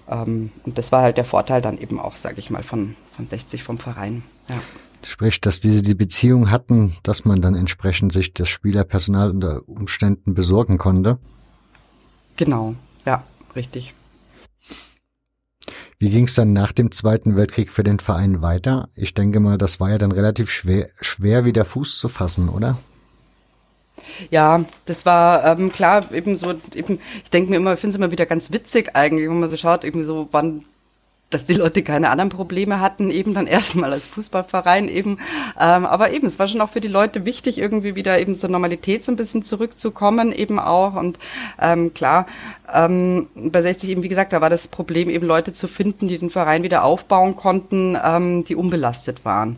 Ähm, 0.10 0.52
und 0.64 0.78
das 0.78 0.94
war 0.94 1.02
halt 1.02 1.18
der 1.18 1.26
Vorteil 1.26 1.62
dann 1.62 1.78
eben 1.78 2.00
auch, 2.00 2.16
sage 2.16 2.40
ich 2.40 2.50
mal, 2.50 2.64
von, 2.64 2.96
von 3.16 3.28
60 3.28 3.64
vom 3.64 3.78
Verein. 3.78 4.24
Ja. 4.50 4.56
Sprich, 5.06 5.41
dass 5.41 5.60
diese 5.60 5.82
die 5.82 5.95
Beziehung 5.95 6.52
hatten, 6.52 6.95
dass 7.04 7.26
man 7.26 7.41
dann 7.41 7.56
entsprechend 7.56 8.14
sich 8.14 8.34
das 8.34 8.49
Spielerpersonal 8.49 9.32
unter 9.32 9.68
Umständen 9.68 10.34
besorgen 10.34 10.78
konnte. 10.78 11.18
Genau, 12.38 12.76
ja, 13.06 13.24
richtig. 13.56 13.93
Wie 15.99 16.10
ging 16.10 16.26
es 16.26 16.34
dann 16.34 16.52
nach 16.52 16.72
dem 16.72 16.91
Zweiten 16.91 17.36
Weltkrieg 17.36 17.72
für 17.72 17.84
den 17.84 17.99
Verein 17.99 18.41
weiter? 18.41 18.89
Ich 18.95 19.14
denke 19.14 19.39
mal, 19.39 19.60
das 19.60 19.80
war 19.80 19.91
ja 19.91 19.99
dann 19.99 20.12
relativ 20.12 20.49
schwer, 20.49 20.89
schwer 20.99 21.45
wieder 21.45 21.64
Fuß 21.64 21.99
zu 21.99 22.10
fassen, 22.10 22.49
oder? 22.49 22.80
Ja, 24.32 24.66
das 24.86 25.06
war 25.06 25.45
ähm, 25.45 25.72
klar, 25.72 26.12
eben 26.12 26.36
so, 26.36 26.56
eben, 26.74 26.99
ich 27.24 27.30
denke 27.30 27.52
mir 27.52 27.58
immer, 27.58 27.74
ich 27.74 27.80
finde 27.80 27.93
es 27.93 27.97
immer 27.97 28.12
wieder 28.12 28.26
ganz 28.26 28.52
witzig 28.52 28.95
eigentlich, 28.95 29.30
wenn 29.30 29.39
man 29.39 29.52
so 29.52 29.58
schaut, 29.58 29.84
eben 29.84 30.04
so, 30.06 30.28
wann 30.32 30.64
dass 31.32 31.46
die 31.46 31.54
Leute 31.54 31.82
keine 31.82 32.10
anderen 32.10 32.30
Probleme 32.30 32.80
hatten, 32.80 33.10
eben 33.10 33.34
dann 33.34 33.48
erstmal 33.48 33.92
als 33.92 34.06
Fußballverein 34.06 34.88
eben. 34.88 35.18
Ähm, 35.60 35.86
aber 35.86 36.12
eben, 36.12 36.28
es 36.28 36.38
war 36.38 36.48
schon 36.48 36.62
auch 36.62 36.70
für 36.70 36.82
die 36.82 36.88
Leute 36.88 37.26
wichtig, 37.26 37.58
irgendwie 37.58 37.96
wieder 37.96 38.20
eben 38.20 38.36
zur 38.36 38.50
Normalität 38.50 39.04
so 39.04 39.12
ein 39.12 39.16
bisschen 39.16 39.44
zurückzukommen, 39.44 40.32
eben 40.32 40.60
auch. 40.60 40.94
Und 40.96 41.18
ähm, 41.60 41.94
klar, 41.94 42.28
ähm, 42.72 43.28
bei 43.36 43.62
60 43.62 43.90
eben, 43.90 44.04
wie 44.04 44.10
gesagt, 44.10 44.34
da 44.34 44.42
war 44.42 44.50
das 44.50 44.68
Problem 44.68 45.10
eben 45.10 45.26
Leute 45.26 45.54
zu 45.54 45.68
finden, 45.68 46.08
die 46.08 46.20
den 46.20 46.30
Verein 46.30 46.64
wieder 46.64 46.84
aufbauen 46.84 47.36
konnten, 47.36 47.98
ähm, 48.04 48.44
die 48.44 48.56
unbelastet 48.56 49.26
waren. 49.26 49.58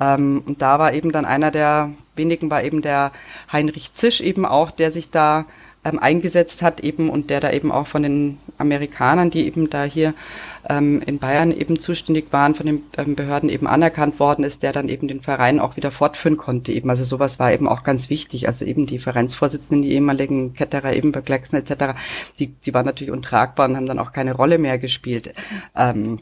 Ähm, 0.00 0.42
und 0.46 0.60
da 0.60 0.78
war 0.78 0.92
eben 0.92 1.12
dann 1.12 1.24
einer 1.24 1.50
der 1.50 1.90
wenigen, 2.16 2.50
war 2.50 2.62
eben 2.62 2.82
der 2.82 3.12
Heinrich 3.50 3.94
Zisch 3.94 4.20
eben 4.20 4.44
auch, 4.44 4.70
der 4.70 4.90
sich 4.90 5.10
da 5.10 5.46
ähm, 5.84 5.98
eingesetzt 5.98 6.62
hat 6.62 6.80
eben 6.80 7.10
und 7.10 7.30
der 7.30 7.40
da 7.40 7.50
eben 7.50 7.72
auch 7.72 7.86
von 7.86 8.02
den 8.02 8.38
Amerikanern, 8.58 9.30
die 9.30 9.46
eben 9.46 9.70
da 9.70 9.84
hier 9.84 10.14
ähm, 10.72 11.02
in 11.04 11.18
Bayern 11.18 11.52
eben 11.52 11.78
zuständig 11.78 12.32
waren, 12.32 12.54
von 12.54 12.66
den 12.66 12.82
ähm, 12.96 13.14
Behörden 13.14 13.48
eben 13.48 13.66
anerkannt 13.66 14.18
worden 14.18 14.44
ist, 14.44 14.62
der 14.62 14.72
dann 14.72 14.88
eben 14.88 15.08
den 15.08 15.20
Verein 15.20 15.60
auch 15.60 15.76
wieder 15.76 15.90
fortführen 15.90 16.36
konnte 16.36 16.72
eben. 16.72 16.88
Also 16.88 17.04
sowas 17.04 17.38
war 17.38 17.52
eben 17.52 17.68
auch 17.68 17.82
ganz 17.82 18.08
wichtig. 18.08 18.46
Also 18.46 18.64
eben 18.64 18.86
die 18.86 18.98
Vereinsvorsitzenden, 18.98 19.82
die 19.82 19.92
ehemaligen 19.92 20.54
Ketterer 20.54 20.94
eben 20.94 21.12
Blackson 21.12 21.58
etc., 21.58 21.98
die, 22.38 22.48
die 22.48 22.74
waren 22.74 22.86
natürlich 22.86 23.12
untragbar 23.12 23.68
und 23.68 23.76
haben 23.76 23.86
dann 23.86 23.98
auch 23.98 24.12
keine 24.12 24.34
Rolle 24.34 24.58
mehr 24.58 24.78
gespielt. 24.78 25.34
Ähm, 25.76 26.20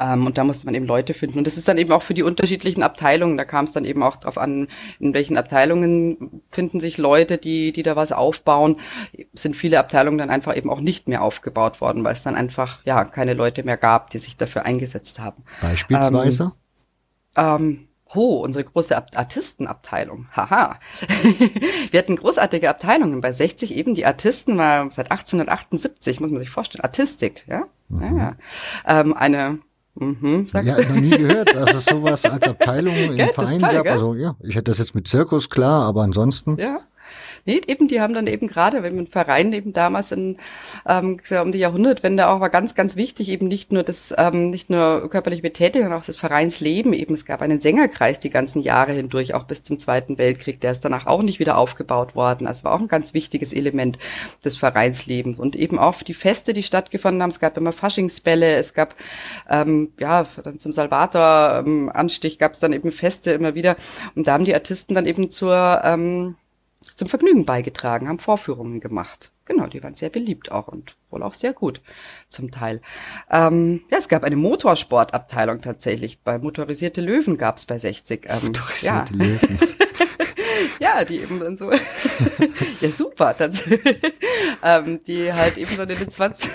ähm, 0.00 0.26
und 0.26 0.38
da 0.38 0.44
musste 0.44 0.64
man 0.64 0.74
eben 0.74 0.86
Leute 0.86 1.12
finden. 1.12 1.38
Und 1.38 1.46
das 1.46 1.58
ist 1.58 1.68
dann 1.68 1.78
eben 1.78 1.92
auch 1.92 2.02
für 2.02 2.14
die 2.14 2.22
unterschiedlichen 2.22 2.82
Abteilungen. 2.82 3.36
Da 3.36 3.44
kam 3.44 3.66
es 3.66 3.72
dann 3.72 3.84
eben 3.84 4.02
auch 4.02 4.16
darauf 4.16 4.38
an, 4.38 4.68
in 4.98 5.12
welchen 5.12 5.36
Abteilungen 5.36 6.42
finden 6.50 6.80
sich 6.80 6.96
Leute, 6.96 7.36
die, 7.36 7.72
die 7.72 7.82
da 7.82 7.96
was 7.96 8.10
aufbauen. 8.10 8.80
Sind 9.34 9.54
viele 9.54 9.78
Abteilungen 9.78 10.18
dann 10.18 10.30
einfach 10.30 10.56
eben 10.56 10.70
auch 10.70 10.80
nicht 10.80 11.06
mehr 11.06 11.22
aufgebaut 11.22 11.80
worden, 11.80 12.02
weil 12.02 12.14
es 12.14 12.22
dann 12.22 12.34
einfach 12.34 12.84
ja 12.84 13.04
keine 13.04 13.34
Leute 13.34 13.62
mehr 13.62 13.76
gab, 13.76 14.10
die 14.10 14.18
sich 14.18 14.38
dafür 14.38 14.64
eingesetzt 14.64 15.20
haben. 15.20 15.44
Beispielsweise? 15.60 16.52
Ähm, 17.36 17.56
ähm, 17.56 17.86
Oh, 18.12 18.42
unsere 18.42 18.64
große 18.64 18.96
Artistenabteilung. 18.96 20.26
Haha. 20.34 20.80
Wir 21.92 21.98
hatten 22.00 22.16
großartige 22.16 22.68
Abteilungen. 22.68 23.20
Bei 23.20 23.32
60 23.32 23.76
eben 23.76 23.94
die 23.94 24.04
Artisten 24.04 24.58
war 24.58 24.90
seit 24.90 25.12
1878, 25.12 26.18
muss 26.18 26.32
man 26.32 26.40
sich 26.40 26.50
vorstellen. 26.50 26.82
Artistik, 26.82 27.44
ja. 27.46 27.66
Mhm. 27.88 28.18
ja. 28.18 28.36
Ähm, 28.84 29.16
eine 29.16 29.60
Mhm, 30.00 30.48
ja, 30.52 30.80
noch 30.80 30.96
nie 30.96 31.10
gehört, 31.10 31.54
dass 31.54 31.74
es 31.74 31.84
sowas 31.84 32.24
als 32.24 32.48
Abteilung 32.48 32.94
im 32.94 33.28
Verein 33.30 33.60
gab. 33.60 33.86
Also 33.86 34.14
ja, 34.14 34.34
ich 34.42 34.56
hätte 34.56 34.70
das 34.70 34.78
jetzt 34.78 34.94
mit 34.94 35.06
Zirkus 35.06 35.50
klar, 35.50 35.84
aber 35.84 36.02
ansonsten. 36.02 36.56
Ja, 36.58 36.78
Nee, 37.46 37.60
eben, 37.66 37.88
die 37.88 38.00
haben 38.00 38.14
dann 38.14 38.26
eben 38.26 38.46
gerade, 38.46 38.82
wenn 38.82 38.96
man 38.96 39.06
Verein 39.06 39.52
eben 39.52 39.72
damals 39.72 40.12
in, 40.12 40.36
ähm, 40.86 41.20
um 41.42 41.52
die 41.52 41.58
Jahrhundertwende 41.58 42.28
auch 42.28 42.40
war 42.40 42.50
ganz, 42.50 42.74
ganz 42.74 42.96
wichtig, 42.96 43.28
eben 43.28 43.48
nicht 43.48 43.72
nur 43.72 43.82
das, 43.82 44.14
ähm, 44.16 44.50
nicht 44.50 44.70
nur 44.70 45.08
körperliche 45.08 45.42
Betätigung, 45.42 45.86
sondern 45.86 46.00
auch 46.00 46.06
das 46.06 46.16
Vereinsleben 46.16 46.92
eben. 46.92 47.14
Es 47.14 47.24
gab 47.24 47.42
einen 47.42 47.60
Sängerkreis 47.60 48.20
die 48.20 48.30
ganzen 48.30 48.60
Jahre 48.60 48.92
hindurch, 48.92 49.34
auch 49.34 49.44
bis 49.44 49.62
zum 49.62 49.78
Zweiten 49.78 50.18
Weltkrieg. 50.18 50.60
Der 50.60 50.72
ist 50.72 50.84
danach 50.84 51.06
auch 51.06 51.22
nicht 51.22 51.38
wieder 51.40 51.56
aufgebaut 51.56 52.14
worden. 52.14 52.46
Also 52.46 52.64
war 52.64 52.72
auch 52.72 52.80
ein 52.80 52.88
ganz 52.88 53.14
wichtiges 53.14 53.52
Element 53.52 53.98
des 54.44 54.56
Vereinslebens. 54.56 55.38
Und 55.38 55.56
eben 55.56 55.78
auch 55.78 56.02
die 56.02 56.14
Feste, 56.14 56.52
die 56.52 56.62
stattgefunden 56.62 57.22
haben. 57.22 57.30
Es 57.30 57.40
gab 57.40 57.56
immer 57.56 57.72
Faschingsbälle, 57.72 58.56
es 58.56 58.74
gab, 58.74 58.94
ähm, 59.48 59.92
ja, 59.98 60.26
dann 60.42 60.58
zum 60.58 60.72
Salvator-Anstich 60.72 62.38
gab 62.38 62.52
es 62.52 62.58
dann 62.58 62.72
eben 62.72 62.92
Feste 62.92 63.32
immer 63.32 63.54
wieder. 63.54 63.76
Und 64.14 64.26
da 64.26 64.32
haben 64.32 64.44
die 64.44 64.54
Artisten 64.54 64.94
dann 64.94 65.06
eben 65.06 65.30
zur, 65.30 65.80
ähm, 65.84 66.36
zum 66.94 67.08
Vergnügen 67.08 67.44
beigetragen, 67.44 68.08
haben 68.08 68.18
Vorführungen 68.18 68.80
gemacht. 68.80 69.30
Genau, 69.44 69.66
die 69.66 69.82
waren 69.82 69.96
sehr 69.96 70.10
beliebt 70.10 70.52
auch 70.52 70.68
und 70.68 70.96
wohl 71.10 71.22
auch 71.22 71.34
sehr 71.34 71.52
gut 71.52 71.80
zum 72.28 72.50
Teil. 72.52 72.80
Ähm, 73.30 73.82
ja, 73.90 73.98
es 73.98 74.08
gab 74.08 74.22
eine 74.22 74.36
Motorsportabteilung 74.36 75.60
tatsächlich. 75.60 76.20
Bei 76.20 76.38
Motorisierte 76.38 77.00
Löwen 77.00 77.36
gab 77.36 77.56
es 77.56 77.66
bei 77.66 77.78
60. 77.78 78.26
Ähm, 78.28 78.38
Motorisierte 78.44 79.14
ja. 79.16 79.24
Löwen. 79.24 79.58
ja, 80.80 81.04
die 81.04 81.20
eben 81.20 81.38
dann 81.38 81.56
so. 81.56 81.70
ja, 82.80 82.88
super. 82.88 83.34
Das, 83.36 83.62
ähm, 84.62 85.00
die 85.06 85.32
halt 85.32 85.56
eben 85.56 85.70
so 85.70 85.82
in 85.82 85.88
den 85.88 86.10
20. 86.10 86.50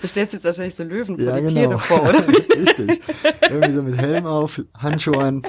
du 0.00 0.08
stellst 0.08 0.32
jetzt 0.32 0.44
wahrscheinlich 0.44 0.74
so 0.74 0.84
Löwen 0.84 1.18
ja, 1.18 1.38
genau. 1.38 1.76
vor, 1.78 2.08
oder? 2.08 2.26
Richtig. 2.56 3.00
Irgendwie 3.42 3.72
so 3.72 3.82
mit 3.82 3.98
Helm 3.98 4.26
auf, 4.26 4.62
Handschuhe 4.78 5.18
an. 5.18 5.42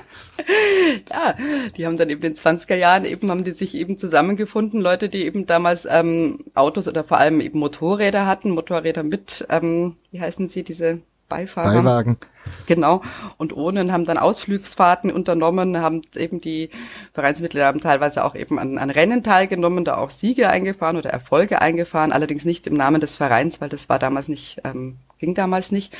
Ja, 1.10 1.36
die 1.76 1.86
haben 1.86 1.98
dann 1.98 2.10
eben 2.10 2.22
in 2.24 2.34
den 2.34 2.36
20er 2.36 2.76
Jahren 2.76 3.06
eben, 3.06 3.30
haben 3.30 3.44
die 3.44 3.52
sich 3.52 3.76
eben 3.76 3.98
zusammengefunden, 3.98 4.82
Leute, 4.82 5.10
die 5.10 5.24
eben 5.24 5.46
damals 5.46 5.88
ähm, 5.90 6.40
Autos 6.56 6.88
oder 6.88 7.04
vor 7.04 7.18
allem 7.18 7.42
eben 7.42 7.60
Motorräder 7.60 8.26
hatten, 8.26 8.52
Motorräder 8.52 9.04
mit, 9.04 9.46
ähm, 9.50 9.98
wie 10.12 10.20
heißen 10.20 10.48
sie, 10.50 10.64
diese 10.64 11.02
Beifahrer. 11.28 11.82
Beiwagen. 11.82 12.18
Genau. 12.66 13.02
Und 13.38 13.56
ohne 13.56 13.92
haben 13.92 14.06
dann 14.06 14.18
Ausflugsfahrten 14.18 15.12
unternommen, 15.12 15.78
haben 15.78 16.02
eben 16.16 16.40
die 16.42 16.70
Vereinsmitglieder 17.14 17.66
haben 17.66 17.82
teilweise 17.82 18.24
auch 18.24 18.36
eben 18.36 18.60
an, 18.60 18.78
an 18.78 18.90
Rennen 18.90 19.24
teilgenommen, 19.24 19.86
da 19.86 19.98
auch 19.98 20.10
Siege 20.10 20.50
eingefahren 20.50 20.98
oder 20.98 21.10
Erfolge 21.10 21.62
eingefahren, 21.62 22.12
allerdings 22.12 22.46
nicht 22.46 22.68
im 22.68 22.76
Namen 22.76 23.02
des 23.02 23.16
Vereins, 23.16 23.60
weil 23.62 23.70
das 23.70 23.90
war 23.90 24.00
damals 24.00 24.28
nicht 24.28 24.62
ähm, 24.64 24.98
ging 25.20 25.34
damals 25.34 25.72
nicht. 25.72 25.94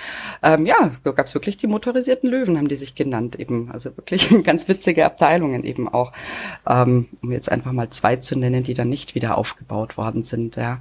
Ähm, 0.44 0.66
ja, 0.66 0.92
da 1.04 1.12
gab 1.12 1.26
es 1.26 1.34
wirklich 1.34 1.58
die 1.58 1.68
motorisierten 1.68 2.30
Löwen, 2.30 2.58
haben 2.58 2.68
die 2.68 2.76
sich 2.76 2.96
genannt 2.96 3.38
eben. 3.38 3.72
Also 3.72 3.96
wirklich 3.98 4.30
ganz 4.44 4.68
witzige 4.68 5.06
Abteilungen 5.06 5.64
eben 5.64 5.88
auch, 5.90 6.12
ähm, 6.68 7.08
um 7.22 7.32
jetzt 7.32 7.52
einfach 7.52 7.72
mal 7.72 7.90
zwei 7.90 8.18
zu 8.18 8.38
nennen, 8.38 8.64
die 8.64 8.74
dann 8.74 8.90
nicht 8.90 9.16
wieder 9.16 9.38
aufgebaut 9.38 9.98
worden 9.98 10.24
sind. 10.24 10.56
Ja. 10.56 10.80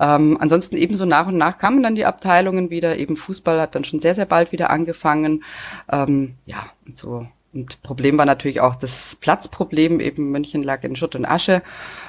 Ähm, 0.00 0.36
ansonsten 0.40 0.76
ebenso 0.76 1.04
nach 1.04 1.26
und 1.26 1.36
nach 1.36 1.58
kamen 1.58 1.82
dann 1.82 1.94
die 1.94 2.06
Abteilungen 2.06 2.70
wieder. 2.70 2.96
Eben 2.96 3.16
Fußball 3.16 3.60
hat 3.60 3.74
dann 3.74 3.84
schon 3.84 4.00
sehr, 4.00 4.14
sehr 4.14 4.26
bald 4.26 4.52
wieder 4.52 4.70
angefangen. 4.70 5.44
Ähm, 5.90 6.34
ja, 6.46 6.66
und 6.86 6.96
so. 6.96 7.26
Und 7.52 7.82
Problem 7.82 8.18
war 8.18 8.26
natürlich 8.26 8.60
auch 8.60 8.74
das 8.74 9.16
Platzproblem. 9.20 10.00
Eben 10.00 10.30
München 10.30 10.62
lag 10.62 10.82
in 10.82 10.96
Schutt 10.96 11.14
und 11.14 11.24
Asche. 11.24 11.62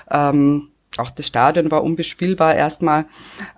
Ähm, 0.09 0.69
auch 0.97 1.11
das 1.11 1.27
Stadion 1.27 1.71
war 1.71 1.83
unbespielbar 1.83 2.55
erstmal, 2.55 3.05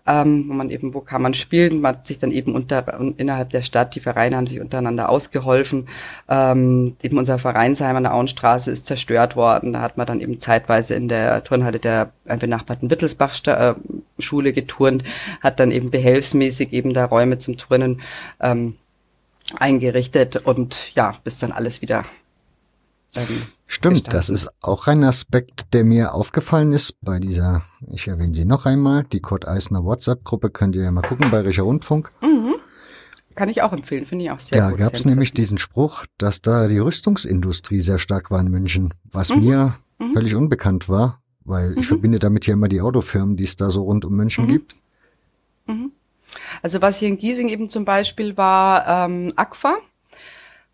ähm, 0.06 0.46
wo 0.48 0.54
man 0.54 0.70
eben, 0.70 0.94
wo 0.94 1.02
kann 1.02 1.22
man 1.22 1.34
spielen, 1.34 1.82
man 1.82 1.98
hat 1.98 2.08
sich 2.08 2.20
dann 2.20 2.32
eben 2.32 2.56
unter, 2.56 3.00
innerhalb 3.18 3.50
der 3.52 3.62
Stadt, 3.62 3.96
die 3.96 4.00
Vereine 4.00 4.38
haben 4.38 4.48
sich 4.48 4.60
untereinander 4.60 5.10
ausgeholfen, 5.10 5.88
ähm, 6.30 6.96
eben 7.02 7.18
unser 7.18 7.40
Vereinsheim 7.40 7.96
an 7.96 8.04
der 8.04 8.14
Auenstraße 8.14 8.72
ist 8.72 8.86
zerstört 8.86 9.36
worden, 9.36 9.74
da 9.74 9.82
hat 9.82 9.98
man 9.98 10.08
dann 10.08 10.22
eben 10.22 10.40
zeitweise 10.40 10.96
in 10.96 11.08
der 11.08 11.44
Turnhalle 11.44 11.80
der 11.80 12.12
benachbarten 12.26 12.90
Wittelsbach-Schule 12.90 14.54
geturnt, 14.54 15.04
hat 15.42 15.60
dann 15.60 15.72
eben 15.72 15.92
behelfsmäßig 15.92 16.74
eben 16.74 16.94
da 16.94 17.06
Räume 17.06 17.38
zum 17.38 17.58
Turnen 17.58 18.02
ähm, 18.42 18.76
eingerichtet 19.56 20.38
und 20.38 20.94
ja, 20.96 21.16
bis 21.24 21.38
dann 21.38 21.52
alles 21.52 21.82
wieder 21.82 22.06
ähm, 23.18 23.42
Stimmt, 23.70 24.14
das 24.14 24.30
ist 24.30 24.50
auch 24.62 24.88
ein 24.88 25.04
Aspekt, 25.04 25.74
der 25.74 25.84
mir 25.84 26.14
aufgefallen 26.14 26.72
ist 26.72 26.96
bei 27.02 27.20
dieser, 27.20 27.64
ich 27.92 28.08
erwähne 28.08 28.34
sie 28.34 28.46
noch 28.46 28.66
einmal, 28.66 29.04
die 29.04 29.20
Kurt 29.20 29.46
Eisner 29.46 29.84
WhatsApp-Gruppe, 29.84 30.52
könnt 30.52 30.78
ihr 30.78 30.84
ja 30.84 30.92
mal 30.92 31.02
gucken, 31.02 31.30
Bayerischer 31.30 31.64
Rundfunk. 31.64 32.10
Mhm. 32.22 32.56
Kann 33.36 33.50
ich 33.50 33.62
auch 33.62 33.74
empfehlen, 33.74 34.06
finde 34.06 34.26
ich 34.26 34.32
auch 34.32 34.40
sehr 34.40 34.58
da 34.58 34.70
gut. 34.70 34.80
Da 34.80 34.86
gab 34.86 34.96
es 34.96 35.06
nämlich 35.06 35.34
diesen 35.34 35.58
Spruch, 35.58 36.06
dass 36.18 36.42
da 36.42 36.68
die 36.68 36.80
Rüstungsindustrie 36.80 37.82
sehr 37.82 38.00
stark 38.00 38.32
war 38.32 38.40
in 38.40 38.48
München, 38.48 38.94
was 39.12 39.30
mhm. 39.30 39.42
mir 39.42 39.76
mhm. 40.00 40.14
völlig 40.14 40.34
unbekannt 40.34 40.88
war, 40.88 41.22
weil 41.44 41.72
ich 41.72 41.78
mhm. 41.78 41.84
verbinde 41.84 42.20
damit 42.20 42.48
ja 42.48 42.54
immer 42.54 42.70
die 42.70 42.82
Autofirmen, 42.82 43.36
die 43.36 43.44
es 43.44 43.58
da 43.58 43.70
so 43.70 43.84
rund 43.84 44.06
um 44.06 44.16
München 44.16 44.46
mhm. 44.46 44.50
gibt. 44.50 44.76
Mhm. 45.68 45.92
Also 46.62 46.82
was 46.82 46.98
hier 46.98 47.10
in 47.10 47.18
Giesing 47.18 47.50
eben 47.50 47.70
zum 47.70 47.86
Beispiel 47.86 48.38
war, 48.38 48.88
ähm, 48.88 49.34
Aqua, 49.36 49.78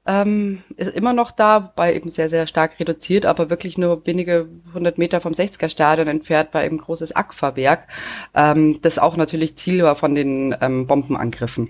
ähm, 0.05 0.63
ist 0.75 0.93
immer 0.93 1.13
noch 1.13 1.31
da, 1.31 1.59
bei 1.75 1.95
eben 1.95 2.09
sehr, 2.09 2.29
sehr 2.29 2.47
stark 2.47 2.79
reduziert, 2.79 3.25
aber 3.25 3.49
wirklich 3.49 3.77
nur 3.77 4.05
wenige 4.05 4.49
hundert 4.73 4.97
Meter 4.97 5.21
vom 5.21 5.33
60er 5.33 5.69
Stadion 5.69 6.07
entfernt 6.07 6.49
war 6.53 6.65
eben 6.65 6.77
großes 6.77 7.15
Aquawerk, 7.15 7.87
ähm, 8.33 8.79
das 8.81 8.99
auch 8.99 9.15
natürlich 9.15 9.55
Ziel 9.55 9.83
war 9.83 9.95
von 9.95 10.15
den 10.15 10.55
ähm, 10.61 10.87
Bombenangriffen. 10.87 11.69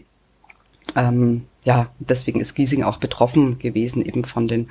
Ähm, 0.95 1.45
ja, 1.63 1.91
deswegen 1.99 2.41
ist 2.41 2.55
Giesing 2.55 2.83
auch 2.83 2.97
betroffen 2.97 3.57
gewesen 3.57 4.03
eben 4.05 4.25
von 4.25 4.47
den 4.47 4.69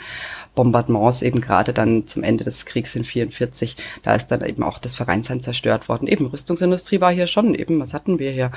Bombardements, 0.54 1.22
eben 1.22 1.40
gerade 1.40 1.72
dann 1.72 2.06
zum 2.06 2.22
Ende 2.22 2.44
des 2.44 2.66
Kriegs 2.66 2.94
in 2.94 3.04
44. 3.04 3.76
Da 4.02 4.14
ist 4.14 4.28
dann 4.28 4.44
eben 4.44 4.62
auch 4.62 4.78
das 4.78 4.94
Vereinsheim 4.94 5.40
zerstört 5.40 5.88
worden. 5.88 6.06
Eben 6.06 6.26
Rüstungsindustrie 6.26 7.00
war 7.00 7.10
hier 7.10 7.26
schon, 7.26 7.54
eben, 7.54 7.80
was 7.80 7.94
hatten 7.94 8.18
wir 8.18 8.30
hier? 8.30 8.52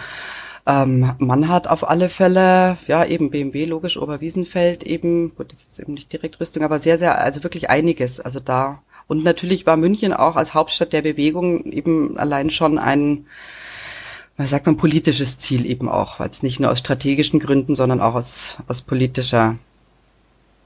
Ähm, 0.67 1.13
man 1.19 1.47
hat 1.47 1.67
auf 1.67 1.87
alle 1.87 2.09
Fälle, 2.09 2.77
ja, 2.87 3.05
eben 3.05 3.29
BMW, 3.29 3.65
logisch, 3.65 3.97
Oberwiesenfeld 3.97 4.83
eben, 4.83 5.35
gut, 5.35 5.51
das 5.51 5.63
ist 5.71 5.79
eben 5.79 5.93
nicht 5.93 6.11
direkt 6.11 6.39
Rüstung, 6.39 6.63
aber 6.63 6.79
sehr, 6.79 6.97
sehr, 6.97 7.19
also 7.19 7.43
wirklich 7.43 7.69
einiges. 7.69 8.19
Also 8.19 8.39
da. 8.39 8.81
Und 9.07 9.23
natürlich 9.23 9.67
war 9.67 9.77
München 9.77 10.13
auch 10.13 10.35
als 10.35 10.55
Hauptstadt 10.55 10.91
der 10.93 11.03
Bewegung 11.03 11.71
eben 11.71 12.17
allein 12.17 12.49
schon 12.49 12.79
ein, 12.79 13.27
was 14.37 14.49
sagt 14.49 14.65
man, 14.65 14.77
politisches 14.77 15.37
Ziel 15.37 15.65
eben 15.67 15.87
auch, 15.87 16.19
weil 16.19 16.29
es 16.29 16.41
nicht 16.41 16.59
nur 16.59 16.71
aus 16.71 16.79
strategischen 16.79 17.39
Gründen, 17.39 17.75
sondern 17.75 18.01
auch 18.01 18.15
aus, 18.15 18.57
aus 18.67 18.81
politischer 18.81 19.57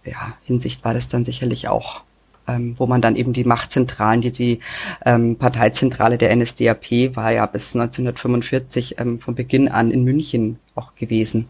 ja, 0.06 0.38
Hinsicht 0.46 0.86
war 0.86 0.94
das 0.94 1.10
dann 1.10 1.26
sicherlich 1.26 1.68
auch 1.68 2.02
ähm, 2.50 2.76
wo 2.78 2.88
man 2.88 3.02
dann 3.02 3.16
eben 3.16 3.32
die 3.32 3.44
Machtzentralen, 3.44 4.22
die, 4.22 4.32
die 4.32 4.60
ähm, 5.06 5.38
Parteizentrale 5.38 6.18
der 6.18 6.36
NSDAP 6.36 7.16
war 7.16 7.32
ja 7.32 7.46
bis 7.46 7.76
1945 7.76 8.96
ähm, 8.98 9.20
von 9.20 9.36
Beginn 9.36 9.70
an 9.70 9.92
in 9.92 10.04
München 10.04 10.58
auch 10.74 10.96
gewesen, 10.96 11.48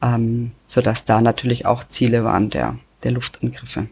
ähm, 0.00 0.52
so 0.66 0.80
dass 0.82 1.04
da 1.04 1.20
natürlich 1.20 1.66
auch 1.66 1.84
Ziele 1.84 2.22
waren 2.22 2.48
der, 2.50 2.78
der 3.02 3.10
Luftangriffe. 3.10 3.88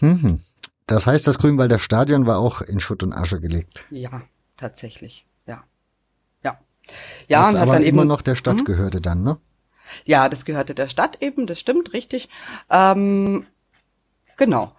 Mhm. 0.00 0.40
Das 0.86 1.06
heißt, 1.06 1.26
das 1.26 1.38
Grünwalder 1.38 1.78
Stadion 1.78 2.26
war 2.26 2.38
auch 2.38 2.60
in 2.60 2.80
Schutt 2.80 3.02
und 3.02 3.12
Asche 3.12 3.40
gelegt. 3.40 3.84
Ja, 3.90 4.22
tatsächlich, 4.56 5.24
ja. 5.46 5.62
Ja. 6.42 6.58
Ja, 7.28 7.42
das 7.42 7.54
und 7.54 7.60
aber 7.60 7.74
dann 7.74 7.84
immer 7.84 8.02
eben, 8.02 8.08
noch 8.08 8.22
der 8.22 8.34
Stadt 8.34 8.58
hm? 8.58 8.64
gehörte 8.64 9.00
dann, 9.00 9.22
ne? 9.22 9.38
Ja, 10.04 10.28
das 10.28 10.44
gehörte 10.44 10.74
der 10.74 10.88
Stadt 10.88 11.18
eben, 11.20 11.46
das 11.46 11.58
stimmt, 11.58 11.92
richtig. 11.94 12.28
Ähm, 12.70 13.46
genau 14.36 14.72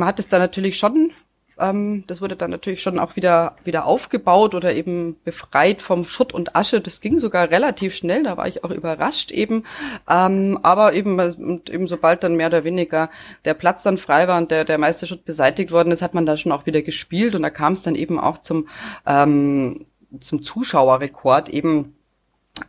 man 0.00 0.08
hat 0.08 0.18
es 0.18 0.28
dann 0.28 0.40
natürlich 0.40 0.78
schon, 0.78 1.12
ähm, 1.60 2.04
das 2.06 2.20
wurde 2.20 2.34
dann 2.34 2.50
natürlich 2.50 2.82
schon 2.82 2.98
auch 2.98 3.16
wieder, 3.16 3.56
wieder 3.64 3.84
aufgebaut 3.84 4.54
oder 4.54 4.74
eben 4.74 5.16
befreit 5.24 5.82
vom 5.82 6.04
Schutt 6.04 6.32
und 6.32 6.56
Asche. 6.56 6.80
Das 6.80 7.00
ging 7.00 7.18
sogar 7.18 7.50
relativ 7.50 7.94
schnell, 7.94 8.24
da 8.24 8.36
war 8.36 8.48
ich 8.48 8.64
auch 8.64 8.70
überrascht 8.70 9.30
eben. 9.30 9.64
Ähm, 10.08 10.58
aber 10.62 10.94
eben, 10.94 11.20
und 11.20 11.70
eben 11.70 11.86
sobald 11.86 12.24
dann 12.24 12.36
mehr 12.36 12.48
oder 12.48 12.64
weniger 12.64 13.10
der 13.44 13.54
Platz 13.54 13.82
dann 13.82 13.98
frei 13.98 14.26
war 14.26 14.38
und 14.38 14.50
der, 14.50 14.64
der 14.64 14.78
meiste 14.78 15.06
Schutt 15.06 15.24
beseitigt 15.24 15.70
worden 15.70 15.92
ist, 15.92 16.02
hat 16.02 16.14
man 16.14 16.26
da 16.26 16.36
schon 16.36 16.52
auch 16.52 16.66
wieder 16.66 16.82
gespielt 16.82 17.34
und 17.34 17.42
da 17.42 17.50
kam 17.50 17.74
es 17.74 17.82
dann 17.82 17.94
eben 17.94 18.18
auch 18.18 18.38
zum, 18.38 18.68
ähm, 19.06 19.86
zum 20.18 20.42
Zuschauerrekord 20.42 21.50
eben 21.50 21.94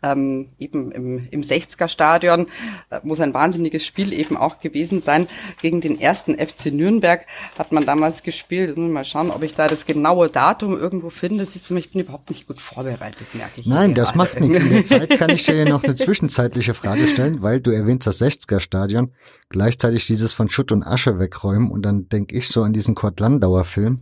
ähm, 0.03 0.49
eben 0.57 0.91
im, 0.91 1.27
im 1.29 1.41
60er-Stadion, 1.41 2.47
äh, 2.89 2.99
muss 3.03 3.19
ein 3.19 3.33
wahnsinniges 3.33 3.85
Spiel 3.85 4.13
eben 4.13 4.37
auch 4.37 4.59
gewesen 4.59 5.01
sein. 5.01 5.27
Gegen 5.61 5.81
den 5.81 5.99
ersten 5.99 6.35
FC 6.35 6.67
Nürnberg 6.67 7.25
hat 7.57 7.71
man 7.71 7.85
damals 7.85 8.23
gespielt. 8.23 8.69
Jetzt 8.69 8.77
muss 8.77 8.87
ich 8.87 8.93
mal 8.93 9.05
schauen, 9.05 9.31
ob 9.31 9.43
ich 9.43 9.55
da 9.55 9.67
das 9.67 9.85
genaue 9.85 10.29
Datum 10.29 10.77
irgendwo 10.77 11.09
finde. 11.09 11.45
Siehst 11.45 11.69
du, 11.69 11.75
ich 11.75 11.91
bin 11.91 12.01
überhaupt 12.01 12.29
nicht 12.29 12.47
gut 12.47 12.59
vorbereitet, 12.59 13.27
merke 13.33 13.59
ich. 13.59 13.67
Nein, 13.67 13.93
das 13.93 14.15
macht 14.15 14.39
nichts. 14.39 14.59
In 14.59 14.69
der 14.69 14.85
Zeit 14.85 15.17
kann 15.17 15.29
ich 15.29 15.43
dir 15.43 15.65
noch 15.65 15.83
eine 15.83 15.95
zwischenzeitliche 15.95 16.73
Frage 16.73 17.07
stellen, 17.07 17.41
weil 17.41 17.59
du 17.59 17.71
erwähnst 17.71 18.07
das 18.07 18.21
60er-Stadion, 18.21 19.11
gleichzeitig 19.49 20.07
dieses 20.07 20.33
von 20.33 20.49
Schutt 20.49 20.71
und 20.71 20.83
Asche 20.83 21.19
wegräumen 21.19 21.71
und 21.71 21.83
dann 21.83 22.07
denke 22.07 22.35
ich 22.35 22.47
so 22.47 22.63
an 22.63 22.73
diesen 22.73 22.95
Kurt 22.95 23.19
Landauer 23.19 23.65
Film, 23.65 24.01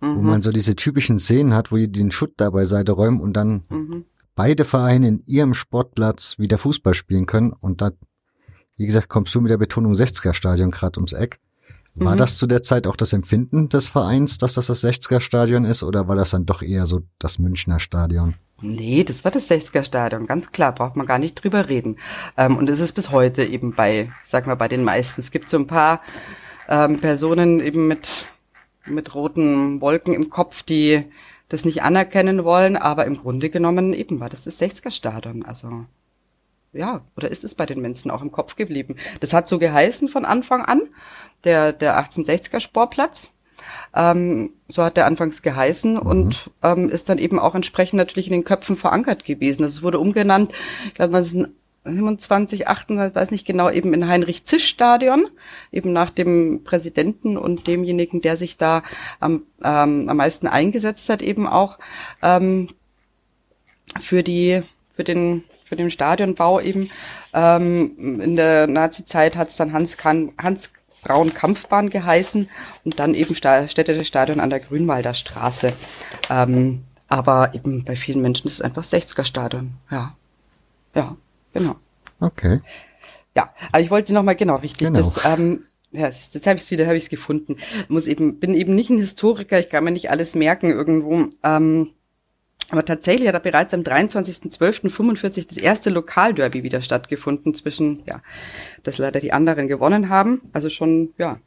mhm. 0.00 0.16
wo 0.16 0.20
man 0.22 0.42
so 0.42 0.50
diese 0.50 0.76
typischen 0.76 1.18
Szenen 1.18 1.54
hat, 1.54 1.72
wo 1.72 1.76
die 1.76 1.90
den 1.90 2.10
Schutt 2.10 2.34
da 2.36 2.50
beiseite 2.50 2.92
räumen 2.92 3.20
und 3.20 3.34
dann 3.34 3.64
mhm 3.68 4.04
beide 4.36 4.64
Vereine 4.64 5.08
in 5.08 5.22
ihrem 5.26 5.54
Sportplatz 5.54 6.38
wieder 6.38 6.58
Fußball 6.58 6.94
spielen 6.94 7.26
können 7.26 7.52
und 7.52 7.80
da, 7.80 7.90
wie 8.76 8.86
gesagt, 8.86 9.08
kommst 9.08 9.34
du 9.34 9.40
mit 9.40 9.50
der 9.50 9.58
Betonung 9.58 9.94
60er 9.94 10.34
Stadion 10.34 10.70
gerade 10.70 10.98
ums 10.98 11.14
Eck. 11.14 11.40
War 11.94 12.14
mhm. 12.14 12.18
das 12.18 12.36
zu 12.36 12.46
der 12.46 12.62
Zeit 12.62 12.86
auch 12.86 12.96
das 12.96 13.14
Empfinden 13.14 13.70
des 13.70 13.88
Vereins, 13.88 14.38
dass 14.38 14.54
das 14.54 14.66
das 14.66 14.84
60er 14.84 15.20
Stadion 15.20 15.64
ist 15.64 15.82
oder 15.82 16.06
war 16.06 16.14
das 16.14 16.30
dann 16.30 16.44
doch 16.46 16.62
eher 16.62 16.86
so 16.86 17.00
das 17.18 17.38
Münchner 17.38 17.80
Stadion? 17.80 18.34
Nee, 18.60 19.04
das 19.04 19.24
war 19.24 19.30
das 19.30 19.50
60er 19.50 19.84
Stadion, 19.84 20.26
ganz 20.26 20.52
klar, 20.52 20.74
braucht 20.74 20.96
man 20.96 21.06
gar 21.06 21.18
nicht 21.18 21.34
drüber 21.34 21.68
reden. 21.68 21.98
Ähm, 22.36 22.56
und 22.56 22.70
es 22.70 22.80
ist 22.80 22.92
bis 22.92 23.10
heute 23.10 23.44
eben 23.44 23.74
bei, 23.74 24.12
sag 24.24 24.46
mal, 24.46 24.54
bei 24.54 24.68
den 24.68 24.84
meisten. 24.84 25.20
Es 25.20 25.30
gibt 25.30 25.50
so 25.50 25.58
ein 25.58 25.66
paar 25.66 26.02
ähm, 26.68 27.00
Personen 27.00 27.60
eben 27.60 27.88
mit, 27.88 28.26
mit 28.86 29.14
roten 29.14 29.80
Wolken 29.80 30.14
im 30.14 30.30
Kopf, 30.30 30.62
die 30.62 31.04
das 31.48 31.64
nicht 31.64 31.82
anerkennen 31.82 32.44
wollen, 32.44 32.76
aber 32.76 33.06
im 33.06 33.16
Grunde 33.16 33.50
genommen 33.50 33.92
eben 33.92 34.20
war 34.20 34.28
das 34.28 34.42
das 34.42 34.60
60er-Stadion. 34.60 35.44
Also 35.44 35.84
ja, 36.72 37.02
oder 37.16 37.30
ist 37.30 37.44
es 37.44 37.54
bei 37.54 37.66
den 37.66 37.80
Menschen 37.80 38.10
auch 38.10 38.22
im 38.22 38.32
Kopf 38.32 38.56
geblieben? 38.56 38.96
Das 39.20 39.32
hat 39.32 39.48
so 39.48 39.58
geheißen 39.58 40.08
von 40.08 40.24
Anfang 40.24 40.64
an, 40.64 40.82
der, 41.44 41.72
der 41.72 41.98
1860er 41.98 42.60
Sportplatz. 42.60 43.30
Ähm, 43.94 44.50
so 44.68 44.82
hat 44.82 44.96
der 44.96 45.06
anfangs 45.06 45.42
geheißen 45.42 45.94
mhm. 45.94 46.00
und 46.00 46.50
ähm, 46.62 46.90
ist 46.90 47.08
dann 47.08 47.18
eben 47.18 47.38
auch 47.38 47.54
entsprechend 47.54 47.96
natürlich 47.96 48.26
in 48.26 48.32
den 48.32 48.44
Köpfen 48.44 48.76
verankert 48.76 49.24
gewesen. 49.24 49.64
Also 49.64 49.78
es 49.78 49.82
wurde 49.82 49.98
umgenannt, 49.98 50.52
ich 50.86 50.94
glaube, 50.94 51.24
27, 51.86 52.68
28, 52.68 53.14
weiß 53.14 53.30
nicht 53.30 53.46
genau, 53.46 53.70
eben 53.70 53.94
in 53.94 54.08
Heinrich-Zisch-Stadion, 54.08 55.28
eben 55.72 55.92
nach 55.92 56.10
dem 56.10 56.62
Präsidenten 56.64 57.36
und 57.36 57.66
demjenigen, 57.66 58.20
der 58.20 58.36
sich 58.36 58.56
da 58.56 58.82
am, 59.20 59.42
ähm, 59.62 60.08
am 60.08 60.16
meisten 60.16 60.46
eingesetzt 60.46 61.08
hat, 61.08 61.22
eben 61.22 61.46
auch 61.46 61.78
ähm, 62.22 62.68
für 64.00 64.22
die, 64.22 64.62
für 64.94 65.04
den, 65.04 65.44
für 65.64 65.76
den 65.76 65.90
Stadionbau 65.90 66.60
eben. 66.60 66.90
Ähm, 67.32 68.20
in 68.20 68.36
der 68.36 68.66
Nazi-Zeit 68.66 69.36
hat 69.36 69.48
es 69.48 69.56
dann 69.56 69.72
Hans, 69.72 69.96
kan 69.96 70.32
Hans 70.38 70.70
Braun 71.02 71.32
Kampfbahn 71.32 71.88
geheißen 71.88 72.48
und 72.84 72.98
dann 72.98 73.14
eben 73.14 73.34
städtische 73.36 74.04
Stadion 74.04 74.40
an 74.40 74.50
der 74.50 74.60
Grünwalder 74.60 75.14
Straße. 75.14 75.72
Ähm, 76.30 76.82
aber 77.08 77.54
eben 77.54 77.84
bei 77.84 77.94
vielen 77.94 78.20
Menschen 78.20 78.48
ist 78.48 78.54
es 78.54 78.60
einfach 78.60 78.82
60er 78.82 79.24
Stadion, 79.24 79.74
ja. 79.90 80.14
Ja. 80.94 81.16
Genau. 81.58 81.76
Okay. 82.20 82.60
Ja, 83.34 83.50
aber 83.70 83.80
ich 83.80 83.90
wollte 83.90 84.14
noch 84.14 84.22
mal 84.22 84.34
genau 84.34 84.56
richtig. 84.56 84.88
Genau. 84.88 84.98
Das, 84.98 85.24
ähm, 85.24 85.64
ja, 85.92 86.08
jetzt 86.08 86.46
habe 86.46 86.56
ich 86.56 86.62
es 86.62 86.70
wieder, 86.70 86.86
habe 86.86 86.96
ich 86.96 87.04
es 87.04 87.10
gefunden. 87.10 87.56
Muss 87.88 88.06
eben, 88.06 88.38
bin 88.38 88.54
eben 88.54 88.74
nicht 88.74 88.90
ein 88.90 88.98
Historiker, 88.98 89.58
ich 89.58 89.68
kann 89.68 89.84
mir 89.84 89.90
nicht 89.90 90.10
alles 90.10 90.34
merken 90.34 90.70
irgendwo. 90.70 91.28
Ähm, 91.42 91.90
aber 92.70 92.84
tatsächlich 92.84 93.28
hat 93.28 93.34
er 93.34 93.40
bereits 93.40 93.74
am 93.74 93.82
23.12.45 93.82 95.48
das 95.48 95.58
erste 95.58 95.90
Lokalderby 95.90 96.64
wieder 96.64 96.82
stattgefunden 96.82 97.54
zwischen, 97.54 98.02
ja, 98.06 98.22
dass 98.82 98.98
leider 98.98 99.20
die 99.20 99.32
anderen 99.32 99.68
gewonnen 99.68 100.08
haben. 100.08 100.40
Also 100.52 100.68
schon, 100.68 101.14
ja, 101.16 101.38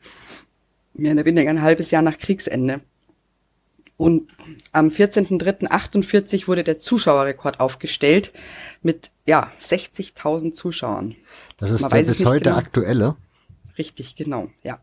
mehr 0.93 1.13
oder 1.13 1.25
weniger 1.25 1.49
ein 1.49 1.61
halbes 1.61 1.91
Jahr 1.91 2.01
nach 2.01 2.17
Kriegsende. 2.17 2.81
Und 3.99 4.29
am 4.71 4.87
14.03.48 4.87 6.47
wurde 6.47 6.63
der 6.63 6.79
Zuschauerrekord 6.79 7.59
aufgestellt 7.59 8.31
mit 8.81 9.11
ja 9.25 9.51
60.000 9.61 10.53
Zuschauern. 10.53 11.15
Das 11.57 11.69
ist 11.69 11.91
der 11.91 12.03
bis 12.03 12.23
heute 12.23 12.45
genau. 12.45 12.55
aktuelle. 12.55 13.17
Richtig, 13.77 14.15
genau, 14.15 14.47
ja. 14.63 14.79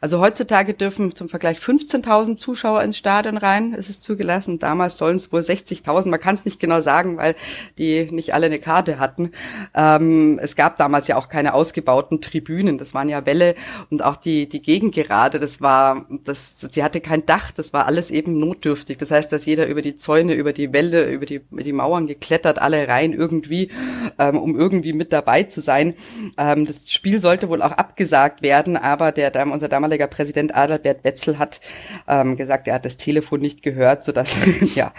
Also 0.00 0.20
heutzutage 0.20 0.74
dürfen 0.74 1.14
zum 1.16 1.28
Vergleich 1.28 1.58
15.000 1.58 2.36
Zuschauer 2.36 2.82
ins 2.82 2.96
Stadion 2.96 3.36
rein. 3.36 3.74
Es 3.74 3.90
ist 3.90 4.04
zugelassen. 4.04 4.60
Damals 4.60 4.96
sollen 4.96 5.16
es 5.16 5.32
wohl 5.32 5.40
60.000. 5.40 6.08
Man 6.08 6.20
kann 6.20 6.36
es 6.36 6.44
nicht 6.44 6.60
genau 6.60 6.80
sagen, 6.80 7.16
weil 7.16 7.34
die 7.76 8.08
nicht 8.12 8.32
alle 8.32 8.46
eine 8.46 8.60
Karte 8.60 9.00
hatten. 9.00 9.32
Ähm, 9.74 10.38
es 10.40 10.54
gab 10.54 10.76
damals 10.76 11.08
ja 11.08 11.16
auch 11.16 11.28
keine 11.28 11.52
ausgebauten 11.52 12.20
Tribünen. 12.20 12.78
Das 12.78 12.94
waren 12.94 13.08
ja 13.08 13.26
Wälle 13.26 13.56
und 13.90 14.04
auch 14.04 14.16
die 14.16 14.48
die 14.48 14.62
Gegengerade. 14.62 15.40
Das 15.40 15.60
war 15.60 16.06
das. 16.24 16.54
Sie 16.70 16.84
hatte 16.84 17.00
kein 17.00 17.26
Dach. 17.26 17.50
Das 17.50 17.72
war 17.72 17.86
alles 17.86 18.12
eben 18.12 18.38
notdürftig. 18.38 18.98
Das 18.98 19.10
heißt, 19.10 19.32
dass 19.32 19.46
jeder 19.46 19.66
über 19.66 19.82
die 19.82 19.96
Zäune, 19.96 20.34
über 20.34 20.52
die 20.52 20.72
Wälder, 20.72 21.08
über 21.10 21.26
die 21.26 21.40
über 21.50 21.64
die 21.64 21.72
Mauern 21.72 22.06
geklettert, 22.06 22.60
alle 22.60 22.86
rein 22.86 23.12
irgendwie, 23.12 23.72
ähm, 24.18 24.38
um 24.38 24.56
irgendwie 24.56 24.92
mit 24.92 25.12
dabei 25.12 25.42
zu 25.42 25.60
sein. 25.60 25.94
Ähm, 26.38 26.66
das 26.66 26.88
Spiel 26.88 27.18
sollte 27.18 27.48
wohl 27.48 27.62
auch 27.62 27.72
abgesagt 27.72 28.42
werden, 28.42 28.76
aber 28.76 29.10
der 29.10 29.32
unser 29.55 29.55
unser 29.56 29.68
damaliger 29.68 30.06
Präsident 30.06 30.54
Adalbert 30.54 31.02
Wetzel 31.04 31.38
hat 31.38 31.60
ähm, 32.06 32.36
gesagt, 32.36 32.68
er 32.68 32.74
hat 32.74 32.84
das 32.84 32.96
Telefon 32.96 33.40
nicht 33.40 33.62
gehört, 33.62 34.02
sodass 34.02 34.30
ja, 34.74 34.92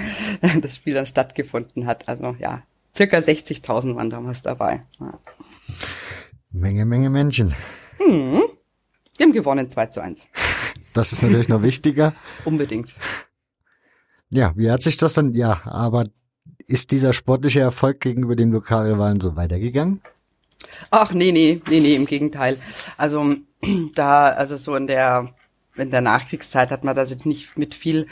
das 0.62 0.76
Spiel 0.76 0.94
dann 0.94 1.06
stattgefunden 1.06 1.86
hat. 1.86 2.08
Also 2.08 2.36
ja, 2.40 2.64
circa 2.96 3.18
60.000 3.18 3.96
waren 3.96 4.10
damals 4.10 4.42
dabei. 4.42 4.84
Ja. 5.00 5.14
Menge, 6.52 6.86
Menge 6.86 7.10
Menschen. 7.10 7.56
Hm. 7.98 8.44
Die 9.18 9.24
haben 9.24 9.32
gewonnen 9.32 9.70
2 9.70 9.86
zu 9.88 10.02
1. 10.02 10.28
Das 10.94 11.12
ist 11.12 11.22
natürlich 11.22 11.48
noch 11.48 11.62
wichtiger. 11.62 12.14
Unbedingt. 12.46 12.96
Ja, 14.30 14.54
wie 14.56 14.70
hat 14.70 14.84
sich 14.84 14.98
das 14.98 15.14
dann, 15.14 15.34
ja, 15.34 15.62
aber 15.66 16.04
ist 16.68 16.92
dieser 16.92 17.14
sportliche 17.14 17.62
Erfolg 17.62 18.02
gegenüber 18.02 18.36
den 18.36 18.52
Lokalrivalen 18.52 19.22
so 19.22 19.36
weitergegangen? 19.36 20.02
Ach, 20.90 21.14
nee, 21.14 21.32
nee, 21.32 21.62
nee, 21.70 21.80
nee, 21.80 21.96
im 21.96 22.06
Gegenteil. 22.06 22.58
Also, 22.98 23.36
da, 23.96 24.30
also 24.30 24.58
so 24.58 24.76
in 24.76 24.88
der, 24.88 25.34
in 25.76 25.92
der 25.92 26.02
Nachkriegszeit 26.02 26.72
hat 26.72 26.84
man 26.84 26.96
da 26.96 27.06
sich 27.06 27.26
nicht 27.26 27.58
mit 27.58 27.76
viel 27.76 28.08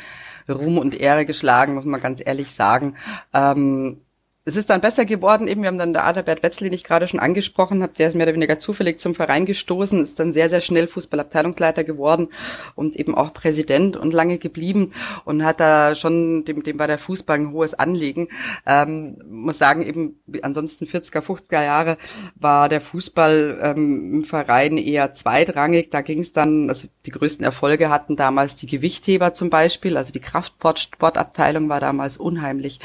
Ruhm 0.47 0.77
und 0.77 0.93
Ehre 0.93 1.26
geschlagen, 1.26 1.73
muss 1.73 1.85
man 1.85 2.01
ganz 2.01 2.22
ehrlich 2.23 2.51
sagen. 2.51 2.95
Ähm, 3.34 4.01
es 4.47 4.55
ist 4.55 4.69
dann 4.69 4.80
besser 4.80 5.05
geworden, 5.05 5.47
eben, 5.47 5.63
wir 5.63 5.67
haben 5.69 5.80
dann 5.80 5.91
der 5.91 6.05
Adalbert 6.05 6.43
Wetzli, 6.43 6.69
den 6.69 6.76
ich 6.76 6.84
gerade 6.84 7.07
schon 7.07 7.19
angesprochen 7.19 7.81
habe, 7.81 7.93
der 7.97 8.09
ist 8.09 8.13
mehr 8.13 8.27
oder 8.27 8.35
weniger 8.35 8.59
zufällig 8.59 8.99
zum 8.99 9.15
Verein 9.15 9.47
gestoßen, 9.47 10.03
ist 10.03 10.19
dann 10.19 10.34
sehr, 10.34 10.51
sehr 10.51 10.61
schnell 10.61 10.88
Fußballabteilungsleiter 10.88 11.84
geworden 11.84 12.27
und 12.76 12.95
eben 12.95 13.15
auch 13.15 13.34
Präsident 13.34 13.97
und 13.97 14.13
lange 14.13 14.38
geblieben 14.38 14.91
und 15.26 15.43
hat 15.43 15.59
da 15.59 15.95
schon, 15.95 16.45
dem, 16.45 16.61
dem 16.61 16.77
war 16.77 16.85
der 16.85 16.99
Fußball 16.99 17.39
ein 17.39 17.51
hohes 17.53 17.73
Anliegen. 17.73 18.27
Ähm, 18.67 19.17
muss 19.27 19.57
sagen, 19.57 19.81
eben, 19.81 20.19
ansonsten 20.43 20.85
40er, 20.85 21.22
50er 21.22 21.63
Jahre 21.63 21.97
war 22.35 22.69
der 22.69 22.81
Fußball 22.81 23.59
ähm, 23.63 24.13
im 24.13 24.23
Verein 24.26 24.77
eher 24.77 25.11
zweitrangig, 25.13 25.89
da 25.89 26.01
ging 26.01 26.19
es 26.19 26.34
dann, 26.34 26.69
also 26.69 26.88
die 27.07 27.11
größten 27.11 27.43
Erfolge 27.43 27.89
hatten 27.89 28.15
damals 28.15 28.55
die 28.55 28.67
Gewichtheber 28.67 29.34
zum 29.34 29.49
Beispiel, 29.49 29.97
also 29.97 30.13
die 30.13 30.19
Kraftsportabteilung 30.19 31.67
war 31.67 31.80
damals 31.80 32.17
unheimlich 32.17 32.80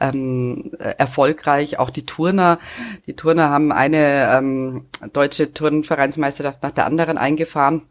ähm, 0.00 0.70
erfolgreich. 1.02 1.78
Auch 1.78 1.90
die 1.90 2.06
Turner, 2.06 2.58
die 3.06 3.14
Turner 3.14 3.50
haben 3.50 3.72
eine 3.72 4.32
ähm, 4.36 4.86
deutsche 5.12 5.52
Turnvereinsmeisterschaft 5.52 6.62
nach 6.62 6.70
der 6.70 6.86
anderen 6.86 7.18
eingefahren. 7.18 7.82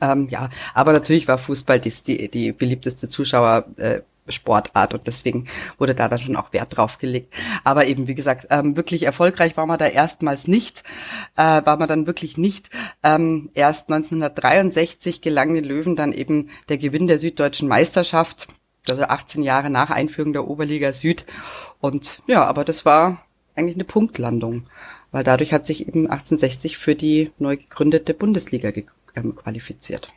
Ähm, 0.00 0.28
ja, 0.30 0.50
aber 0.74 0.92
natürlich 0.92 1.26
war 1.26 1.38
Fußball 1.38 1.80
die, 1.80 1.92
die, 2.06 2.28
die 2.28 2.52
beliebteste 2.52 3.08
Zuschauer. 3.08 3.66
Äh, 3.76 4.00
Sportart 4.30 4.92
und 4.92 5.06
deswegen 5.06 5.46
wurde 5.78 5.94
da 5.94 6.06
dann 6.06 6.18
schon 6.18 6.36
auch 6.36 6.52
Wert 6.52 6.76
drauf 6.76 6.98
gelegt. 6.98 7.32
Aber 7.64 7.86
eben, 7.86 8.06
wie 8.08 8.14
gesagt, 8.14 8.48
ähm, 8.50 8.76
wirklich 8.76 9.04
erfolgreich 9.04 9.56
war 9.56 9.64
man 9.64 9.78
da 9.78 9.86
erstmals 9.86 10.46
nicht, 10.46 10.82
äh, 11.36 11.64
war 11.64 11.78
man 11.78 11.88
dann 11.88 12.06
wirklich 12.06 12.36
nicht. 12.36 12.68
Ähm, 13.02 13.50
erst 13.54 13.88
1963 13.88 15.22
gelang 15.22 15.54
den 15.54 15.64
Löwen 15.64 15.96
dann 15.96 16.12
eben 16.12 16.50
der 16.68 16.76
Gewinn 16.76 17.06
der 17.06 17.18
süddeutschen 17.18 17.68
Meisterschaft, 17.68 18.48
also 18.88 19.02
18 19.04 19.42
Jahre 19.42 19.70
nach 19.70 19.88
Einführung 19.88 20.32
der 20.32 20.46
Oberliga 20.46 20.92
Süd. 20.92 21.24
Und 21.80 22.20
ja, 22.26 22.44
aber 22.44 22.64
das 22.64 22.84
war 22.84 23.24
eigentlich 23.54 23.76
eine 23.76 23.84
Punktlandung, 23.84 24.64
weil 25.10 25.24
dadurch 25.24 25.52
hat 25.52 25.66
sich 25.66 25.86
eben 25.86 26.06
1860 26.06 26.78
für 26.78 26.94
die 26.94 27.32
neu 27.38 27.56
gegründete 27.56 28.14
Bundesliga 28.14 28.70
ge 28.70 28.84
ähm, 29.14 29.34
qualifiziert. 29.34 30.08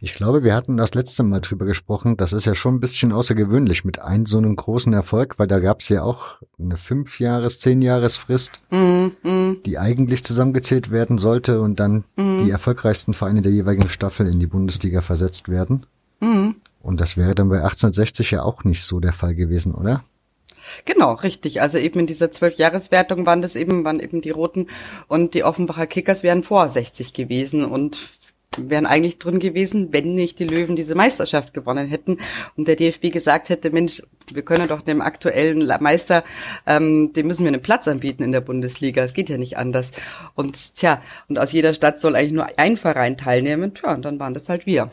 Ich 0.00 0.14
glaube, 0.14 0.42
wir 0.42 0.54
hatten 0.54 0.76
das 0.76 0.94
letzte 0.94 1.22
Mal 1.22 1.40
drüber 1.40 1.66
gesprochen. 1.66 2.16
Das 2.16 2.32
ist 2.32 2.46
ja 2.46 2.54
schon 2.54 2.76
ein 2.76 2.80
bisschen 2.80 3.12
außergewöhnlich 3.12 3.84
mit 3.84 4.00
einem 4.00 4.26
so 4.26 4.38
einem 4.38 4.56
großen 4.56 4.92
Erfolg, 4.92 5.38
weil 5.38 5.46
da 5.46 5.60
gab 5.60 5.80
es 5.80 5.90
ja 5.90 6.02
auch 6.02 6.38
eine 6.58 6.76
fünf 6.76 7.20
Jahres, 7.20 7.60
zehn 7.60 7.82
Jahres 7.82 8.16
Frist, 8.16 8.62
mm, 8.70 9.08
mm. 9.22 9.62
die 9.66 9.78
eigentlich 9.78 10.24
zusammengezählt 10.24 10.90
werden 10.90 11.18
sollte 11.18 11.60
und 11.60 11.80
dann 11.80 12.04
mm. 12.16 12.44
die 12.44 12.50
erfolgreichsten 12.50 13.12
Vereine 13.12 13.42
der 13.42 13.52
jeweiligen 13.52 13.90
Staffel 13.90 14.26
in 14.26 14.40
die 14.40 14.46
Bundesliga 14.46 15.02
versetzt 15.02 15.48
werden. 15.48 15.84
Mm. 16.20 16.52
Und 16.82 17.00
das 17.00 17.18
wäre 17.18 17.34
dann 17.34 17.50
bei 17.50 17.56
1860 17.56 18.30
ja 18.30 18.42
auch 18.42 18.64
nicht 18.64 18.82
so 18.82 19.00
der 19.00 19.12
Fall 19.12 19.34
gewesen, 19.34 19.74
oder? 19.74 20.02
Genau, 20.84 21.14
richtig. 21.14 21.60
Also 21.62 21.78
eben 21.78 22.00
in 22.00 22.06
dieser 22.06 22.32
Zwölfjahreswertung 22.32 23.26
waren 23.26 23.42
das 23.42 23.56
eben, 23.56 23.84
waren 23.84 24.00
eben 24.00 24.20
die 24.20 24.30
Roten 24.30 24.68
und 25.08 25.34
die 25.34 25.44
Offenbacher 25.44 25.86
Kickers 25.86 26.22
wären 26.22 26.42
vor 26.42 26.68
60 26.68 27.12
gewesen 27.12 27.64
und 27.64 27.98
wären 28.56 28.86
eigentlich 28.86 29.18
drin 29.18 29.38
gewesen, 29.38 29.92
wenn 29.92 30.14
nicht 30.14 30.38
die 30.38 30.46
Löwen 30.46 30.74
diese 30.74 30.94
Meisterschaft 30.94 31.54
gewonnen 31.54 31.86
hätten 31.86 32.18
und 32.56 32.66
der 32.66 32.76
DFB 32.76 33.12
gesagt 33.12 33.48
hätte, 33.48 33.70
Mensch, 33.70 34.02
wir 34.32 34.42
können 34.42 34.68
doch 34.68 34.82
dem 34.82 35.00
aktuellen 35.00 35.66
Meister, 35.80 36.24
ähm, 36.66 37.12
dem 37.14 37.26
müssen 37.26 37.44
wir 37.44 37.52
einen 37.52 37.62
Platz 37.62 37.86
anbieten 37.86 38.22
in 38.22 38.32
der 38.32 38.40
Bundesliga. 38.40 39.04
Es 39.04 39.14
geht 39.14 39.28
ja 39.28 39.38
nicht 39.38 39.56
anders. 39.56 39.92
Und 40.34 40.76
tja, 40.76 41.02
und 41.28 41.38
aus 41.38 41.52
jeder 41.52 41.74
Stadt 41.74 42.00
soll 42.00 42.16
eigentlich 42.16 42.32
nur 42.32 42.48
ein 42.58 42.76
Verein 42.76 43.16
teilnehmen. 43.16 43.74
Tja, 43.74 43.94
und 43.94 44.04
dann 44.04 44.18
waren 44.18 44.34
das 44.34 44.48
halt 44.48 44.66
wir. 44.66 44.90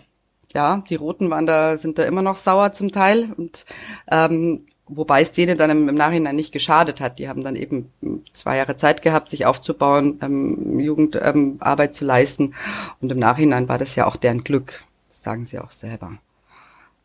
Ja, 0.53 0.83
die 0.89 0.95
Roten 0.95 1.29
waren 1.29 1.45
da, 1.45 1.77
sind 1.77 1.97
da 1.97 2.03
immer 2.05 2.21
noch 2.21 2.37
sauer 2.37 2.73
zum 2.73 2.91
Teil 2.91 3.33
und 3.35 3.65
ähm, 4.09 4.65
Wobei 4.89 5.21
es 5.21 5.31
denen 5.31 5.57
dann 5.57 5.69
im, 5.69 5.89
im, 5.89 5.95
Nachhinein 5.95 6.35
nicht 6.35 6.53
geschadet 6.53 7.01
hat. 7.01 7.19
Die 7.19 7.27
haben 7.27 7.43
dann 7.43 7.55
eben 7.55 7.91
zwei 8.31 8.57
Jahre 8.57 8.77
Zeit 8.77 9.01
gehabt, 9.01 9.29
sich 9.29 9.45
aufzubauen, 9.45 10.19
ähm, 10.21 10.79
Jugendarbeit 10.79 11.89
ähm, 11.89 11.93
zu 11.93 12.05
leisten. 12.05 12.53
Und 13.01 13.11
im 13.11 13.19
Nachhinein 13.19 13.67
war 13.67 13.77
das 13.77 13.95
ja 13.95 14.05
auch 14.05 14.15
deren 14.15 14.43
Glück. 14.43 14.81
Das 15.09 15.23
sagen 15.23 15.45
sie 15.45 15.59
auch 15.59 15.71
selber. 15.71 16.13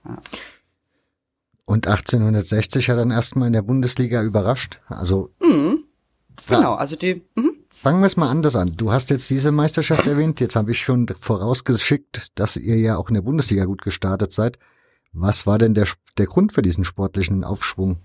Ja. 0.05 0.19
Und 1.67 1.87
1860 1.87 2.91
hat 2.91 2.99
dann 2.99 3.11
erstmal 3.11 3.47
in 3.47 3.53
der 3.53 3.63
Bundesliga 3.63 4.23
überrascht. 4.23 4.81
Also 4.89 5.31
mhm. 5.41 5.85
genau, 6.49 6.75
also 6.75 6.97
die. 6.97 7.23
Mhm. 7.35 7.53
Fangen 7.71 8.01
wir 8.01 8.07
es 8.07 8.17
mal 8.17 8.29
anders 8.29 8.55
an. 8.55 8.75
Du 8.77 8.93
hast 8.93 9.11
jetzt 9.11 9.31
diese 9.31 9.51
Meisterschaft 9.51 10.07
erwähnt. 10.07 10.41
Jetzt 10.41 10.57
habe 10.57 10.71
ich 10.71 10.81
schon 10.81 11.09
vorausgeschickt, 11.09 12.31
dass 12.35 12.57
ihr 12.57 12.77
ja 12.77 12.97
auch 12.97 13.09
in 13.09 13.15
der 13.15 13.23
Bundesliga 13.23 13.65
gut 13.65 13.83
gestartet 13.83 14.33
seid. 14.33 14.59
Was 15.13 15.47
war 15.47 15.59
denn 15.59 15.75
der, 15.75 15.87
der 16.19 16.27
Grund 16.27 16.53
für 16.53 16.63
diesen 16.63 16.85
sportlichen 16.85 17.45
Aufschwung? 17.45 17.99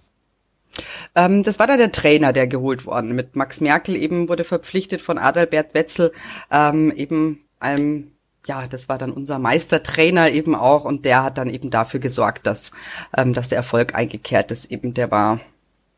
Ähm, 1.15 1.43
das 1.43 1.59
war 1.59 1.67
da 1.67 1.77
der 1.77 1.91
Trainer, 1.91 2.33
der 2.33 2.47
geholt 2.47 2.85
worden. 2.85 3.15
Mit 3.15 3.35
Max 3.35 3.61
Merkel 3.61 3.95
eben 3.95 4.29
wurde 4.29 4.43
verpflichtet 4.43 5.01
von 5.01 5.17
Adalbert 5.17 5.73
Wetzel, 5.73 6.11
ähm, 6.51 6.91
eben 6.91 7.39
einem 7.59 8.11
ja, 8.47 8.65
das 8.65 8.87
war 8.87 8.97
dann 8.97 9.11
unser 9.11 9.39
Meistertrainer 9.39 10.31
eben 10.31 10.55
auch 10.55 10.85
und 10.85 11.05
der 11.05 11.23
hat 11.23 11.37
dann 11.37 11.49
eben 11.49 11.69
dafür 11.69 11.99
gesorgt, 11.99 12.47
dass, 12.47 12.71
ähm, 13.15 13.33
dass 13.33 13.49
der 13.49 13.57
Erfolg 13.57 13.93
eingekehrt 13.93 14.51
ist. 14.51 14.71
Eben 14.71 14.93
der 14.93 15.11
war 15.11 15.41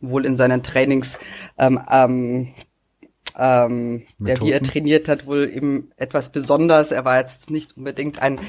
wohl 0.01 0.25
in 0.25 0.35
seinen 0.35 0.63
Trainings 0.63 1.17
ähm, 1.57 1.79
ähm, 1.89 2.53
ähm, 3.37 4.03
der 4.17 4.39
wie 4.39 4.51
er 4.51 4.61
trainiert 4.61 5.07
hat, 5.07 5.25
wohl 5.25 5.49
eben 5.53 5.91
etwas 5.97 6.31
besonders. 6.31 6.91
Er 6.91 7.05
war 7.05 7.19
jetzt 7.19 7.49
nicht 7.49 7.77
unbedingt 7.77 8.21
ein 8.21 8.39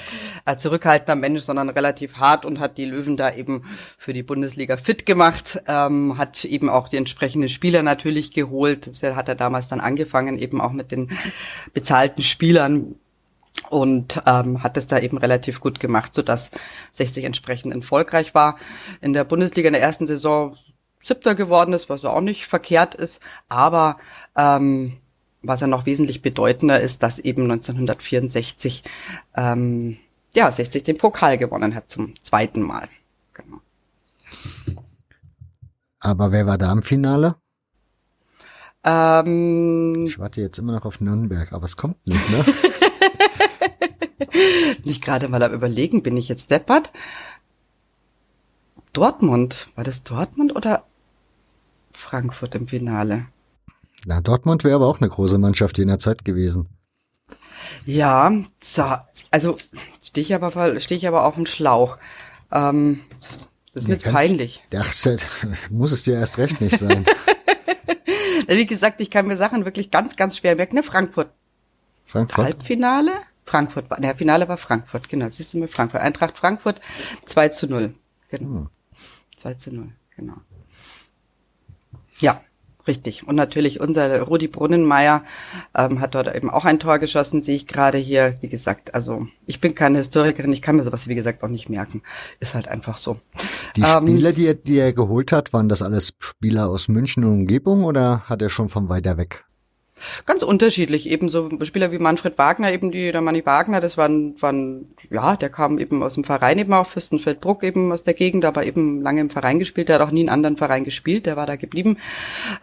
äh, 0.47 0.57
zurückhaltender 0.57 1.17
Mensch, 1.17 1.43
sondern 1.43 1.69
relativ 1.69 2.17
hart 2.17 2.45
und 2.45 2.61
hat 2.61 2.79
die 2.79 2.85
Löwen 2.85 3.17
da 3.17 3.35
eben 3.35 3.65
für 3.99 4.13
die 4.13 4.23
Bundesliga 4.23 4.77
fit 4.77 5.07
gemacht, 5.07 5.63
ähm, 5.67 6.19
hat 6.19 6.45
eben 6.45 6.69
auch 6.69 6.89
die 6.89 6.97
entsprechenden 6.97 7.49
Spieler 7.49 7.83
natürlich 7.83 8.33
geholt. 8.33 8.87
Das 8.87 9.03
hat 9.03 9.29
er 9.29 9.35
damals 9.35 9.69
dann 9.69 9.81
angefangen, 9.81 10.39
eben 10.39 10.61
auch 10.61 10.73
mit 10.73 10.93
den 10.93 11.11
bezahlten 11.73 12.23
Spielern 12.23 12.95
und 13.69 14.21
ähm, 14.27 14.63
hat 14.63 14.77
es 14.77 14.87
da 14.87 14.99
eben 14.99 15.19
relativ 15.19 15.61
gut 15.61 15.81
gemacht, 15.81 16.15
so 16.15 16.23
dass 16.23 16.51
60 16.93 17.25
entsprechend 17.25 17.75
erfolgreich 17.75 18.35
war. 18.35 18.59
In 19.01 19.13
der 19.13 19.25
Bundesliga 19.25 19.69
in 19.69 19.75
der 19.75 19.83
ersten 19.83 20.07
Saison 20.07 20.57
Siebter 21.03 21.35
geworden 21.35 21.73
ist, 21.73 21.89
was 21.89 22.05
auch 22.05 22.21
nicht 22.21 22.47
verkehrt 22.47 22.95
ist, 22.95 23.21
aber 23.49 23.97
ähm, 24.37 24.99
was 25.43 25.61
ja 25.61 25.67
noch 25.67 25.87
wesentlich 25.87 26.23
bedeutender 26.23 26.81
ist, 26.81 27.03
dass 27.03 27.19
eben 27.19 27.45
1964 27.45 28.85
ähm, 29.37 29.97
ja 30.33 30.53
60 30.53 30.85
den 30.85 30.99
Pokal 30.99 31.39
gewonnen 31.39 31.75
hat 31.75 31.91
zum 31.91 32.15
zweiten 32.23 32.61
Mal. 32.61 32.89
Genau. 33.33 33.61
Aber 35.99 36.33
wer 36.33 36.47
war 36.47 36.59
da 36.59 36.73
im 36.73 36.83
Finale? 36.83 37.37
Ähm, 38.85 40.07
ich 40.07 40.19
warte 40.19 40.41
jetzt 40.41 40.59
immer 40.59 40.73
noch 40.73 40.87
auf 40.87 41.01
Nürnberg, 41.01 41.53
aber 41.53 41.65
es 41.65 41.77
kommt 41.77 42.07
nicht, 42.07 42.31
ne? 42.31 42.45
nicht 44.85 45.03
gerade 45.03 45.29
mal 45.29 45.43
am 45.43 45.53
überlegen, 45.53 46.03
bin 46.03 46.17
ich 46.17 46.29
jetzt 46.29 46.51
deppert? 46.51 46.91
Dortmund, 48.93 49.69
war 49.77 49.85
das 49.85 50.03
Dortmund 50.03 50.57
oder 50.57 50.85
Frankfurt 52.01 52.55
im 52.55 52.67
Finale. 52.67 53.27
Na, 54.07 54.21
Dortmund 54.21 54.65
wäre 54.65 54.77
aber 54.77 54.87
auch 54.87 55.01
eine 55.01 55.09
große 55.09 55.39
Mannschaft 55.39 55.79
jener 55.79 55.99
Zeit 55.99 56.25
gewesen. 56.25 56.69
Ja, 57.85 58.33
so, 58.63 58.85
also 59.31 59.59
stehe 60.03 60.25
ich 60.25 60.35
aber 60.35 60.81
stehe 60.81 60.99
ich 60.99 61.07
aber 61.07 61.25
auf 61.25 61.35
dem 61.35 61.47
Schlauch. 61.47 61.99
Ähm, 62.51 63.01
das 63.73 63.85
ist 63.85 63.89
mir 63.89 63.95
jetzt 63.95 64.11
peinlich. 64.11 64.63
Ja, 64.73 64.83
das 64.83 65.71
muss 65.71 65.93
es 65.93 66.03
dir 66.03 66.15
erst 66.15 66.39
recht 66.39 66.61
nicht 66.61 66.79
sein. 66.79 67.05
Wie 68.49 68.67
gesagt, 68.67 69.01
ich 69.01 69.11
kann 69.11 69.27
mir 69.27 69.37
Sachen 69.37 69.65
wirklich 69.65 69.91
ganz, 69.91 70.17
ganz 70.17 70.39
schwer 70.39 70.57
merken. 70.57 70.75
Ne, 70.77 70.83
Frankfurt. 70.83 71.31
Frankfurt. 72.05 72.45
Halbfinale? 72.45 73.13
Frankfurt 73.45 73.91
war, 73.91 74.01
der 74.01 74.17
Finale 74.17 74.49
war 74.49 74.57
Frankfurt, 74.57 75.09
genau. 75.09 75.29
Siehst 75.29 75.55
du 75.55 75.59
mit 75.59 75.71
Frankfurt. 75.71 76.01
Eintracht 76.01 76.37
Frankfurt 76.37 76.81
2 77.27 77.51
zu 77.51 77.67
0. 77.69 77.95
Genau. 78.29 78.61
Hm. 78.61 78.69
2 79.37 79.55
zu 79.55 79.73
0, 79.73 79.93
genau. 80.17 80.37
Ja, 82.21 82.41
richtig. 82.87 83.27
Und 83.27 83.37
natürlich 83.37 83.81
unser 83.81 84.23
Rudi 84.23 84.49
Brunnenmeier 84.49 85.25
ähm, 85.75 86.01
hat 86.01 86.15
dort 86.15 86.35
eben 86.35 86.51
auch 86.51 86.65
ein 86.65 86.79
Tor 86.79 86.99
geschossen, 86.99 87.43
sehe 87.43 87.57
ich 87.57 87.67
gerade 87.67 87.99
hier. 87.99 88.37
Wie 88.41 88.49
gesagt, 88.49 88.95
also 88.95 89.27
ich 89.47 89.61
bin 89.61 89.75
keine 89.75 89.99
Historikerin, 89.99 90.53
ich 90.53 90.63
kann 90.63 90.77
mir 90.77 90.85
sowas 90.85 91.09
wie 91.09 91.15
gesagt 91.15 91.43
auch 91.43 91.49
nicht 91.49 91.69
merken. 91.69 92.03
Ist 92.41 92.55
halt 92.55 92.69
einfach 92.69 92.99
so. 92.99 93.19
Die 93.77 93.83
ähm, 93.83 94.07
Spieler, 94.07 94.33
die 94.33 94.47
er, 94.47 94.55
die 94.55 94.79
er 94.79 94.93
geholt 94.93 95.33
hat, 95.33 95.53
waren 95.53 95.69
das 95.69 95.83
alles 95.83 96.15
Spieler 96.19 96.69
aus 96.69 96.89
München 96.89 97.25
und 97.25 97.33
Umgebung 97.33 97.85
oder 97.85 98.23
hat 98.29 98.43
er 98.43 98.51
schon 98.51 98.69
von 98.69 98.89
weiter 98.89 99.17
weg? 99.17 99.45
Ganz 100.27 100.43
unterschiedlich. 100.43 101.09
Ebenso 101.09 101.51
Spieler 101.63 101.93
wie 101.93 101.99
Manfred 101.99 102.39
Wagner, 102.39 102.73
eben 102.73 102.91
die, 102.91 103.13
der 103.13 103.21
Manni 103.21 103.45
Wagner, 103.45 103.81
das 103.81 103.97
waren, 103.97 104.41
waren, 104.41 104.89
ja, 105.11 105.37
der 105.37 105.51
kam 105.51 105.79
eben 105.79 106.03
aus 106.03 106.15
dem 106.15 106.25
Verein 106.25 106.59
eben 106.59 106.73
auch, 106.73 106.87
Fürstenfeldbruck 106.87 107.63
eben 107.63 107.93
aus 107.93 108.03
der 108.03 108.15
Gegend, 108.15 108.45
aber 108.45 108.67
eben 108.67 109.03
lange 109.03 109.21
im 109.21 109.31
Verein 109.31 109.59
gespielt, 109.59 109.89
der 109.89 109.99
hat 109.99 110.07
auch 110.07 110.13
nie 110.13 110.23
in 110.23 110.29
anderen 110.29 110.57
Verein 110.57 110.85
gespielt, 110.85 111.27
der 111.27 111.37
war 111.37 111.47
da 111.47 111.57
geblieben. 111.57 111.99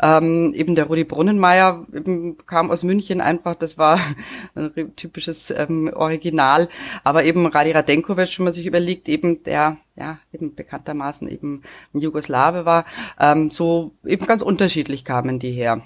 Ähm, 0.02 0.54
eben 0.56 0.76
der 0.76 0.86
Rudi 0.86 1.04
Brunnenmeier 1.04 1.86
eben 1.94 2.38
kam 2.46 2.72
aus 2.72 2.84
München 2.84 3.22
einfach, 3.22 3.56
das 3.56 3.78
war 3.78 4.00
ein 4.56 4.96
typisches 4.96 5.52
ähm, 5.52 5.92
Original, 5.94 6.70
aber 7.04 7.24
eben 7.24 7.46
Radi 7.46 7.72
Radenkovic, 7.72 8.38
wenn 8.38 8.46
man 8.46 8.54
sich 8.54 8.66
überlegt, 8.66 9.10
eben 9.10 9.44
der 9.44 9.78
ja, 9.98 10.20
eben 10.32 10.54
bekanntermaßen 10.54 11.28
eben 11.28 11.64
ein 11.94 12.00
Jugoslawe 12.00 12.66
war, 12.66 12.86
ähm, 13.20 13.50
so 13.50 13.94
eben 14.06 14.28
ganz 14.28 14.42
unterschiedlich 14.42 15.04
kamen 15.04 15.40
die 15.40 15.52
her. 15.52 15.82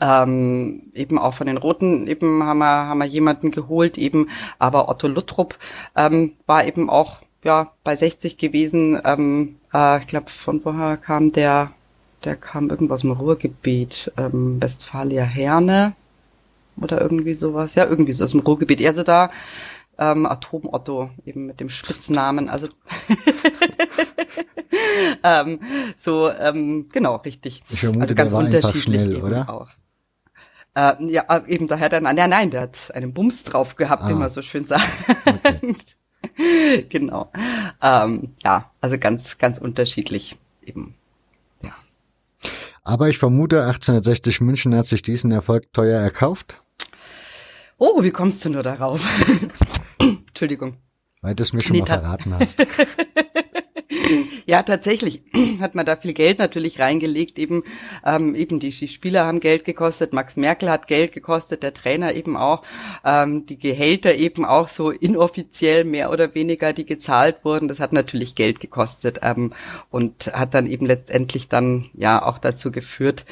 Ähm, 0.00 0.90
eben 0.94 1.18
auch 1.18 1.34
von 1.34 1.46
den 1.46 1.56
Roten 1.56 2.06
eben 2.06 2.42
haben 2.42 2.58
wir, 2.58 2.86
haben 2.86 2.98
wir 2.98 3.06
jemanden 3.06 3.50
geholt, 3.50 3.96
eben, 3.96 4.28
aber 4.58 4.88
Otto 4.88 5.06
Luttrup 5.06 5.56
ähm, 5.96 6.32
war 6.46 6.66
eben 6.66 6.90
auch 6.90 7.20
ja 7.44 7.70
bei 7.84 7.94
60 7.94 8.36
gewesen. 8.36 9.00
Ähm, 9.04 9.56
äh, 9.72 10.00
ich 10.00 10.06
glaube, 10.06 10.30
von 10.30 10.64
woher 10.64 10.96
kam 10.96 11.32
der? 11.32 11.70
Der 12.24 12.36
kam 12.36 12.70
irgendwo 12.70 12.94
aus 12.94 13.02
dem 13.02 13.12
Ruhrgebiet, 13.12 14.10
ähm, 14.16 14.60
Westfalia 14.60 15.24
Herne 15.24 15.92
oder 16.80 17.00
irgendwie 17.00 17.34
sowas. 17.34 17.74
Ja, 17.74 17.86
irgendwie 17.86 18.12
so 18.12 18.24
aus 18.24 18.30
dem 18.30 18.40
Ruhrgebiet. 18.40 18.84
Also 18.86 19.02
da 19.02 19.30
ähm, 19.98 20.26
Atom 20.26 20.68
Otto 20.72 21.10
eben 21.24 21.46
mit 21.46 21.60
dem 21.60 21.68
Spitznamen. 21.68 22.48
Also 22.48 22.68
ähm, 25.22 25.60
so 25.96 26.30
ähm, 26.30 26.86
genau 26.92 27.16
richtig. 27.16 27.62
Ich 27.68 27.80
vermute, 27.80 28.02
also 28.02 28.14
ganz 28.14 28.30
der 28.30 28.38
war 28.38 28.46
einfach 28.46 28.76
schnell, 28.76 29.16
oder? 29.22 29.48
Auch. 29.48 29.68
Äh, 30.74 30.94
ja, 31.06 31.22
äh, 31.28 31.42
eben 31.48 31.68
daher 31.68 31.88
dann, 31.88 32.04
ja, 32.16 32.26
nein, 32.26 32.50
der 32.50 32.62
hat 32.62 32.90
einen 32.94 33.12
Bums 33.12 33.44
drauf 33.44 33.76
gehabt, 33.76 34.02
ah. 34.04 34.08
wie 34.08 34.14
man 34.14 34.30
so 34.30 34.42
schön 34.42 34.64
sagt. 34.64 34.82
Okay. 35.24 35.76
genau. 36.88 37.30
Ähm, 37.82 38.34
ja, 38.42 38.70
also 38.80 38.98
ganz, 38.98 39.38
ganz 39.38 39.58
unterschiedlich 39.58 40.36
eben. 40.64 40.94
Ja. 41.62 41.72
Aber 42.82 43.08
ich 43.08 43.18
vermute, 43.18 43.62
1860 43.62 44.40
München 44.40 44.74
hat 44.74 44.86
sich 44.86 45.02
diesen 45.02 45.30
Erfolg 45.30 45.72
teuer 45.72 46.00
erkauft. 46.00 46.60
Oh, 47.78 48.02
wie 48.02 48.10
kommst 48.10 48.44
du 48.44 48.50
nur 48.50 48.62
darauf? 48.62 49.00
Entschuldigung. 49.98 50.76
Weil 51.20 51.34
du 51.34 51.42
es 51.42 51.52
mir 51.52 51.60
schon 51.60 51.72
nee, 51.72 51.80
mal 51.80 51.86
verraten 51.86 52.34
hast. 52.38 52.66
Ja, 54.46 54.62
tatsächlich 54.62 55.22
hat 55.60 55.74
man 55.74 55.86
da 55.86 55.96
viel 55.96 56.12
Geld 56.12 56.38
natürlich 56.38 56.78
reingelegt. 56.78 57.38
Eben, 57.38 57.64
ähm, 58.04 58.34
eben 58.34 58.60
die, 58.60 58.70
die 58.70 58.88
Spieler 58.88 59.26
haben 59.26 59.40
Geld 59.40 59.64
gekostet, 59.64 60.12
Max 60.12 60.36
Merkel 60.36 60.70
hat 60.70 60.86
Geld 60.86 61.12
gekostet, 61.12 61.62
der 61.62 61.74
Trainer 61.74 62.14
eben 62.14 62.36
auch, 62.36 62.62
ähm, 63.04 63.46
die 63.46 63.58
Gehälter 63.58 64.14
eben 64.14 64.44
auch 64.44 64.68
so 64.68 64.90
inoffiziell 64.90 65.84
mehr 65.84 66.10
oder 66.10 66.34
weniger, 66.34 66.72
die 66.72 66.84
gezahlt 66.84 67.44
wurden. 67.44 67.68
Das 67.68 67.80
hat 67.80 67.92
natürlich 67.92 68.34
Geld 68.34 68.60
gekostet 68.60 69.20
ähm, 69.22 69.52
und 69.90 70.26
hat 70.32 70.54
dann 70.54 70.66
eben 70.66 70.86
letztendlich 70.86 71.48
dann 71.48 71.86
ja 71.94 72.24
auch 72.24 72.38
dazu 72.38 72.70
geführt, 72.70 73.24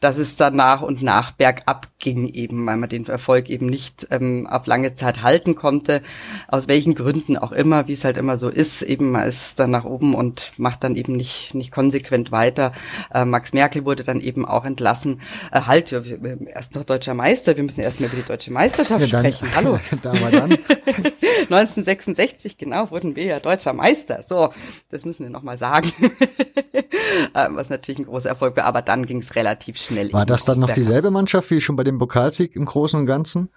dass 0.00 0.18
es 0.18 0.36
dann 0.36 0.56
nach 0.56 0.82
und 0.82 1.02
nach 1.02 1.32
bergab 1.32 1.88
ging 1.98 2.28
eben, 2.28 2.66
weil 2.66 2.76
man 2.76 2.88
den 2.88 3.06
Erfolg 3.06 3.48
eben 3.48 3.66
nicht 3.66 4.06
ähm, 4.10 4.46
auf 4.50 4.66
lange 4.66 4.94
Zeit 4.94 5.22
halten 5.22 5.54
konnte. 5.54 6.02
Aus 6.48 6.68
welchen 6.68 6.94
Gründen 6.94 7.36
auch 7.36 7.52
immer, 7.52 7.88
wie 7.88 7.92
es 7.92 8.04
halt 8.04 8.16
immer 8.16 8.38
so 8.38 8.48
ist, 8.48 8.82
eben 8.82 9.10
man 9.10 9.28
ist 9.28 9.58
dann 9.58 9.70
nach 9.70 9.84
oben 9.84 10.11
und 10.14 10.52
macht 10.56 10.84
dann 10.84 10.96
eben 10.96 11.16
nicht, 11.16 11.54
nicht 11.54 11.70
konsequent 11.70 12.32
weiter. 12.32 12.72
Äh, 13.12 13.24
Max 13.24 13.52
Merkel 13.52 13.84
wurde 13.84 14.04
dann 14.04 14.20
eben 14.20 14.44
auch 14.44 14.64
entlassen. 14.64 15.20
Äh, 15.50 15.62
halt, 15.62 15.92
wir, 15.92 16.22
wir, 16.22 16.46
erst 16.48 16.74
noch 16.74 16.84
deutscher 16.84 17.14
Meister, 17.14 17.56
wir 17.56 17.64
müssen 17.64 17.80
erst 17.80 18.00
mal 18.00 18.06
über 18.06 18.16
die 18.16 18.26
deutsche 18.26 18.52
Meisterschaft 18.52 19.00
ja, 19.00 19.06
dann, 19.06 19.32
sprechen. 19.32 19.48
Hallo. 19.54 19.78
da 20.02 20.12
mal 20.14 20.30
dann. 20.30 20.50
1966, 21.42 22.56
genau, 22.56 22.90
wurden 22.90 23.16
wir 23.16 23.24
ja 23.24 23.40
deutscher 23.40 23.72
Meister. 23.72 24.22
So, 24.26 24.50
das 24.90 25.04
müssen 25.04 25.24
wir 25.24 25.30
nochmal 25.30 25.58
sagen. 25.58 25.92
äh, 26.72 27.48
was 27.50 27.68
natürlich 27.68 27.98
ein 27.98 28.06
großer 28.06 28.28
Erfolg 28.28 28.56
war, 28.56 28.64
aber 28.64 28.82
dann 28.82 29.06
ging 29.06 29.18
es 29.18 29.34
relativ 29.34 29.76
schnell. 29.78 30.12
War 30.12 30.26
das 30.26 30.44
dann 30.44 30.58
noch 30.58 30.70
dieselbe 30.70 31.10
Mannschaft 31.10 31.50
wie 31.50 31.60
schon 31.60 31.76
bei 31.76 31.84
dem 31.84 31.98
Pokalsieg 31.98 32.56
im 32.56 32.64
Großen 32.64 32.98
und 32.98 33.06
Ganzen? 33.06 33.50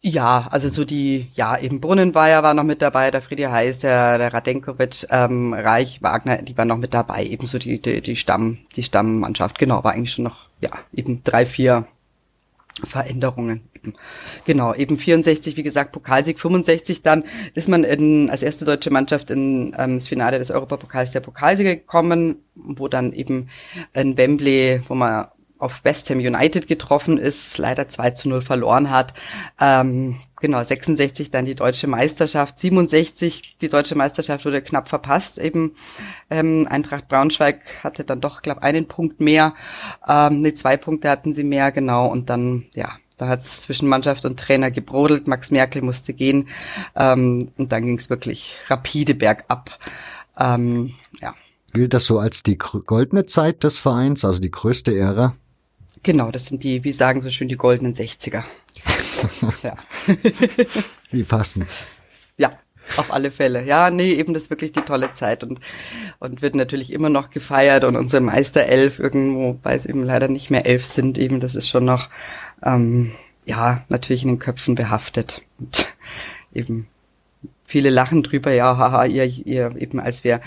Ja, 0.00 0.46
also 0.52 0.68
so 0.68 0.84
die, 0.84 1.28
ja, 1.34 1.58
eben 1.58 1.80
Brunnenweier 1.80 2.44
war 2.44 2.54
noch 2.54 2.62
mit 2.62 2.82
dabei, 2.82 3.10
der 3.10 3.20
Friedi 3.20 3.42
Heiß, 3.42 3.80
der, 3.80 4.18
der 4.18 4.32
Radenkovic, 4.32 5.08
ähm, 5.10 5.52
Reich, 5.52 6.02
Wagner, 6.02 6.40
die 6.42 6.56
waren 6.56 6.68
noch 6.68 6.76
mit 6.76 6.94
dabei, 6.94 7.24
ebenso 7.24 7.58
die, 7.58 7.82
die, 7.82 8.00
die 8.00 8.14
Stamm, 8.14 8.58
die 8.76 8.84
Stammmannschaft, 8.84 9.58
genau, 9.58 9.82
war 9.82 9.92
eigentlich 9.92 10.12
schon 10.12 10.24
noch, 10.24 10.48
ja, 10.60 10.70
eben 10.94 11.24
drei, 11.24 11.46
vier 11.46 11.88
Veränderungen. 12.84 13.62
Genau, 14.44 14.72
eben 14.72 14.98
64, 14.98 15.56
wie 15.56 15.62
gesagt, 15.64 15.90
Pokalsieg, 15.90 16.38
65 16.38 17.02
dann 17.02 17.24
ist 17.54 17.68
man 17.68 17.82
in, 17.82 18.30
als 18.30 18.42
erste 18.42 18.64
deutsche 18.64 18.90
Mannschaft 18.90 19.30
in 19.30 19.74
ähm, 19.76 19.94
das 19.94 20.06
Finale 20.06 20.38
des 20.38 20.50
Europapokals 20.52 21.10
der 21.10 21.20
Pokalsieger 21.20 21.74
gekommen, 21.74 22.36
wo 22.54 22.86
dann 22.86 23.12
eben 23.12 23.48
in 23.94 24.16
Wembley, 24.16 24.80
wo 24.86 24.94
man 24.94 25.28
auf 25.58 25.84
West 25.84 26.08
Ham 26.10 26.18
United 26.18 26.68
getroffen 26.68 27.18
ist, 27.18 27.58
leider 27.58 27.88
2 27.88 28.12
zu 28.12 28.28
0 28.28 28.42
verloren 28.42 28.90
hat. 28.90 29.14
Ähm, 29.60 30.20
genau, 30.40 30.62
66 30.62 31.30
dann 31.30 31.44
die 31.44 31.54
deutsche 31.54 31.86
Meisterschaft, 31.86 32.58
67 32.58 33.56
die 33.60 33.68
deutsche 33.68 33.96
Meisterschaft 33.96 34.44
wurde 34.44 34.62
knapp 34.62 34.88
verpasst. 34.88 35.38
Eben 35.38 35.74
ähm, 36.30 36.66
Eintracht 36.70 37.08
Braunschweig 37.08 37.60
hatte 37.82 38.04
dann 38.04 38.20
doch, 38.20 38.42
glaube 38.42 38.62
einen 38.62 38.86
Punkt 38.86 39.20
mehr, 39.20 39.54
ähm, 40.06 40.42
ne, 40.42 40.54
zwei 40.54 40.76
Punkte 40.76 41.10
hatten 41.10 41.32
sie 41.32 41.44
mehr, 41.44 41.72
genau. 41.72 42.06
Und 42.06 42.30
dann, 42.30 42.66
ja, 42.74 42.90
da 43.16 43.26
hat 43.26 43.40
es 43.40 43.62
zwischen 43.62 43.88
Mannschaft 43.88 44.24
und 44.24 44.38
Trainer 44.38 44.70
gebrodelt. 44.70 45.26
Max 45.26 45.50
Merkel 45.50 45.82
musste 45.82 46.14
gehen 46.14 46.48
ähm, 46.94 47.50
und 47.58 47.72
dann 47.72 47.84
ging 47.84 47.98
es 47.98 48.08
wirklich 48.08 48.56
rapide 48.68 49.14
bergab. 49.14 49.76
Ähm, 50.38 50.94
ja. 51.20 51.34
Gilt 51.72 51.94
das 51.94 52.06
so 52.06 52.18
als 52.18 52.44
die 52.44 52.56
goldene 52.56 53.26
Zeit 53.26 53.64
des 53.64 53.78
Vereins, 53.78 54.24
also 54.24 54.40
die 54.40 54.52
größte 54.52 54.96
Ära? 54.96 55.34
Genau, 56.02 56.30
das 56.30 56.46
sind 56.46 56.62
die, 56.62 56.84
wie 56.84 56.92
sagen 56.92 57.22
so 57.22 57.30
schön, 57.30 57.48
die 57.48 57.56
goldenen 57.56 57.94
60er. 57.94 58.44
ja. 59.62 59.74
Wie 61.10 61.24
passend. 61.24 61.68
Ja, 62.36 62.52
auf 62.96 63.12
alle 63.12 63.30
Fälle. 63.30 63.64
Ja, 63.64 63.90
nee, 63.90 64.12
eben 64.12 64.34
das 64.34 64.44
ist 64.44 64.50
wirklich 64.50 64.72
die 64.72 64.82
tolle 64.82 65.12
Zeit 65.12 65.42
und, 65.42 65.60
und 66.18 66.42
wird 66.42 66.54
natürlich 66.54 66.92
immer 66.92 67.08
noch 67.08 67.30
gefeiert 67.30 67.84
und 67.84 67.96
unsere 67.96 68.22
Meisterelf 68.22 68.98
irgendwo, 68.98 69.58
weil 69.62 69.76
es 69.76 69.86
eben 69.86 70.02
leider 70.04 70.28
nicht 70.28 70.50
mehr 70.50 70.66
elf 70.66 70.86
sind, 70.86 71.18
eben, 71.18 71.40
das 71.40 71.54
ist 71.54 71.68
schon 71.68 71.84
noch, 71.84 72.08
ähm, 72.64 73.12
ja, 73.44 73.84
natürlich 73.88 74.22
in 74.22 74.28
den 74.28 74.38
Köpfen 74.38 74.74
behaftet. 74.74 75.42
Und 75.58 75.88
eben 76.52 76.88
viele 77.68 77.90
lachen 77.90 78.22
drüber, 78.24 78.50
ja, 78.50 78.76
haha, 78.76 79.04
ihr, 79.04 79.26
ihr 79.26 79.76
eben 79.76 80.00
als 80.00 80.24
wir 80.24 80.40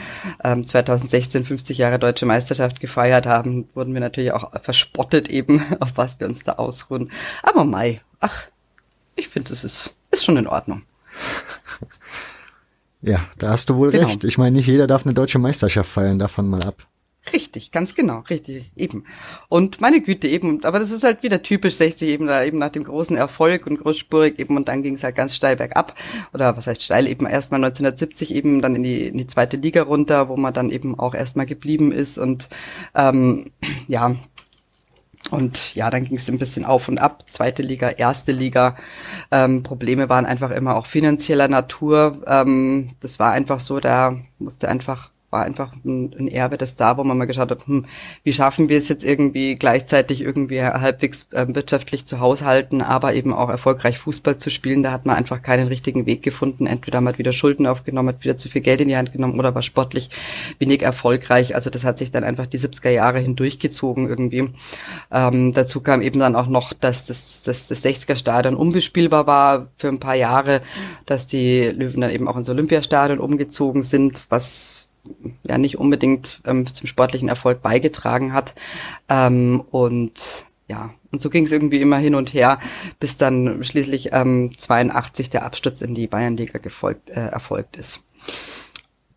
ähm, 0.43 0.67
2016 0.67 1.45
50 1.45 1.77
Jahre 1.77 1.99
deutsche 1.99 2.25
Meisterschaft 2.25 2.79
gefeiert 2.79 3.27
haben, 3.27 3.69
wurden 3.75 3.93
wir 3.93 4.01
natürlich 4.01 4.33
auch 4.33 4.51
verspottet 4.61 5.29
eben, 5.29 5.63
auf 5.79 5.91
was 5.95 6.19
wir 6.19 6.27
uns 6.27 6.43
da 6.43 6.53
ausruhen. 6.53 7.11
Aber 7.43 7.63
Mai, 7.63 8.01
ach, 8.19 8.43
ich 9.15 9.29
finde, 9.29 9.53
es 9.53 9.63
ist, 9.63 9.95
ist 10.09 10.25
schon 10.25 10.35
in 10.35 10.47
Ordnung. 10.47 10.81
Ja, 13.01 13.19
da 13.37 13.49
hast 13.49 13.69
du 13.69 13.77
wohl 13.77 13.91
genau. 13.91 14.07
recht. 14.07 14.23
Ich 14.23 14.37
meine, 14.37 14.55
nicht 14.57 14.67
jeder 14.67 14.87
darf 14.87 15.05
eine 15.05 15.13
deutsche 15.13 15.39
Meisterschaft 15.39 15.89
feiern, 15.89 16.19
davon 16.19 16.49
mal 16.49 16.63
ab. 16.63 16.87
Richtig, 17.31 17.71
ganz 17.71 17.93
genau, 17.93 18.21
richtig, 18.29 18.71
eben. 18.75 19.05
Und 19.47 19.79
meine 19.79 20.01
Güte, 20.01 20.27
eben, 20.27 20.63
aber 20.63 20.79
das 20.79 20.89
ist 20.89 21.03
halt 21.03 21.21
wieder 21.21 21.43
typisch 21.43 21.75
60, 21.75 22.09
eben 22.09 22.25
da 22.25 22.43
eben 22.43 22.57
nach 22.57 22.71
dem 22.71 22.83
großen 22.83 23.15
Erfolg 23.15 23.67
und 23.67 23.77
großspurig 23.77 24.39
eben 24.39 24.57
und 24.57 24.67
dann 24.67 24.81
ging 24.81 24.95
es 24.95 25.03
halt 25.03 25.15
ganz 25.15 25.35
steil 25.35 25.55
bergab. 25.55 25.95
Oder 26.33 26.57
was 26.57 26.65
heißt 26.65 26.81
steil, 26.81 27.07
eben 27.07 27.27
erstmal 27.27 27.63
1970 27.63 28.33
eben 28.33 28.61
dann 28.61 28.75
in 28.75 28.83
die, 28.83 29.07
in 29.07 29.17
die 29.19 29.27
zweite 29.27 29.57
Liga 29.57 29.83
runter, 29.83 30.29
wo 30.29 30.35
man 30.35 30.53
dann 30.53 30.71
eben 30.71 30.97
auch 30.97 31.13
erstmal 31.13 31.45
geblieben 31.45 31.91
ist 31.91 32.17
und 32.17 32.49
ähm, 32.95 33.51
ja, 33.87 34.15
Und 35.29 35.75
ja, 35.75 35.89
dann 35.91 36.05
ging 36.05 36.17
es 36.17 36.27
ein 36.27 36.39
bisschen 36.39 36.65
auf 36.65 36.87
und 36.87 36.97
ab, 36.97 37.29
zweite 37.29 37.61
Liga, 37.61 37.89
erste 37.89 38.31
Liga. 38.31 38.75
Ähm, 39.29 39.63
Probleme 39.63 40.09
waren 40.09 40.25
einfach 40.25 40.51
immer 40.51 40.75
auch 40.75 40.87
finanzieller 40.87 41.47
Natur. 41.47 42.23
Ähm, 42.25 42.95
das 42.99 43.19
war 43.19 43.31
einfach 43.31 43.59
so, 43.59 43.79
da 43.79 44.17
musste 44.39 44.67
einfach 44.67 45.11
war 45.31 45.43
einfach 45.43 45.73
ein, 45.85 46.13
ein, 46.19 46.27
Erbe, 46.27 46.57
das 46.57 46.75
da, 46.75 46.97
wo 46.97 47.03
man 47.03 47.17
mal 47.17 47.25
geschaut 47.25 47.49
hat, 47.49 47.65
hm, 47.65 47.85
wie 48.23 48.33
schaffen 48.33 48.69
wir 48.69 48.77
es 48.77 48.89
jetzt 48.89 49.03
irgendwie 49.03 49.55
gleichzeitig 49.55 50.21
irgendwie 50.21 50.61
halbwegs 50.61 51.25
äh, 51.31 51.47
wirtschaftlich 51.47 52.05
zu 52.05 52.19
haushalten, 52.19 52.81
aber 52.81 53.13
eben 53.13 53.33
auch 53.33 53.49
erfolgreich 53.49 53.97
Fußball 53.97 54.37
zu 54.37 54.49
spielen. 54.49 54.83
Da 54.83 54.91
hat 54.91 55.05
man 55.05 55.15
einfach 55.15 55.41
keinen 55.41 55.67
richtigen 55.67 56.05
Weg 56.05 56.21
gefunden. 56.21 56.67
Entweder 56.67 56.99
man 56.99 57.13
hat 57.13 57.19
wieder 57.19 57.33
Schulden 57.33 57.65
aufgenommen, 57.65 58.09
hat 58.09 58.23
wieder 58.23 58.37
zu 58.37 58.49
viel 58.49 58.61
Geld 58.61 58.81
in 58.81 58.89
die 58.89 58.97
Hand 58.97 59.13
genommen 59.13 59.39
oder 59.39 59.55
war 59.55 59.61
sportlich 59.61 60.09
wenig 60.59 60.81
erfolgreich. 60.81 61.55
Also 61.55 61.69
das 61.69 61.85
hat 61.85 61.97
sich 61.97 62.11
dann 62.11 62.25
einfach 62.25 62.45
die 62.45 62.59
70er 62.59 62.89
Jahre 62.89 63.19
hindurchgezogen 63.19 64.09
irgendwie. 64.09 64.49
Ähm, 65.11 65.53
dazu 65.53 65.79
kam 65.79 66.01
eben 66.01 66.19
dann 66.19 66.35
auch 66.35 66.47
noch, 66.47 66.73
dass 66.73 67.05
das, 67.05 67.41
das, 67.41 67.67
das 67.67 67.85
60er 67.85 68.17
Stadion 68.17 68.55
unbespielbar 68.55 69.27
war 69.27 69.67
für 69.77 69.87
ein 69.87 69.99
paar 69.99 70.15
Jahre, 70.15 70.61
dass 71.05 71.27
die 71.27 71.61
Löwen 71.63 72.01
dann 72.01 72.11
eben 72.11 72.27
auch 72.27 72.35
ins 72.35 72.49
Olympiastadion 72.49 73.19
umgezogen 73.19 73.83
sind, 73.83 74.25
was 74.29 74.80
ja 75.43 75.57
nicht 75.57 75.77
unbedingt 75.77 76.41
ähm, 76.45 76.65
zum 76.71 76.87
sportlichen 76.87 77.29
Erfolg 77.29 77.61
beigetragen 77.61 78.33
hat. 78.33 78.53
Ähm, 79.09 79.63
und 79.71 80.45
ja, 80.67 80.91
und 81.11 81.21
so 81.21 81.29
ging 81.29 81.45
es 81.45 81.51
irgendwie 81.51 81.81
immer 81.81 81.97
hin 81.97 82.15
und 82.15 82.33
her, 82.33 82.59
bis 82.99 83.17
dann 83.17 83.63
schließlich 83.63 84.09
ähm, 84.13 84.53
82 84.57 85.29
der 85.29 85.43
Absturz 85.43 85.81
in 85.81 85.93
die 85.93 86.07
Bayernliga 86.07 86.59
gefolgt, 86.59 87.09
äh, 87.09 87.27
erfolgt 87.27 87.75
ist. 87.75 88.01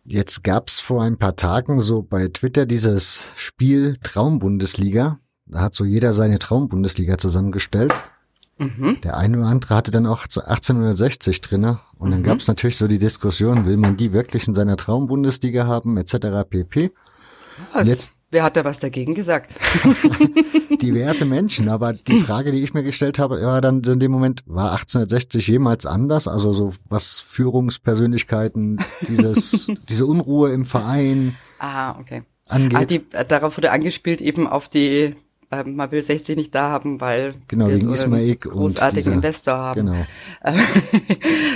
Jetzt 0.03 0.43
gab's 0.43 0.79
vor 0.79 1.01
ein 1.01 1.17
paar 1.17 1.35
Tagen 1.35 1.79
so 1.79 2.03
bei 2.03 2.27
Twitter 2.27 2.65
dieses 2.65 3.31
Spiel 3.35 3.97
Traumbundesliga. 4.03 5.19
Da 5.47 5.61
hat 5.61 5.75
so 5.75 5.85
jeder 5.85 6.13
seine 6.13 6.37
Traumbundesliga 6.37 7.17
zusammengestellt. 7.17 7.93
Mhm. 8.57 8.99
Der 9.03 9.17
eine 9.17 9.37
oder 9.37 9.47
andere 9.47 9.75
hatte 9.75 9.91
dann 9.91 10.05
auch 10.05 10.23
1860 10.23 11.41
drinne 11.41 11.79
und 11.97 12.11
dann 12.11 12.21
mhm. 12.21 12.25
gab 12.25 12.39
es 12.39 12.47
natürlich 12.47 12.77
so 12.77 12.87
die 12.87 12.99
Diskussion, 12.99 13.65
will 13.65 13.77
man 13.77 13.97
die 13.97 14.13
wirklich 14.13 14.47
in 14.47 14.55
seiner 14.55 14.77
Traumbundesliga 14.77 15.67
haben, 15.67 15.97
etc. 15.97 16.47
pp. 16.49 16.91
Was? 17.73 17.87
Jetzt, 17.87 18.11
Wer 18.31 18.43
hat 18.43 18.57
da 18.57 18.65
was 18.65 18.79
dagegen 18.79 19.15
gesagt? 19.15 19.53
diverse 20.81 21.25
Menschen, 21.25 21.69
aber 21.69 21.93
die 21.93 22.19
Frage, 22.19 22.51
die 22.51 22.63
ich 22.63 22.73
mir 22.73 22.83
gestellt 22.83 23.19
habe, 23.19 23.41
war 23.41 23.61
dann 23.61 23.81
in 23.81 23.99
dem 23.99 24.11
Moment, 24.11 24.43
war 24.45 24.71
1860 24.71 25.47
jemals 25.47 25.85
anders? 25.85 26.27
Also 26.27 26.51
so 26.51 26.73
was 26.89 27.19
Führungspersönlichkeiten, 27.19 28.83
dieses, 29.07 29.71
diese 29.89 30.05
Unruhe 30.05 30.51
im 30.51 30.65
Verein. 30.65 31.37
Ah, 31.59 31.97
okay. 31.99 32.23
Angeht. 32.47 32.77
Ah, 32.77 32.85
die, 32.85 33.05
darauf 33.27 33.57
wurde 33.57 33.71
angespielt 33.71 34.21
eben 34.21 34.47
auf 34.47 34.69
die 34.69 35.15
ähm, 35.61 35.75
man 35.75 35.91
will 35.91 36.01
60 36.01 36.35
nicht 36.35 36.55
da 36.55 36.69
haben, 36.69 37.01
weil 37.01 37.33
genau, 37.47 37.67
wir 37.67 37.79
so 37.95 38.07
einen 38.07 38.39
großartigen 38.39 39.13
Investor 39.13 39.53
haben. 39.53 39.85
Genau. 39.85 40.05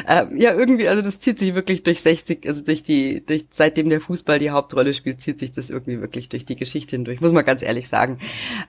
ähm, 0.07 0.37
ja, 0.37 0.53
irgendwie, 0.53 0.87
also 0.87 1.01
das 1.01 1.19
zieht 1.19 1.39
sich 1.39 1.55
wirklich 1.55 1.83
durch 1.83 2.01
60, 2.01 2.47
also 2.47 2.63
durch 2.63 2.83
die, 2.83 3.25
durch 3.25 3.45
seitdem 3.49 3.89
der 3.89 4.01
Fußball 4.01 4.39
die 4.39 4.51
Hauptrolle 4.51 4.93
spielt, 4.93 5.21
zieht 5.21 5.39
sich 5.39 5.51
das 5.51 5.69
irgendwie 5.69 6.01
wirklich 6.01 6.29
durch 6.29 6.45
die 6.45 6.55
Geschichte 6.55 6.95
hindurch, 6.95 7.21
muss 7.21 7.31
man 7.31 7.45
ganz 7.45 7.61
ehrlich 7.61 7.89
sagen. 7.89 8.19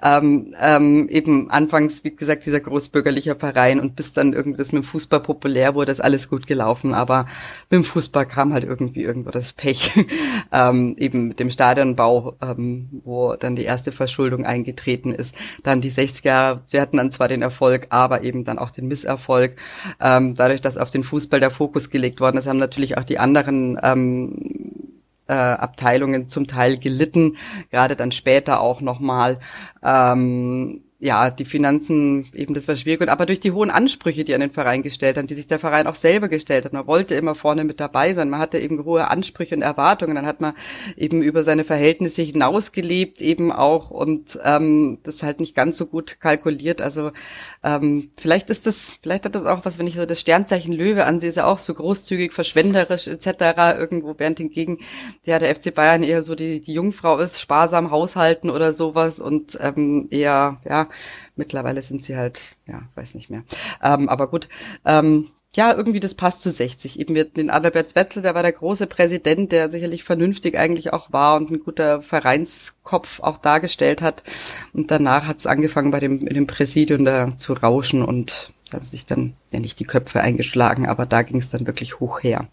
Ähm, 0.03 0.55
ähm, 0.61 1.09
eben 1.09 1.51
anfangs, 1.51 2.05
wie 2.05 2.15
gesagt, 2.15 2.47
dieser 2.47 2.61
großbürgerliche 2.61 3.37
Verein 3.37 3.81
und 3.81 3.97
bis 3.97 4.13
dann 4.13 4.33
irgendwie 4.33 4.59
das 4.59 4.73
mit 4.73 4.85
dem 4.85 4.87
Fußball 4.87 5.21
populär 5.21 5.75
wurde, 5.75 5.93
ist 5.93 6.01
alles 6.01 6.29
gut 6.29 6.47
gelaufen, 6.47 6.95
aber 6.95 7.27
mit 7.71 7.79
dem 7.79 7.85
Fußball 7.85 8.27
kam 8.27 8.53
halt 8.53 8.65
irgendwie 8.65 9.03
irgendwo 9.03 9.31
das 9.31 9.53
Pech. 9.53 9.93
ähm, 10.53 10.97
eben 10.99 11.29
mit 11.29 11.41
dem 11.41 11.51
Stadionbau, 11.51 12.37
ähm, 12.41 12.89
wo 13.05 13.35
dann 13.35 13.57
die 13.57 13.65
erste 13.65 13.93
Verschuldung 13.93 14.45
eingetreten 14.45 15.13
ist. 15.15 15.20
Dann 15.63 15.81
die 15.81 15.91
60er, 15.91 16.61
wir 16.71 16.81
hatten 16.81 16.97
dann 16.97 17.13
zwar 17.13 17.29
den 17.29 17.43
Erfolg, 17.43 17.87
aber 17.91 18.23
eben 18.23 18.45
dann 18.45 18.59
auch 18.59 18.71
den 18.71 18.89
Misserfolg. 18.89 19.57
Ähm, 20.01 20.35
dadurch, 20.35 20.61
dass 20.61 20.77
auf 20.77 20.91
den 20.91 21.05
Fußball 21.05 21.41
der 21.41 21.51
Fokus 21.51 21.91
gelegt 21.91 22.21
worden 22.21 22.39
ist, 22.39 22.47
haben 22.47 22.59
natürlich 22.59 22.99
auch 22.99 23.05
die 23.05 23.19
anderen 23.19 23.79
ähm, 23.83 24.91
äh, 25.29 25.33
Abteilungen 25.33 26.29
zum 26.29 26.47
Teil 26.47 26.77
gelitten, 26.79 27.37
gerade 27.71 27.97
dann 27.97 28.13
später 28.13 28.61
auch 28.61 28.81
nochmal. 28.81 29.39
Ähm, 29.83 30.83
ja, 31.03 31.31
die 31.31 31.47
Finanzen, 31.47 32.29
eben 32.35 32.53
das 32.53 32.69
war 32.69 32.77
schwierig. 32.77 33.01
Und 33.01 33.09
aber 33.09 33.25
durch 33.25 33.41
die 33.41 33.53
hohen 33.53 33.71
Ansprüche, 33.71 34.23
die 34.23 34.35
an 34.35 34.43
den 34.43 34.51
Verein 34.51 34.83
gestellt 34.83 35.17
haben, 35.17 35.27
die 35.27 35.35
sich 35.35 35.47
der 35.47 35.59
Verein 35.59 35.87
auch 35.87 35.95
selber 35.95 36.29
gestellt 36.29 36.67
hat. 36.67 36.75
Man 36.75 36.87
wollte 36.87 37.15
immer 37.15 37.35
vorne 37.35 37.65
mit 37.65 37.81
dabei 37.81 38.13
sein. 38.13 38.29
Man 38.29 38.39
hatte 38.39 38.59
eben 38.59 38.85
hohe 38.85 39.09
Ansprüche 39.09 39.55
und 39.55 39.63
Erwartungen. 39.63 40.15
Dann 40.15 40.27
hat 40.27 40.43
man 40.43 40.53
eben 40.99 41.23
über 41.23 41.43
seine 41.43 41.65
Verhältnisse 41.65 42.21
hinausgelebt 42.21 43.23
eben 43.23 43.51
auch 43.51 43.91
und 43.91 44.39
ähm, 44.45 44.99
das 45.03 45.23
halt 45.23 45.41
nicht 45.41 45.55
ganz 45.55 45.79
so 45.79 45.87
gut 45.87 46.21
kalkuliert. 46.21 46.83
Also 46.83 47.13
ähm, 47.63 48.11
vielleicht 48.17 48.51
ist 48.51 48.67
das, 48.67 48.93
vielleicht 49.03 49.25
hat 49.25 49.35
das 49.35 49.47
auch 49.47 49.65
was, 49.65 49.79
wenn 49.79 49.87
ich 49.87 49.95
so 49.95 50.07
das 50.07 50.21
Sternzeichen 50.21 50.73
Löwe 50.73 51.05
ansehe, 51.05 51.31
ist 51.31 51.37
ja 51.37 51.47
auch 51.47 51.59
so 51.59 51.75
großzügig, 51.75 52.33
verschwenderisch 52.33 53.07
etc. 53.07 53.27
irgendwo, 53.79 54.15
während 54.19 54.39
hingegen 54.39 54.79
ja 55.25 55.39
der 55.39 55.55
FC 55.55 55.75
Bayern 55.75 56.03
eher 56.03 56.23
so 56.23 56.35
die, 56.35 56.61
die 56.61 56.75
Jungfrau 56.75 57.19
ist, 57.19 57.41
sparsam 57.41 57.91
haushalten 57.91 58.51
oder 58.51 58.73
sowas 58.73 59.21
und 59.21 59.59
ähm, 59.61 60.09
eher, 60.11 60.61
ja, 60.65 60.89
Mittlerweile 61.41 61.83
sind 61.83 62.05
sie 62.05 62.17
halt, 62.17 62.55
ja, 62.67 62.83
weiß 62.97 63.15
nicht 63.15 63.31
mehr. 63.31 63.45
Ähm, 63.83 64.11
aber 64.11 64.29
gut. 64.29 64.51
Ähm, 64.85 65.31
ja, 65.57 65.75
irgendwie 65.75 66.01
das 66.01 66.15
passt 66.15 66.43
zu 66.43 66.51
60. 66.51 67.01
Eben 67.01 67.15
mit 67.15 67.37
den 67.37 67.51
Adalbert 67.51 67.97
Wetzel, 67.97 68.23
der 68.23 68.35
war 68.35 68.43
der 68.43 68.53
große 68.53 68.87
Präsident, 68.87 69.51
der 69.51 69.69
sicherlich 69.69 70.05
vernünftig 70.05 70.57
eigentlich 70.57 70.93
auch 70.93 71.13
war 71.13 71.37
und 71.37 71.51
ein 71.51 71.61
guter 71.61 72.03
Vereinskopf 72.03 73.21
auch 73.21 73.39
dargestellt 73.39 74.01
hat. 74.01 74.23
Und 74.73 74.91
danach 74.91 75.27
hat 75.27 75.39
es 75.39 75.47
angefangen 75.47 75.91
bei 75.91 75.99
dem, 75.99 76.25
dem 76.25 76.47
Präsidium 76.47 77.05
da 77.05 77.37
zu 77.37 77.53
rauschen 77.55 78.05
und 78.05 78.53
haben 78.73 78.85
sich 78.85 79.07
dann 79.07 79.35
ja 79.51 79.59
nicht 79.59 79.81
die 79.81 79.85
Köpfe 79.85 80.21
eingeschlagen, 80.21 80.87
aber 80.87 81.07
da 81.07 81.23
ging 81.23 81.39
es 81.39 81.51
dann 81.51 81.67
wirklich 81.67 81.99
hoch 81.99 82.23
her. 82.23 82.49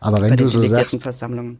Aber 0.00 0.22
wenn 0.22 0.38
du 0.38 0.48
so 0.48 0.64
sagst, 0.64 0.98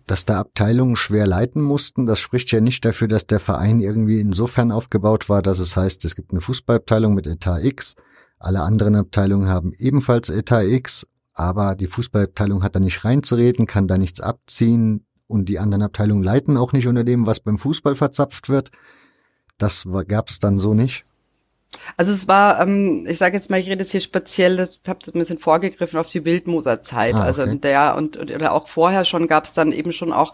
dass 0.06 0.24
da 0.24 0.40
Abteilungen 0.40 0.96
schwer 0.96 1.26
leiten 1.26 1.60
mussten, 1.60 2.06
das 2.06 2.20
spricht 2.20 2.50
ja 2.52 2.62
nicht 2.62 2.84
dafür, 2.84 3.08
dass 3.08 3.26
der 3.26 3.40
Verein 3.40 3.80
irgendwie 3.80 4.20
insofern 4.20 4.72
aufgebaut 4.72 5.28
war, 5.28 5.42
dass 5.42 5.58
es 5.58 5.76
heißt, 5.76 6.04
es 6.06 6.16
gibt 6.16 6.30
eine 6.30 6.40
Fußballabteilung 6.40 7.12
mit 7.14 7.26
Etat 7.26 7.62
X, 7.62 7.96
alle 8.40 8.62
anderen 8.62 8.96
Abteilungen 8.96 9.48
haben 9.48 9.72
ebenfalls 9.78 10.30
Etat 10.30 10.64
X, 10.64 11.06
aber 11.34 11.76
die 11.76 11.86
Fußballabteilung 11.86 12.62
hat 12.62 12.74
da 12.74 12.80
nicht 12.80 13.04
reinzureden, 13.04 13.66
kann 13.66 13.86
da 13.86 13.98
nichts 13.98 14.20
abziehen 14.20 15.06
und 15.26 15.48
die 15.48 15.58
anderen 15.58 15.82
Abteilungen 15.82 16.22
leiten 16.22 16.56
auch 16.56 16.72
nicht 16.72 16.88
unter 16.88 17.04
dem, 17.04 17.26
was 17.26 17.40
beim 17.40 17.58
Fußball 17.58 17.94
verzapft 17.94 18.48
wird. 18.48 18.70
Das 19.58 19.86
gab 20.08 20.30
es 20.30 20.40
dann 20.40 20.58
so 20.58 20.74
nicht. 20.74 21.04
Also 21.96 22.12
es 22.12 22.26
war, 22.26 22.60
ähm, 22.60 23.06
ich 23.08 23.18
sage 23.18 23.36
jetzt 23.36 23.50
mal, 23.50 23.60
ich 23.60 23.68
rede 23.68 23.82
jetzt 23.82 23.92
hier 23.92 24.00
speziell, 24.00 24.58
ich 24.60 24.88
habe 24.88 25.00
das 25.04 25.14
ein 25.14 25.18
bisschen 25.18 25.38
vorgegriffen 25.38 25.98
auf 25.98 26.08
die 26.08 26.24
Wildmoser-Zeit. 26.24 27.14
Ah, 27.14 27.22
also 27.22 27.42
okay. 27.42 27.50
Also 27.50 27.60
der 27.60 27.96
und, 27.96 28.16
und 28.16 28.30
oder 28.32 28.52
auch 28.52 28.68
vorher 28.68 29.04
schon 29.04 29.28
gab 29.28 29.44
es 29.44 29.52
dann 29.52 29.72
eben 29.72 29.92
schon 29.92 30.12
auch 30.12 30.32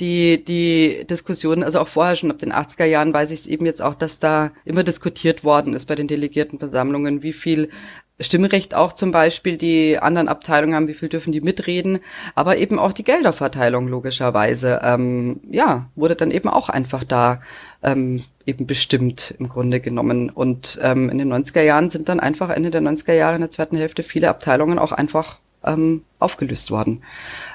die 0.00 0.44
die 0.44 1.04
Diskussion, 1.08 1.62
also 1.62 1.80
auch 1.80 1.88
vorher 1.88 2.16
schon 2.16 2.30
ab 2.30 2.38
den 2.38 2.52
80er 2.52 2.84
Jahren 2.84 3.12
weiß 3.12 3.30
ich 3.30 3.40
es 3.40 3.46
eben 3.46 3.66
jetzt 3.66 3.82
auch, 3.82 3.94
dass 3.94 4.18
da 4.18 4.52
immer 4.64 4.84
diskutiert 4.84 5.42
worden 5.44 5.74
ist 5.74 5.86
bei 5.86 5.94
den 5.94 6.08
Delegiertenversammlungen, 6.08 7.22
wie 7.22 7.32
viel 7.32 7.70
Stimmrecht 8.18 8.74
auch 8.74 8.94
zum 8.94 9.12
Beispiel 9.12 9.58
die 9.58 9.98
anderen 9.98 10.28
Abteilungen 10.28 10.74
haben, 10.74 10.88
wie 10.88 10.94
viel 10.94 11.10
dürfen 11.10 11.32
die 11.32 11.42
mitreden, 11.42 12.00
aber 12.34 12.56
eben 12.56 12.78
auch 12.78 12.94
die 12.94 13.04
Gelderverteilung 13.04 13.88
logischerweise, 13.88 14.80
ähm, 14.82 15.40
ja, 15.50 15.90
wurde 15.96 16.16
dann 16.16 16.30
eben 16.30 16.48
auch 16.48 16.70
einfach 16.70 17.04
da 17.04 17.42
ähm, 17.82 18.24
eben 18.44 18.66
bestimmt 18.66 19.34
im 19.38 19.48
Grunde 19.48 19.80
genommen. 19.80 20.30
Und 20.30 20.78
ähm, 20.82 21.08
in 21.08 21.18
den 21.18 21.32
90er 21.32 21.62
Jahren 21.62 21.90
sind 21.90 22.08
dann 22.08 22.20
einfach 22.20 22.50
Ende 22.50 22.70
der 22.70 22.82
90er 22.82 23.12
Jahre 23.12 23.36
in 23.36 23.40
der 23.42 23.50
zweiten 23.50 23.76
Hälfte 23.76 24.02
viele 24.02 24.28
Abteilungen 24.28 24.78
auch 24.78 24.92
einfach 24.92 25.38
ähm, 25.64 26.02
aufgelöst 26.18 26.70
worden, 26.70 27.02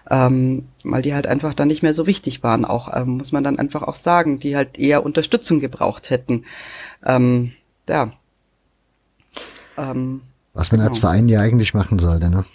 ähm, 0.10 0.68
weil 0.84 1.02
die 1.02 1.14
halt 1.14 1.28
einfach 1.28 1.54
dann 1.54 1.70
nicht 1.70 1.82
mehr 1.82 1.94
so 1.94 2.06
wichtig 2.08 2.44
waren, 2.44 2.66
auch 2.66 2.90
ähm, 2.94 3.18
muss 3.18 3.32
man 3.32 3.44
dann 3.44 3.58
einfach 3.58 3.84
auch 3.84 3.96
sagen, 3.96 4.40
die 4.40 4.56
halt 4.56 4.78
eher 4.78 5.06
Unterstützung 5.06 5.60
gebraucht 5.60 6.10
hätten. 6.10 6.46
Ähm, 7.06 7.54
ja. 7.88 8.12
Ähm, 9.78 10.22
was 10.54 10.72
man 10.72 10.82
genau. 10.82 10.90
als 10.90 11.00
Verein 11.00 11.30
ja 11.30 11.40
eigentlich 11.40 11.74
machen 11.74 11.98
sollte, 11.98 12.30
ne? 12.30 12.46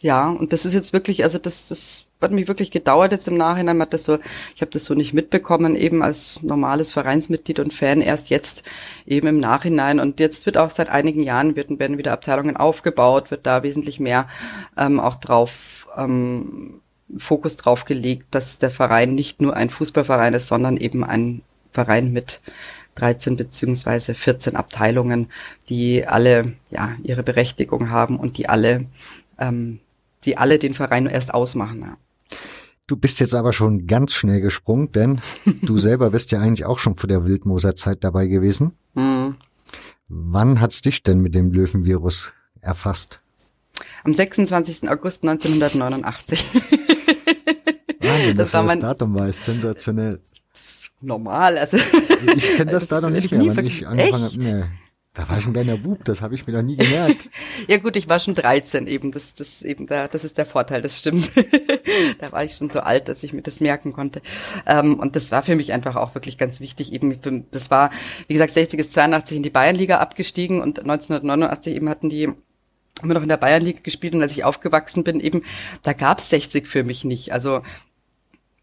Ja, 0.00 0.28
und 0.30 0.52
das 0.52 0.66
ist 0.66 0.74
jetzt 0.74 0.92
wirklich, 0.92 1.22
also 1.22 1.38
das, 1.38 1.68
das 1.68 2.06
hat 2.22 2.32
mich 2.32 2.48
wirklich 2.48 2.70
gedauert 2.70 3.12
jetzt 3.12 3.28
im 3.28 3.36
Nachhinein. 3.36 3.80
Hat 3.80 3.92
das 3.92 4.04
so, 4.04 4.18
ich 4.54 4.60
habe 4.60 4.70
das 4.70 4.84
so 4.84 4.94
nicht 4.94 5.12
mitbekommen, 5.12 5.76
eben 5.76 6.02
als 6.02 6.42
normales 6.42 6.90
Vereinsmitglied 6.90 7.58
und 7.58 7.74
Fan 7.74 8.00
erst 8.00 8.30
jetzt 8.30 8.62
eben 9.06 9.26
im 9.26 9.40
Nachhinein. 9.40 10.00
Und 10.00 10.20
jetzt 10.20 10.46
wird 10.46 10.56
auch 10.56 10.70
seit 10.70 10.88
einigen 10.88 11.22
Jahren 11.22 11.56
wird, 11.56 11.78
werden 11.78 11.98
wieder 11.98 12.12
Abteilungen 12.12 12.56
aufgebaut, 12.56 13.30
wird 13.30 13.46
da 13.46 13.62
wesentlich 13.62 14.00
mehr 14.00 14.28
ähm, 14.76 15.00
auch 15.00 15.16
drauf 15.16 15.86
ähm, 15.96 16.80
Fokus 17.18 17.56
drauf 17.56 17.84
gelegt, 17.84 18.26
dass 18.30 18.58
der 18.58 18.70
Verein 18.70 19.14
nicht 19.14 19.40
nur 19.40 19.54
ein 19.54 19.70
Fußballverein 19.70 20.34
ist, 20.34 20.48
sondern 20.48 20.76
eben 20.76 21.04
ein 21.04 21.42
Verein 21.72 22.12
mit 22.12 22.40
13 22.94 23.36
beziehungsweise 23.36 24.14
14 24.14 24.56
Abteilungen, 24.56 25.30
die 25.68 26.06
alle 26.06 26.52
ja 26.70 26.96
ihre 27.02 27.22
Berechtigung 27.22 27.90
haben 27.90 28.18
und 28.18 28.36
die 28.38 28.48
alle, 28.48 28.86
ähm, 29.38 29.80
die 30.24 30.36
alle 30.36 30.58
den 30.58 30.74
Verein 30.74 31.06
erst 31.06 31.32
ausmachen. 31.32 31.80
Ja. 31.80 31.96
Du 32.86 32.96
bist 32.96 33.20
jetzt 33.20 33.34
aber 33.34 33.52
schon 33.52 33.86
ganz 33.86 34.12
schnell 34.12 34.40
gesprungen, 34.40 34.92
denn 34.92 35.20
du 35.62 35.78
selber 35.78 36.10
bist 36.10 36.32
ja 36.32 36.40
eigentlich 36.40 36.66
auch 36.66 36.78
schon 36.78 36.96
vor 36.96 37.08
der 37.08 37.24
Wildmoser-Zeit 37.24 38.04
dabei 38.04 38.26
gewesen. 38.26 38.72
Mhm. 38.94 39.36
Wann 40.08 40.60
hat's 40.60 40.82
dich 40.82 41.02
denn 41.02 41.20
mit 41.20 41.34
dem 41.34 41.52
Löwenvirus 41.52 42.34
erfasst? 42.60 43.20
Am 44.04 44.12
26. 44.12 44.88
August 44.88 45.22
1989. 45.22 46.44
Wahnsinn, 48.00 48.36
das, 48.36 48.50
das 48.50 48.54
war 48.54 48.62
mein 48.64 48.80
das 48.80 48.90
Datum 48.90 49.14
weiß, 49.14 49.44
sensationell. 49.44 50.20
Normal, 51.00 51.58
also. 51.58 51.78
Ich 52.36 52.54
kenne 52.54 52.70
das 52.72 52.88
Datum 52.88 53.12
nicht 53.12 53.30
mehr, 53.30 53.56
wenn 53.56 53.66
ich 53.66 53.86
angefangen 53.86 54.24
habe. 54.24 54.38
Nee. 54.38 54.64
Da 55.14 55.28
war 55.28 55.36
ich 55.36 55.46
ein 55.46 55.52
kleiner 55.52 55.76
Bub, 55.76 56.02
das 56.04 56.22
habe 56.22 56.34
ich 56.34 56.46
mir 56.46 56.54
noch 56.54 56.62
nie 56.62 56.76
gemerkt. 56.76 57.28
ja 57.68 57.76
gut, 57.76 57.96
ich 57.96 58.08
war 58.08 58.18
schon 58.18 58.34
13 58.34 58.86
eben, 58.86 59.12
das, 59.12 59.34
das 59.34 59.60
eben 59.60 59.86
da, 59.86 60.08
das 60.08 60.24
ist 60.24 60.38
der 60.38 60.46
Vorteil, 60.46 60.80
das 60.80 60.98
stimmt. 60.98 61.30
da 62.18 62.32
war 62.32 62.44
ich 62.44 62.54
schon 62.54 62.70
so 62.70 62.80
alt, 62.80 63.08
dass 63.08 63.22
ich 63.22 63.34
mir 63.34 63.42
das 63.42 63.60
merken 63.60 63.92
konnte. 63.92 64.22
Ähm, 64.66 64.98
und 64.98 65.14
das 65.14 65.30
war 65.30 65.42
für 65.42 65.54
mich 65.54 65.74
einfach 65.74 65.96
auch 65.96 66.14
wirklich 66.14 66.38
ganz 66.38 66.60
wichtig. 66.60 66.94
Eben, 66.94 67.44
das 67.50 67.70
war, 67.70 67.90
wie 68.26 68.32
gesagt, 68.32 68.54
60 68.54 68.80
ist 68.80 68.94
82 68.94 69.36
in 69.36 69.42
die 69.42 69.50
Bayernliga 69.50 69.98
abgestiegen 69.98 70.62
und 70.62 70.78
1989 70.78 71.76
eben 71.76 71.90
hatten 71.90 72.08
die 72.08 72.32
wir 73.02 73.14
noch 73.14 73.22
in 73.22 73.28
der 73.28 73.36
Bayernliga 73.36 73.80
gespielt 73.82 74.14
und 74.14 74.22
als 74.22 74.32
ich 74.32 74.44
aufgewachsen 74.44 75.02
bin, 75.02 75.18
eben, 75.20 75.42
da 75.82 75.92
gab's 75.92 76.30
60 76.30 76.66
für 76.66 76.84
mich 76.84 77.04
nicht. 77.04 77.32
Also 77.32 77.62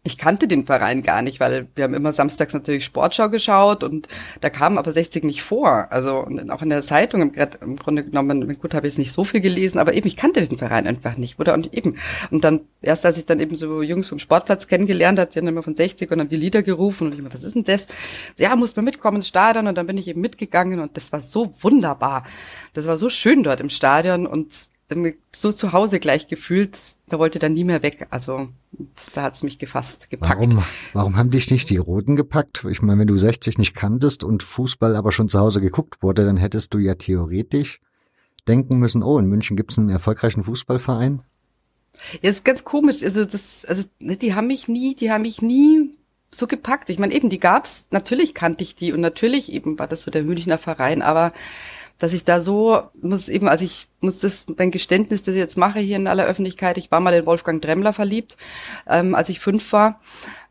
ich 0.02 0.16
kannte 0.16 0.48
den 0.48 0.64
Verein 0.64 1.02
gar 1.02 1.20
nicht, 1.20 1.40
weil 1.40 1.68
wir 1.74 1.84
haben 1.84 1.92
immer 1.92 2.12
samstags 2.12 2.54
natürlich 2.54 2.86
Sportschau 2.86 3.28
geschaut 3.28 3.84
und 3.84 4.08
da 4.40 4.48
kam 4.48 4.78
aber 4.78 4.92
60 4.92 5.24
nicht 5.24 5.42
vor. 5.42 5.88
Also 5.90 6.26
auch 6.48 6.62
in 6.62 6.70
der 6.70 6.82
Zeitung 6.82 7.20
im, 7.20 7.32
im 7.60 7.76
Grunde 7.76 8.04
genommen, 8.04 8.58
gut, 8.58 8.72
habe 8.72 8.86
ich 8.86 8.94
jetzt 8.94 8.98
nicht 8.98 9.12
so 9.12 9.24
viel 9.24 9.42
gelesen, 9.42 9.78
aber 9.78 9.92
eben, 9.92 10.06
ich 10.06 10.16
kannte 10.16 10.46
den 10.46 10.56
Verein 10.56 10.86
einfach 10.86 11.18
nicht, 11.18 11.38
oder? 11.38 11.52
Und 11.52 11.74
eben, 11.74 11.98
und 12.30 12.44
dann, 12.44 12.62
erst 12.80 13.04
als 13.04 13.18
ich 13.18 13.26
dann 13.26 13.40
eben 13.40 13.54
so 13.54 13.82
Jungs 13.82 14.08
vom 14.08 14.18
Sportplatz 14.18 14.66
kennengelernt 14.68 15.18
habe, 15.18 15.30
die 15.30 15.38
haben 15.38 15.48
immer 15.48 15.62
von 15.62 15.76
60 15.76 16.10
und 16.10 16.20
haben 16.20 16.28
die 16.28 16.36
Lieder 16.36 16.62
gerufen 16.62 17.08
und 17.08 17.12
ich 17.12 17.18
immer, 17.18 17.34
was 17.34 17.44
ist 17.44 17.54
denn 17.54 17.64
das? 17.64 17.86
Ja, 18.38 18.56
muss 18.56 18.74
man 18.76 18.86
mitkommen 18.86 19.18
ins 19.18 19.28
Stadion 19.28 19.66
und 19.66 19.76
dann 19.76 19.86
bin 19.86 19.98
ich 19.98 20.08
eben 20.08 20.22
mitgegangen 20.22 20.80
und 20.80 20.96
das 20.96 21.12
war 21.12 21.20
so 21.20 21.52
wunderbar. 21.60 22.24
Das 22.72 22.86
war 22.86 22.96
so 22.96 23.10
schön 23.10 23.42
dort 23.42 23.60
im 23.60 23.68
Stadion 23.68 24.26
und 24.26 24.70
so 25.32 25.52
zu 25.52 25.72
Hause 25.72 26.00
gleich 26.00 26.26
gefühlt, 26.26 26.76
da 27.10 27.18
wollte 27.18 27.38
dann 27.38 27.52
nie 27.52 27.64
mehr 27.64 27.82
weg. 27.82 28.06
Also 28.10 28.48
da 29.14 29.22
hat's 29.22 29.42
mich 29.42 29.58
gefasst, 29.58 30.08
gepackt. 30.08 30.38
Warum, 30.38 30.62
warum 30.92 31.16
haben 31.16 31.30
dich 31.30 31.50
nicht 31.50 31.68
die 31.68 31.76
Roten 31.76 32.16
gepackt? 32.16 32.64
Ich 32.70 32.80
meine, 32.80 33.00
wenn 33.00 33.08
du 33.08 33.16
60 33.16 33.58
nicht 33.58 33.74
kanntest 33.74 34.24
und 34.24 34.42
Fußball 34.42 34.96
aber 34.96 35.12
schon 35.12 35.28
zu 35.28 35.38
Hause 35.38 35.60
geguckt 35.60 36.02
wurde, 36.02 36.24
dann 36.24 36.36
hättest 36.36 36.72
du 36.72 36.78
ja 36.78 36.94
theoretisch 36.94 37.80
denken 38.48 38.78
müssen, 38.78 39.02
oh, 39.02 39.18
in 39.18 39.26
München 39.26 39.56
gibt's 39.56 39.78
einen 39.78 39.90
erfolgreichen 39.90 40.44
Fußballverein. 40.44 41.22
Ja, 42.22 42.30
ist 42.30 42.44
ganz 42.44 42.64
komisch. 42.64 43.02
Also 43.02 43.24
das, 43.24 43.64
also 43.66 43.84
ne, 43.98 44.16
die 44.16 44.34
haben 44.34 44.46
mich 44.46 44.68
nie, 44.68 44.94
die 44.94 45.10
haben 45.10 45.22
mich 45.22 45.42
nie 45.42 45.94
so 46.30 46.46
gepackt. 46.46 46.90
Ich 46.90 46.98
meine, 46.98 47.12
eben, 47.14 47.28
die 47.28 47.40
gab's, 47.40 47.86
natürlich 47.90 48.34
kannte 48.34 48.62
ich 48.64 48.74
die 48.74 48.92
und 48.92 49.00
natürlich 49.00 49.52
eben 49.52 49.78
war 49.78 49.88
das 49.88 50.02
so 50.02 50.10
der 50.10 50.22
Münchner 50.22 50.58
Verein, 50.58 51.02
aber 51.02 51.32
dass 52.00 52.14
ich 52.14 52.24
da 52.24 52.40
so 52.40 52.82
muss 53.00 53.28
eben, 53.28 53.46
also 53.46 53.64
ich 53.64 53.86
muss 54.00 54.18
das 54.18 54.46
mein 54.56 54.70
Geständnis, 54.70 55.22
das 55.22 55.34
ich 55.34 55.38
jetzt 55.38 55.58
mache 55.58 55.78
hier 55.78 55.96
in 55.96 56.08
aller 56.08 56.24
Öffentlichkeit, 56.24 56.78
ich 56.78 56.90
war 56.90 56.98
mal 56.98 57.14
in 57.14 57.26
Wolfgang 57.26 57.62
Dremmler 57.62 57.92
verliebt, 57.92 58.36
ähm, 58.88 59.14
als 59.14 59.28
ich 59.28 59.38
fünf 59.38 59.72
war, 59.72 60.00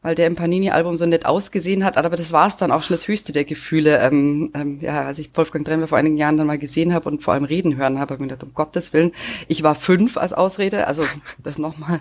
weil 0.03 0.15
der 0.15 0.27
im 0.27 0.35
Panini-Album 0.35 0.95
so 0.95 1.07
nett 1.07 1.25
ausgesehen 1.25 1.83
hat, 1.83 1.97
aber 1.97 2.15
das 2.15 2.31
war 2.31 2.47
es 2.47 2.55
dann 2.55 2.71
auch 2.71 2.83
schon 2.83 2.95
das 2.95 3.07
höchste 3.07 3.33
der 3.33 3.45
Gefühle. 3.45 3.97
Ähm, 3.97 4.51
ähm, 4.53 4.79
ja, 4.79 5.01
als 5.01 5.17
ich 5.19 5.35
Wolfgang 5.35 5.65
Dremmler 5.65 5.87
vor 5.87 5.97
einigen 5.97 6.17
Jahren 6.17 6.37
dann 6.37 6.47
mal 6.47 6.59
gesehen 6.59 6.93
habe 6.93 7.09
und 7.09 7.23
vor 7.23 7.33
allem 7.33 7.43
reden 7.43 7.75
hören 7.75 7.99
habe, 7.99 8.11
habe 8.11 8.13
ich 8.13 8.19
mir 8.19 8.27
gedacht, 8.27 8.43
um 8.43 8.53
Gottes 8.53 8.93
Willen, 8.93 9.11
ich 9.47 9.63
war 9.63 9.75
fünf 9.75 10.17
als 10.17 10.33
Ausrede, 10.33 10.87
also 10.87 11.03
das 11.43 11.57
nochmal. 11.57 11.99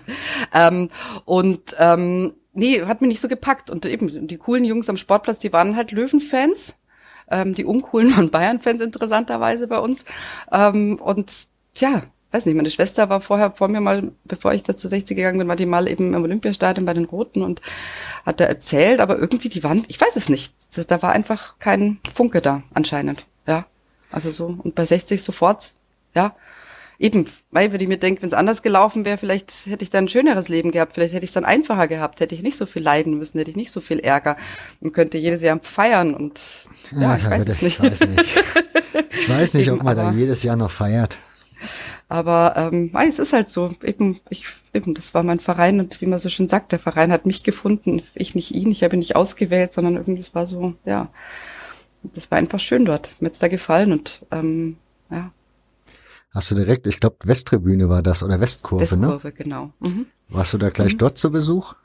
Ähm, 0.53 0.89
und 1.25 1.75
ähm, 1.79 2.33
nee, 2.53 2.81
hat 2.83 3.01
mich 3.01 3.09
nicht 3.09 3.21
so 3.21 3.27
gepackt. 3.27 3.69
Und 3.69 3.85
eben 3.85 4.27
die 4.27 4.37
coolen 4.37 4.63
Jungs 4.63 4.89
am 4.89 4.97
Sportplatz, 4.97 5.39
die 5.39 5.51
waren 5.51 5.75
halt 5.75 5.91
Löwenfans 5.91 6.78
ähm, 7.31 7.55
die 7.55 7.65
uncoolen 7.65 8.09
von 8.11 8.29
Bayern-Fans 8.29 8.81
interessanterweise 8.81 9.67
bei 9.67 9.79
uns. 9.79 10.03
Ähm, 10.51 10.99
und 11.01 11.47
tja, 11.75 12.03
weiß 12.31 12.45
nicht, 12.45 12.55
meine 12.55 12.69
Schwester 12.69 13.09
war 13.09 13.21
vorher 13.21 13.51
vor 13.51 13.67
mir 13.67 13.81
mal, 13.81 14.11
bevor 14.25 14.53
ich 14.53 14.63
da 14.63 14.75
zu 14.75 14.87
60 14.87 15.17
gegangen 15.17 15.39
bin, 15.39 15.47
war 15.47 15.55
die 15.55 15.65
mal 15.65 15.87
eben 15.87 16.13
im 16.13 16.23
Olympiastadion 16.23 16.85
bei 16.85 16.93
den 16.93 17.05
Roten 17.05 17.41
und 17.41 17.61
hat 18.25 18.39
da 18.39 18.45
erzählt, 18.45 18.99
aber 18.99 19.17
irgendwie 19.17 19.49
die 19.49 19.63
waren, 19.63 19.85
ich 19.87 19.99
weiß 19.99 20.15
es 20.15 20.29
nicht, 20.29 20.53
da 20.87 21.01
war 21.01 21.11
einfach 21.11 21.57
kein 21.59 21.99
Funke 22.13 22.41
da 22.41 22.63
anscheinend, 22.73 23.25
ja. 23.47 23.65
Also 24.11 24.31
so, 24.31 24.45
und 24.45 24.75
bei 24.75 24.85
60 24.85 25.21
sofort, 25.21 25.73
ja, 26.15 26.35
eben, 26.99 27.25
weil 27.51 27.71
wenn 27.71 27.81
ich 27.81 27.87
mir 27.87 27.97
denke, 27.97 28.21
wenn 28.21 28.29
es 28.29 28.33
anders 28.33 28.61
gelaufen 28.61 29.05
wäre, 29.05 29.17
vielleicht 29.17 29.65
hätte 29.65 29.83
ich 29.83 29.89
dann 29.89 30.05
ein 30.05 30.09
schöneres 30.09 30.49
Leben 30.49 30.71
gehabt, 30.71 30.93
vielleicht 30.93 31.13
hätte 31.13 31.23
ich 31.23 31.29
es 31.29 31.33
dann 31.33 31.45
einfacher 31.45 31.87
gehabt, 31.87 32.19
hätte 32.19 32.35
ich 32.35 32.43
nicht 32.43 32.57
so 32.57 32.65
viel 32.65 32.83
leiden 32.83 33.17
müssen, 33.17 33.39
hätte 33.39 33.49
ich 33.49 33.57
nicht 33.57 33.71
so 33.71 33.81
viel 33.81 33.99
Ärger 33.99 34.37
und 34.81 34.93
könnte 34.93 35.17
jedes 35.17 35.41
Jahr 35.41 35.59
feiern 35.63 36.13
und 36.13 36.39
ja, 36.91 37.01
ja 37.01 37.15
ich, 37.15 37.29
weiß 37.29 37.49
ich, 37.49 37.61
nicht. 37.61 37.83
weiß 37.83 38.01
nicht. 38.07 38.43
Ich 39.11 39.29
weiß 39.29 39.53
nicht, 39.53 39.67
eben, 39.67 39.77
ob 39.77 39.83
man 39.83 39.95
da 39.95 40.11
jedes 40.11 40.43
Jahr 40.43 40.55
noch 40.55 40.71
feiert. 40.71 41.19
Aber 42.07 42.55
ähm, 42.57 42.91
es 43.07 43.19
ist 43.19 43.33
halt 43.33 43.49
so, 43.49 43.75
eben, 43.83 44.19
ich, 44.29 44.45
eben, 44.73 44.95
das 44.95 45.13
war 45.13 45.23
mein 45.23 45.39
Verein 45.39 45.79
und 45.79 46.01
wie 46.01 46.07
man 46.07 46.17
so 46.19 46.29
schön 46.29 46.47
sagt, 46.47 46.71
der 46.71 46.79
Verein 46.79 47.11
hat 47.11 47.25
mich 47.25 47.43
gefunden, 47.43 48.01
ich 48.15 48.33
nicht 48.33 48.51
ihn, 48.51 48.71
ich 48.71 48.83
habe 48.83 48.95
ihn 48.95 48.99
nicht 48.99 49.15
ausgewählt, 49.15 49.73
sondern 49.73 49.95
irgendwie, 49.95 50.21
es 50.21 50.33
war 50.33 50.47
so, 50.47 50.73
ja, 50.85 51.09
das 52.01 52.31
war 52.31 52.37
einfach 52.37 52.59
schön 52.59 52.85
dort, 52.85 53.09
mir 53.19 53.27
hat's 53.27 53.39
da 53.39 53.47
gefallen 53.47 53.91
und 53.91 54.25
ähm, 54.31 54.77
ja, 55.11 55.31
Hast 56.31 56.51
du 56.51 56.55
direkt, 56.55 56.85
ich 56.87 56.99
glaube, 56.99 57.17
Westtribüne 57.23 57.89
war 57.89 58.03
das 58.03 58.23
oder 58.23 58.39
Westkurve, 58.39 58.83
Westkurve 58.83 59.01
ne? 59.01 59.13
Westkurve, 59.13 59.31
genau. 59.31 59.73
Mhm. 59.79 60.05
Warst 60.29 60.53
du 60.53 60.57
da 60.57 60.69
gleich 60.69 60.93
mhm. 60.93 60.99
dort 60.99 61.17
zu 61.17 61.31
Besuch? 61.31 61.75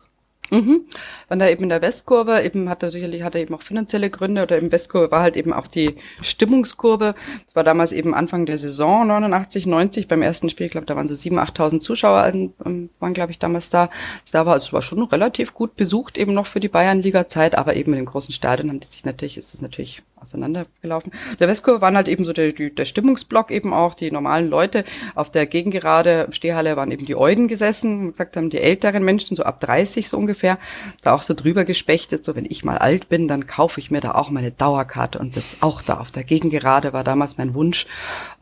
Mhm. 0.51 0.83
Wenn 1.29 1.39
da 1.39 1.49
eben 1.49 1.63
in 1.63 1.69
der 1.71 1.81
Westkurve, 1.81 2.43
eben 2.43 2.69
hatte 2.69 2.91
sicherlich 2.91 3.23
hatte 3.23 3.39
eben 3.39 3.55
auch 3.55 3.63
finanzielle 3.63 4.11
Gründe 4.11 4.43
oder 4.43 4.59
im 4.59 4.71
Westkurve 4.71 5.11
war 5.11 5.23
halt 5.23 5.37
eben 5.37 5.53
auch 5.53 5.67
die 5.67 5.97
Stimmungskurve. 6.21 7.15
Das 7.47 7.57
war 7.57 7.65
damals 7.65 7.93
eben 7.93 8.15
Anfang 8.15 8.45
der 8.45 8.59
Saison 8.59 9.07
89, 9.07 9.67
90 9.67 10.07
beim 10.07 10.21
ersten 10.21 10.51
Spiel, 10.51 10.67
ich 10.67 10.73
glaube, 10.73 10.87
da 10.87 10.97
waren 10.97 11.09
so 11.09 11.15
7.000, 11.15 11.55
8.000 11.57 11.81
Zuschauer 11.81 12.27
ähm, 12.33 12.91
waren 13.01 13.15
glaube 13.15 13.33
ich 13.33 13.39
damals 13.39 13.71
da. 13.71 13.89
Da 14.33 14.45
war 14.45 14.57
es 14.57 14.73
war 14.73 14.83
schon 14.83 15.03
relativ 15.05 15.55
gut 15.55 15.77
besucht 15.77 16.19
eben 16.19 16.35
noch 16.35 16.47
für 16.47 16.61
die 16.61 16.69
Bayernliga 16.69 17.29
Zeit, 17.29 17.55
aber 17.55 17.75
eben 17.75 17.93
in 17.93 18.01
dem 18.01 18.07
großen 18.07 18.35
Stadion 18.35 18.69
haben 18.69 18.81
die 18.81 18.87
sich 18.87 19.05
natürlich 19.05 19.39
ist 19.39 19.55
es 19.55 19.63
natürlich 19.63 20.03
auseinandergelaufen. 20.25 21.13
Der 21.39 21.49
Westkurve 21.49 21.81
waren 21.81 21.97
halt 21.97 22.09
eben 22.09 22.25
so 22.25 22.33
der, 22.33 22.53
der 22.53 22.85
Stimmungsblock 22.85 23.51
eben 23.51 23.73
auch, 23.73 23.95
die 23.95 24.11
normalen 24.11 24.49
Leute. 24.49 24.85
Auf 25.15 25.31
der 25.31 25.47
Gegengerade 25.47 26.29
Stehhalle 26.33 26.77
waren 26.77 26.91
eben 26.91 27.07
die 27.07 27.17
Euden 27.17 27.49
gesessen, 27.49 28.11
gesagt 28.11 28.37
haben, 28.37 28.51
die 28.51 28.59
älteren 28.59 29.05
Menschen, 29.05 29.37
so 29.37 29.43
ab 29.43 29.61
30 29.61 30.09
so 30.09 30.17
ungefähr, 30.17 30.59
da 31.03 31.15
auch 31.15 31.23
so 31.23 31.35
drüber 31.35 31.65
gespechtet, 31.65 32.25
so 32.25 32.35
wenn 32.35 32.47
ich 32.47 32.65
mal 32.65 32.79
alt 32.79 33.09
bin, 33.09 33.29
dann 33.29 33.47
kaufe 33.47 33.81
ich 33.81 33.91
mir 33.91 34.01
da 34.01 34.15
auch 34.15 34.31
meine 34.31 34.51
Dauerkarte 34.51 35.19
und 35.19 35.37
das 35.37 35.59
auch 35.61 35.83
da 35.83 35.99
auf 35.99 36.11
der 36.11 36.25
Gegengerade 36.25 36.93
war 36.93 37.05
damals 37.05 37.39
mein 37.39 37.55
Wunsch, 37.55 37.87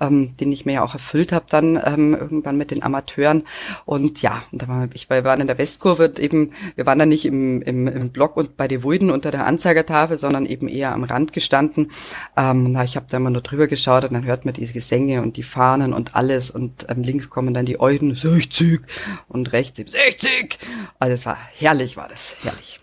ähm, 0.00 0.36
den 0.38 0.52
ich 0.52 0.64
mir 0.64 0.74
ja 0.74 0.84
auch 0.84 0.94
erfüllt 0.94 1.32
habe 1.32 1.46
dann 1.48 1.80
ähm, 1.84 2.14
irgendwann 2.18 2.56
mit 2.56 2.70
den 2.70 2.82
Amateuren 2.82 3.44
und 3.84 4.22
ja, 4.22 4.42
und 4.52 4.62
da 4.62 4.68
war 4.68 4.88
ich, 4.92 5.10
wir 5.10 5.24
waren 5.24 5.40
in 5.40 5.46
der 5.46 5.58
Westkurve 5.58 6.12
eben, 6.18 6.52
wir 6.76 6.86
waren 6.86 6.98
da 6.98 7.06
nicht 7.06 7.24
im, 7.24 7.62
im, 7.62 7.88
im 7.88 8.10
Block 8.10 8.36
und 8.36 8.56
bei 8.56 8.68
den 8.68 8.82
Wuiden 8.82 9.10
unter 9.10 9.30
der 9.30 9.46
Anzeigertafel, 9.46 10.18
sondern 10.18 10.46
eben 10.46 10.68
eher 10.68 10.92
am 10.92 11.04
Rand 11.04 11.32
gestanden 11.32 11.71
gestanden. 11.72 11.90
Ähm, 12.36 12.72
na, 12.72 12.84
ich 12.84 12.96
habe 12.96 13.06
da 13.08 13.16
immer 13.16 13.30
nur 13.30 13.42
drüber 13.42 13.66
geschaut 13.66 14.04
und 14.04 14.12
dann 14.12 14.24
hört 14.24 14.44
man 14.44 14.54
diese 14.54 14.72
Gesänge 14.72 15.22
und 15.22 15.36
die 15.36 15.42
Fahnen 15.42 15.92
und 15.92 16.14
alles 16.14 16.50
und 16.50 16.86
ähm, 16.88 17.02
links 17.02 17.30
kommen 17.30 17.54
dann 17.54 17.66
die 17.66 17.80
Euden 17.80 18.14
60 18.14 18.80
und 19.28 19.52
rechts 19.52 19.78
eben 19.78 19.88
60. 19.88 20.58
Also 20.98 21.14
es 21.14 21.26
war 21.26 21.38
herrlich, 21.56 21.96
war 21.96 22.08
das 22.08 22.34
herrlich. 22.42 22.80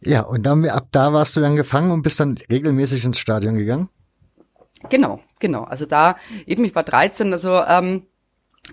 Ja, 0.00 0.22
und 0.22 0.44
dann 0.44 0.66
ab 0.68 0.88
da 0.90 1.12
warst 1.12 1.36
du 1.36 1.40
dann 1.40 1.56
gefangen 1.56 1.92
und 1.92 2.02
bist 2.02 2.18
dann 2.18 2.36
regelmäßig 2.50 3.04
ins 3.04 3.18
Stadion 3.18 3.56
gegangen? 3.56 3.88
Genau, 4.88 5.20
genau. 5.38 5.62
Also 5.62 5.86
da 5.86 6.16
eben, 6.44 6.64
ich 6.64 6.74
war 6.74 6.82
13, 6.82 7.32
also 7.32 7.62
ähm, 7.62 8.06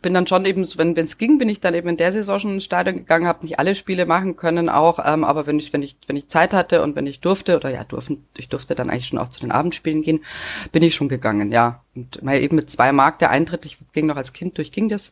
bin 0.01 0.13
dann 0.13 0.27
schon 0.27 0.45
eben, 0.45 0.65
wenn 0.77 0.97
es 0.97 1.17
ging, 1.17 1.37
bin 1.37 1.49
ich 1.49 1.59
dann 1.59 1.73
eben 1.73 1.89
in 1.89 1.97
der 1.97 2.11
Saison 2.11 2.39
schon 2.39 2.53
ins 2.55 2.63
Stadion 2.63 2.97
gegangen, 2.97 3.27
habe 3.27 3.43
nicht 3.43 3.59
alle 3.59 3.75
Spiele 3.75 4.05
machen 4.05 4.35
können 4.35 4.69
auch, 4.69 4.99
ähm, 5.03 5.23
aber 5.23 5.47
wenn 5.47 5.59
ich 5.59 5.73
wenn 5.73 5.81
ich 5.81 5.95
wenn 6.07 6.15
ich 6.15 6.27
Zeit 6.27 6.53
hatte 6.53 6.81
und 6.81 6.95
wenn 6.95 7.07
ich 7.07 7.19
durfte 7.19 7.55
oder 7.55 7.69
ja 7.69 7.83
durften, 7.83 8.25
ich 8.37 8.49
durfte 8.49 8.75
dann 8.75 8.89
eigentlich 8.89 9.07
schon 9.07 9.19
auch 9.19 9.29
zu 9.29 9.39
den 9.39 9.51
Abendspielen 9.51 10.01
gehen, 10.01 10.23
bin 10.71 10.83
ich 10.83 10.95
schon 10.95 11.09
gegangen, 11.09 11.51
ja 11.51 11.81
und 11.95 12.21
mal 12.23 12.37
eben 12.37 12.55
mit 12.55 12.69
zwei 12.69 12.91
Mark 12.91 13.19
der 13.19 13.29
Eintritt, 13.29 13.65
ich 13.65 13.77
ging 13.93 14.05
noch 14.05 14.15
als 14.15 14.33
Kind 14.33 14.57
durchging 14.57 14.89
das, 14.89 15.11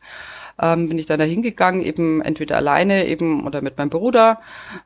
ähm, 0.58 0.88
bin 0.88 0.98
ich 0.98 1.06
dann 1.06 1.18
da 1.18 1.24
hingegangen, 1.24 1.82
eben 1.82 2.20
entweder 2.22 2.56
alleine 2.56 3.06
eben 3.06 3.46
oder 3.46 3.62
mit 3.62 3.78
meinem 3.78 3.90
Bruder, 3.90 4.40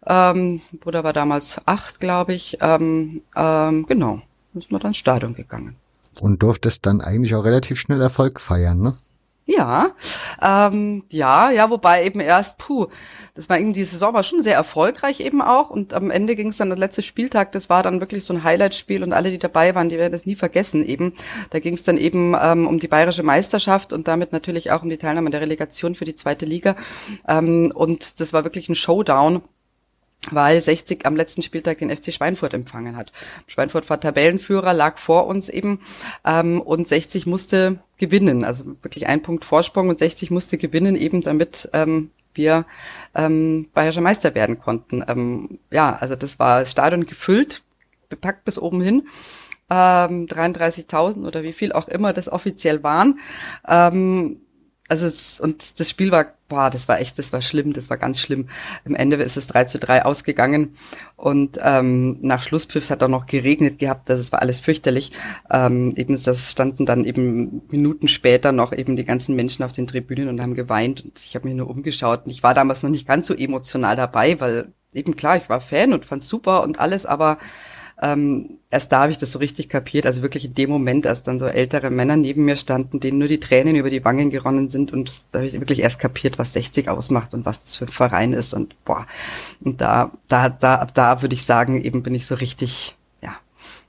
ähm, 0.07 0.61
Bruder 0.81 1.05
war 1.05 1.12
damals 1.12 1.61
acht, 1.66 2.01
glaube 2.01 2.35
ich, 2.35 2.59
ähm, 2.61 3.23
ähm, 3.37 3.87
genau, 3.87 4.20
sind 4.53 4.70
wir 4.70 4.79
dann 4.79 4.91
ins 4.91 4.97
Stadion 4.97 5.35
gegangen. 5.35 5.77
Und 6.20 6.43
durftest 6.43 6.85
dann 6.85 7.01
eigentlich 7.01 7.35
auch 7.35 7.45
relativ 7.45 7.79
schnell 7.79 8.01
Erfolg 8.01 8.41
feiern, 8.41 8.81
ne? 8.81 8.97
Ja, 9.55 9.93
ähm, 10.41 11.05
ja, 11.11 11.51
ja, 11.51 11.69
wobei 11.69 12.07
eben 12.07 12.20
erst, 12.20 12.57
puh, 12.59 12.87
das 13.35 13.49
war 13.49 13.59
eben 13.59 13.73
die 13.73 13.85
Saison 13.85 14.15
war 14.15 14.23
schon 14.23 14.43
sehr 14.43 14.55
erfolgreich 14.55 15.20
eben 15.20 15.43
auch 15.43 15.69
und 15.69 15.93
am 15.95 16.11
Ende 16.11 16.37
ging 16.37 16.49
es 16.49 16.57
dann 16.57 16.69
der 16.70 16.79
letzte 16.79 17.03
Spieltag, 17.03 17.53
das 17.53 17.69
war 17.69 17.83
dann 17.83 18.01
wirklich 18.01 18.24
so 18.24 18.33
ein 18.33 18.45
Highlight-Spiel 18.45 19.03
und 19.03 19.12
alle, 19.12 19.31
die 19.31 19.39
dabei 19.39 19.74
waren, 19.74 19.89
die 19.89 19.99
werden 19.99 20.12
das 20.12 20.27
nie 20.27 20.37
vergessen 20.37 20.85
eben. 20.85 21.15
Da 21.51 21.59
ging 21.61 21.74
es 21.74 21.83
dann 21.83 21.99
eben 21.99 22.35
ähm, 22.41 22.66
um 22.66 22.79
die 22.79 22.89
bayerische 22.89 23.23
Meisterschaft 23.23 23.93
und 23.93 24.09
damit 24.09 24.33
natürlich 24.33 24.70
auch 24.70 24.83
um 24.83 24.89
die 24.89 24.99
Teilnahme 24.99 25.31
der 25.31 25.41
Relegation 25.41 25.95
für 25.95 26.05
die 26.05 26.15
zweite 26.15 26.47
Liga 26.47 26.77
ähm, 27.29 27.73
und 27.74 28.20
das 28.20 28.33
war 28.33 28.45
wirklich 28.45 28.69
ein 28.69 28.74
Showdown 28.74 29.43
weil 30.31 30.61
60 30.61 31.05
am 31.05 31.16
letzten 31.16 31.43
Spieltag 31.43 31.78
den 31.78 31.94
FC 31.94 32.12
Schweinfurt 32.12 32.55
empfangen 32.55 32.97
hat. 32.97 33.12
Schweinfurt 33.47 33.90
war 33.90 34.01
Tabellenführer, 34.01 34.73
lag 34.73 34.99
vor 34.99 35.27
uns 35.27 35.49
eben 35.49 35.81
ähm, 36.24 36.61
und 36.61 36.86
60 36.86 37.27
musste 37.27 37.81
gewinnen, 37.99 38.44
also 38.44 38.66
wirklich 38.82 39.07
ein 39.09 39.23
Punkt 39.23 39.44
Vorsprung 39.44 39.89
und 39.89 39.99
60 39.99 40.31
musste 40.31 40.59
gewinnen 40.59 40.97
eben, 40.97 41.23
damit 41.23 41.69
ähm, 41.73 42.11
wir 42.35 42.66
ähm, 43.15 43.69
bayerischer 43.74 44.01
Meister 44.01 44.35
werden 44.35 44.59
konnten. 44.59 45.05
Ähm, 45.07 45.59
ja, 45.70 45.97
also 46.01 46.16
das 46.16 46.39
war 46.39 46.61
das 46.61 46.70
Stadion 46.70 47.07
gefüllt, 47.07 47.62
bepackt 48.09 48.44
bis 48.44 48.59
oben 48.59 48.81
hin. 48.81 49.09
Ähm, 49.70 50.27
33.000 50.27 51.27
oder 51.27 51.43
wie 51.43 51.53
viel 51.53 51.73
auch 51.73 51.89
immer 51.89 52.12
das 52.12 52.28
offiziell 52.28 52.82
waren. 52.82 53.20
Ähm, 53.66 54.41
also 54.93 55.06
es, 55.06 55.40
und 55.40 55.81
das 55.81 55.89
Spiel 55.89 56.10
war, 56.10 56.35
boah, 56.51 56.69
das 56.69 56.86
war 56.86 57.01
echt, 57.01 57.19
das 57.19 57.32
war 57.32 57.40
schlimm, 57.40 57.73
das 57.73 57.89
war 57.89 57.97
ganz 57.97 58.20
schlimm. 58.20 58.51
Am 58.85 58.94
Ende 58.94 59.16
ist 59.16 59.39
es 59.39 59.47
3 59.47 59.64
zu 59.64 59.78
3 59.78 60.05
ausgegangen 60.05 60.77
und 61.16 61.59
ähm, 61.62 62.19
nach 62.20 62.43
Schlusspfiff 62.43 62.90
hat 62.90 63.02
auch 63.02 63.09
noch 63.09 63.24
geregnet 63.24 63.78
gehabt, 63.78 64.10
das 64.10 64.32
war 64.32 64.43
alles 64.43 64.60
fürchterlich. 64.60 65.10
Ähm, 65.51 65.94
eben 65.97 66.23
das 66.23 66.51
standen 66.51 66.85
dann 66.85 67.06
eben 67.06 67.62
Minuten 67.70 68.06
später 68.06 68.52
noch 68.52 68.74
eben 68.74 68.97
die 68.97 69.06
ganzen 69.06 69.35
Menschen 69.35 69.62
auf 69.62 69.73
den 69.73 69.86
Tribünen 69.86 70.28
und 70.28 70.43
haben 70.43 70.55
geweint 70.55 71.02
und 71.02 71.19
ich 71.24 71.35
habe 71.35 71.48
mich 71.48 71.56
nur 71.56 71.70
umgeschaut 71.70 72.27
und 72.27 72.31
ich 72.31 72.43
war 72.43 72.52
damals 72.52 72.82
noch 72.82 72.90
nicht 72.90 73.09
ganz 73.09 73.27
so 73.27 73.35
emotional 73.35 73.97
dabei, 73.97 74.39
weil 74.40 74.73
eben 74.93 75.16
klar, 75.16 75.39
ich 75.39 75.48
war 75.48 75.62
Fan 75.62 75.94
und 75.94 76.05
fand's 76.05 76.28
super 76.28 76.62
und 76.64 76.78
alles, 76.78 77.06
aber 77.06 77.39
ähm, 78.03 78.59
erst 78.69 78.91
da 78.91 79.03
habe 79.03 79.12
ich 79.12 79.19
das 79.19 79.31
so 79.31 79.39
richtig 79.39 79.69
kapiert, 79.69 80.07
also 80.07 80.23
wirklich 80.23 80.45
in 80.45 80.55
dem 80.55 80.70
Moment, 80.70 81.07
als 81.07 81.23
dann 81.23 81.39
so 81.39 81.47
ältere 81.47 81.89
Männer 81.89 82.16
neben 82.16 82.45
mir 82.45 82.57
standen, 82.57 82.99
denen 82.99 83.19
nur 83.19 83.29
die 83.29 83.39
Tränen 83.39 83.77
über 83.77 83.91
die 83.91 84.05
Wangen 84.05 84.31
geronnen 84.31 84.69
sind 84.69 84.93
und 84.93 85.12
da 85.31 85.39
habe 85.39 85.47
ich 85.47 85.53
wirklich 85.55 85.81
erst 85.81 86.01
kapiert, 86.01 86.37
was 86.37 86.53
60 86.53 86.89
ausmacht 86.89 87.33
und 87.33 87.47
was 87.47 87.62
das 87.62 87.77
für 87.77 87.87
ein 87.87 87.93
Verein 87.93 88.33
ist 88.33 88.55
und 88.55 88.74
boah, 88.85 89.07
und 89.61 89.81
da, 89.81 90.11
da, 90.29 90.49
da, 90.49 90.74
ab 90.74 90.95
da 90.95 91.23
würde 91.23 91.37
ich 91.37 91.45
sagen, 91.45 91.81
eben 91.81 92.03
bin 92.03 92.15
ich 92.15 92.27
so 92.27 92.35
richtig, 92.35 92.97
ja, 93.23 93.37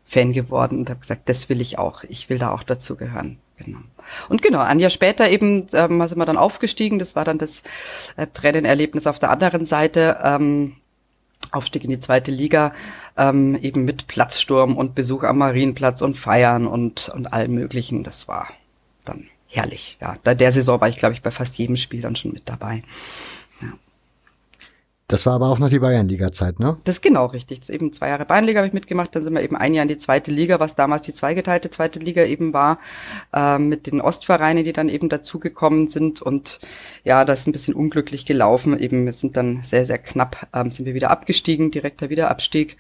Fan 0.06 0.31
geworden 0.31 0.77
und 0.77 0.91
habe 0.91 0.99
gesagt, 0.99 1.27
das 1.27 1.49
will 1.49 1.60
ich 1.60 1.80
auch, 1.80 2.03
ich 2.03 2.30
will 2.30 2.38
da 2.38 2.52
auch 2.52 2.64
dazu 2.64 2.95
gehören. 2.95 3.40
Genau. 3.57 3.80
Und 4.30 4.41
genau, 4.41 4.60
ein 4.60 4.80
Jahr 4.80 4.90
später 4.90 5.30
eben 5.30 5.68
ähm, 5.73 6.06
sind 6.07 6.18
wir 6.18 6.26
dann 6.26 6.38
aufgestiegen. 6.38 6.99
Das 6.99 7.15
war 7.15 7.23
dann 7.23 7.38
das 7.38 7.61
äh, 8.18 8.27
Tränenerlebnis 8.27 9.07
auf 9.07 9.19
der 9.19 9.30
anderen 9.30 9.65
Seite. 9.65 10.18
Ähm, 10.23 10.76
Aufstieg 11.52 11.84
in 11.84 11.90
die 11.90 11.99
zweite 11.99 12.32
Liga, 12.32 12.74
ähm, 13.18 13.57
eben 13.61 13.86
mit 13.86 14.07
Platzsturm 14.07 14.78
und 14.78 14.95
Besuch 14.95 15.24
am 15.24 15.38
Marienplatz 15.40 16.02
und 16.02 16.18
Feiern 16.18 16.68
und, 16.68 17.10
und 17.14 17.32
allem 17.32 17.53
Möglichen. 17.53 18.03
Das 18.03 18.28
war 18.28 18.48
dann 19.06 19.28
herrlich. 19.48 19.98
Ja, 20.02 20.18
da 20.24 20.34
der 20.34 20.52
Saison 20.52 20.82
war 20.82 20.90
ich, 20.90 20.98
glaube 20.98 21.14
ich, 21.14 21.22
bei 21.22 21.32
fast 21.32 21.56
jedem 21.56 21.78
Spiel 21.78 22.02
dann 22.02 22.15
schon 22.15 22.32
mit 22.32 22.49
dabei. 22.49 22.84
Das 25.14 25.27
war 25.27 25.35
aber 25.35 25.49
auch 25.49 25.60
noch 25.60 25.69
die 25.69 25.77
Bayernliga-Zeit, 25.77 26.60
ne? 26.60 26.76
Das 26.85 26.95
ist 26.95 27.02
genau 27.03 27.27
richtig. 27.27 27.60
Das 27.60 27.69
eben 27.69 27.94
zwei 27.94 28.10
Jahre 28.10 28.26
Bayernliga 28.26 28.57
habe 28.61 28.68
ich 28.68 28.73
mitgemacht, 28.73 29.15
dann 29.15 29.22
sind 29.22 29.35
wir 29.35 29.44
eben 29.44 29.56
ein 29.56 29.76
Jahr 29.76 29.84
in 29.84 29.88
die 29.88 29.98
zweite 29.98 30.31
Liga, 30.31 30.60
was 30.60 30.73
damals 30.73 31.03
die 31.03 31.14
zweigeteilte 31.14 31.69
zweite 31.69 31.99
Liga 31.99 32.26
eben 32.26 32.52
war, 32.52 32.80
äh, 33.31 33.60
mit 33.60 33.85
den 33.85 34.02
Ostvereinen, 34.02 34.64
die 34.64 34.73
dann 34.73 34.90
eben 34.90 35.10
dazugekommen 35.10 35.88
sind. 35.88 36.23
Und 36.23 36.60
ja, 37.03 37.26
das 37.26 37.41
ist 37.41 37.48
ein 37.48 37.52
bisschen 37.52 37.76
unglücklich 37.76 38.26
gelaufen. 38.26 38.80
Eben, 38.80 39.06
wir 39.06 39.14
sind 39.14 39.38
dann 39.38 39.61
sehr, 39.64 39.85
sehr 39.85 39.99
knapp, 39.99 40.48
ähm, 40.52 40.72
sind 40.72 40.88
wir 40.88 40.95
wieder 40.95 41.11
abgestiegen, 41.11 41.69
direkter 41.69 42.10
Wiederabstieg. 42.10 42.77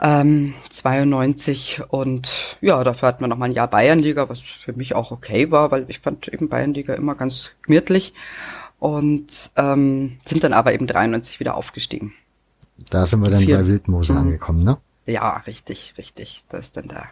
Ähm, 0.00 0.54
92 0.70 1.82
und 1.90 2.56
ja, 2.62 2.82
dafür 2.82 3.08
hatten 3.08 3.22
wir 3.22 3.28
noch 3.28 3.36
mal 3.36 3.50
ein 3.50 3.52
Jahr 3.52 3.68
Bayernliga, 3.68 4.30
was 4.30 4.40
für 4.40 4.72
mich 4.72 4.94
auch 4.94 5.10
okay 5.10 5.50
war, 5.52 5.70
weil 5.70 5.84
ich 5.88 6.00
fand 6.00 6.26
eben 6.26 6.48
Bayernliga 6.48 6.94
immer 6.94 7.14
ganz 7.14 7.50
gemütlich 7.62 8.14
und 8.78 9.50
ähm, 9.56 10.18
sind 10.24 10.44
dann 10.44 10.52
aber 10.52 10.74
eben 10.74 10.86
93 10.86 11.40
wieder 11.40 11.56
aufgestiegen. 11.56 12.14
Da 12.90 13.06
sind 13.06 13.20
wir 13.22 13.30
dann 13.30 13.42
Vier. 13.42 13.58
bei 13.58 13.66
Wildmose 13.66 14.12
mhm. 14.12 14.18
angekommen, 14.18 14.64
ne? 14.64 14.78
Ja, 15.06 15.36
richtig, 15.46 15.94
richtig. 15.98 16.44
Da 16.48 16.58
ist 16.58 16.76
dann 16.76 16.88
der, 16.88 17.06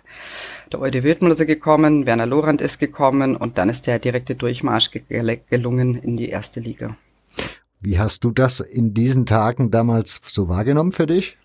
der 0.72 0.80
Eude 0.80 1.02
Wildmose 1.02 1.44
gekommen, 1.44 2.06
Werner 2.06 2.26
Lorand 2.26 2.62
ist 2.62 2.78
gekommen 2.78 3.36
und 3.36 3.58
dann 3.58 3.68
ist 3.68 3.86
der 3.86 3.98
direkte 3.98 4.34
Durchmarsch 4.34 4.90
gelungen 5.50 5.96
in 5.96 6.16
die 6.16 6.30
erste 6.30 6.60
Liga. 6.60 6.96
Wie 7.80 7.98
hast 7.98 8.24
du 8.24 8.30
das 8.30 8.60
in 8.60 8.94
diesen 8.94 9.26
Tagen 9.26 9.70
damals 9.70 10.20
so 10.24 10.48
wahrgenommen 10.48 10.92
für 10.92 11.06
dich? 11.06 11.36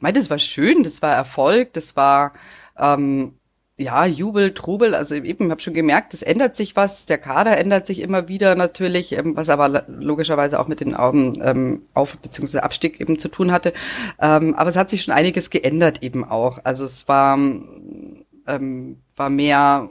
Mei, 0.00 0.12
das 0.12 0.30
war 0.30 0.38
schön, 0.38 0.84
das 0.84 1.02
war 1.02 1.12
Erfolg, 1.12 1.72
das 1.74 1.96
war 1.96 2.32
ähm, 2.78 3.34
ja, 3.80 4.04
Jubel, 4.04 4.52
Trubel, 4.52 4.94
also 4.94 5.14
eben, 5.14 5.50
habe 5.50 5.62
schon 5.62 5.72
gemerkt, 5.72 6.12
es 6.12 6.20
ändert 6.20 6.54
sich 6.54 6.76
was, 6.76 7.06
der 7.06 7.16
Kader 7.16 7.56
ändert 7.56 7.86
sich 7.86 8.00
immer 8.00 8.28
wieder 8.28 8.54
natürlich, 8.54 9.12
ähm, 9.12 9.36
was 9.36 9.48
aber 9.48 9.84
logischerweise 9.88 10.60
auch 10.60 10.68
mit 10.68 10.80
den 10.80 10.94
Augen 10.94 11.40
ähm, 11.42 11.82
Auf- 11.94 12.18
bzw. 12.18 12.58
Abstieg 12.58 13.00
eben 13.00 13.18
zu 13.18 13.28
tun 13.28 13.50
hatte. 13.52 13.72
Ähm, 14.20 14.54
aber 14.54 14.68
es 14.68 14.76
hat 14.76 14.90
sich 14.90 15.02
schon 15.02 15.14
einiges 15.14 15.48
geändert 15.48 16.02
eben 16.02 16.24
auch. 16.24 16.60
Also 16.62 16.84
es 16.84 17.08
war, 17.08 17.38
ähm, 17.38 18.98
war 19.16 19.30
mehr 19.30 19.88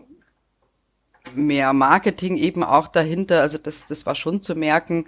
mehr 1.35 1.73
Marketing 1.73 2.37
eben 2.37 2.63
auch 2.63 2.87
dahinter. 2.87 3.41
Also 3.41 3.57
das, 3.57 3.85
das 3.87 4.05
war 4.05 4.15
schon 4.15 4.41
zu 4.41 4.55
merken. 4.55 5.05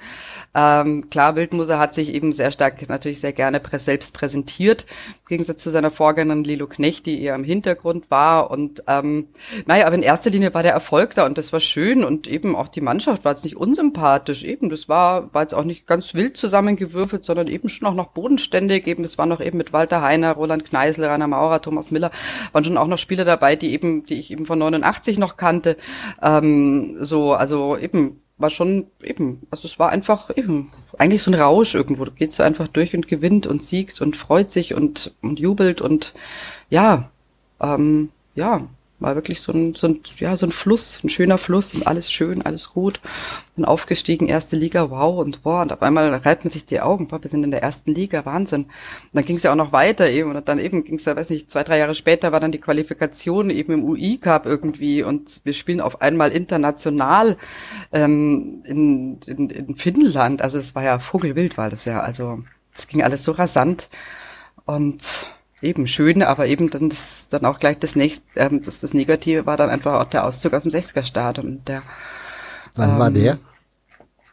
Ähm, 0.53 1.09
klar, 1.09 1.35
Wildmoser 1.35 1.79
hat 1.79 1.93
sich 1.95 2.13
eben 2.13 2.31
sehr 2.31 2.51
stark, 2.51 2.87
natürlich 2.89 3.21
sehr 3.21 3.33
gerne 3.33 3.61
selbst 3.77 4.13
präsentiert, 4.13 4.85
Gegensatz 5.31 5.63
zu 5.63 5.69
seiner 5.69 5.91
Vorgängerin 5.91 6.43
Lilo 6.43 6.67
Knecht, 6.67 7.05
die 7.05 7.21
eher 7.21 7.35
im 7.35 7.45
Hintergrund 7.45 8.11
war. 8.11 8.51
Und 8.51 8.83
ähm, 8.87 9.29
naja, 9.65 9.87
aber 9.87 9.95
in 9.95 10.03
erster 10.03 10.29
Linie 10.29 10.53
war 10.53 10.61
der 10.61 10.73
Erfolg 10.73 11.15
da 11.15 11.25
und 11.25 11.37
das 11.37 11.53
war 11.53 11.61
schön 11.61 12.03
und 12.03 12.27
eben 12.27 12.53
auch 12.53 12.67
die 12.67 12.81
Mannschaft 12.81 13.23
war 13.23 13.31
jetzt 13.31 13.45
nicht 13.45 13.55
unsympathisch. 13.55 14.43
Eben, 14.43 14.69
das 14.69 14.89
war, 14.89 15.33
war 15.33 15.43
jetzt 15.43 15.53
auch 15.53 15.63
nicht 15.63 15.87
ganz 15.87 16.13
wild 16.13 16.35
zusammengewürfelt, 16.35 17.23
sondern 17.23 17.47
eben 17.47 17.69
schon 17.69 17.87
auch 17.87 17.93
noch 17.93 18.09
bodenständig. 18.09 18.87
Eben, 18.87 19.03
das 19.03 19.17
war 19.17 19.25
noch 19.25 19.39
eben 19.39 19.57
mit 19.57 19.73
Walter 19.73 20.01
Heiner, 20.01 20.33
Roland 20.33 20.65
Kneisel, 20.65 21.05
Rainer 21.05 21.27
Maurer, 21.27 21.61
Thomas 21.61 21.91
Miller, 21.91 22.11
waren 22.51 22.65
schon 22.65 22.77
auch 22.77 22.87
noch 22.87 22.97
Spieler 22.97 23.23
dabei, 23.23 23.55
die 23.55 23.71
eben, 23.71 24.05
die 24.05 24.19
ich 24.19 24.31
eben 24.31 24.45
von 24.45 24.59
89 24.59 25.17
noch 25.17 25.37
kannte. 25.37 25.77
Ähm, 26.21 26.97
so, 26.99 27.33
also 27.33 27.77
eben 27.77 28.20
war 28.41 28.49
schon 28.49 28.87
eben, 29.03 29.41
also 29.51 29.67
es 29.67 29.79
war 29.79 29.89
einfach 29.89 30.35
eben 30.35 30.71
eigentlich 30.97 31.23
so 31.23 31.31
ein 31.31 31.35
Rausch 31.35 31.75
irgendwo. 31.75 32.05
Du 32.05 32.11
gehst 32.11 32.33
so 32.33 32.43
einfach 32.43 32.67
durch 32.67 32.95
und 32.95 33.07
gewinnt 33.07 33.47
und 33.47 33.61
siegt 33.61 34.01
und 34.01 34.17
freut 34.17 34.51
sich 34.51 34.73
und, 34.73 35.13
und 35.21 35.39
jubelt 35.39 35.81
und 35.81 36.13
ja, 36.69 37.09
ähm, 37.59 38.09
ja, 38.35 38.67
war 39.01 39.15
wirklich 39.15 39.41
so 39.41 39.51
ein, 39.51 39.75
so 39.75 39.87
ein, 39.87 39.99
ja, 40.17 40.35
so 40.37 40.45
ein 40.45 40.51
Fluss, 40.51 40.99
ein 41.03 41.09
schöner 41.09 41.37
Fluss 41.37 41.73
und 41.73 41.87
alles 41.87 42.11
schön, 42.11 42.41
alles 42.43 42.69
gut. 42.69 43.01
Und 43.57 43.65
aufgestiegen, 43.65 44.27
erste 44.27 44.55
Liga, 44.55 44.89
wow 44.89 45.19
und 45.19 45.43
boah, 45.43 45.63
und 45.63 45.73
auf 45.73 45.81
einmal 45.81 46.13
reibt 46.13 46.45
man 46.45 46.51
sich 46.51 46.65
die 46.65 46.79
Augen, 46.79 47.07
boah, 47.07 47.21
wir 47.21 47.29
sind 47.29 47.43
in 47.43 47.51
der 47.51 47.63
ersten 47.63 47.93
Liga, 47.93 48.25
Wahnsinn. 48.25 48.63
Und 48.63 48.69
dann 49.13 49.25
ging 49.25 49.35
es 49.35 49.43
ja 49.43 49.51
auch 49.51 49.55
noch 49.55 49.73
weiter 49.73 50.09
eben 50.09 50.33
und 50.33 50.47
dann 50.47 50.59
eben 50.59 50.83
ging 50.83 50.95
es 50.95 51.05
ja, 51.05 51.15
weiß 51.15 51.31
nicht, 51.31 51.49
zwei, 51.49 51.63
drei 51.63 51.79
Jahre 51.79 51.95
später 51.95 52.31
war 52.31 52.39
dann 52.39 52.51
die 52.51 52.61
Qualifikation 52.61 53.49
eben 53.49 53.73
im 53.73 53.83
UI 53.83 54.17
Cup 54.17 54.45
irgendwie 54.45 55.03
und 55.03 55.41
wir 55.43 55.53
spielen 55.53 55.81
auf 55.81 56.01
einmal 56.01 56.31
international 56.31 57.37
ähm, 57.91 58.61
in, 58.65 59.19
in, 59.25 59.49
in 59.49 59.75
Finnland. 59.75 60.41
Also 60.41 60.59
es 60.59 60.75
war 60.75 60.83
ja 60.83 60.99
Vogelwild, 60.99 61.57
war 61.57 61.69
das 61.69 61.85
ja, 61.85 61.99
also 61.99 62.43
es 62.77 62.87
ging 62.87 63.03
alles 63.03 63.23
so 63.23 63.31
rasant 63.31 63.89
und 64.65 65.27
eben 65.61 65.87
schön, 65.87 66.23
aber 66.23 66.47
eben 66.47 66.69
dann 66.69 66.89
das 66.89 67.27
dann 67.29 67.45
auch 67.45 67.59
gleich 67.59 67.79
das 67.79 67.95
nächste, 67.95 68.23
ähm, 68.35 68.61
das, 68.61 68.79
das 68.79 68.93
Negative 68.93 69.45
war 69.45 69.57
dann 69.57 69.69
einfach 69.69 70.01
auch 70.01 70.09
der 70.09 70.25
Auszug 70.25 70.53
aus 70.53 70.63
dem 70.63 70.71
60er 70.71 71.03
Stadion. 71.03 71.61
Der, 71.65 71.83
Wann 72.75 72.91
ähm, 72.91 72.99
war 72.99 73.11
der? 73.11 73.37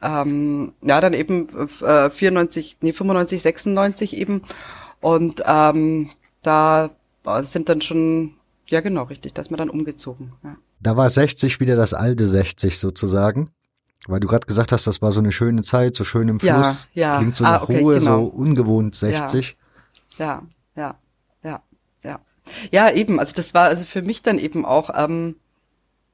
Ähm, 0.01 0.73
ja, 0.83 1.01
dann 1.01 1.13
eben 1.13 1.49
äh, 1.83 2.11
94, 2.11 2.79
nee, 2.81 2.93
95, 2.93 3.43
96 3.43 4.17
eben. 4.17 4.43
Und 5.01 5.43
ähm, 5.45 6.11
da 6.43 6.91
sind 7.43 7.69
dann 7.69 7.81
schon, 7.81 8.35
ja 8.67 8.81
genau, 8.81 9.05
richtig, 9.05 9.35
da 9.35 9.43
ist 9.43 9.51
man 9.51 9.59
dann 9.59 9.71
umgezogen. 9.71 10.33
Ja. 10.43 10.57
Da 10.81 10.97
war 10.97 11.11
60 11.11 11.61
wieder 11.61 11.77
das 11.77 11.95
alte 11.95 12.27
60 12.27 12.79
sozusagen. 12.79 13.51
Weil 14.07 14.21
du 14.21 14.29
gerade 14.29 14.47
gesagt 14.47 14.73
hast, 14.73 14.87
das 14.87 15.03
war 15.03 15.13
so 15.13 15.21
eine 15.21 15.33
schöne 15.33 15.63
Zeit, 15.63 15.97
so 15.97 16.05
schön 16.05 16.29
im 16.29 16.41
Fluss. 16.41 16.89
Ja, 16.95 17.15
ja. 17.15 17.19
Klingt 17.19 17.35
so 17.37 17.45
ah, 17.45 17.51
nach 17.51 17.63
okay, 17.65 17.81
Ruhe, 17.81 17.99
genau. 17.99 18.21
so 18.21 18.27
ungewohnt 18.27 18.95
60. 18.95 19.57
Ja, 20.17 20.25
ja, 20.25 20.43
ja. 20.77 20.95
Ja, 22.71 22.91
eben. 22.91 23.21
Also 23.21 23.33
das 23.35 23.55
war 23.55 23.67
also 23.67 23.85
für 23.85 24.03
mich 24.03 24.23
dann 24.23 24.39
eben 24.39 24.65
auch, 24.65 24.91
ähm, 24.95 25.37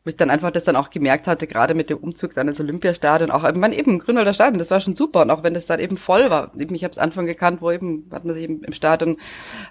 wo 0.04 0.10
ich 0.10 0.16
dann 0.16 0.28
einfach 0.28 0.50
das 0.50 0.64
dann 0.64 0.76
auch 0.76 0.90
gemerkt 0.90 1.26
hatte, 1.26 1.46
gerade 1.46 1.72
mit 1.74 1.88
dem 1.88 1.96
Umzug 1.96 2.34
seines 2.34 2.60
Olympiastadion, 2.60 3.30
auch 3.30 3.42
ich 3.48 3.56
meine, 3.56 3.74
eben 3.74 3.98
Grünwalder 3.98 4.34
Stadion, 4.34 4.58
das 4.58 4.70
war 4.70 4.80
schon 4.80 4.96
super. 4.96 5.22
Und 5.22 5.30
auch 5.30 5.42
wenn 5.42 5.54
das 5.54 5.64
dann 5.64 5.80
eben 5.80 5.96
voll 5.96 6.28
war, 6.28 6.52
eben 6.58 6.74
ich 6.74 6.84
habe 6.84 6.92
es 6.92 6.98
Anfang 6.98 7.24
gekannt, 7.24 7.62
wo 7.62 7.70
eben 7.70 8.06
hat 8.12 8.26
man 8.26 8.34
sich 8.34 8.44
eben 8.44 8.62
im 8.64 8.72
Stadion 8.74 9.16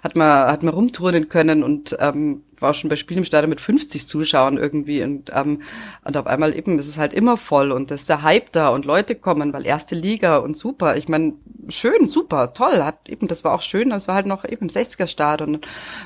hat 0.02 0.16
man 0.16 0.48
hat 0.50 0.64
man 0.64 0.74
rumturnen 0.74 1.28
können 1.28 1.62
und 1.62 1.96
ähm, 2.00 2.42
war 2.58 2.74
schon 2.74 2.90
bei 2.90 2.96
Spielen 2.96 3.18
im 3.18 3.24
Stadion 3.24 3.50
mit 3.50 3.60
50 3.60 4.08
Zuschauern 4.08 4.58
irgendwie 4.58 5.04
und 5.04 5.30
ähm, 5.32 5.62
und 6.04 6.16
auf 6.16 6.26
einmal 6.26 6.56
eben 6.56 6.78
das 6.78 6.88
ist 6.88 6.98
halt 6.98 7.12
immer 7.12 7.36
voll 7.36 7.70
und 7.70 7.92
das 7.92 8.02
ist 8.02 8.08
der 8.08 8.22
Hype 8.22 8.50
da 8.50 8.70
und 8.70 8.84
Leute 8.84 9.14
kommen, 9.14 9.52
weil 9.52 9.64
erste 9.64 9.94
Liga 9.94 10.38
und 10.38 10.56
super, 10.56 10.96
ich 10.96 11.08
meine 11.08 11.34
schön, 11.68 12.08
super, 12.08 12.54
toll, 12.54 12.82
hat 12.82 13.08
eben 13.08 13.28
das 13.28 13.44
war 13.44 13.52
auch 13.52 13.62
schön, 13.62 13.90
das 13.90 14.08
war 14.08 14.16
halt 14.16 14.26
noch 14.26 14.44
eben 14.44 14.62
im 14.62 14.68
60er 14.68 15.06
Stadion. 15.06 15.60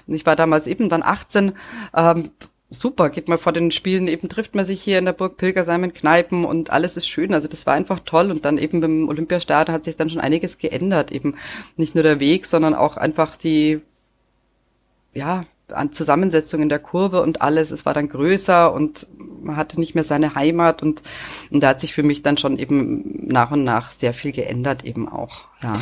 Und 0.07 0.15
ich 0.15 0.27
war 0.27 0.37
damals 0.37 0.67
eben 0.67 0.89
dann 0.89 1.03
18 1.03 1.53
ähm, 1.95 2.31
super, 2.71 3.11
geht 3.11 3.29
man 3.29 3.39
vor 3.39 3.53
den 3.53 3.71
Spielen, 3.71 4.09
eben 4.09 4.29
trifft 4.29 4.55
man 4.55 4.65
sich 4.65 4.83
hier 4.83 4.99
in 4.99 5.07
der 5.07 5.13
Burg 5.13 5.37
Pilgersheim 5.37 5.85
in 5.85 5.95
Kneipen 5.95 6.45
und 6.45 6.71
alles 6.71 6.97
ist 6.97 7.09
schön. 7.09 7.33
Also 7.33 7.49
das 7.49 7.67
war 7.67 7.75
einfach 7.75 8.01
toll. 8.01 8.31
Und 8.31 8.45
dann 8.45 8.59
eben 8.59 8.81
beim 8.81 9.09
Olympiastadion 9.09 9.75
hat 9.75 9.85
sich 9.85 9.97
dann 9.97 10.11
schon 10.11 10.21
einiges 10.21 10.59
geändert. 10.59 11.11
Eben 11.11 11.37
nicht 11.77 11.95
nur 11.95 12.05
der 12.05 12.21
Weg, 12.21 12.47
sondern 12.47 12.75
auch 12.75 12.97
einfach 12.97 13.37
die, 13.37 13.81
ja, 15.15 15.45
an 15.73 15.93
Zusammensetzung 15.93 16.63
in 16.63 16.69
der 16.69 16.79
Kurve 16.79 17.23
und 17.23 17.43
alles. 17.43 17.71
Es 17.71 17.87
war 17.87 17.95
dann 17.95 18.09
größer 18.09 18.73
und 18.73 19.07
man 19.43 19.57
hatte 19.57 19.79
nicht 19.79 19.95
mehr 19.95 20.05
seine 20.05 20.35
Heimat 20.35 20.83
und, 20.83 21.03
und 21.51 21.63
da 21.63 21.69
hat 21.69 21.81
sich 21.81 21.95
für 21.95 22.03
mich 22.03 22.23
dann 22.23 22.37
schon 22.37 22.59
eben 22.59 23.27
nach 23.27 23.51
und 23.51 23.65
nach 23.65 23.91
sehr 23.91 24.15
viel 24.15 24.33
geändert 24.33 24.85
eben 24.85 25.09
auch, 25.09 25.45
ja. 25.63 25.79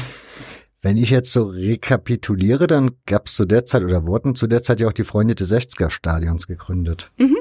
Wenn 0.86 0.98
ich 0.98 1.10
jetzt 1.10 1.32
so 1.32 1.48
rekapituliere, 1.48 2.68
dann 2.68 2.92
gab 3.06 3.26
es 3.26 3.34
zu 3.34 3.44
der 3.44 3.64
Zeit 3.64 3.82
oder 3.82 4.06
wurden 4.06 4.36
zu 4.36 4.46
der 4.46 4.62
Zeit 4.62 4.80
ja 4.80 4.86
auch 4.86 4.92
die 4.92 5.02
Freunde 5.02 5.34
des 5.34 5.52
60er 5.52 5.90
Stadions 5.90 6.46
gegründet. 6.46 7.10
Mhm, 7.16 7.38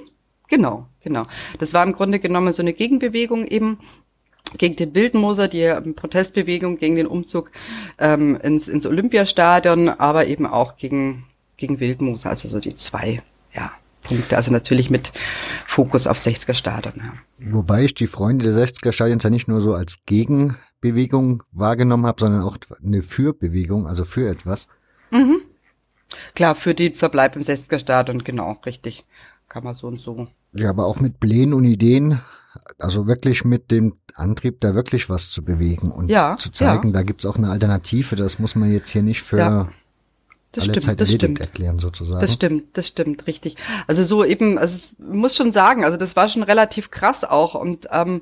genau, 0.48 0.88
genau. 1.04 1.28
Das 1.60 1.76
war 1.76 1.84
im 1.84 1.94
Grunde 1.94 2.20
genommen 2.20 2.54
so 2.54 2.64
eine 2.64 2.74
Gegenbewegung 2.74 3.46
eben 3.46 3.78
gegen 4.58 4.78
den 4.78 4.96
Wildmoser, 4.96 5.48
die 5.48 5.72
Protestbewegung 5.96 6.80
gegen 6.80 6.96
den 6.96 7.06
Umzug 7.06 7.52
ähm, 8.00 8.36
ins, 8.42 8.68
ins 8.68 8.88
Olympiastadion, 8.88 9.90
aber 9.90 10.26
eben 10.26 10.48
auch 10.48 10.76
gegen, 10.78 11.26
gegen 11.58 11.80
Wildmoser, 11.80 12.32
also 12.32 12.50
so 12.50 12.60
die 12.60 12.76
zwei, 12.76 13.22
ja, 13.54 13.72
Punkte, 14.02 14.38
also 14.38 14.52
natürlich 14.52 14.90
mit 14.90 15.12
Fokus 15.68 16.08
auf 16.08 16.18
60er 16.18 16.56
Stadion. 16.56 16.96
Ja. 16.98 17.14
Wobei 17.54 17.84
ich 17.84 17.94
die 17.94 18.08
Freunde 18.08 18.44
des 18.44 18.58
60er 18.58 18.92
Stadions 18.92 19.24
ja 19.24 19.30
nicht 19.30 19.48
nur 19.48 19.62
so 19.62 19.76
als 19.76 19.98
Gegen 20.08 20.58
Bewegung 20.86 21.44
wahrgenommen 21.52 22.06
habe, 22.06 22.22
sondern 22.22 22.42
auch 22.42 22.58
eine 22.86 23.02
Fürbewegung, 23.02 23.88
also 23.88 24.06
für 24.06 24.30
etwas. 24.30 24.68
Mhm. 25.10 25.42
Klar, 26.36 26.54
für 26.56 26.76
den 26.76 26.94
Verbleib 26.94 27.36
im 27.36 27.42
60er 27.42 27.80
Stadion, 27.80 28.24
genau, 28.24 28.52
richtig. 28.66 29.06
Kann 29.50 29.64
man 29.64 29.74
so 29.74 29.88
und 29.88 30.00
so. 30.00 30.28
Ja, 30.54 30.70
aber 30.70 30.86
auch 30.86 31.00
mit 31.00 31.20
Plänen 31.20 31.54
und 31.54 31.66
Ideen, 31.66 32.22
also 32.78 33.08
wirklich 33.08 33.44
mit 33.44 33.72
dem 33.72 33.96
Antrieb, 34.14 34.62
da 34.62 34.76
wirklich 34.76 35.10
was 35.10 35.32
zu 35.32 35.44
bewegen 35.44 35.92
und 35.92 36.10
ja, 36.10 36.38
zu 36.38 36.52
zeigen, 36.52 36.90
ja. 36.90 36.94
da 36.94 37.02
gibt's 37.02 37.26
auch 37.26 37.38
eine 37.38 37.50
Alternative, 37.50 38.16
das 38.16 38.40
muss 38.40 38.56
man 38.56 38.72
jetzt 38.72 38.90
hier 38.92 39.04
nicht 39.04 39.22
für 39.22 39.38
ja. 39.38 39.70
Das 40.52 40.64
alle 40.64 40.72
stimmt, 40.72 40.86
Zeit 40.86 41.02
das 41.02 41.12
stimmt. 41.12 41.40
erklären 41.42 41.80
sozusagen. 41.80 42.22
Das 42.22 42.32
stimmt, 42.32 42.78
das 42.78 42.88
stimmt, 42.88 43.28
richtig. 43.28 43.58
Also 43.88 44.06
so 44.06 44.24
eben, 44.24 44.58
also 44.58 44.76
es 44.76 44.96
muss 45.00 45.36
schon 45.36 45.52
sagen, 45.52 45.84
also 45.84 45.98
das 45.98 46.16
war 46.16 46.30
schon 46.30 46.44
relativ 46.44 46.92
krass 46.92 47.26
auch 47.26 47.56
und 47.56 47.90
ähm, 47.92 48.22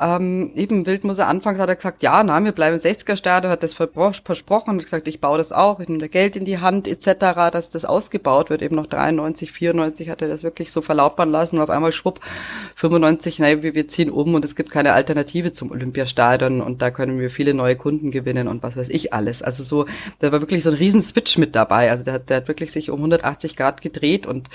ähm, 0.00 0.52
eben 0.54 0.86
Wildmoser 0.86 1.28
anfangs 1.28 1.58
hat 1.58 1.68
er 1.68 1.76
gesagt, 1.76 2.02
ja, 2.02 2.22
nein, 2.22 2.46
wir 2.46 2.52
bleiben 2.52 2.76
60er 2.76 3.16
Stadion, 3.16 3.52
hat 3.52 3.62
das 3.62 3.74
versprochen 3.74 4.70
und 4.70 4.82
gesagt, 4.82 5.06
ich 5.06 5.20
baue 5.20 5.36
das 5.36 5.52
auch, 5.52 5.78
ich 5.78 5.88
nehme 5.88 6.08
Geld 6.08 6.36
in 6.36 6.46
die 6.46 6.58
Hand 6.58 6.88
etc., 6.88 7.50
dass 7.52 7.68
das 7.68 7.84
ausgebaut 7.84 8.48
wird. 8.48 8.62
Eben 8.62 8.76
noch 8.76 8.86
93, 8.86 9.52
94 9.52 10.08
hat 10.08 10.22
er 10.22 10.28
das 10.28 10.42
wirklich 10.42 10.72
so 10.72 10.80
verlautbaren 10.80 11.30
lassen 11.30 11.56
und 11.56 11.62
auf 11.62 11.68
einmal 11.68 11.92
schwupp 11.92 12.20
95, 12.76 13.40
nein, 13.40 13.62
wir, 13.62 13.74
wir 13.74 13.88
ziehen 13.88 14.08
um 14.08 14.34
und 14.34 14.42
es 14.42 14.56
gibt 14.56 14.70
keine 14.70 14.94
Alternative 14.94 15.52
zum 15.52 15.70
Olympiastadion 15.70 16.62
und 16.62 16.80
da 16.80 16.90
können 16.90 17.20
wir 17.20 17.28
viele 17.28 17.52
neue 17.52 17.76
Kunden 17.76 18.10
gewinnen 18.10 18.48
und 18.48 18.62
was 18.62 18.78
weiß 18.78 18.88
ich 18.88 19.12
alles. 19.12 19.42
Also 19.42 19.62
so, 19.62 19.84
da 20.20 20.32
war 20.32 20.40
wirklich 20.40 20.62
so 20.62 20.70
ein 20.70 20.76
riesen 20.76 21.02
Switch 21.02 21.36
mit 21.36 21.54
dabei. 21.54 21.90
Also 21.90 22.04
der, 22.04 22.14
hat, 22.14 22.30
der 22.30 22.38
hat 22.38 22.48
wirklich 22.48 22.72
sich 22.72 22.88
um 22.90 23.00
180 23.00 23.54
Grad 23.54 23.82
gedreht 23.82 24.26
und 24.26 24.48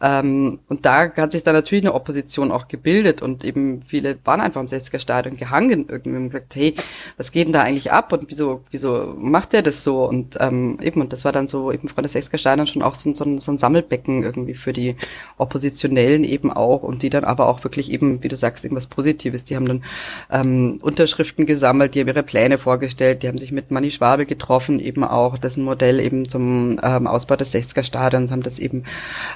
ähm, 0.00 0.60
und 0.68 0.86
da 0.86 1.12
hat 1.16 1.32
sich 1.32 1.42
dann 1.42 1.54
natürlich 1.54 1.84
eine 1.84 1.94
Opposition 1.94 2.52
auch 2.52 2.68
gebildet 2.68 3.20
und 3.20 3.44
eben 3.44 3.82
viele 3.82 4.16
waren 4.24 4.40
einfach 4.40 4.60
am 4.60 4.68
60 4.68 4.91
Stadion 4.98 5.36
gehangen 5.36 5.86
irgendwie 5.88 6.16
und 6.16 6.26
gesagt, 6.28 6.54
hey, 6.54 6.74
was 7.16 7.32
geht 7.32 7.46
denn 7.46 7.52
da 7.52 7.62
eigentlich 7.62 7.92
ab 7.92 8.12
und 8.12 8.28
wieso, 8.28 8.62
wieso 8.70 9.14
macht 9.18 9.52
der 9.52 9.62
das 9.62 9.82
so? 9.82 10.04
Und 10.04 10.36
ähm, 10.40 10.78
eben, 10.82 11.00
und 11.00 11.12
das 11.12 11.24
war 11.24 11.32
dann 11.32 11.48
so 11.48 11.72
eben 11.72 11.88
vor 11.88 12.02
der 12.02 12.10
60er 12.10 12.38
Stadion 12.38 12.66
schon 12.66 12.82
auch 12.82 12.94
so, 12.94 13.12
so, 13.12 13.24
ein, 13.24 13.38
so 13.38 13.52
ein 13.52 13.58
Sammelbecken 13.58 14.22
irgendwie 14.22 14.54
für 14.54 14.72
die 14.72 14.96
Oppositionellen 15.38 16.24
eben 16.24 16.50
auch 16.50 16.82
und 16.82 17.02
die 17.02 17.10
dann 17.10 17.24
aber 17.24 17.48
auch 17.48 17.64
wirklich 17.64 17.90
eben, 17.90 18.22
wie 18.22 18.28
du 18.28 18.36
sagst, 18.36 18.64
irgendwas 18.64 18.86
Positives. 18.86 19.44
Die 19.44 19.56
haben 19.56 19.66
dann 19.66 19.84
ähm, 20.30 20.78
Unterschriften 20.82 21.46
gesammelt, 21.46 21.94
die 21.94 22.00
haben 22.00 22.08
ihre 22.08 22.22
Pläne 22.22 22.58
vorgestellt, 22.58 23.22
die 23.22 23.28
haben 23.28 23.38
sich 23.38 23.52
mit 23.52 23.70
Manni 23.70 23.90
Schwabel 23.90 24.26
getroffen, 24.26 24.80
eben 24.80 25.04
auch, 25.04 25.38
dessen 25.38 25.64
Modell 25.64 26.00
eben 26.00 26.28
zum 26.28 26.80
ähm, 26.82 27.06
Ausbau 27.06 27.36
des 27.36 27.54
60er 27.54 27.82
Stadions, 27.82 28.30
haben 28.30 28.42
das 28.42 28.58
eben 28.58 28.84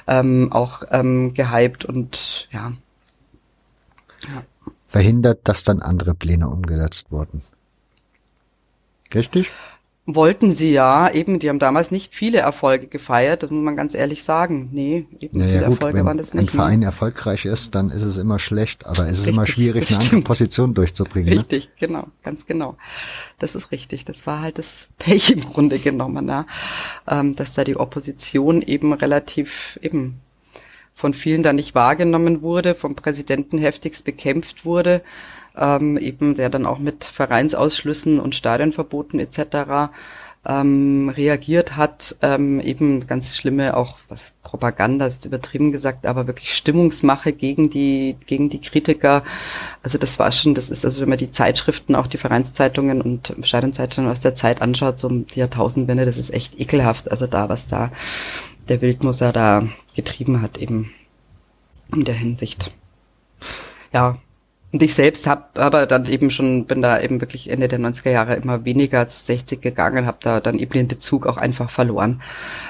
ähm, 0.07 0.49
auch 0.51 0.83
ähm, 0.91 1.33
gehypt 1.33 1.85
und 1.85 2.47
ja. 2.51 2.73
ja 4.23 4.43
verhindert, 4.87 5.41
dass 5.43 5.63
dann 5.63 5.81
andere 5.81 6.15
Pläne 6.15 6.49
umgesetzt 6.49 7.11
wurden. 7.11 7.43
Richtig? 9.13 9.51
Wollten 10.09 10.53
sie 10.53 10.71
ja, 10.71 11.11
eben, 11.11 11.39
die 11.39 11.49
haben 11.49 11.59
damals 11.59 11.91
nicht 11.91 12.15
viele 12.15 12.37
Erfolge 12.37 12.87
gefeiert, 12.87 13.43
das 13.43 13.51
muss 13.51 13.61
man 13.61 13.75
ganz 13.75 13.93
ehrlich 13.93 14.23
sagen. 14.23 14.69
Nee, 14.71 15.05
eben 15.19 15.37
naja, 15.37 15.51
viele 15.51 15.65
gut, 15.65 15.81
Erfolge 15.81 16.05
waren 16.05 16.17
das 16.17 16.27
nicht. 16.27 16.35
Wenn 16.35 16.45
ein 16.45 16.47
Verein 16.47 16.81
erfolgreich 16.81 17.43
ist, 17.43 17.75
dann 17.75 17.89
ist 17.89 18.03
es 18.03 18.15
immer 18.15 18.39
schlecht, 18.39 18.85
aber 18.85 19.03
es 19.03 19.17
ist 19.17 19.17
richtig, 19.19 19.33
immer 19.33 19.45
schwierig, 19.45 19.89
eine 19.89 19.99
andere 19.99 20.21
Position 20.21 20.73
durchzubringen. 20.73 21.33
Ne? 21.33 21.39
Richtig, 21.41 21.65
ne? 21.65 21.71
genau, 21.77 22.07
ganz 22.23 22.45
genau. 22.45 22.77
Das 23.39 23.53
ist 23.53 23.69
richtig. 23.71 24.05
Das 24.05 24.25
war 24.25 24.39
halt 24.41 24.59
das 24.59 24.87
Pech 24.97 25.31
im 25.31 25.41
Grunde 25.41 25.77
genommen, 25.77 26.25
ne? 26.25 26.45
dass 27.35 27.51
da 27.51 27.65
die 27.65 27.75
Opposition 27.75 28.61
eben 28.61 28.93
relativ 28.93 29.77
eben 29.81 30.21
von 30.97 31.13
vielen 31.13 31.43
da 31.43 31.53
nicht 31.53 31.75
wahrgenommen 31.75 32.41
wurde, 32.41 32.73
vom 32.73 32.95
Präsidenten 32.95 33.59
heftigst 33.59 34.03
bekämpft 34.03 34.65
wurde, 34.65 35.03
ähm, 35.55 35.95
eben 35.97 36.33
der 36.33 36.49
dann 36.49 36.65
auch 36.65 36.79
mit 36.79 37.05
Vereinsausschlüssen 37.05 38.19
und 38.19 38.33
Stadionverboten 38.33 39.19
etc. 39.19 39.91
Ähm, 40.43 41.09
reagiert 41.15 41.77
hat, 41.77 42.15
ähm, 42.23 42.59
eben 42.59 43.05
ganz 43.05 43.35
schlimme 43.35 43.77
auch 43.77 43.97
was, 44.09 44.21
Propaganda 44.41 45.05
ist 45.05 45.25
übertrieben 45.25 45.71
gesagt, 45.71 46.07
aber 46.07 46.25
wirklich 46.25 46.55
Stimmungsmache 46.55 47.31
gegen 47.31 47.69
die 47.69 48.15
gegen 48.25 48.49
die 48.49 48.61
Kritiker. 48.61 49.23
Also 49.83 49.99
das 49.99 50.17
war 50.17 50.31
schon, 50.31 50.55
das 50.55 50.71
ist 50.71 50.83
also 50.83 51.01
wenn 51.01 51.09
man 51.09 51.17
die 51.19 51.31
Zeitschriften, 51.31 51.93
auch 51.93 52.07
die 52.07 52.17
Vereinszeitungen 52.17 53.01
und 53.01 53.35
Stadionzeitungen 53.43 54.09
aus 54.09 54.21
der 54.21 54.33
Zeit 54.33 54.63
anschaut, 54.63 54.97
so 54.97 55.09
um 55.09 55.27
die 55.27 55.41
Jahrtausendwende, 55.41 56.05
das 56.05 56.17
ist 56.17 56.33
echt 56.33 56.59
ekelhaft. 56.59 57.11
Also 57.11 57.27
da 57.27 57.49
was 57.49 57.67
da 57.67 57.91
der 58.67 58.81
Wildmoser 58.81 59.31
da 59.31 59.67
getrieben 59.97 60.41
hat, 60.41 60.57
eben 60.57 60.93
in 61.93 62.05
der 62.05 62.15
Hinsicht. 62.15 62.73
Ja, 63.91 64.17
und 64.73 64.83
ich 64.83 64.95
selbst 64.95 65.27
habe 65.27 65.45
aber 65.55 65.85
dann 65.85 66.05
eben 66.05 66.29
schon, 66.29 66.65
bin 66.65 66.81
da 66.81 66.99
eben 67.01 67.21
wirklich 67.21 67.49
Ende 67.49 67.69
der 67.69 67.79
90er 67.79 68.11
Jahre 68.11 68.35
immer 68.35 68.65
weniger 68.65 69.07
zu 69.07 69.23
60 69.23 69.61
gegangen, 69.61 70.05
habe 70.05 70.17
da 70.19 70.41
dann 70.41 70.59
eben 70.59 70.73
den 70.73 70.89
Bezug 70.89 71.25
auch 71.25 71.37
einfach 71.37 71.69
verloren. 71.69 72.21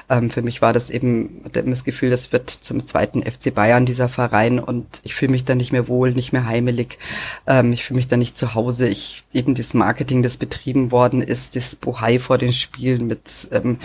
Ähm, 0.07 0.29
für 0.29 0.43
mich 0.43 0.61
war 0.61 0.73
das 0.73 0.91
eben 0.91 1.41
das 1.51 1.83
Gefühl, 1.83 2.11
das 2.11 2.31
wird 2.31 2.51
zum 2.51 2.85
zweiten 2.85 3.23
FC 3.23 3.53
Bayern 3.53 3.87
dieser 3.87 4.09
Verein 4.09 4.59
und 4.59 4.85
ich 5.03 5.15
fühle 5.15 5.31
mich 5.31 5.43
da 5.43 5.55
nicht 5.55 5.71
mehr 5.71 5.87
wohl, 5.87 6.11
nicht 6.11 6.33
mehr 6.33 6.45
heimelig. 6.45 6.99
Ähm, 7.47 7.73
ich 7.73 7.83
fühle 7.83 7.97
mich 7.97 8.07
da 8.07 8.15
nicht 8.15 8.37
zu 8.37 8.53
Hause. 8.53 8.87
Ich 8.87 9.23
eben 9.33 9.55
das 9.55 9.73
Marketing, 9.73 10.21
das 10.21 10.37
betrieben 10.37 10.91
worden 10.91 11.23
ist, 11.23 11.55
das 11.55 11.75
Bohai 11.75 12.19
vor 12.19 12.37
den 12.37 12.53
Spielen 12.53 13.07
mit 13.07 13.49
ähm, 13.51 13.79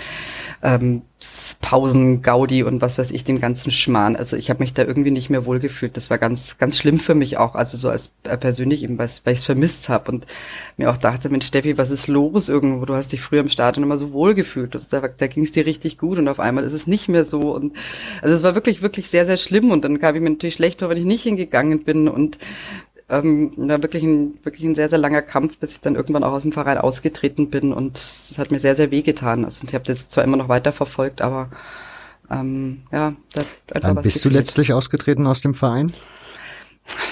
ähm, 0.62 1.02
Pausen, 1.60 2.22
Gaudi 2.22 2.64
und 2.64 2.80
was 2.80 2.98
weiß 2.98 3.12
ich, 3.12 3.24
dem 3.24 3.40
ganzen 3.40 3.70
Schmarrn. 3.70 4.16
Also 4.16 4.36
ich 4.36 4.50
habe 4.50 4.60
mich 4.60 4.74
da 4.74 4.82
irgendwie 4.84 5.10
nicht 5.10 5.30
mehr 5.30 5.46
wohlgefühlt. 5.46 5.96
Das 5.96 6.10
war 6.10 6.18
ganz, 6.18 6.58
ganz 6.58 6.76
schlimm 6.76 6.98
für 6.98 7.14
mich 7.14 7.36
auch. 7.36 7.54
Also 7.54 7.76
so 7.76 7.88
als 7.88 8.10
äh, 8.24 8.36
persönlich 8.36 8.82
eben, 8.82 8.98
weil, 8.98 9.06
ich 9.06 9.22
es 9.24 9.44
vermisst 9.44 9.88
habe 9.88 10.10
und 10.10 10.26
mir 10.76 10.90
auch 10.90 10.96
dachte, 10.96 11.28
Mensch, 11.28 11.46
Steffi, 11.46 11.78
was 11.78 11.90
ist 11.90 12.08
los 12.08 12.48
irgendwo? 12.48 12.84
Du 12.84 12.94
hast 12.94 13.12
dich 13.12 13.20
früher 13.20 13.40
im 13.40 13.48
Stadion 13.48 13.84
immer 13.84 13.96
so 13.96 14.12
wohlgefühlt. 14.12 14.78
Da, 14.90 15.00
da 15.00 15.26
ging 15.28 15.44
es 15.44 15.52
dir 15.52 15.64
richtig 15.64 15.98
gut 15.98 16.18
und 16.18 16.28
auf 16.28 16.40
einmal 16.40 16.64
ist 16.64 16.72
es 16.72 16.86
nicht 16.86 17.08
mehr 17.08 17.24
so. 17.24 17.54
Und 17.54 17.76
also 18.20 18.34
es 18.34 18.42
war 18.42 18.54
wirklich, 18.54 18.82
wirklich 18.82 19.08
sehr, 19.08 19.26
sehr 19.26 19.36
schlimm. 19.36 19.70
Und 19.70 19.84
dann 19.84 19.98
kam 19.98 20.16
ich 20.16 20.20
mir 20.20 20.30
natürlich 20.30 20.54
schlecht 20.54 20.80
vor, 20.80 20.88
wenn 20.88 20.98
ich 20.98 21.04
nicht 21.04 21.22
hingegangen 21.22 21.84
bin. 21.84 22.08
Und 22.08 22.38
ähm, 23.12 23.52
war 23.56 23.82
wirklich 23.82 24.02
ein, 24.02 24.38
wirklich 24.42 24.64
ein 24.64 24.74
sehr, 24.74 24.88
sehr 24.88 24.98
langer 24.98 25.22
Kampf, 25.22 25.58
bis 25.58 25.72
ich 25.72 25.80
dann 25.80 25.94
irgendwann 25.96 26.24
auch 26.24 26.32
aus 26.32 26.42
dem 26.42 26.52
Verein 26.52 26.78
ausgetreten 26.78 27.50
bin 27.50 27.72
und 27.72 27.98
es 27.98 28.38
hat 28.38 28.50
mir 28.50 28.58
sehr, 28.58 28.74
sehr 28.74 28.90
weh 28.90 29.02
getan. 29.02 29.44
Also 29.44 29.66
ich 29.66 29.74
habe 29.74 29.84
das 29.84 30.08
zwar 30.08 30.24
immer 30.24 30.38
noch 30.38 30.48
weiter 30.48 30.72
verfolgt, 30.72 31.20
aber 31.20 31.50
ähm, 32.30 32.82
ja, 32.90 33.14
da 33.34 33.42
Wann 33.82 33.96
bist 33.96 34.16
gefehlt. 34.16 34.24
du 34.24 34.28
letztlich 34.30 34.72
ausgetreten 34.72 35.26
aus 35.26 35.42
dem 35.42 35.52
Verein? 35.52 35.92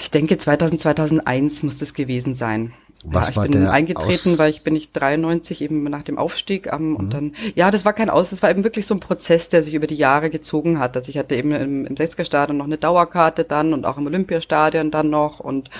Ich 0.01 0.09
denke 0.09 0.37
2000, 0.37 0.81
2001 0.81 1.63
muss 1.63 1.77
das 1.77 1.93
gewesen 1.93 2.33
sein. 2.33 2.73
Was 3.03 3.29
ja, 3.29 3.35
war 3.35 3.45
ich 3.45 3.51
bin 3.51 3.61
der 3.61 3.71
eingetreten, 3.71 4.33
Aus 4.33 4.39
weil 4.39 4.51
ich 4.51 4.61
bin 4.61 4.73
nicht 4.73 4.91
93 4.93 5.61
eben 5.61 5.83
nach 5.83 6.03
dem 6.03 6.19
Aufstieg 6.19 6.67
ähm, 6.71 6.89
mhm. 6.89 6.95
und 6.95 7.09
dann 7.13 7.35
ja, 7.55 7.71
das 7.71 7.83
war 7.83 7.93
kein 7.93 8.11
Aus, 8.11 8.29
das 8.29 8.43
war 8.43 8.51
eben 8.51 8.63
wirklich 8.63 8.85
so 8.85 8.93
ein 8.93 8.99
Prozess, 8.99 9.49
der 9.49 9.63
sich 9.63 9.73
über 9.73 9.87
die 9.87 9.95
Jahre 9.95 10.29
gezogen 10.29 10.77
hat. 10.77 10.95
Also 10.95 11.09
ich 11.09 11.17
hatte 11.17 11.35
eben 11.35 11.51
im, 11.51 11.85
im 11.87 11.95
60er 11.95 12.25
Stadion 12.25 12.57
noch 12.57 12.65
eine 12.65 12.77
Dauerkarte 12.77 13.43
dann 13.43 13.73
und 13.73 13.85
auch 13.85 13.97
im 13.97 14.05
Olympiastadion 14.05 14.91
dann 14.91 15.09
noch 15.09 15.39
und 15.39 15.71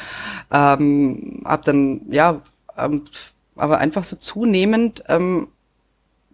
ähm, 0.52 1.44
habe 1.46 1.64
dann 1.64 2.02
ja 2.10 2.42
ähm, 2.76 3.04
aber 3.56 3.78
einfach 3.78 4.04
so 4.04 4.16
zunehmend 4.16 5.04
ähm, 5.08 5.48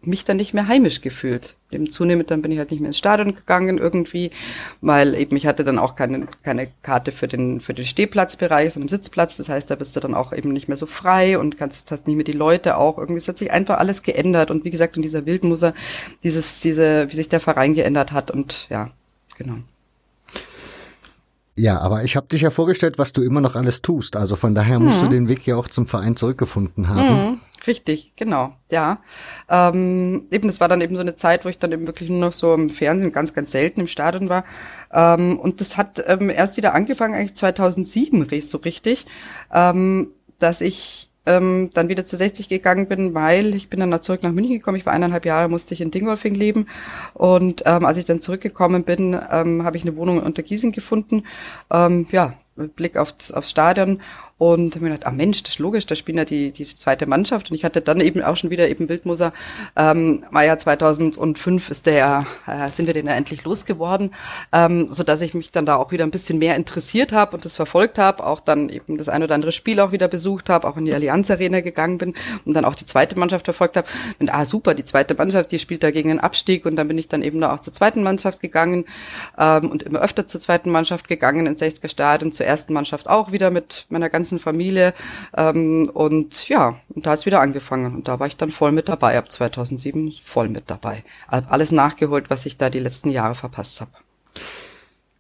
mich 0.02 0.24
dann 0.24 0.38
nicht 0.38 0.54
mehr 0.54 0.70
heimisch 0.70 1.02
gefühlt. 1.02 1.57
Dem 1.72 1.90
zunehmend 1.90 2.32
dann 2.32 2.42
bin 2.42 2.52
ich 2.52 2.60
halt 2.60 2.72
nicht 2.72 2.80
mehr 2.80 2.90
ins 2.90 2.98
Stadion 2.98 3.36
gegangen 3.36 3.78
irgendwie, 3.78 4.32
weil 4.80 5.16
eben 5.16 5.36
ich 5.36 5.46
hatte 5.46 5.66
dann 5.66 5.80
auch 5.80 5.96
keine, 5.96 6.28
keine 6.44 6.72
Karte 6.82 7.12
für 7.12 7.28
den, 7.28 7.60
für 7.60 7.74
den 7.74 7.86
Stehplatzbereich, 7.86 8.74
sondern 8.74 8.88
Sitzplatz. 8.88 9.36
Das 9.36 9.50
heißt, 9.50 9.70
da 9.70 9.76
bist 9.76 9.96
du 9.96 10.00
dann 10.00 10.16
auch 10.16 10.32
eben 10.32 10.54
nicht 10.54 10.70
mehr 10.70 10.78
so 10.78 10.86
frei 10.86 11.38
und 11.38 11.58
kannst, 11.58 11.92
hast 11.92 12.08
nicht 12.08 12.16
mehr 12.16 12.24
die 12.24 12.32
Leute 12.32 12.78
auch. 12.78 12.98
Irgendwie, 12.98 13.20
es 13.20 13.28
hat 13.28 13.38
sich 13.38 13.52
einfach 13.52 13.80
alles 13.80 14.02
geändert. 14.02 14.50
Und 14.50 14.64
wie 14.64 14.72
gesagt, 14.72 14.96
in 14.96 15.02
dieser 15.02 15.26
Wildmuser, 15.26 15.74
dieses, 16.24 16.62
diese, 16.62 17.12
wie 17.12 17.16
sich 17.16 17.28
der 17.28 17.42
Verein 17.42 17.74
geändert 17.74 18.14
hat 18.14 18.32
und 18.32 18.68
ja, 18.70 18.92
genau. 19.38 19.58
Ja, 21.58 21.80
aber 21.80 22.04
ich 22.04 22.16
habe 22.16 22.28
dich 22.28 22.42
ja 22.42 22.52
vorgestellt, 22.52 23.00
was 23.00 23.14
du 23.14 23.24
immer 23.24 23.42
noch 23.42 23.56
alles 23.56 23.82
tust. 23.82 24.16
Also 24.16 24.36
von 24.36 24.54
daher 24.54 24.80
musst 24.80 25.02
du 25.02 25.08
mhm. 25.08 25.12
den 25.12 25.28
Weg 25.28 25.46
ja 25.48 25.56
auch 25.56 25.68
zum 25.68 25.88
Verein 25.88 26.16
zurückgefunden 26.16 26.88
haben. 26.88 27.32
Mhm. 27.32 27.40
Richtig, 27.66 28.14
genau, 28.16 28.54
ja. 28.70 29.00
Ähm, 29.50 30.28
eben, 30.32 30.48
das 30.48 30.60
war 30.60 30.68
dann 30.70 30.80
eben 30.82 30.96
so 30.96 31.02
eine 31.02 31.16
Zeit, 31.16 31.44
wo 31.44 31.50
ich 31.50 31.58
dann 31.58 31.72
eben 31.72 31.88
wirklich 31.88 32.10
nur 32.10 32.20
noch 32.20 32.34
so 32.34 32.54
im 32.54 32.70
Fernsehen 32.70 33.12
ganz, 33.12 33.34
ganz 33.34 33.52
selten 33.52 33.82
im 33.82 33.88
Stadion 33.88 34.30
war. 34.30 34.46
Ähm, 34.94 35.40
und 35.40 35.60
das 35.60 35.76
hat 35.76 36.02
ähm, 36.06 36.30
erst 36.30 36.56
wieder 36.58 36.74
angefangen, 36.74 37.16
eigentlich 37.16 37.36
2007 37.36 38.42
so 38.42 38.60
richtig, 38.60 39.06
ähm, 39.52 40.12
dass 40.40 40.62
ich 40.62 41.07
ähm, 41.28 41.70
dann 41.74 41.90
wieder 41.90 42.06
zu 42.06 42.18
60 42.18 42.50
gegangen 42.50 42.88
bin, 42.88 43.14
weil 43.14 43.54
ich 43.54 43.70
bin 43.70 43.80
dann 43.80 44.02
zurück 44.02 44.24
nach 44.24 44.32
München 44.32 44.56
gekommen. 44.56 44.78
Ich 44.78 44.86
war 44.86 44.94
eineinhalb 44.94 45.26
Jahre, 45.26 45.50
musste 45.50 45.74
ich 45.74 45.82
in 45.82 45.92
Dingolfing 45.92 46.34
leben. 46.34 46.68
Und 47.14 47.64
ähm, 47.66 47.86
als 47.86 47.98
ich 47.98 48.06
dann 48.06 48.22
zurückgekommen 48.22 48.84
bin, 48.84 49.20
ähm, 49.32 49.64
habe 49.64 49.78
ich 49.78 49.84
eine 49.84 49.96
Wohnung 49.96 50.22
unter 50.22 50.42
Giesing 50.42 50.72
gefunden. 50.72 51.24
Ähm, 51.70 52.08
ja, 52.12 52.34
Blick 52.56 52.98
auf, 52.98 53.14
aufs 53.34 53.50
Stadion 53.50 54.02
und 54.38 54.76
habe 54.76 54.86
mir 54.86 54.92
gedacht, 54.92 55.08
ah 55.08 55.12
Mensch, 55.12 55.42
das 55.44 55.54
ist 55.54 55.60
logisch, 55.60 55.86
da 55.88 55.96
spielen 55.96 56.20
ja 56.20 56.26
die, 56.26 56.52
die 56.52 56.64
zweite 56.64 57.08
Mannschaft. 57.08 57.50
Und 57.50 57.56
ich 57.56 57.64
hatte 57.64 57.82
dann 57.82 58.00
eben 58.00 58.22
auch 58.22 58.38
schon 58.38 58.50
wieder 58.52 58.70
eben 58.70 58.88
Wildmoser, 58.88 59.34
ähm, 59.76 60.24
war 60.32 60.46
ja 60.46 60.58
2005 60.58 61.70
ist 61.70 61.86
der, 61.88 62.24
äh, 62.46 62.70
sind 62.70 62.86
wir 62.86 62.94
den 62.94 63.08
ja 63.08 63.14
endlich 63.14 63.44
losgeworden, 63.44 64.14
ähm, 64.52 64.90
so 64.90 65.04
dass 65.04 65.22
ich 65.22 65.34
mich 65.34 65.52
dann 65.52 65.66
da 65.66 65.76
auch 65.76 65.92
wieder 65.92 66.04
ein 66.04 66.12
bisschen 66.12 66.38
mehr 66.38 66.56
interessiert 66.56 67.14
habe 67.14 67.36
und 67.36 67.46
das 67.46 67.56
verfolgt 67.56 67.98
habe, 67.98 68.26
auch 68.26 68.40
dann 68.40 68.70
eben 68.70 68.98
das 68.98 69.10
ein 69.10 69.24
oder 69.24 69.34
andere 69.34 69.52
Spiel 69.52 69.80
auch 69.80 69.92
wieder 69.92 70.08
besucht 70.08 70.50
habe, 70.50 70.68
auch 70.68 70.78
in 70.78 70.86
die 70.86 70.94
Allianz 70.94 71.32
Arena 71.32 71.62
gegangen 71.62 71.98
bin 71.98 72.14
und 72.46 72.54
dann 72.54 72.66
auch 72.66 72.76
die 72.76 72.86
zweite 72.86 73.18
Mannschaft 73.18 73.46
verfolgt 73.46 73.76
habe. 73.76 73.88
Und 74.20 74.34
ah 74.34 74.46
super, 74.46 74.76
die 74.76 74.86
zweite 74.86 75.16
Mannschaft, 75.16 75.52
die 75.52 75.60
spielt 75.60 75.82
da 75.82 75.90
gegen 75.90 76.10
den 76.10 76.20
Abstieg 76.20 76.66
und 76.66 76.76
dann 76.76 76.88
bin 76.88 76.98
ich 76.98 77.08
dann 77.08 77.24
eben 77.24 77.42
da 77.42 77.56
auch 77.56 77.62
zur 77.62 77.74
zweiten 77.74 78.04
Mannschaft 78.04 78.42
gegangen 78.42 78.86
ähm, 79.38 79.72
und 79.72 79.82
immer 79.84 80.02
öfter 80.02 80.28
zur 80.28 80.42
zweiten 80.42 80.70
Mannschaft 80.70 81.08
gegangen 81.08 81.48
ins 81.48 81.62
60er 81.62 81.90
Stadion, 81.90 82.32
zur 82.32 82.46
ersten 82.46 82.74
Mannschaft 82.74 83.10
auch 83.10 83.32
wieder 83.32 83.50
mit 83.50 83.86
meiner 83.90 84.10
ganzen 84.10 84.27
ganzen 84.28 84.40
Familie. 84.40 84.94
Ähm, 85.36 85.90
und 85.94 86.48
ja, 86.50 86.80
und 86.90 87.06
da 87.06 87.14
ist 87.14 87.26
wieder 87.26 87.42
angefangen. 87.42 87.96
Und 87.96 88.08
da 88.08 88.20
war 88.20 88.28
ich 88.28 88.38
dann 88.38 88.52
voll 88.52 88.72
mit 88.72 88.90
dabei, 88.90 89.18
ab 89.18 89.32
2007 89.32 90.14
voll 90.24 90.50
mit 90.50 90.70
dabei. 90.70 91.04
Hab 91.28 91.52
alles 91.52 91.72
nachgeholt, 91.72 92.30
was 92.30 92.46
ich 92.46 92.58
da 92.58 92.70
die 92.70 92.80
letzten 92.80 93.10
Jahre 93.10 93.36
verpasst 93.36 93.82
habe. 93.82 93.92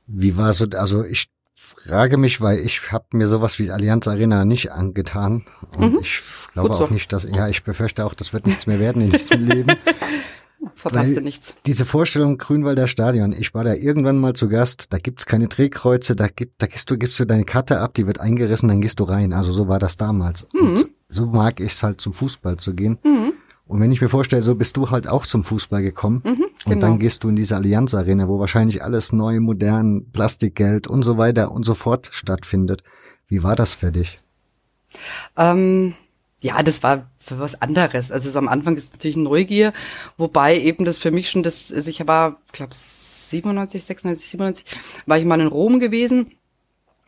Wie 0.08 0.38
war 0.38 0.54
so, 0.54 0.66
also 0.74 1.04
ich 1.04 1.28
frage 1.56 2.18
mich, 2.18 2.40
weil 2.42 2.60
ich 2.60 2.92
habe 2.92 3.06
mir 3.14 3.28
sowas 3.28 3.60
wie 3.60 3.72
Allianz 3.72 4.08
Arena 4.08 4.46
nicht 4.46 4.72
angetan. 4.72 5.46
Und 5.78 5.94
mhm. 5.94 6.00
ich 6.02 6.22
glaube 6.54 6.76
so. 6.76 6.86
auch 6.86 6.90
nicht, 6.90 7.12
dass, 7.14 7.24
ja, 7.24 7.48
ich 7.48 7.64
befürchte 7.64 8.06
auch, 8.06 8.14
das 8.14 8.34
wird 8.34 8.46
nichts 8.46 8.68
mehr 8.68 8.80
werden 8.80 9.02
in 9.02 9.10
diesem 9.10 9.46
Leben. 9.46 9.76
Verpasst 10.90 11.18
du 11.18 11.22
nichts. 11.22 11.54
Diese 11.66 11.86
Vorstellung 11.86 12.38
Grünwalder 12.38 12.88
Stadion, 12.88 13.34
ich 13.34 13.54
war 13.54 13.64
da 13.64 13.74
irgendwann 13.74 14.20
mal 14.20 14.34
zu 14.34 14.50
Gast, 14.50 14.94
da 14.94 14.98
gibt's 14.98 15.26
keine 15.26 15.48
Drehkreuze, 15.48 16.16
da, 16.16 16.28
gibt, 16.28 16.62
da 16.62 16.68
gibst 16.68 16.90
du, 16.90 16.98
gibst 16.98 17.20
du 17.20 17.26
deine 17.26 17.44
Karte 17.44 17.80
ab, 17.80 17.94
die 17.94 18.08
wird 18.08 18.20
eingerissen, 18.20 18.70
dann 18.70 18.82
gehst 18.82 19.00
du 19.00 19.04
rein. 19.04 19.34
Also 19.34 19.52
so 19.52 19.68
war 19.68 19.80
das 19.80 19.98
damals. 19.98 20.48
Mhm. 20.54 20.60
Und 20.60 20.90
so 21.10 21.26
mag 21.28 21.60
ich 21.60 21.74
es 21.74 21.84
halt 21.84 22.02
zum 22.02 22.14
Fußball 22.14 22.58
zu 22.58 22.74
gehen. 22.74 23.00
Mhm. 23.04 23.34
Und 23.68 23.82
wenn 23.82 23.92
ich 23.92 24.02
mir 24.02 24.10
vorstelle, 24.10 24.42
so 24.42 24.56
bist 24.56 24.78
du 24.78 24.92
halt 24.92 25.08
auch 25.08 25.26
zum 25.26 25.44
Fußball 25.44 25.82
gekommen 25.82 26.22
mhm, 26.24 26.46
genau. 26.64 26.76
und 26.76 26.80
dann 26.80 27.00
gehst 27.00 27.24
du 27.24 27.30
in 27.30 27.36
diese 27.36 27.56
Allianz 27.56 27.94
Arena, 27.94 28.28
wo 28.30 28.40
wahrscheinlich 28.40 28.82
alles 28.82 29.12
neu, 29.12 29.40
modern, 29.42 30.06
Plastikgeld 30.12 30.88
und 30.88 31.04
so 31.04 31.18
weiter 31.18 31.52
und 31.52 31.64
so 31.64 31.74
fort 31.74 32.10
stattfindet. 32.14 32.82
Wie 33.28 33.44
war 33.44 33.56
das 33.56 33.74
für 33.74 33.92
dich? 33.92 34.22
Ähm, 35.36 35.96
ja, 36.42 36.64
das 36.64 36.82
war 36.82 37.10
für 37.28 37.40
was 37.40 37.62
anderes. 37.62 38.12
Also 38.12 38.30
so 38.30 38.40
am 38.40 38.48
Anfang 38.48 38.78
ist 38.78 38.94
natürlich 38.94 39.18
Neugier, 39.18 39.74
wobei 40.18 40.60
eben 40.60 40.86
das 40.86 40.98
für 40.98 41.12
mich 41.12 41.30
schon 41.30 41.44
das, 41.44 41.72
also 41.72 41.90
ich 41.90 42.06
war, 42.08 42.38
glaube 42.52 42.74
97, 42.74 43.84
96, 43.84 44.30
97, 44.30 44.66
war 45.06 45.18
ich 45.18 45.26
mal 45.26 45.40
in 45.42 45.48
Rom 45.48 45.80
gewesen 45.80 46.32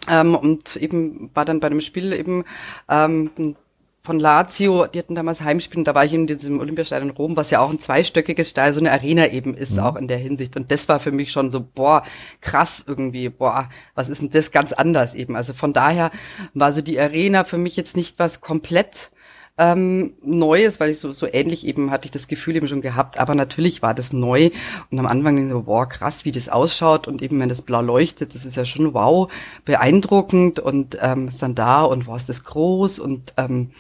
ähm, 0.08 0.36
und 0.36 0.76
eben 0.76 1.32
war 1.34 1.46
dann 1.46 1.60
bei 1.60 1.68
einem 1.68 1.82
Spiel 1.82 2.14
eben 2.14 2.44
ähm, 2.90 3.56
von 4.02 4.20
Lazio, 4.20 4.88
die 4.88 5.00
hatten 5.00 5.14
damals 5.14 5.42
Heimspiel 5.42 5.80
und 5.80 5.88
da 5.88 5.94
war 5.94 6.06
ich 6.06 6.14
in 6.14 6.26
diesem 6.26 6.60
Olympiastadion 6.60 7.10
in 7.10 7.16
Rom, 7.16 7.36
was 7.36 7.52
ja 7.52 7.60
auch 7.60 7.70
ein 7.70 7.80
zweistöckiges 7.80 8.50
Stadion, 8.50 8.74
so 8.74 8.80
eine 8.80 8.92
Arena 8.92 9.28
eben 9.28 9.54
ist, 9.56 9.74
mhm. 9.74 9.80
auch 9.80 9.96
in 9.98 10.08
der 10.08 10.18
Hinsicht. 10.18 10.56
Und 10.56 10.72
das 10.72 10.88
war 10.90 11.00
für 11.00 11.12
mich 11.12 11.32
schon 11.32 11.52
so, 11.52 11.62
boah, 11.62 12.04
krass 12.42 12.84
irgendwie, 12.88 13.30
boah, 13.30 13.70
was 13.96 14.10
ist 14.10 14.22
denn 14.22 14.30
das 14.32 14.52
ganz 14.52 14.74
anders 14.74 15.14
eben. 15.14 15.36
Also 15.36 15.54
von 15.54 15.74
daher 15.74 16.12
war 16.54 16.74
so 16.74 16.82
die 16.82 17.00
Arena 17.00 17.44
für 17.44 17.58
mich 17.58 17.76
jetzt 17.76 17.96
nicht 17.96 18.18
was 18.20 18.42
komplett 18.42 19.12
ähm, 19.60 20.14
Neues, 20.24 20.80
weil 20.80 20.90
ich 20.90 21.00
so, 21.00 21.12
so 21.12 21.28
ähnlich 21.32 21.68
eben 21.68 21.92
hatte 21.92 22.06
ich 22.06 22.12
das 22.12 22.28
Gefühl 22.28 22.56
eben 22.56 22.68
schon 22.70 22.82
gehabt, 22.82 23.20
aber 23.20 23.36
natürlich 23.36 23.82
war 23.82 23.94
das 23.94 24.14
neu 24.14 24.52
und 24.90 24.98
am 24.98 25.06
Anfang 25.06 25.50
so, 25.50 25.64
boah, 25.64 25.88
krass, 25.88 26.24
wie 26.24 26.32
das 26.32 26.50
ausschaut 26.50 27.08
und 27.08 27.22
eben 27.22 27.40
wenn 27.40 27.50
das 27.50 27.62
blau 27.62 27.82
leuchtet, 27.82 28.34
das 28.34 28.46
ist 28.46 28.56
ja 28.56 28.66
schon 28.66 28.94
wow, 28.94 29.30
beeindruckend 29.66 30.60
und 30.60 30.98
ähm, 31.02 31.28
ist 31.28 31.42
dann 31.42 31.56
da 31.56 31.84
und 31.84 32.08
wow, 32.08 32.16
ist 32.16 32.30
das 32.30 32.46
groß 32.46 33.00
und 33.00 33.34
ähm, 33.38 33.72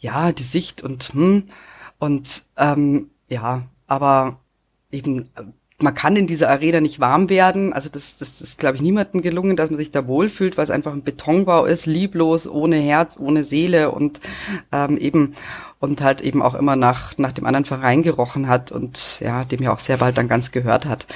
ja, 0.00 0.32
die 0.32 0.42
Sicht 0.42 0.82
und 0.82 1.04
hm, 1.12 1.44
und 1.98 2.42
ähm, 2.56 3.10
ja, 3.28 3.62
aber 3.86 4.40
eben 4.90 5.30
man 5.82 5.94
kann 5.94 6.16
in 6.16 6.26
dieser 6.26 6.48
Arena 6.48 6.80
nicht 6.80 7.00
warm 7.00 7.28
werden. 7.28 7.72
Also 7.72 7.88
das, 7.88 8.16
das 8.16 8.40
ist, 8.40 8.58
glaube 8.58 8.76
ich, 8.76 8.82
niemandem 8.82 9.22
gelungen, 9.22 9.56
dass 9.56 9.70
man 9.70 9.78
sich 9.78 9.90
da 9.90 10.06
wohlfühlt, 10.06 10.56
weil 10.56 10.64
es 10.64 10.70
einfach 10.70 10.92
ein 10.92 11.02
Betonbau 11.02 11.64
ist, 11.64 11.86
lieblos, 11.86 12.48
ohne 12.48 12.76
Herz, 12.76 13.16
ohne 13.18 13.44
Seele 13.44 13.90
und 13.90 14.20
ähm, 14.72 14.98
eben 14.98 15.34
und 15.80 16.02
halt 16.02 16.20
eben 16.20 16.42
auch 16.42 16.54
immer 16.54 16.76
nach, 16.76 17.16
nach 17.16 17.32
dem 17.32 17.46
anderen 17.46 17.64
Verein 17.64 18.02
gerochen 18.02 18.48
hat 18.48 18.70
und 18.70 19.18
ja, 19.20 19.44
dem 19.44 19.62
ja 19.62 19.72
auch 19.72 19.80
sehr 19.80 19.96
bald 19.96 20.18
dann 20.18 20.28
ganz 20.28 20.52
gehört 20.52 20.84
hat. 20.84 21.06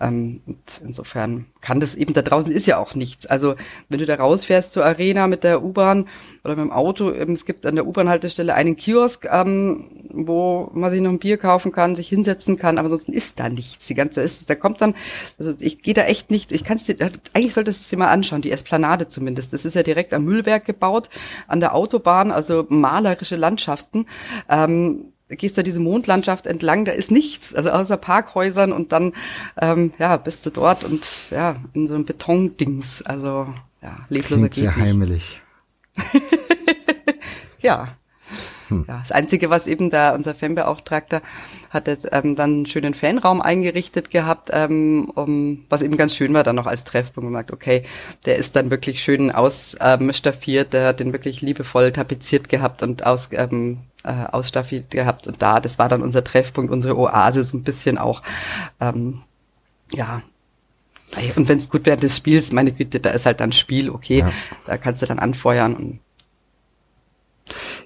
Ähm, 0.00 0.40
insofern 0.82 1.44
kann 1.60 1.78
das 1.78 1.94
eben, 1.94 2.14
da 2.14 2.22
draußen 2.22 2.50
ist 2.50 2.66
ja 2.66 2.78
auch 2.78 2.94
nichts. 2.94 3.26
Also 3.26 3.54
wenn 3.90 3.98
du 3.98 4.06
da 4.06 4.14
rausfährst 4.14 4.72
zur 4.72 4.84
Arena 4.84 5.26
mit 5.26 5.44
der 5.44 5.62
U-Bahn 5.62 6.08
oder 6.42 6.56
mit 6.56 6.64
dem 6.64 6.72
Auto, 6.72 7.12
ähm, 7.12 7.32
es 7.32 7.44
gibt 7.44 7.66
an 7.66 7.74
der 7.74 7.86
U-Bahn-Haltestelle 7.86 8.54
einen 8.54 8.76
Kiosk, 8.76 9.28
ähm, 9.30 9.90
wo 10.10 10.70
man 10.72 10.90
sich 10.90 11.02
noch 11.02 11.10
ein 11.10 11.18
Bier 11.18 11.36
kaufen 11.36 11.70
kann, 11.70 11.94
sich 11.94 12.08
hinsetzen 12.08 12.56
kann, 12.56 12.78
aber 12.78 12.86
ansonsten 12.86 13.12
ist 13.12 13.38
da 13.38 13.50
nichts. 13.50 13.86
Die 13.86 13.94
ganze 13.94 14.22
ist, 14.22 14.48
da 14.48 14.54
kommt 14.54 14.80
dann, 14.80 14.94
also 15.38 15.52
ich 15.58 15.82
gehe 15.82 15.94
da 15.94 16.04
echt 16.04 16.30
nicht, 16.30 16.50
ich 16.50 16.64
kann 16.64 16.78
es 16.78 16.84
dir, 16.84 16.96
eigentlich 17.34 17.52
solltest 17.52 17.80
du 17.80 17.82
es 17.82 17.88
dir 17.90 17.98
mal 17.98 18.10
anschauen, 18.10 18.40
die 18.40 18.52
Esplanade 18.52 19.08
zumindest. 19.08 19.52
Das 19.52 19.66
ist 19.66 19.74
ja 19.74 19.82
direkt 19.82 20.14
am 20.14 20.24
Müllberg 20.24 20.64
gebaut, 20.64 21.10
an 21.46 21.60
der 21.60 21.74
Autobahn, 21.74 22.30
also 22.30 22.64
malerische 22.70 23.36
Landschaften. 23.36 24.06
Ähm, 24.48 25.06
gehst 25.28 25.56
da 25.56 25.62
diese 25.62 25.80
Mondlandschaft 25.80 26.46
entlang, 26.46 26.84
da 26.84 26.92
ist 26.92 27.10
nichts, 27.10 27.54
also 27.54 27.70
außer 27.70 27.96
Parkhäusern 27.96 28.72
und 28.72 28.92
dann 28.92 29.14
ähm, 29.60 29.92
ja 29.98 30.16
bist 30.16 30.44
du 30.46 30.50
dort 30.50 30.84
und 30.84 31.30
ja 31.30 31.56
in 31.72 31.88
so 31.88 31.94
einem 31.94 32.04
Betondings, 32.04 33.02
also 33.02 33.48
ja 33.82 33.98
lebloser 34.08 34.36
Klingt 34.36 34.54
sehr 34.54 34.76
heimelig. 34.76 35.40
ja. 37.60 37.88
Hm. 38.68 38.86
ja. 38.88 39.00
Das 39.00 39.12
Einzige, 39.12 39.50
was 39.50 39.66
eben 39.66 39.90
da 39.90 40.14
unser 40.14 40.34
Fanbeauftragter 40.34 41.20
hat 41.70 41.86
jetzt 41.86 42.08
ähm, 42.12 42.36
dann 42.36 42.50
einen 42.50 42.66
schönen 42.66 42.94
Fanraum 42.94 43.42
eingerichtet 43.42 44.10
gehabt, 44.10 44.50
ähm, 44.52 45.10
um, 45.14 45.64
was 45.68 45.82
eben 45.82 45.96
ganz 45.96 46.14
schön 46.14 46.32
war 46.32 46.44
dann 46.44 46.56
noch 46.56 46.66
als 46.66 46.84
Treffpunkt. 46.84 47.30
Man 47.30 47.40
sagt, 47.40 47.52
okay, 47.52 47.84
der 48.24 48.36
ist 48.36 48.56
dann 48.56 48.70
wirklich 48.70 49.02
schön 49.02 49.30
ausstaffiert, 49.30 50.66
ähm, 50.66 50.70
der 50.70 50.86
hat 50.86 51.00
den 51.00 51.12
wirklich 51.12 51.42
liebevoll 51.42 51.92
tapeziert 51.92 52.48
gehabt 52.48 52.82
und 52.82 53.04
aus, 53.04 53.28
ähm, 53.32 53.80
äh, 54.04 54.26
ausstaffiert 54.30 54.90
gehabt. 54.90 55.26
Und 55.26 55.42
da, 55.42 55.60
das 55.60 55.78
war 55.78 55.88
dann 55.88 56.02
unser 56.02 56.22
Treffpunkt, 56.22 56.72
unsere 56.72 56.96
Oase, 56.96 57.44
so 57.44 57.56
ein 57.56 57.64
bisschen 57.64 57.98
auch, 57.98 58.22
ähm, 58.80 59.22
ja. 59.92 60.22
Und 61.36 61.48
wenn 61.48 61.58
es 61.58 61.68
gut 61.68 61.86
während 61.86 62.02
des 62.02 62.16
Spiels, 62.16 62.52
meine 62.52 62.72
Güte, 62.72 62.98
da 63.00 63.10
ist 63.10 63.26
halt 63.26 63.40
dann 63.40 63.52
Spiel, 63.52 63.88
okay, 63.90 64.20
ja. 64.20 64.32
da 64.66 64.76
kannst 64.76 65.00
du 65.02 65.06
dann 65.06 65.18
anfeuern 65.18 65.74
und 65.76 66.00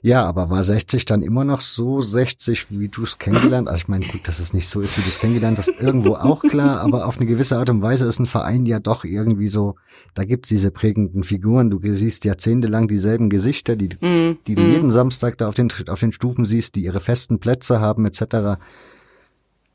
Ja, 0.02 0.24
aber 0.24 0.50
war 0.50 0.62
60 0.62 1.04
dann 1.04 1.22
immer 1.22 1.44
noch 1.44 1.60
so 1.60 2.00
60, 2.00 2.66
wie 2.70 2.88
du 2.88 3.02
es 3.02 3.18
kennengelernt? 3.18 3.68
Also 3.68 3.82
ich 3.82 3.88
meine, 3.88 4.06
gut, 4.06 4.28
dass 4.28 4.38
es 4.38 4.52
nicht 4.54 4.68
so 4.68 4.80
ist, 4.80 4.96
wie 4.96 5.02
du 5.02 5.08
es 5.08 5.18
kennengelernt 5.18 5.58
hast, 5.58 5.68
irgendwo 5.80 6.14
auch 6.14 6.42
klar, 6.42 6.80
aber 6.80 7.06
auf 7.06 7.16
eine 7.16 7.26
gewisse 7.26 7.58
Art 7.58 7.68
und 7.68 7.82
Weise 7.82 8.06
ist 8.06 8.20
ein 8.20 8.26
Verein 8.26 8.66
ja 8.66 8.78
doch 8.78 9.04
irgendwie 9.04 9.48
so, 9.48 9.74
da 10.14 10.24
gibt's 10.24 10.48
diese 10.48 10.70
prägenden 10.70 11.24
Figuren, 11.24 11.70
du 11.70 11.80
siehst 11.82 12.24
jahrzehntelang 12.24 12.86
dieselben 12.86 13.30
Gesichter, 13.30 13.74
die, 13.74 13.88
mm, 13.88 14.38
die 14.46 14.54
du 14.54 14.62
mm. 14.62 14.70
jeden 14.70 14.90
Samstag 14.92 15.36
da 15.38 15.48
auf 15.48 15.56
den, 15.56 15.72
auf 15.88 16.00
den 16.00 16.12
Stufen 16.12 16.44
siehst, 16.44 16.76
die 16.76 16.84
ihre 16.84 17.00
festen 17.00 17.40
Plätze 17.40 17.80
haben 17.80 18.06
etc. 18.06 18.62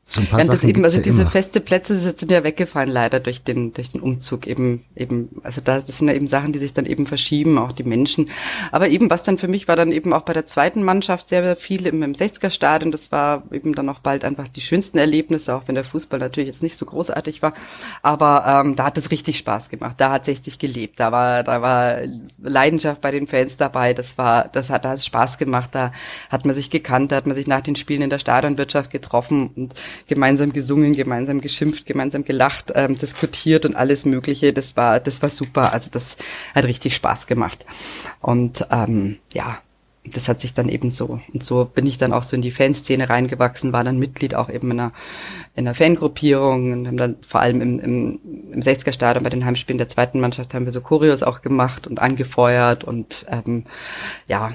So 0.06 0.20
ein 0.20 0.26
paar 0.26 0.40
ja, 0.40 0.44
Sachen 0.44 0.68
eben, 0.68 0.84
also 0.84 1.00
diese 1.00 1.22
immer. 1.22 1.30
feste 1.30 1.60
Plätze 1.60 1.96
sind 1.98 2.30
ja 2.30 2.44
weggefallen 2.44 2.90
leider 2.90 3.20
durch 3.20 3.42
den 3.42 3.72
durch 3.72 3.88
den 3.88 4.02
Umzug 4.02 4.46
eben 4.46 4.84
eben 4.94 5.40
also 5.42 5.62
da, 5.62 5.80
das 5.80 5.96
sind 5.96 6.08
ja 6.08 6.14
eben 6.14 6.26
Sachen, 6.26 6.52
die 6.52 6.58
sich 6.58 6.74
dann 6.74 6.84
eben 6.84 7.06
verschieben, 7.06 7.56
auch 7.56 7.72
die 7.72 7.84
Menschen. 7.84 8.28
Aber 8.70 8.88
eben 8.88 9.08
was 9.08 9.22
dann 9.22 9.38
für 9.38 9.48
mich 9.48 9.66
war 9.66 9.76
dann 9.76 9.92
eben 9.92 10.12
auch 10.12 10.20
bei 10.20 10.34
der 10.34 10.44
zweiten 10.44 10.82
Mannschaft 10.82 11.30
sehr, 11.30 11.42
sehr 11.42 11.56
viel 11.56 11.86
im, 11.86 12.02
im 12.02 12.12
60er 12.12 12.50
Stadion. 12.50 12.92
Das 12.92 13.12
war 13.12 13.44
eben 13.50 13.74
dann 13.74 13.88
auch 13.88 14.00
bald 14.00 14.26
einfach 14.26 14.46
die 14.48 14.60
schönsten 14.60 14.98
Erlebnisse, 14.98 15.54
auch 15.54 15.62
wenn 15.68 15.74
der 15.74 15.84
Fußball 15.84 16.18
natürlich 16.18 16.48
jetzt 16.48 16.62
nicht 16.62 16.76
so 16.76 16.84
großartig 16.84 17.40
war. 17.40 17.54
Aber 18.02 18.44
ähm, 18.46 18.76
da 18.76 18.84
hat 18.84 18.98
es 18.98 19.10
richtig 19.10 19.38
Spaß 19.38 19.70
gemacht. 19.70 19.94
Da 19.96 20.10
hat 20.10 20.26
60 20.26 20.58
gelebt. 20.58 21.00
Da 21.00 21.12
war 21.12 21.42
da 21.44 21.62
war 21.62 21.96
Leidenschaft 22.42 23.00
bei 23.00 23.10
den 23.10 23.26
Fans 23.26 23.56
dabei. 23.56 23.94
Das 23.94 24.18
war 24.18 24.48
das 24.48 24.68
hat 24.68 24.84
da 24.84 24.90
hat 24.90 25.02
Spaß 25.02 25.38
gemacht. 25.38 25.70
Da 25.72 25.92
hat 26.28 26.44
man 26.44 26.54
sich 26.54 26.68
gekannt, 26.68 27.10
da 27.10 27.16
hat 27.16 27.26
man 27.26 27.36
sich 27.36 27.46
nach 27.46 27.62
den 27.62 27.76
Spielen 27.76 28.02
in 28.02 28.10
der 28.10 28.18
Stadionwirtschaft 28.18 28.90
getroffen 28.90 29.50
und 29.56 29.74
gemeinsam 30.06 30.52
gesungen, 30.52 30.94
gemeinsam 30.94 31.40
geschimpft, 31.40 31.86
gemeinsam 31.86 32.24
gelacht, 32.24 32.72
ähm, 32.74 32.98
diskutiert 32.98 33.64
und 33.64 33.76
alles 33.76 34.04
Mögliche. 34.04 34.52
Das 34.52 34.76
war, 34.76 35.00
das 35.00 35.22
war 35.22 35.30
super. 35.30 35.72
Also 35.72 35.90
das 35.90 36.16
hat 36.54 36.64
richtig 36.64 36.94
Spaß 36.94 37.26
gemacht. 37.26 37.64
Und 38.20 38.66
ähm, 38.70 39.18
ja, 39.32 39.58
das 40.04 40.28
hat 40.28 40.40
sich 40.40 40.52
dann 40.52 40.68
eben 40.68 40.90
so. 40.90 41.20
Und 41.32 41.42
so 41.42 41.64
bin 41.64 41.86
ich 41.86 41.96
dann 41.96 42.12
auch 42.12 42.22
so 42.22 42.36
in 42.36 42.42
die 42.42 42.50
Fanszene 42.50 43.08
reingewachsen, 43.08 43.72
war 43.72 43.84
dann 43.84 43.98
Mitglied 43.98 44.34
auch 44.34 44.50
eben 44.50 44.70
in 44.70 44.80
einer, 44.80 44.92
in 45.54 45.66
einer 45.66 45.74
Fangruppierung 45.74 46.72
und 46.72 46.86
haben 46.86 46.96
dann 46.96 47.16
vor 47.26 47.40
allem 47.40 47.62
im, 47.62 47.80
im, 47.80 48.20
im 48.52 48.60
60er 48.60 48.92
Stadion 48.92 49.24
bei 49.24 49.30
den 49.30 49.44
Heimspielen 49.44 49.78
der 49.78 49.88
zweiten 49.88 50.20
Mannschaft 50.20 50.52
haben 50.52 50.66
wir 50.66 50.72
so 50.72 50.82
Choreos 50.82 51.22
auch 51.22 51.40
gemacht 51.40 51.86
und 51.86 52.00
angefeuert 52.00 52.84
und 52.84 53.24
ähm, 53.30 53.64
ja, 54.28 54.50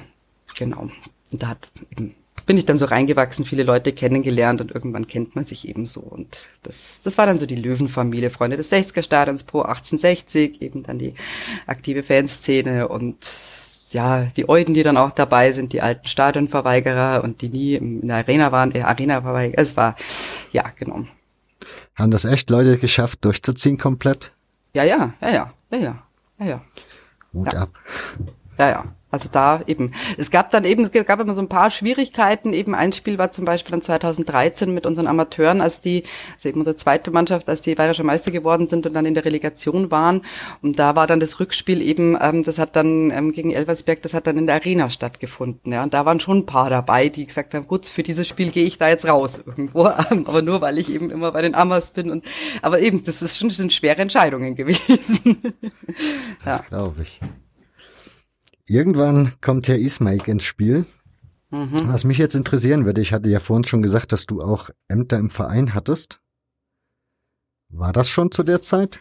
genau. 0.56 0.90
Und 1.32 1.44
da 1.44 1.50
hat 1.50 1.68
eben 1.92 2.16
bin 2.50 2.58
ich 2.58 2.66
dann 2.66 2.80
so 2.80 2.86
reingewachsen, 2.86 3.46
viele 3.46 3.62
Leute 3.62 3.94
kennengelernt 3.94 4.60
und 4.60 4.72
irgendwann 4.72 5.06
kennt 5.06 5.36
man 5.36 5.46
sich 5.46 5.68
eben 5.68 5.86
so. 5.86 6.00
Und 6.00 6.36
das, 6.64 7.00
das 7.04 7.16
war 7.20 7.28
dann 7.28 7.38
so 7.38 7.46
die 7.46 7.56
Löwenfamilie, 7.56 8.32
Freunde 8.32 8.58
des 8.58 8.72
60er 8.72 9.04
Stadions 9.04 9.44
Pro 9.44 9.60
1860, 9.62 10.60
eben 10.60 10.82
dann 10.82 10.98
die 10.98 11.14
aktive 11.68 12.02
Fanszene 12.02 12.88
und 12.88 13.18
ja, 13.92 14.24
die 14.36 14.50
Euden, 14.50 14.74
die 14.74 14.82
dann 14.82 14.98
auch 14.98 15.12
dabei 15.12 15.52
sind, 15.52 15.74
die 15.74 15.82
alten 15.82 16.08
Stadionverweigerer 16.08 17.24
und 17.24 17.44
die 17.44 17.50
nie 17.50 17.76
in 17.76 18.08
der 18.08 18.18
Arena 18.18 18.52
waren, 18.52 18.72
der 18.72 18.88
Arena-Verweigerer. 18.88 19.62
Es 19.62 19.78
war, 19.78 19.96
ja, 20.52 20.64
genau. 20.76 21.06
Haben 21.94 22.10
das 22.10 22.26
echt 22.26 22.50
Leute 22.50 22.80
geschafft, 22.80 23.26
durchzuziehen 23.26 23.78
komplett? 23.78 24.32
Ja, 24.74 24.84
ja, 24.84 25.14
ja, 25.22 25.30
ja, 25.30 25.54
ja, 25.70 25.78
ja, 25.78 26.04
ja. 26.40 26.46
ja. 26.48 26.62
Mut 27.32 27.54
ja. 27.54 27.60
ab. 27.60 27.70
Ja, 28.58 28.70
ja. 28.72 28.86
Also 29.12 29.28
da 29.32 29.62
eben. 29.66 29.94
Es 30.18 30.30
gab 30.30 30.52
dann 30.52 30.66
eben, 30.66 30.84
es 30.84 30.92
gab 30.92 31.20
immer 31.20 31.34
so 31.34 31.42
ein 31.42 31.50
paar 31.50 31.72
Schwierigkeiten. 31.72 32.54
Eben 32.54 32.76
ein 32.76 32.94
Spiel 32.94 33.18
war 33.18 33.32
zum 33.32 33.46
Beispiel 33.46 33.72
dann 33.72 33.82
2013 33.82 34.72
mit 34.72 34.86
unseren 34.86 35.08
Amateuren, 35.08 35.62
als 35.62 35.82
die, 35.82 36.04
also 36.36 36.50
eben 36.50 36.60
unsere 36.60 36.76
zweite 36.76 37.10
Mannschaft, 37.10 37.50
als 37.50 37.62
die 37.62 37.74
Bayerische 37.74 38.04
Meister 38.04 38.30
geworden 38.30 38.68
sind 38.68 38.86
und 38.86 38.94
dann 38.94 39.06
in 39.06 39.16
der 39.16 39.26
Relegation 39.26 39.90
waren. 39.90 40.22
Und 40.62 40.78
da 40.78 40.96
war 40.96 41.08
dann 41.08 41.20
das 41.20 41.40
Rückspiel 41.40 41.82
eben, 41.82 42.18
ähm, 42.22 42.44
das 42.44 42.60
hat 42.60 42.76
dann 42.76 43.10
ähm, 43.10 43.32
gegen 43.32 43.52
Elversberg, 43.52 44.02
das 44.04 44.14
hat 44.14 44.28
dann 44.28 44.38
in 44.38 44.46
der 44.46 44.56
Arena 44.56 44.92
stattgefunden. 44.92 45.72
Ja, 45.74 45.82
und 45.82 45.94
da 45.94 46.06
waren 46.06 46.20
schon 46.20 46.40
ein 46.40 46.46
paar 46.46 46.70
dabei, 46.70 47.10
die 47.10 47.26
gesagt 47.26 47.56
haben, 47.56 47.68
gut, 47.68 47.88
für 47.88 48.04
dieses 48.04 48.28
Spiel 48.28 48.52
gehe 48.52 48.66
ich 48.66 48.78
da 48.78 48.90
jetzt 48.90 49.08
raus 49.08 49.42
irgendwo, 49.44 49.86
aber 49.88 50.42
nur 50.44 50.62
weil 50.62 50.78
ich 50.78 50.92
eben 50.94 51.10
immer 51.10 51.32
bei 51.32 51.42
den 51.42 51.56
Amas 51.56 51.90
bin. 51.90 52.12
Und 52.12 52.26
aber 52.62 52.80
eben, 52.80 53.04
das 53.04 53.24
ist 53.24 53.38
schon 53.38 53.50
das 53.50 53.58
sind 53.58 53.74
schwere 53.74 54.02
Entscheidungen 54.02 54.56
gewesen. 54.56 55.38
das 56.44 56.60
ja. 56.60 56.66
glaube 56.68 57.02
ich. 57.02 57.20
Irgendwann 58.70 59.34
kommt 59.42 59.68
Herr 59.68 59.78
Ismaik 59.78 60.28
ins 60.28 60.44
Spiel. 60.44 60.86
Mhm. 61.50 61.88
Was 61.88 62.04
mich 62.04 62.20
jetzt 62.20 62.36
interessieren 62.36 62.86
würde, 62.86 63.02
ich 63.02 63.14
hatte 63.14 63.30
ja 63.30 63.40
vorhin 63.40 63.64
schon 63.64 63.82
gesagt, 63.82 64.12
dass 64.12 64.28
du 64.28 64.42
auch 64.42 64.70
Ämter 64.88 65.18
im 65.18 65.32
Verein 65.32 65.74
hattest. 65.74 66.20
War 67.70 67.92
das 67.92 68.10
schon 68.10 68.32
zu 68.32 68.44
der 68.44 68.62
Zeit? 68.62 69.00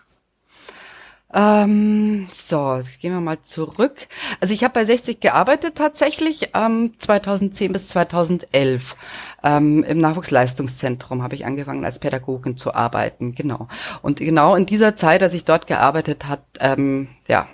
Ähm, 1.35 2.29
so, 2.33 2.81
gehen 3.01 3.13
wir 3.13 3.21
mal 3.21 3.43
zurück. 3.43 4.09
Also 4.41 4.55
ich 4.55 4.65
habe 4.65 4.73
bei 4.73 4.87
60 4.87 5.21
gearbeitet 5.21 5.75
tatsächlich, 5.75 6.51
ähm, 6.55 6.95
2010 6.99 7.73
bis 7.73 7.89
2011. 7.89 8.97
Ähm, 9.43 9.85
Im 9.85 10.01
Nachwuchsleistungszentrum 10.01 11.23
habe 11.23 11.35
ich 11.35 11.45
angefangen 11.45 11.85
als 11.85 11.99
Pädagogin 11.99 12.57
zu 12.57 12.73
arbeiten, 12.75 13.35
genau. 13.35 13.69
Und 14.01 14.21
genau 14.21 14.55
in 14.55 14.65
dieser 14.65 14.97
Zeit, 14.97 15.23
als 15.23 15.35
ich 15.35 15.45
dort 15.45 15.67
gearbeitet 15.67 16.25
hat, 16.25 16.45
ähm, 16.61 17.09
ja, 17.27 17.47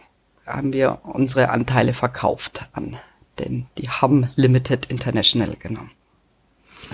haben 0.47 0.73
wir 0.73 1.01
unsere 1.05 1.51
Anteile 1.51 1.95
verkauft 1.95 2.67
an 2.73 2.99
den, 3.39 3.67
die 3.79 3.89
Hum 3.89 4.29
Limited 4.37 4.87
International, 4.87 5.57
genau. 5.59 5.83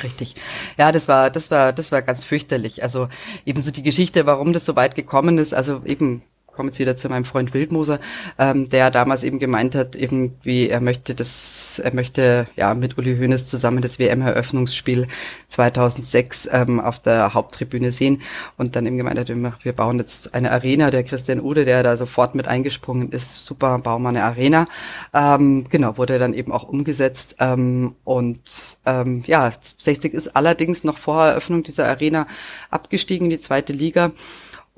Richtig. 0.02 0.36
Ja, 0.78 0.93
das 0.93 1.09
war, 1.09 1.31
das 1.31 1.51
war, 1.51 1.72
das 1.72 1.90
war 1.93 2.02
ganz 2.02 2.24
fürchterlich. 2.24 2.82
Also 2.82 3.09
ebenso 3.44 3.70
die 3.70 3.82
Geschichte, 3.82 4.24
warum 4.27 4.52
das 4.52 4.64
so 4.64 4.77
weit 4.77 4.94
gekommen 4.94 5.39
ist. 5.39 5.52
Also 5.52 5.82
eben 5.85 6.22
komme 6.61 6.69
jetzt 6.69 6.78
wieder 6.78 6.95
zu 6.95 7.09
meinem 7.09 7.24
Freund 7.24 7.55
Wildmoser, 7.55 8.01
ähm, 8.39 8.69
der 8.69 8.91
damals 8.91 9.24
eben 9.24 9.39
gemeint 9.39 9.74
hat, 9.74 9.97
irgendwie 9.97 10.69
er 10.69 10.82
möchte 10.82 11.15
das, 11.15 11.81
er 11.82 11.95
möchte 11.95 12.49
ja 12.55 12.74
mit 12.74 12.99
Uli 12.99 13.16
Hoeneß 13.16 13.47
zusammen 13.47 13.81
das 13.81 13.99
WM-Eröffnungsspiel 13.99 15.09
2006 15.49 16.51
ähm, 16.53 16.78
auf 16.78 16.99
der 16.99 17.32
Haupttribüne 17.32 17.93
sehen 17.93 18.20
und 18.59 18.77
dann 18.77 18.85
eben 18.85 18.99
gemeint 18.99 19.19
hat, 19.19 19.31
wir 19.31 19.73
bauen 19.73 19.99
jetzt 20.01 20.35
eine 20.35 20.51
Arena. 20.51 20.91
Der 20.91 21.03
Christian 21.03 21.41
Ude, 21.41 21.65
der 21.65 21.82
da 21.82 21.97
sofort 21.97 22.35
mit 22.35 22.47
eingesprungen 22.47 23.11
ist, 23.11 23.43
super, 23.43 23.78
bauen 23.78 24.03
wir 24.03 24.11
eine 24.11 24.24
Arena. 24.24 24.66
Ähm, 25.15 25.65
genau, 25.70 25.97
wurde 25.97 26.19
dann 26.19 26.35
eben 26.35 26.53
auch 26.53 26.65
umgesetzt 26.65 27.37
ähm, 27.41 27.95
und 28.05 28.43
ähm, 28.85 29.23
ja, 29.24 29.51
60 29.78 30.12
ist 30.12 30.37
allerdings 30.37 30.85
noch 30.85 30.99
vor 30.99 31.24
Eröffnung 31.24 31.62
dieser 31.62 31.89
Arena 31.89 32.27
abgestiegen 32.69 33.28
in 33.28 33.31
die 33.31 33.41
zweite 33.41 33.73
Liga. 33.73 34.12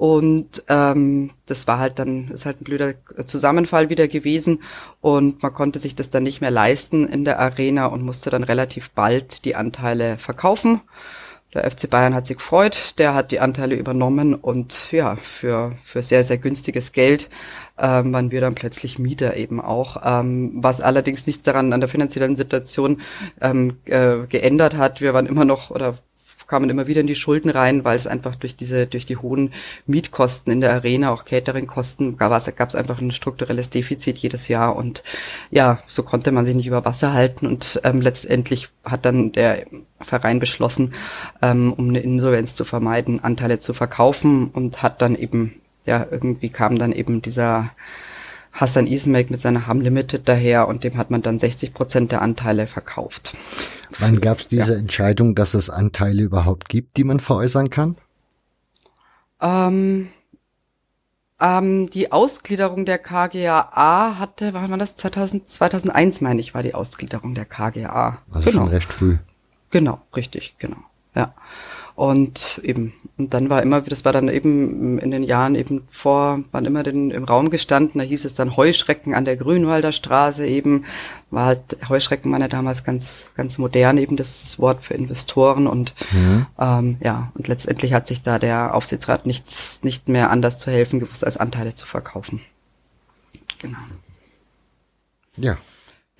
Und 0.02 0.64
ähm, 0.68 1.30
das 1.46 1.68
war 1.68 1.78
halt 1.78 2.00
dann, 2.00 2.32
ist 2.32 2.44
halt 2.44 2.60
ein 2.60 2.64
blöder 2.64 2.94
Zusammenfall 3.24 3.88
wieder 3.88 4.08
gewesen. 4.08 4.60
Und 5.00 5.44
man 5.44 5.54
konnte 5.54 5.78
sich 5.78 5.94
das 5.94 6.10
dann 6.10 6.24
nicht 6.24 6.40
mehr 6.40 6.50
leisten 6.50 7.06
in 7.06 7.24
der 7.24 7.38
Arena 7.38 7.86
und 7.86 8.02
musste 8.02 8.28
dann 8.28 8.42
relativ 8.42 8.90
bald 8.90 9.44
die 9.44 9.54
Anteile 9.54 10.18
verkaufen. 10.18 10.80
Der 11.54 11.70
FC 11.70 11.88
Bayern 11.88 12.16
hat 12.16 12.26
sich 12.26 12.38
gefreut, 12.38 12.94
der 12.98 13.14
hat 13.14 13.30
die 13.30 13.38
Anteile 13.38 13.76
übernommen 13.76 14.34
und 14.34 14.90
ja, 14.90 15.14
für, 15.14 15.76
für 15.84 16.02
sehr, 16.02 16.24
sehr 16.24 16.38
günstiges 16.38 16.90
Geld 16.90 17.30
ähm, 17.78 18.12
waren 18.12 18.32
wir 18.32 18.40
dann 18.40 18.56
plötzlich 18.56 18.98
Mieter 18.98 19.36
eben 19.36 19.60
auch, 19.60 20.02
ähm, 20.04 20.50
was 20.56 20.80
allerdings 20.80 21.28
nichts 21.28 21.44
daran 21.44 21.72
an 21.72 21.80
der 21.80 21.88
finanziellen 21.88 22.34
Situation 22.34 23.02
ähm, 23.40 23.76
äh, 23.84 24.26
geändert 24.28 24.76
hat. 24.76 25.00
Wir 25.00 25.14
waren 25.14 25.26
immer 25.26 25.44
noch 25.44 25.70
oder 25.70 25.98
kamen 26.52 26.68
immer 26.68 26.86
wieder 26.86 27.00
in 27.00 27.06
die 27.06 27.14
Schulden 27.14 27.48
rein, 27.48 27.82
weil 27.82 27.96
es 27.96 28.06
einfach 28.06 28.36
durch 28.36 28.54
diese, 28.54 28.86
durch 28.86 29.06
die 29.06 29.16
hohen 29.16 29.54
Mietkosten 29.86 30.52
in 30.52 30.60
der 30.60 30.74
Arena, 30.74 31.10
auch 31.10 31.24
Cateringkosten, 31.24 32.18
gab 32.18 32.30
es, 32.32 32.74
einfach 32.74 33.00
ein 33.00 33.10
strukturelles 33.10 33.70
Defizit 33.70 34.18
jedes 34.18 34.48
Jahr. 34.48 34.76
Und 34.76 35.02
ja, 35.50 35.78
so 35.86 36.02
konnte 36.02 36.30
man 36.30 36.44
sich 36.44 36.54
nicht 36.54 36.66
über 36.66 36.84
Wasser 36.84 37.14
halten. 37.14 37.46
Und 37.46 37.80
ähm, 37.84 38.02
letztendlich 38.02 38.68
hat 38.84 39.06
dann 39.06 39.32
der 39.32 39.64
Verein 40.02 40.40
beschlossen, 40.40 40.92
ähm, 41.40 41.72
um 41.72 41.88
eine 41.88 42.00
Insolvenz 42.00 42.54
zu 42.54 42.66
vermeiden, 42.66 43.24
Anteile 43.24 43.58
zu 43.58 43.72
verkaufen 43.72 44.50
und 44.52 44.82
hat 44.82 45.00
dann 45.00 45.14
eben, 45.14 45.54
ja, 45.86 46.06
irgendwie 46.10 46.50
kam 46.50 46.78
dann 46.78 46.92
eben 46.92 47.22
dieser 47.22 47.70
Hassan 48.52 48.86
Ismail 48.86 49.26
mit 49.30 49.40
seiner 49.40 49.66
Ham 49.66 49.80
Limited 49.80 50.28
daher 50.28 50.68
und 50.68 50.84
dem 50.84 50.96
hat 50.96 51.10
man 51.10 51.22
dann 51.22 51.38
60 51.38 51.72
Prozent 51.72 52.12
der 52.12 52.22
Anteile 52.22 52.66
verkauft. 52.66 53.34
Wann 53.98 54.20
gab 54.20 54.38
es 54.38 54.48
diese 54.48 54.74
ja. 54.74 54.78
Entscheidung, 54.78 55.34
dass 55.34 55.54
es 55.54 55.70
Anteile 55.70 56.22
überhaupt 56.22 56.68
gibt, 56.68 56.96
die 56.96 57.04
man 57.04 57.18
veräußern 57.18 57.70
kann? 57.70 57.96
Ähm, 59.40 60.08
ähm, 61.40 61.90
die 61.90 62.12
Ausgliederung 62.12 62.84
der 62.84 62.98
KGAA 62.98 64.18
hatte, 64.18 64.52
wann 64.54 64.70
war 64.70 64.78
das? 64.78 64.96
2000, 64.96 65.48
2001 65.48 66.20
meine 66.20 66.40
ich, 66.40 66.54
war 66.54 66.62
die 66.62 66.74
Ausgliederung 66.74 67.34
der 67.34 67.46
KGAA. 67.46 68.18
Also 68.30 68.50
genau. 68.50 68.62
schon 68.62 68.72
recht 68.72 68.92
früh. 68.92 69.18
Genau, 69.70 70.00
richtig, 70.14 70.54
genau. 70.58 70.76
Ja. 71.14 71.34
Und 71.94 72.60
eben, 72.64 72.94
und 73.18 73.34
dann 73.34 73.50
war 73.50 73.62
immer, 73.62 73.82
das 73.82 74.04
war 74.04 74.12
dann 74.12 74.28
eben 74.28 74.98
in 74.98 75.10
den 75.10 75.22
Jahren 75.22 75.54
eben 75.54 75.86
vor, 75.90 76.42
waren 76.50 76.64
immer 76.64 76.82
den, 76.82 77.10
im 77.10 77.24
Raum 77.24 77.50
gestanden, 77.50 77.98
da 77.98 78.04
hieß 78.04 78.24
es 78.24 78.34
dann 78.34 78.56
Heuschrecken 78.56 79.14
an 79.14 79.26
der 79.26 79.36
Grünwalder 79.36 79.92
Straße 79.92 80.46
eben, 80.46 80.84
war 81.30 81.46
halt, 81.46 81.76
Heuschrecken 81.88 82.32
war 82.32 82.40
ja 82.40 82.48
damals 82.48 82.82
ganz, 82.84 83.26
ganz 83.36 83.58
modern 83.58 83.98
eben 83.98 84.16
das, 84.16 84.40
das 84.40 84.58
Wort 84.58 84.84
für 84.84 84.94
Investoren 84.94 85.66
und, 85.66 85.94
mhm. 86.12 86.46
ähm, 86.58 86.96
ja, 87.00 87.30
und 87.34 87.48
letztendlich 87.48 87.92
hat 87.92 88.06
sich 88.06 88.22
da 88.22 88.38
der 88.38 88.74
Aufsichtsrat 88.74 89.26
nichts, 89.26 89.80
nicht 89.82 90.08
mehr 90.08 90.30
anders 90.30 90.56
zu 90.56 90.70
helfen 90.70 90.98
gewusst, 90.98 91.24
als 91.24 91.36
Anteile 91.36 91.74
zu 91.74 91.86
verkaufen. 91.86 92.40
Genau. 93.58 93.78
Ja, 95.36 95.56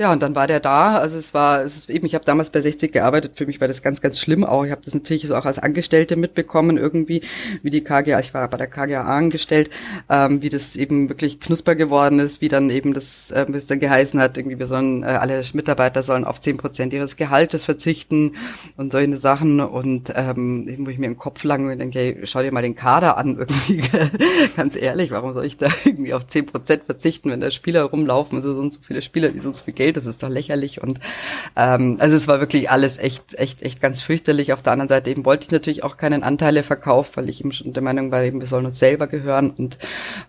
Ja, 0.02 0.10
und 0.10 0.20
dann 0.20 0.34
war 0.34 0.48
der 0.48 0.58
da. 0.58 0.98
Also 0.98 1.16
es 1.16 1.32
war, 1.32 1.62
es 1.62 1.76
ist 1.76 1.88
eben, 1.88 2.04
ich 2.06 2.16
habe 2.16 2.24
damals 2.24 2.50
bei 2.50 2.60
60 2.60 2.90
gearbeitet. 2.90 3.34
Für 3.36 3.46
mich 3.46 3.60
war 3.60 3.68
das 3.68 3.82
ganz, 3.82 4.00
ganz 4.00 4.18
schlimm 4.18 4.42
auch. 4.42 4.64
Ich 4.64 4.72
habe 4.72 4.82
das 4.84 4.94
natürlich 4.94 5.28
so 5.28 5.36
auch 5.36 5.44
als 5.44 5.60
Angestellte 5.60 6.16
mitbekommen, 6.16 6.76
irgendwie, 6.76 7.22
wie 7.62 7.70
die 7.70 7.84
KGA, 7.84 8.18
ich 8.18 8.34
war 8.34 8.48
bei 8.48 8.56
der 8.56 8.66
KGA 8.66 9.02
angestellt, 9.02 9.70
ähm, 10.10 10.42
wie 10.42 10.48
das 10.48 10.74
eben 10.74 11.08
wirklich 11.08 11.38
knusper 11.38 11.76
geworden 11.76 12.18
ist, 12.18 12.40
wie 12.40 12.48
dann 12.48 12.68
eben 12.70 12.94
das, 12.94 13.30
äh, 13.30 13.46
wie 13.48 13.56
es 13.56 13.66
dann 13.66 13.78
geheißen 13.78 14.18
hat, 14.18 14.36
irgendwie 14.36 14.58
wir 14.58 14.66
sollen, 14.66 15.04
äh, 15.04 15.06
alle 15.06 15.40
Mitarbeiter 15.52 16.02
sollen 16.02 16.24
auf 16.24 16.40
zehn 16.40 16.56
Prozent 16.56 16.92
ihres 16.92 17.14
Gehaltes 17.14 17.64
verzichten 17.64 18.34
und 18.76 18.90
solche 18.90 19.16
Sachen. 19.16 19.60
Und 19.60 20.12
ähm, 20.16 20.66
eben, 20.66 20.84
wo 20.84 20.90
ich 20.90 20.98
mir 20.98 21.06
im 21.06 21.16
Kopf 21.16 21.44
lang 21.44 21.70
und 21.70 21.78
denke, 21.78 22.00
hey, 22.00 22.20
schau 22.24 22.42
dir 22.42 22.50
mal 22.50 22.62
den 22.62 22.74
Kader 22.74 23.18
an, 23.18 23.38
irgendwie, 23.68 23.88
ganz 24.56 24.74
ehrlich, 24.74 25.12
warum 25.12 25.32
soll 25.32 25.44
ich 25.44 25.58
da 25.58 25.68
irgendwie 25.84 26.12
auf 26.12 26.26
zehn 26.26 26.44
Prozent 26.44 26.86
verzichten, 26.86 27.30
wenn 27.30 27.40
da 27.40 27.52
Spieler 27.52 27.84
rumlaufen, 27.84 28.38
also 28.38 28.52
so 28.52 28.60
und 28.60 28.72
so 28.72 28.80
viele 28.84 29.00
Spieler, 29.00 29.28
die 29.28 29.38
so 29.38 29.52
viel 29.52 29.74
Geld 29.74 29.91
Das 29.92 30.06
ist 30.06 30.22
doch 30.22 30.28
lächerlich. 30.28 30.82
Und 30.82 31.00
ähm, 31.56 31.96
also 32.00 32.16
es 32.16 32.28
war 32.28 32.40
wirklich 32.40 32.70
alles 32.70 32.98
echt, 32.98 33.34
echt, 33.34 33.62
echt 33.62 33.80
ganz 33.80 34.02
fürchterlich. 34.02 34.52
Auf 34.52 34.62
der 34.62 34.72
anderen 34.72 34.88
Seite 34.88 35.10
eben 35.10 35.24
wollte 35.24 35.44
ich 35.44 35.50
natürlich 35.50 35.84
auch 35.84 35.96
keinen 35.96 36.22
Anteile 36.22 36.62
verkaufen, 36.62 37.12
weil 37.14 37.28
ich 37.28 37.40
eben 37.40 37.52
schon 37.52 37.72
der 37.72 37.82
Meinung 37.82 38.10
war, 38.10 38.22
eben 38.22 38.40
wir 38.40 38.46
sollen 38.46 38.66
uns 38.66 38.78
selber 38.78 39.06
gehören 39.06 39.50
und 39.50 39.78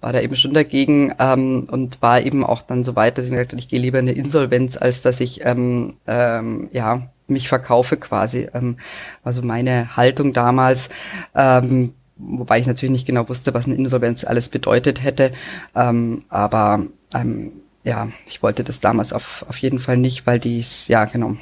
war 0.02 0.14
da 0.14 0.22
eben 0.22 0.35
schon 0.35 0.53
dagegen 0.53 1.14
ähm, 1.19 1.68
und 1.69 2.02
war 2.02 2.22
eben 2.22 2.44
auch 2.44 2.61
dann 2.61 2.84
so 2.84 2.95
weit, 2.95 3.18
dass 3.18 3.26
ich 3.26 3.31
mir 3.31 3.38
gesagt 3.38 3.53
habe, 3.53 3.60
ich 3.60 3.69
gehe 3.69 3.80
lieber 3.80 3.99
in 3.99 4.07
eine 4.07 4.18
Insolvenz, 4.18 4.77
als 4.77 5.02
dass 5.02 5.19
ich 5.19 5.45
ähm, 5.45 5.95
ähm, 6.07 6.69
ja 6.72 7.10
mich 7.27 7.48
verkaufe 7.48 7.98
quasi. 7.98 8.49
Ähm, 8.53 8.77
also 9.23 9.41
meine 9.41 9.95
Haltung 9.95 10.34
damals. 10.34 10.90
Ähm, 11.35 11.94
wobei 12.18 12.60
ich 12.60 12.68
natürlich 12.68 12.91
nicht 12.91 13.07
genau 13.07 13.27
wusste, 13.30 13.53
was 13.53 13.65
eine 13.65 13.76
Insolvenz 13.76 14.23
alles 14.23 14.49
bedeutet 14.49 15.03
hätte. 15.03 15.34
Ähm, 15.76 16.23
aber 16.30 16.85
ähm, 17.14 17.52
ja, 17.84 18.10
ich 18.26 18.41
wollte 18.41 18.64
das 18.64 18.80
damals 18.80 19.14
auf, 19.14 19.45
auf 19.47 19.57
jeden 19.57 19.80
Fall 19.80 19.97
nicht, 19.97 20.26
weil 20.26 20.39
dies, 20.39 20.88
ja, 20.88 21.05
genau. 21.05 21.38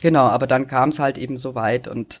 Genau, 0.00 0.26
aber 0.26 0.46
dann 0.46 0.68
kam 0.68 0.90
es 0.90 0.98
halt 0.98 1.18
eben 1.18 1.36
so 1.36 1.54
weit 1.54 1.88
und 1.88 2.20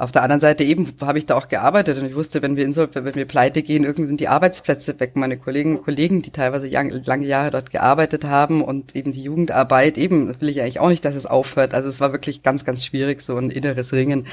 auf 0.00 0.12
der 0.12 0.22
anderen 0.22 0.40
Seite 0.40 0.62
eben 0.62 0.94
habe 1.00 1.18
ich 1.18 1.26
da 1.26 1.34
auch 1.34 1.48
gearbeitet 1.48 1.98
und 1.98 2.06
ich 2.06 2.14
wusste, 2.14 2.40
wenn 2.40 2.56
wir 2.56 2.64
Insol 2.64 2.88
wenn 2.92 3.16
wir 3.16 3.24
pleite 3.24 3.62
gehen, 3.62 3.82
irgendwie 3.82 4.06
sind 4.06 4.20
die 4.20 4.28
Arbeitsplätze 4.28 4.98
weg. 5.00 5.16
Meine 5.16 5.36
Kollegen 5.36 5.82
Kollegen, 5.82 6.22
die 6.22 6.30
teilweise 6.30 6.68
lange 6.68 7.26
Jahre 7.26 7.50
dort 7.50 7.72
gearbeitet 7.72 8.22
haben 8.22 8.62
und 8.62 8.94
eben 8.94 9.10
die 9.10 9.24
Jugendarbeit, 9.24 9.98
eben 9.98 10.40
will 10.40 10.50
ich 10.50 10.60
eigentlich 10.60 10.78
auch 10.78 10.88
nicht, 10.88 11.04
dass 11.04 11.16
es 11.16 11.26
aufhört. 11.26 11.74
Also 11.74 11.88
es 11.88 12.00
war 12.00 12.12
wirklich 12.12 12.44
ganz, 12.44 12.64
ganz 12.64 12.84
schwierig, 12.84 13.22
so 13.22 13.36
ein 13.36 13.50
inneres 13.50 13.92
Ringen. 13.92 14.28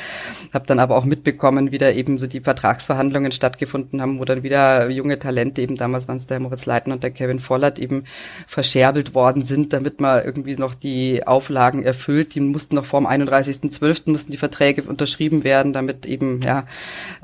Habe 0.54 0.68
dann 0.68 0.78
aber 0.78 0.98
auch 0.98 1.06
mitbekommen, 1.06 1.72
wie 1.72 1.80
da 1.80 1.90
eben 1.90 2.20
so 2.20 2.28
die 2.28 2.42
Vertragsverhandlungen 2.42 3.32
stattgefunden 3.32 4.04
haben, 4.04 4.20
wo 4.20 4.26
dann 4.26 4.44
wieder 4.44 4.92
junge 4.92 5.18
Talente, 5.18 5.64
eben 5.64 5.78
damals 5.78 6.08
waren 6.08 6.18
es 6.18 6.28
der 6.28 6.40
Moritz 6.40 6.68
Leitner 6.68 6.94
und 6.94 7.02
der 7.02 7.10
Kevin 7.10 7.40
Vollert, 7.40 7.80
eben 7.80 8.04
verscherbelt 8.46 9.16
worden 9.16 9.44
sind, 9.44 9.74
damit 9.74 10.00
man 10.00 10.24
irgendwie 10.24 10.58
noch 10.58 10.76
die 10.76 11.26
Auflagen 11.26 11.82
erfüllt. 11.82 12.36
Die 12.36 12.40
mussten 12.40 12.76
noch 12.76 12.86
vorm 12.86 13.08
31.12. 13.08 14.12
mussten 14.12 14.32
die 14.32 14.38
Verträge 14.38 14.84
unterschrieben 14.84 15.44
werden 15.44 15.55
werden, 15.56 15.72
damit 15.72 16.06
eben 16.06 16.42
ja 16.42 16.66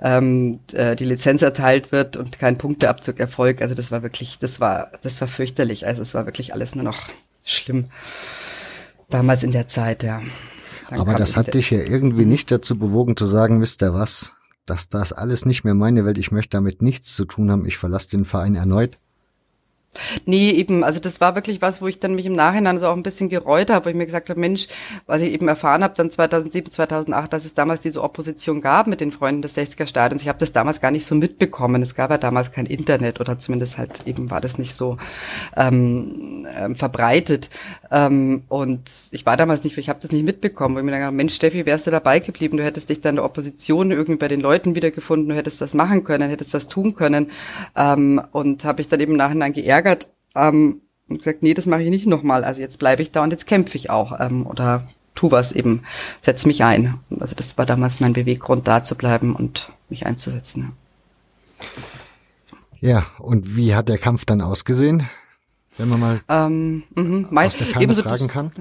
ähm, 0.02 0.60
äh, 0.72 0.96
die 0.96 1.04
Lizenz 1.04 1.42
erteilt 1.42 1.92
wird 1.92 2.16
und 2.16 2.40
kein 2.40 2.58
Punkteabzug 2.58 3.20
erfolgt. 3.20 3.62
Also 3.62 3.76
das 3.76 3.92
war 3.92 4.04
wirklich, 4.04 4.40
das 4.40 4.60
war, 4.62 4.92
das 5.02 5.20
war 5.20 5.28
fürchterlich. 5.28 5.86
Also 5.86 6.02
es 6.02 6.14
war 6.14 6.26
wirklich 6.26 6.54
alles 6.54 6.76
nur 6.76 6.86
noch 6.86 7.10
schlimm. 7.44 7.88
Damals 9.10 9.44
in 9.44 9.52
der 9.52 9.68
Zeit, 9.68 10.04
ja. 10.04 10.22
Dann 10.90 11.00
Aber 11.00 11.16
das 11.16 11.36
hat 11.36 11.54
dich 11.54 11.72
ja 11.72 11.80
irgendwie 11.80 12.26
nicht 12.26 12.52
dazu 12.52 12.78
bewogen 12.78 13.18
zu 13.18 13.26
sagen, 13.26 13.60
wisst 13.60 13.82
ihr 13.82 13.94
was, 13.94 14.36
dass 14.66 14.88
das 14.88 15.12
alles 15.12 15.46
nicht 15.46 15.66
mehr 15.66 15.74
meine 15.74 16.06
Welt, 16.06 16.18
ich 16.18 16.32
möchte 16.32 16.52
damit 16.52 16.82
nichts 16.82 17.14
zu 17.14 17.26
tun 17.26 17.52
haben, 17.52 17.66
ich 17.66 17.78
verlasse 17.78 18.12
den 18.12 18.24
Verein 18.24 18.56
erneut. 18.56 18.98
Nee, 20.26 20.52
eben, 20.52 20.84
also 20.86 21.00
das 21.02 21.20
war 21.20 21.36
wirklich 21.36 21.62
was, 21.62 21.82
wo 21.82 21.88
ich 21.88 22.00
dann 22.00 22.16
mich 22.16 22.26
im 22.26 22.36
Nachhinein 22.36 22.80
so 22.80 22.88
auch 22.88 22.96
ein 22.96 23.04
bisschen 23.04 23.28
gereut 23.28 23.70
habe, 23.70 23.86
wo 23.86 23.90
ich 23.90 23.96
mir 23.96 24.06
gesagt 24.06 24.30
habe, 24.30 24.40
Mensch, 24.40 24.68
was 25.06 25.22
ich 25.22 25.34
eben 25.34 25.48
erfahren 25.50 25.84
habe, 25.84 25.94
dann 25.98 26.12
2007, 26.12 26.72
2008, 26.72 27.34
dass 27.34 27.44
es 27.44 27.54
damals 27.54 27.82
diese 27.82 28.02
Opposition 28.02 28.62
gab 28.62 28.88
mit 28.88 29.02
den 29.02 29.12
Freunden 29.12 29.42
des 29.42 29.58
60er 29.58 29.88
Stadions. 29.88 30.22
Ich 30.22 30.30
habe 30.30 30.40
das 30.40 30.54
damals 30.54 30.80
gar 30.80 30.92
nicht 30.92 31.06
so 31.06 31.14
mitbekommen. 31.16 31.82
Es 31.82 31.94
gab 31.96 32.10
ja 32.10 32.18
damals 32.18 32.54
kein 32.54 32.66
Internet 32.66 33.20
oder 33.20 33.38
zumindest 33.38 33.78
halt 33.78 34.08
eben 34.08 34.32
war 34.32 34.40
das 34.40 34.58
nicht 34.58 34.76
so 34.76 34.98
ähm, 35.58 36.48
ähm, 36.56 36.76
verbreitet. 36.76 37.50
Ähm, 37.92 38.44
und 38.48 38.90
ich 39.12 39.26
war 39.26 39.36
damals 39.36 39.64
nicht, 39.66 39.78
ich 39.78 39.90
habe 39.90 40.00
das 40.02 40.12
nicht 40.12 40.24
mitbekommen, 40.24 40.76
wo 40.76 40.80
ich 40.80 40.86
mir 40.86 40.92
gedacht 40.92 41.14
Mensch, 41.14 41.36
Steffi, 41.36 41.66
wärst 41.66 41.88
du 41.88 41.92
dabei 41.92 42.20
geblieben, 42.20 42.58
du 42.58 42.64
hättest 42.64 42.90
dich 42.90 43.02
dann 43.02 43.12
in 43.12 43.16
der 43.18 43.26
Opposition 43.26 43.92
irgendwie 43.92 44.18
bei 44.18 44.30
den 44.30 44.40
Leuten 44.40 44.74
wiedergefunden, 44.74 45.28
du 45.28 45.36
hättest 45.36 45.60
was 45.60 45.74
machen 45.74 46.06
können, 46.06 46.30
hättest 46.30 46.54
was 46.54 46.70
tun 46.70 46.96
können. 46.96 47.32
Ähm, 47.76 48.22
und 48.32 48.64
habe 48.64 48.82
ich 48.82 48.88
dann 48.88 49.02
eben 49.02 49.12
im 49.12 49.18
Nachhinein 49.18 49.52
geärgert, 49.52 49.81
geärgert 49.82 50.08
ähm, 50.36 50.82
und 51.10 51.20
gesagt, 51.20 51.44
nee, 51.44 51.54
das 51.54 51.66
mache 51.66 51.84
ich 51.84 51.90
nicht 51.90 52.08
nochmal. 52.08 52.44
Also 52.44 52.62
jetzt 52.62 52.80
bleibe 52.80 53.02
ich 53.02 53.12
da 53.12 53.24
und 53.24 53.32
jetzt 53.32 53.48
kämpfe 53.48 53.76
ich 53.76 53.90
auch 53.90 54.20
ähm, 54.20 54.46
oder 54.46 54.88
tu 55.16 55.32
was 55.32 55.52
eben, 55.52 55.84
setz 56.22 56.46
mich 56.46 56.64
ein. 56.64 57.00
Also 57.20 57.36
das 57.36 57.58
war 57.58 57.66
damals 57.66 58.00
mein 58.00 58.14
Beweggrund, 58.14 58.68
da 58.68 58.84
zu 58.84 58.96
bleiben 58.96 59.36
und 59.36 59.72
mich 59.90 60.06
einzusetzen. 60.06 60.72
Ja, 62.80 63.06
und 63.20 63.56
wie 63.56 63.76
hat 63.76 63.90
der 63.90 63.98
Kampf 63.98 64.26
dann 64.26 64.42
ausgesehen? 64.42 65.10
Wenn 65.78 65.90
man 65.90 66.00
mal 66.00 66.22
ähm, 66.30 66.84
mh, 66.96 67.46
aus 67.46 67.56
der 67.56 67.68
Ferne 67.68 67.94
so 67.94 68.04
fragen 68.04 68.28
kann? 68.28 68.52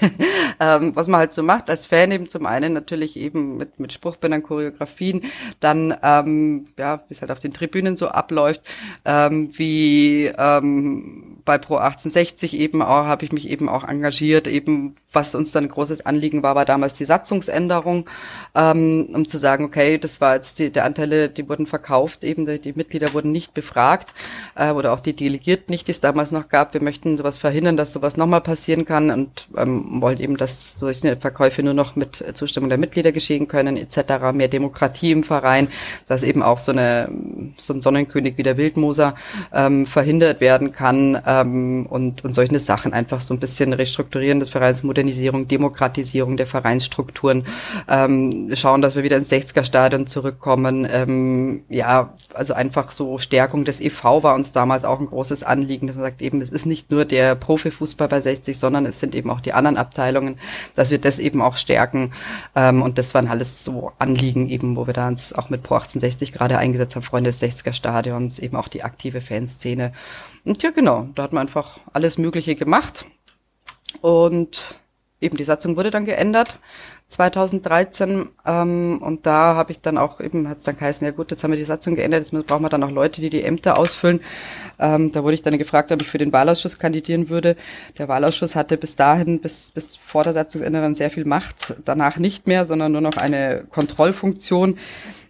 ähm, 0.60 0.94
was 0.94 1.06
man 1.06 1.20
halt 1.20 1.32
so 1.32 1.42
macht 1.42 1.70
als 1.70 1.86
Fan 1.86 2.10
eben 2.10 2.28
zum 2.28 2.46
einen 2.46 2.72
natürlich 2.72 3.16
eben 3.16 3.56
mit, 3.56 3.78
mit 3.78 3.92
Spruchbändern, 3.92 4.42
Choreografien, 4.42 5.22
dann 5.60 5.96
ähm, 6.02 6.68
ja, 6.76 7.02
wie 7.08 7.14
es 7.14 7.20
halt 7.20 7.30
auf 7.30 7.38
den 7.38 7.52
Tribünen 7.52 7.96
so 7.96 8.08
abläuft, 8.08 8.62
ähm, 9.04 9.50
wie 9.56 10.26
ähm, 10.36 11.38
bei 11.44 11.58
Pro 11.58 11.76
1860 11.76 12.54
eben 12.58 12.82
auch, 12.82 13.06
habe 13.06 13.24
ich 13.24 13.32
mich 13.32 13.48
eben 13.48 13.68
auch 13.68 13.84
engagiert, 13.84 14.46
eben 14.46 14.94
was 15.12 15.34
uns 15.34 15.52
dann 15.52 15.64
ein 15.64 15.70
großes 15.70 16.06
Anliegen 16.06 16.42
war, 16.42 16.54
war 16.54 16.64
damals 16.64 16.94
die 16.94 17.04
Satzungsänderung, 17.04 18.08
ähm, 18.54 19.08
um 19.12 19.26
zu 19.26 19.38
sagen, 19.38 19.64
okay, 19.64 19.98
das 19.98 20.20
war 20.20 20.34
jetzt 20.34 20.58
die, 20.58 20.70
die 20.70 20.80
Anteile, 20.80 21.28
die 21.28 21.48
wurden 21.48 21.66
verkauft, 21.66 22.24
eben 22.24 22.46
die, 22.46 22.60
die 22.60 22.72
Mitglieder 22.72 23.12
wurden 23.14 23.32
nicht 23.32 23.54
befragt 23.54 24.14
äh, 24.54 24.70
oder 24.70 24.92
auch 24.92 25.00
die 25.00 25.14
Delegierten 25.14 25.70
nicht, 25.72 25.88
die 25.88 25.92
es 25.92 26.00
damals 26.00 26.30
noch 26.30 26.39
gab. 26.48 26.74
Wir 26.74 26.82
möchten 26.82 27.16
sowas 27.16 27.38
verhindern, 27.38 27.76
dass 27.76 27.92
sowas 27.92 28.16
nochmal 28.16 28.40
passieren 28.40 28.84
kann 28.84 29.10
und 29.10 29.48
ähm, 29.56 30.00
wollen 30.00 30.18
eben, 30.20 30.36
dass 30.36 30.78
solche 30.78 31.16
Verkäufe 31.16 31.62
nur 31.62 31.74
noch 31.74 31.96
mit 31.96 32.24
Zustimmung 32.34 32.68
der 32.68 32.78
Mitglieder 32.78 33.12
geschehen 33.12 33.48
können, 33.48 33.76
etc. 33.76 34.32
Mehr 34.32 34.48
Demokratie 34.48 35.12
im 35.12 35.24
Verein, 35.24 35.68
dass 36.06 36.22
eben 36.22 36.42
auch 36.42 36.58
so 36.58 36.72
eine 36.72 37.08
so 37.58 37.74
ein 37.74 37.80
Sonnenkönig 37.80 38.38
wie 38.38 38.42
der 38.42 38.56
Wildmoser 38.56 39.14
ähm, 39.52 39.86
verhindert 39.86 40.40
werden 40.40 40.72
kann 40.72 41.20
ähm, 41.26 41.86
und, 41.86 42.24
und 42.24 42.34
solche 42.34 42.58
Sachen 42.58 42.92
einfach 42.92 43.20
so 43.20 43.34
ein 43.34 43.40
bisschen 43.40 43.72
restrukturieren 43.72 44.40
des 44.40 44.48
Vereins, 44.48 44.82
Modernisierung, 44.82 45.46
Demokratisierung 45.46 46.36
der 46.36 46.46
Vereinsstrukturen, 46.46 47.46
ähm, 47.88 48.50
schauen, 48.54 48.82
dass 48.82 48.96
wir 48.96 49.02
wieder 49.02 49.16
ins 49.16 49.30
60er-Stadion 49.30 50.06
zurückkommen. 50.06 50.86
Ähm, 50.90 51.62
ja, 51.68 52.14
also 52.34 52.54
einfach 52.54 52.90
so 52.92 53.18
Stärkung 53.18 53.64
des 53.64 53.80
EV 53.80 54.22
war 54.22 54.34
uns 54.34 54.52
damals 54.52 54.84
auch 54.84 55.00
ein 55.00 55.06
großes 55.06 55.42
Anliegen, 55.42 55.86
dass 55.86 55.96
man 55.96 56.06
sagt, 56.06 56.22
eben 56.30 56.42
es 56.42 56.50
ist 56.50 56.66
nicht 56.66 56.90
nur 56.90 57.04
der 57.04 57.34
Profifußball 57.34 58.08
bei 58.08 58.20
60, 58.20 58.58
sondern 58.58 58.86
es 58.86 59.00
sind 59.00 59.14
eben 59.14 59.30
auch 59.30 59.40
die 59.40 59.52
anderen 59.52 59.76
Abteilungen, 59.76 60.38
dass 60.76 60.90
wir 60.90 60.98
das 60.98 61.18
eben 61.18 61.42
auch 61.42 61.56
stärken. 61.56 62.12
Ähm, 62.54 62.82
und 62.82 62.98
das 62.98 63.14
waren 63.14 63.28
alles 63.28 63.64
so 63.64 63.92
Anliegen 63.98 64.48
eben, 64.48 64.76
wo 64.76 64.86
wir 64.86 64.94
da 64.94 65.08
uns 65.08 65.32
auch 65.32 65.50
mit 65.50 65.62
Pro 65.62 65.74
1860 65.74 66.32
gerade 66.32 66.58
eingesetzt 66.58 66.94
haben, 66.94 67.02
Freunde 67.02 67.30
des 67.30 67.42
60er 67.42 67.72
Stadions, 67.72 68.38
eben 68.38 68.56
auch 68.56 68.68
die 68.68 68.82
aktive 68.82 69.20
Fanszene. 69.20 69.92
Und 70.44 70.62
ja, 70.62 70.70
genau, 70.70 71.08
da 71.14 71.24
hat 71.24 71.32
man 71.32 71.42
einfach 71.42 71.80
alles 71.92 72.18
Mögliche 72.18 72.54
gemacht. 72.54 73.06
Und 74.00 74.76
eben 75.20 75.36
die 75.36 75.44
Satzung 75.44 75.76
wurde 75.76 75.90
dann 75.90 76.04
geändert 76.04 76.58
2013 77.10 78.28
ähm, 78.46 79.00
und 79.02 79.26
da 79.26 79.56
habe 79.56 79.72
ich 79.72 79.80
dann 79.80 79.98
auch 79.98 80.20
eben 80.20 80.48
hat 80.48 80.58
es 80.58 80.64
dann 80.64 80.76
geheißen 80.76 81.04
ja 81.04 81.10
gut 81.10 81.32
jetzt 81.32 81.42
haben 81.42 81.50
wir 81.50 81.58
die 81.58 81.64
Satzung 81.64 81.96
geändert 81.96 82.22
jetzt 82.22 82.46
brauchen 82.46 82.62
wir 82.62 82.68
dann 82.68 82.84
auch 82.84 82.90
Leute 82.90 83.20
die 83.20 83.30
die 83.30 83.42
Ämter 83.42 83.76
ausfüllen 83.76 84.20
ähm, 84.78 85.10
da 85.10 85.24
wurde 85.24 85.34
ich 85.34 85.42
dann 85.42 85.58
gefragt 85.58 85.90
ob 85.90 86.00
ich 86.00 86.08
für 86.08 86.18
den 86.18 86.32
Wahlausschuss 86.32 86.78
kandidieren 86.78 87.28
würde 87.28 87.56
der 87.98 88.06
Wahlausschuss 88.06 88.54
hatte 88.54 88.76
bis 88.76 88.94
dahin 88.94 89.40
bis 89.40 89.72
bis 89.72 89.96
vor 89.96 90.22
der 90.22 90.32
Satzungsänderung 90.32 90.94
sehr 90.94 91.10
viel 91.10 91.24
Macht 91.24 91.74
danach 91.84 92.18
nicht 92.18 92.46
mehr 92.46 92.64
sondern 92.64 92.92
nur 92.92 93.00
noch 93.00 93.16
eine 93.16 93.64
Kontrollfunktion 93.70 94.78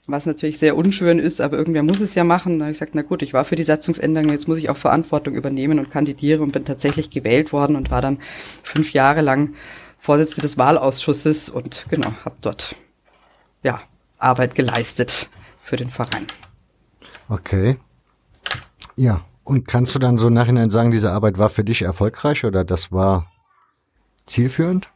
was 0.07 0.27
natürlich 0.27 0.59
sehr 0.59 0.77
unschön 0.77 1.19
ist, 1.19 1.41
aber 1.41 1.57
irgendwer 1.57 1.85
muss 1.85 2.01
es 2.01 2.17
ja 2.17 2.25
machen. 2.25 2.59
Da 2.59 2.65
habe 2.65 2.73
ich 2.73 2.79
gesagt, 2.79 2.95
na 2.95 3.03
gut, 3.03 3.23
ich 3.23 3.33
war 3.33 3.45
für 3.45 3.55
die 3.55 3.63
Satzungsänderung, 3.63 4.31
jetzt 4.31 4.49
muss 4.49 4.59
ich 4.59 4.69
auch 4.69 4.77
Verantwortung 4.77 5.35
übernehmen 5.35 5.79
und 5.79 5.91
kandidiere 5.91 6.43
und 6.43 6.53
bin 6.53 6.65
tatsächlich 6.65 7.11
gewählt 7.11 7.53
worden 7.53 7.77
und 7.77 7.91
war 7.93 8.03
dann 8.03 8.19
fünf 8.65 8.93
Jahre 8.93 9.21
lang 9.21 9.55
Vorsitzende 10.01 10.43
des 10.43 10.57
Wahlausschusses 10.59 11.49
und 11.49 11.87
genau, 11.89 12.13
habe 12.25 12.37
dort 12.41 12.75
ja 13.63 13.81
Arbeit 14.19 14.55
geleistet 14.55 15.29
für 15.63 15.77
den 15.77 15.91
Verein. 15.91 16.27
Okay. 17.29 17.79
Ja, 18.97 19.25
und 19.45 19.67
kannst 19.67 19.95
du 19.95 19.99
dann 19.99 20.19
so 20.19 20.31
nachhinein 20.31 20.71
sagen, 20.71 20.91
diese 20.91 21.13
Arbeit 21.13 21.39
war 21.39 21.51
für 21.51 21.65
dich 21.65 21.83
erfolgreich 21.83 22.45
oder 22.45 22.65
das 22.65 22.93
war 22.93 23.31
zielführend? 24.27 24.91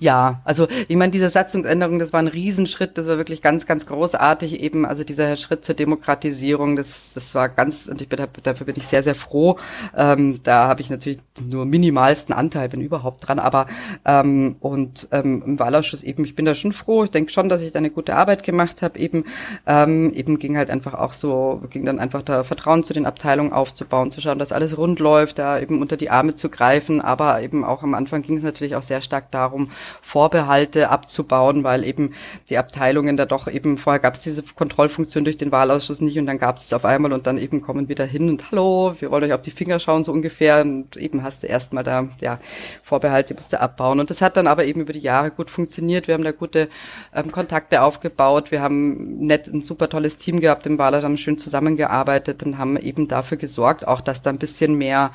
Ja, 0.00 0.40
also 0.44 0.68
ich 0.88 0.96
meine, 0.96 1.12
diese 1.12 1.28
Satzungsänderung, 1.28 1.98
das 1.98 2.12
war 2.12 2.20
ein 2.20 2.28
Riesenschritt, 2.28 2.98
das 2.98 3.06
war 3.06 3.16
wirklich 3.16 3.42
ganz, 3.42 3.66
ganz 3.66 3.86
großartig 3.86 4.60
eben. 4.60 4.84
Also 4.84 5.04
dieser 5.04 5.36
Schritt 5.36 5.64
zur 5.64 5.74
Demokratisierung, 5.74 6.76
das, 6.76 7.12
das 7.14 7.34
war 7.34 7.48
ganz, 7.48 7.86
und 7.86 8.00
ich 8.00 8.08
bin 8.08 8.20
dafür 8.42 8.66
bin 8.66 8.76
ich 8.76 8.86
sehr, 8.86 9.02
sehr 9.02 9.14
froh. 9.14 9.58
Ähm, 9.96 10.40
da 10.42 10.68
habe 10.68 10.80
ich 10.80 10.90
natürlich 10.90 11.18
nur 11.40 11.64
minimalsten 11.64 12.34
Anteil, 12.34 12.68
bin 12.68 12.80
überhaupt 12.80 13.28
dran, 13.28 13.38
aber 13.38 13.66
ähm, 14.04 14.56
und 14.60 15.08
ähm, 15.12 15.42
im 15.46 15.58
Wahlausschuss 15.58 16.02
eben, 16.02 16.24
ich 16.24 16.34
bin 16.34 16.44
da 16.44 16.54
schon 16.54 16.72
froh. 16.72 17.04
Ich 17.04 17.10
denke 17.10 17.32
schon, 17.32 17.48
dass 17.48 17.62
ich 17.62 17.72
da 17.72 17.78
eine 17.78 17.90
gute 17.90 18.14
Arbeit 18.14 18.42
gemacht 18.42 18.82
habe. 18.82 18.98
Eben, 18.98 19.24
ähm, 19.66 20.12
eben 20.14 20.38
ging 20.38 20.56
halt 20.56 20.70
einfach 20.70 20.94
auch 20.94 21.12
so, 21.12 21.62
ging 21.70 21.84
dann 21.84 21.98
einfach 21.98 22.22
da 22.22 22.44
Vertrauen 22.44 22.84
zu 22.84 22.92
den 22.92 23.06
Abteilungen 23.06 23.52
aufzubauen, 23.52 24.10
zu 24.10 24.20
schauen, 24.20 24.38
dass 24.38 24.52
alles 24.52 24.76
rund 24.76 25.00
läuft, 25.00 25.38
da 25.38 25.58
eben 25.58 25.80
unter 25.80 25.96
die 25.96 26.10
Arme 26.10 26.34
zu 26.34 26.48
greifen. 26.48 27.00
Aber 27.00 27.42
eben 27.42 27.64
auch 27.64 27.82
am 27.82 27.94
Anfang 27.94 28.22
ging 28.22 28.36
es 28.36 28.42
natürlich 28.42 28.76
auch 28.76 28.82
sehr 28.82 29.02
stark 29.02 29.30
darum, 29.30 29.61
um 29.62 29.70
Vorbehalte 30.02 30.90
abzubauen, 30.90 31.64
weil 31.64 31.84
eben 31.84 32.14
die 32.48 32.58
Abteilungen 32.58 33.16
da 33.16 33.26
doch 33.26 33.48
eben, 33.48 33.78
vorher 33.78 34.00
gab 34.00 34.14
es 34.14 34.20
diese 34.20 34.42
Kontrollfunktion 34.42 35.24
durch 35.24 35.38
den 35.38 35.52
Wahlausschuss 35.52 36.00
nicht 36.00 36.18
und 36.18 36.26
dann 36.26 36.38
gab 36.38 36.56
es 36.56 36.62
es 36.66 36.72
auf 36.72 36.84
einmal 36.84 37.12
und 37.12 37.26
dann 37.26 37.38
eben 37.38 37.60
kommen 37.60 37.88
wieder 37.88 38.04
hin 38.04 38.28
und 38.28 38.50
hallo, 38.50 38.94
wir 38.98 39.10
wollen 39.10 39.24
euch 39.24 39.32
auf 39.32 39.40
die 39.42 39.50
Finger 39.50 39.78
schauen, 39.78 40.04
so 40.04 40.12
ungefähr. 40.12 40.62
Und 40.62 40.96
eben 40.96 41.22
hast 41.22 41.42
du 41.42 41.46
erstmal 41.46 41.84
da 41.84 42.08
ja, 42.20 42.38
Vorbehalte 42.82 43.34
musst 43.34 43.52
du 43.52 43.60
abbauen. 43.60 44.00
Und 44.00 44.10
das 44.10 44.22
hat 44.22 44.36
dann 44.36 44.46
aber 44.46 44.64
eben 44.64 44.80
über 44.80 44.92
die 44.92 45.00
Jahre 45.00 45.30
gut 45.30 45.50
funktioniert. 45.50 46.08
Wir 46.08 46.14
haben 46.14 46.24
da 46.24 46.32
gute 46.32 46.68
ähm, 47.14 47.30
Kontakte 47.32 47.82
aufgebaut. 47.82 48.50
Wir 48.50 48.62
haben 48.62 49.26
nett 49.26 49.46
ein 49.46 49.60
super 49.60 49.88
tolles 49.88 50.18
Team 50.18 50.40
gehabt 50.40 50.66
im 50.66 50.78
Wahlausschuss, 50.78 51.04
haben 51.04 51.18
schön 51.18 51.38
zusammengearbeitet 51.38 52.42
und 52.42 52.58
haben 52.58 52.76
eben 52.76 53.08
dafür 53.08 53.36
gesorgt, 53.36 53.86
auch 53.86 54.00
dass 54.00 54.22
da 54.22 54.30
ein 54.30 54.38
bisschen 54.38 54.76
mehr 54.76 55.10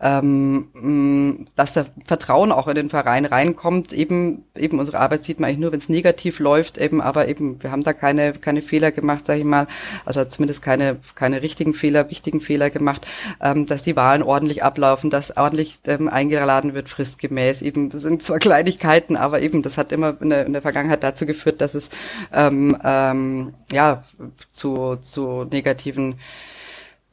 ähm, 0.00 1.46
dass 1.56 1.72
da 1.72 1.84
Vertrauen 2.06 2.52
auch 2.52 2.68
in 2.68 2.74
den 2.74 2.90
Verein 2.90 3.24
reinkommt. 3.24 3.92
Eben, 3.92 4.44
eben 4.56 4.78
unsere 4.78 4.98
Arbeit 4.98 5.24
sieht 5.24 5.40
man 5.40 5.48
eigentlich 5.48 5.60
nur, 5.60 5.72
wenn 5.72 5.80
es 5.80 5.88
negativ 5.88 6.38
läuft, 6.38 6.78
eben, 6.78 7.00
aber 7.00 7.28
eben, 7.28 7.62
wir 7.62 7.70
haben 7.70 7.82
da 7.82 7.92
keine, 7.92 8.32
keine 8.32 8.62
Fehler 8.62 8.92
gemacht, 8.92 9.26
sage 9.26 9.40
ich 9.40 9.44
mal, 9.44 9.66
also 10.04 10.24
zumindest 10.24 10.62
keine, 10.62 10.98
keine 11.14 11.42
richtigen 11.42 11.74
Fehler, 11.74 12.10
wichtigen 12.10 12.40
Fehler 12.40 12.70
gemacht, 12.70 13.06
ähm, 13.40 13.66
dass 13.66 13.82
die 13.82 13.96
Wahlen 13.96 14.22
ordentlich 14.22 14.62
ablaufen, 14.62 15.10
dass 15.10 15.36
ordentlich 15.36 15.78
ähm, 15.86 16.08
eingeladen 16.08 16.74
wird, 16.74 16.88
fristgemäß. 16.88 17.62
Eben, 17.62 17.90
das 17.90 18.02
sind 18.02 18.22
zwar 18.22 18.38
Kleinigkeiten, 18.48 19.16
aber 19.16 19.42
eben, 19.42 19.62
das 19.62 19.76
hat 19.76 19.92
immer 19.92 20.16
in 20.20 20.30
der, 20.30 20.46
in 20.46 20.52
der 20.52 20.62
Vergangenheit 20.62 21.02
dazu 21.02 21.26
geführt, 21.26 21.60
dass 21.60 21.74
es 21.74 21.90
ähm, 22.32 22.76
ähm, 22.84 23.54
ja 23.72 24.04
zu, 24.52 24.96
zu 24.96 25.44
negativen 25.44 26.18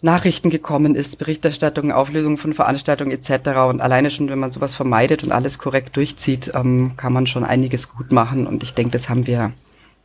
Nachrichten 0.06 0.52
gekommen 0.52 0.96
ist, 0.96 1.18
Berichterstattung, 1.18 1.92
Auflösung 1.92 2.38
von 2.38 2.54
Veranstaltungen 2.54 3.12
etc. 3.12 3.50
Und 3.68 3.82
alleine 3.82 4.12
schon, 4.12 4.30
wenn 4.30 4.40
man 4.40 4.52
sowas 4.52 4.76
vermeidet 4.76 5.24
und 5.24 5.32
alles 5.32 5.58
korrekt 5.58 5.98
durchzieht, 5.98 6.52
ähm, 6.54 6.96
kann 6.96 7.12
man 7.12 7.28
schon 7.28 7.44
einiges 7.44 7.90
gut 7.90 8.12
machen. 8.12 8.48
Und 8.48 8.64
ich 8.64 8.74
denke, 8.74 8.92
das 8.92 9.10
haben 9.10 9.28
wir, 9.28 9.52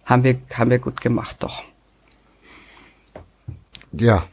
haben 0.07 0.25
wir, 0.25 0.39
haben 0.55 0.71
wir 0.71 0.79
gut 0.79 1.01
gemacht, 1.01 1.37
doch. 1.41 1.63
Ja, 3.93 4.25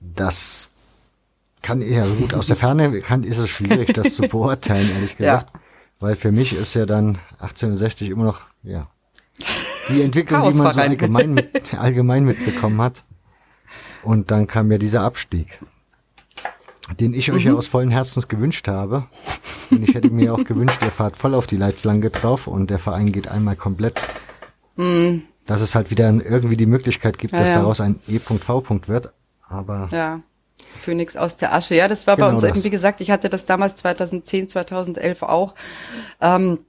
das 0.00 0.70
kann 1.60 1.82
eher 1.82 2.08
so 2.08 2.14
gut 2.14 2.34
aus 2.34 2.46
der 2.46 2.56
Ferne 2.56 3.00
kann, 3.00 3.22
ist 3.22 3.38
es 3.38 3.50
schwierig, 3.50 3.92
das 3.92 4.16
zu 4.16 4.22
beurteilen, 4.22 4.90
ehrlich 4.94 5.16
gesagt. 5.18 5.50
Ja. 5.52 5.60
Weil 6.00 6.16
für 6.16 6.32
mich 6.32 6.54
ist 6.54 6.74
ja 6.74 6.86
dann 6.86 7.18
1860 7.38 8.10
immer 8.10 8.24
noch, 8.24 8.40
ja, 8.62 8.88
die 9.88 10.02
Entwicklung, 10.02 10.50
die 10.50 10.56
man 10.56 10.72
so 10.72 10.80
allgemein, 10.80 11.34
mit, 11.34 11.74
allgemein 11.74 12.24
mitbekommen 12.24 12.80
hat. 12.80 13.04
Und 14.02 14.30
dann 14.30 14.46
kam 14.46 14.70
ja 14.70 14.78
dieser 14.78 15.02
Abstieg, 15.02 15.58
den 17.00 17.14
ich 17.14 17.28
mhm. 17.28 17.36
euch 17.36 17.44
ja 17.44 17.52
mhm. 17.52 17.58
aus 17.58 17.66
vollen 17.66 17.90
Herzens 17.90 18.28
gewünscht 18.28 18.68
habe. 18.68 19.06
Und 19.70 19.82
ich 19.82 19.94
hätte 19.94 20.10
mir 20.10 20.34
auch 20.34 20.44
gewünscht, 20.44 20.82
ihr 20.82 20.90
fahrt 20.90 21.16
voll 21.16 21.34
auf 21.34 21.46
die 21.46 21.56
Leitplanke 21.56 22.10
drauf 22.10 22.46
und 22.46 22.70
der 22.70 22.78
Verein 22.78 23.12
geht 23.12 23.28
einmal 23.28 23.56
komplett. 23.56 24.08
Mhm. 24.76 25.22
Dass 25.46 25.60
es 25.60 25.74
halt 25.74 25.90
wieder 25.90 26.08
irgendwie 26.08 26.56
die 26.56 26.66
Möglichkeit 26.66 27.18
gibt, 27.18 27.32
ja, 27.32 27.38
dass 27.38 27.50
ja. 27.50 27.56
daraus 27.56 27.80
ein 27.80 28.00
E.V. 28.06 28.62
wird. 28.86 29.12
Aber. 29.48 29.88
Ja. 29.90 30.20
Phoenix 30.82 31.16
aus 31.16 31.36
der 31.36 31.52
Asche. 31.52 31.74
Ja, 31.74 31.88
das 31.88 32.06
war 32.06 32.16
genau 32.16 32.28
bei 32.28 32.34
uns, 32.34 32.42
das. 32.42 32.64
wie 32.64 32.70
gesagt, 32.70 33.00
ich 33.00 33.10
hatte 33.10 33.28
das 33.28 33.44
damals 33.44 33.76
2010, 33.76 34.48
2011 34.48 35.22
auch. 35.22 35.54
Ähm, 36.20 36.60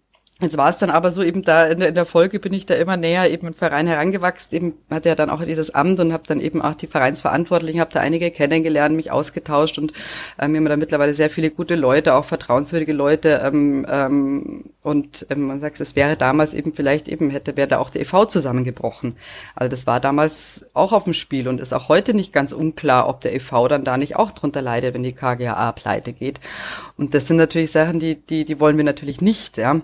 Jetzt 0.44 0.58
war 0.58 0.70
es 0.70 0.78
dann 0.78 0.90
aber 0.90 1.12
so 1.12 1.24
eben 1.24 1.44
da 1.44 1.68
in 1.68 1.80
der, 1.80 1.90
in 1.90 1.96
der 1.96 2.06
Folge 2.06 2.40
bin 2.40 2.54
ich 2.54 2.66
da 2.66 2.74
immer 2.76 2.98
näher 2.98 3.32
eben 3.32 3.48
im 3.48 3.54
Verein 3.54 3.88
herangewachsen, 3.88 4.54
eben 4.54 4.74
hatte 4.90 5.08
ja 5.08 5.16
dann 5.16 5.30
auch 5.30 5.42
dieses 5.42 5.74
Amt 5.74 6.02
und 6.02 6.12
habe 6.12 6.24
dann 6.28 6.42
eben 6.42 6.62
auch 6.62 6.74
die 6.74 6.88
Vereinsverantwortlichen, 6.88 7.80
habe 7.80 7.92
da 7.94 8.02
einige 8.02 8.30
kennengelernt, 8.30 8.94
mich 8.94 9.10
ausgetauscht 9.10 9.78
und 9.78 9.94
ähm, 10.38 10.52
wir 10.52 10.60
haben 10.60 10.66
da 10.66 10.76
mittlerweile 10.76 11.14
sehr 11.14 11.30
viele 11.30 11.50
gute 11.50 11.76
Leute, 11.76 12.14
auch 12.14 12.26
vertrauenswürdige 12.26 12.92
Leute 12.92 13.42
ähm, 13.44 13.86
ähm, 13.90 14.66
und 14.82 15.26
ähm, 15.30 15.48
man 15.48 15.62
sagt, 15.62 15.80
es 15.80 15.96
wäre 15.96 16.18
damals 16.18 16.54
eben 16.54 16.74
vielleicht 16.74 17.08
eben 17.08 17.30
hätte 17.30 17.56
wäre 17.56 17.70
da 17.70 17.80
auch 17.80 17.90
der 17.90 18.02
EV 18.02 18.26
zusammengebrochen. 18.28 19.16
Also 19.56 19.72
das 19.72 19.88
war 19.88 20.02
damals 20.02 20.66
auch 20.74 20.92
auf 20.92 21.06
dem 21.06 21.14
Spiel 21.14 21.48
und 21.48 21.62
ist 21.62 21.74
auch 21.74 21.88
heute 21.88 22.14
nicht 22.14 22.34
ganz 22.34 22.52
unklar, 22.52 23.08
ob 23.08 23.22
der 23.22 23.34
EV 23.34 23.70
dann 23.70 23.86
da 23.86 23.96
nicht 23.96 24.18
auch 24.18 24.32
drunter 24.32 24.62
leidet, 24.62 24.94
wenn 24.94 25.04
die 25.04 25.14
KGAA 25.14 25.72
pleite 25.72 26.12
geht. 26.12 26.42
Und 26.98 27.14
das 27.14 27.28
sind 27.28 27.38
natürlich 27.38 27.72
Sachen, 27.72 28.02
die 28.02 28.16
die 28.16 28.44
die 28.44 28.60
wollen 28.60 28.76
wir 28.76 28.84
natürlich 28.84 29.22
nicht, 29.22 29.58
ja. 29.58 29.80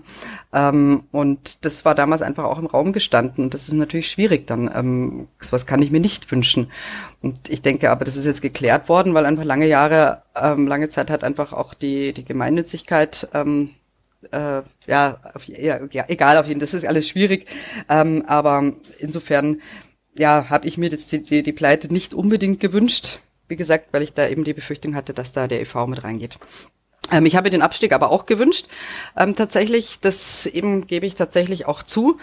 Ähm, 0.52 1.04
und 1.12 1.64
das 1.64 1.84
war 1.84 1.94
damals 1.94 2.22
einfach 2.22 2.44
auch 2.44 2.58
im 2.58 2.66
Raum 2.66 2.92
gestanden. 2.92 3.44
Und 3.44 3.54
das 3.54 3.68
ist 3.68 3.74
natürlich 3.74 4.10
schwierig 4.10 4.46
dann. 4.46 4.70
Ähm, 4.74 5.28
sowas 5.40 5.66
kann 5.66 5.82
ich 5.82 5.90
mir 5.90 6.00
nicht 6.00 6.30
wünschen. 6.30 6.70
Und 7.22 7.48
ich 7.48 7.62
denke 7.62 7.90
aber, 7.90 8.04
das 8.04 8.16
ist 8.16 8.24
jetzt 8.24 8.42
geklärt 8.42 8.88
worden, 8.88 9.14
weil 9.14 9.26
einfach 9.26 9.44
lange 9.44 9.68
Jahre, 9.68 10.22
ähm, 10.34 10.66
lange 10.66 10.88
Zeit 10.88 11.10
hat 11.10 11.24
einfach 11.24 11.52
auch 11.52 11.74
die, 11.74 12.12
die 12.12 12.24
Gemeinnützigkeit 12.24 13.28
ähm, 13.34 13.70
äh, 14.32 14.62
ja, 14.86 15.18
auf, 15.34 15.44
ja, 15.46 15.80
egal, 16.08 16.36
auf 16.36 16.46
jeden 16.46 16.60
das 16.60 16.74
ist 16.74 16.84
alles 16.84 17.08
schwierig. 17.08 17.46
Ähm, 17.88 18.24
aber 18.26 18.72
insofern, 18.98 19.60
ja, 20.16 20.50
habe 20.50 20.66
ich 20.66 20.76
mir 20.78 20.90
das, 20.90 21.06
die, 21.06 21.42
die 21.42 21.52
Pleite 21.52 21.92
nicht 21.92 22.14
unbedingt 22.14 22.60
gewünscht. 22.60 23.20
Wie 23.48 23.56
gesagt, 23.56 23.88
weil 23.92 24.02
ich 24.02 24.12
da 24.12 24.28
eben 24.28 24.44
die 24.44 24.54
Befürchtung 24.54 24.94
hatte, 24.94 25.14
dass 25.14 25.32
da 25.32 25.48
der 25.48 25.60
EV 25.60 25.86
mit 25.86 26.04
reingeht. 26.04 26.38
Ähm, 27.10 27.26
ich 27.26 27.36
habe 27.36 27.50
den 27.50 27.62
Abstieg 27.62 27.92
aber 27.92 28.10
auch 28.10 28.26
gewünscht. 28.26 28.66
Ähm, 29.16 29.34
tatsächlich, 29.36 29.98
das 30.00 30.46
eben 30.46 30.86
gebe 30.86 31.06
ich 31.06 31.14
tatsächlich 31.14 31.66
auch 31.66 31.82
zu. 31.82 32.18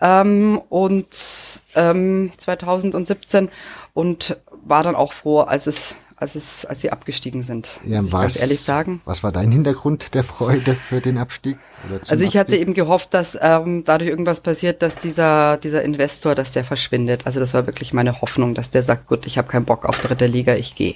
Ähm, 0.00 0.60
und 0.68 1.62
ähm, 1.74 2.32
2017 2.38 3.50
und 3.94 4.36
war 4.64 4.82
dann 4.82 4.94
auch 4.94 5.12
froh, 5.12 5.40
als 5.40 5.66
es 5.66 5.96
als 6.22 6.36
es, 6.36 6.64
als 6.64 6.80
sie 6.80 6.90
abgestiegen 6.90 7.42
sind. 7.42 7.80
Ja, 7.84 8.00
muss 8.00 8.12
was, 8.12 8.36
ehrlich 8.36 8.60
sagen. 8.60 9.00
Was 9.04 9.24
war 9.24 9.32
dein 9.32 9.50
Hintergrund 9.50 10.14
der 10.14 10.22
Freude 10.22 10.76
für 10.76 11.00
den 11.00 11.18
Abstieg? 11.18 11.58
also 11.90 11.98
ich 11.98 12.10
Abstieg? 12.10 12.38
hatte 12.38 12.56
eben 12.56 12.74
gehofft, 12.74 13.12
dass 13.12 13.36
ähm, 13.40 13.82
dadurch 13.84 14.08
irgendwas 14.08 14.40
passiert, 14.40 14.82
dass 14.82 14.96
dieser 14.96 15.56
dieser 15.56 15.82
Investor, 15.82 16.36
dass 16.36 16.52
der 16.52 16.64
verschwindet. 16.64 17.26
Also 17.26 17.40
das 17.40 17.52
war 17.54 17.66
wirklich 17.66 17.92
meine 17.92 18.20
Hoffnung, 18.20 18.54
dass 18.54 18.70
der 18.70 18.84
sagt, 18.84 19.08
gut, 19.08 19.26
ich 19.26 19.36
habe 19.36 19.48
keinen 19.48 19.64
Bock 19.64 19.84
auf 19.84 19.98
dritte 19.98 20.26
Liga, 20.26 20.54
ich 20.54 20.76
gehe. 20.76 20.94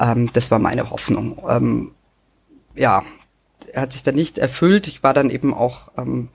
Ähm, 0.00 0.30
das 0.32 0.50
war 0.50 0.58
meine 0.58 0.90
Hoffnung. 0.90 1.40
Ähm, 1.48 1.92
ja, 2.76 3.02
hat 3.74 3.92
sich 3.92 4.02
dann 4.02 4.14
nicht 4.14 4.38
erfüllt. 4.38 4.88
Ich 4.88 5.02
war 5.02 5.14
dann 5.14 5.30
eben 5.30 5.52
auch 5.54 5.90
ähm, 5.96 6.28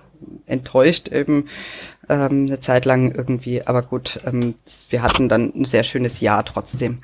enttäuscht 0.45 1.07
eben 1.07 1.47
ähm, 2.09 2.45
eine 2.47 2.59
Zeit 2.59 2.85
lang 2.85 3.13
irgendwie. 3.13 3.65
Aber 3.65 3.81
gut, 3.81 4.19
ähm, 4.26 4.55
wir 4.89 5.01
hatten 5.01 5.30
dann 5.30 5.51
ein 5.55 5.65
sehr 5.65 5.84
schönes 5.84 6.19
Jahr 6.19 6.43
trotzdem. 6.45 7.03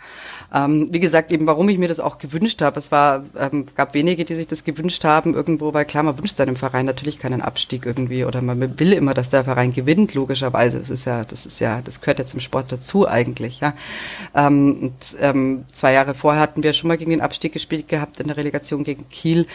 Ähm, 0.53 0.87
wie 0.91 0.99
gesagt, 0.99 1.31
eben 1.33 1.45
warum 1.45 1.67
ich 1.69 1.77
mir 1.77 1.87
das 1.87 1.99
auch 1.99 2.17
gewünscht 2.17 2.61
habe. 2.61 2.79
Es 2.79 2.91
war, 2.91 3.25
ähm, 3.37 3.65
gab 3.75 3.93
wenige, 3.93 4.23
die 4.23 4.35
sich 4.35 4.47
das 4.47 4.63
gewünscht 4.63 5.03
haben 5.03 5.33
irgendwo, 5.33 5.73
weil 5.73 5.85
klar, 5.85 6.03
man 6.03 6.17
wünscht 6.17 6.37
seinem 6.37 6.55
Verein 6.55 6.85
natürlich 6.85 7.19
keinen 7.19 7.41
Abstieg 7.41 7.85
irgendwie 7.85 8.23
oder 8.23 8.41
man 8.41 8.79
will 8.79 8.93
immer, 8.93 9.13
dass 9.13 9.29
der 9.29 9.43
Verein 9.43 9.73
gewinnt, 9.73 10.13
logischerweise. 10.13 10.79
Das 10.79 10.89
ist 10.89 11.05
ja, 11.05 11.23
das 11.23 11.45
ist 11.45 11.59
ja, 11.59 11.81
das 11.81 12.01
gehört 12.01 12.19
ja 12.19 12.25
zum 12.25 12.39
Sport 12.39 12.71
dazu 12.71 13.07
eigentlich, 13.07 13.59
ja. 13.59 13.73
Ähm, 14.33 14.77
und, 14.81 14.93
ähm, 15.19 15.65
zwei 15.73 15.93
Jahre 15.93 16.13
vorher 16.13 16.41
hatten 16.41 16.63
wir 16.63 16.73
schon 16.73 16.87
mal 16.87 16.97
gegen 16.97 17.11
den 17.11 17.21
Abstieg 17.21 17.53
gespielt 17.53 17.87
gehabt 17.87 18.19
in 18.19 18.27
der 18.27 18.37
Relegation 18.37 18.83
gegen 18.83 19.09
Kiel 19.09 19.47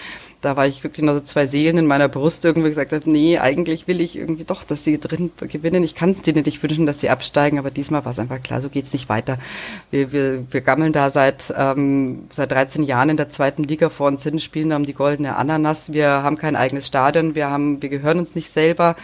da 0.43 0.57
war 0.57 0.67
ich 0.67 0.83
wirklich 0.83 1.07
noch 1.07 1.15
so 1.15 1.21
zwei 1.21 1.47
Seelen 1.47 1.79
in 1.79 1.87
meiner 1.87 2.09
Brust 2.09 2.45
irgendwie 2.45 2.69
gesagt 2.69 2.93
habe, 2.93 3.09
nee, 3.09 3.39
eigentlich 3.39 3.87
will 3.87 4.01
ich 4.01 4.19
irgendwie 4.19 4.45
doch, 4.45 4.65
dass 4.65 4.83
sie 4.83 4.99
drin 4.99 5.31
gewinnen. 5.39 5.85
Ich 5.85 5.95
kann 5.95 6.11
es 6.11 6.23
denen 6.23 6.45
nicht 6.45 6.63
wünschen, 6.63 6.85
dass 6.85 7.01
sie 7.01 7.11
absteigen, 7.11 7.59
aber 7.61 7.71
diesmal 7.71 8.05
war 8.05 8.13
es 8.13 8.19
einfach 8.19 8.43
klar, 8.43 8.61
so 8.61 8.69
geht's 8.69 8.93
nicht 8.93 9.09
weiter. 9.09 9.39
Wir, 9.93 10.11
wir, 10.11 10.45
wir 10.51 10.61
gammeln 10.61 10.93
da 10.93 11.11
seit, 11.13 11.55
ähm, 11.57 12.25
seit 12.33 12.51
13 12.51 12.83
Jahren 12.83 13.11
in 13.11 13.17
der 13.17 13.31
zweiten 13.31 13.63
Liga 13.63 13.89
vor 13.89 14.09
uns 14.09 14.25
hin, 14.25 14.41
spielen 14.41 14.71
da 14.71 14.77
um 14.77 14.85
die 14.85 14.95
goldene 14.95 15.37
Ananas. 15.37 15.93
Wir 15.93 16.09
haben 16.09 16.37
kein 16.37 16.57
eigenes 16.57 16.89
Stadion, 16.89 17.37
wir 17.37 17.49
haben, 17.49 17.81
wir 17.81 17.89
gehören 17.89 18.19
uns 18.19 18.35
nicht 18.35 18.51
selber, 18.51 18.97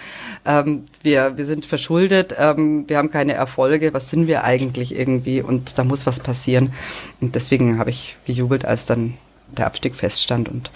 ähm, 0.44 0.86
wir, 1.02 1.36
wir 1.36 1.44
sind 1.44 1.66
verschuldet, 1.66 2.35
ähm, 2.36 2.85
wir 2.89 2.98
haben 2.98 3.10
keine 3.10 3.35
Erfolge. 3.35 3.94
Was 3.94 4.10
sind 4.10 4.27
wir 4.27 4.43
eigentlich 4.43 4.98
irgendwie? 4.98 5.40
Und 5.40 5.78
da 5.78 5.85
muss 5.85 6.05
was 6.05 6.19
passieren. 6.19 6.73
Und 7.20 7.36
deswegen 7.36 7.78
habe 7.78 7.90
ich 7.90 8.16
gejubelt, 8.27 8.65
als 8.65 8.86
dann 8.86 9.15
der 9.56 9.66
Abstieg 9.66 9.94
feststand. 9.94 10.48
Und 10.48 10.70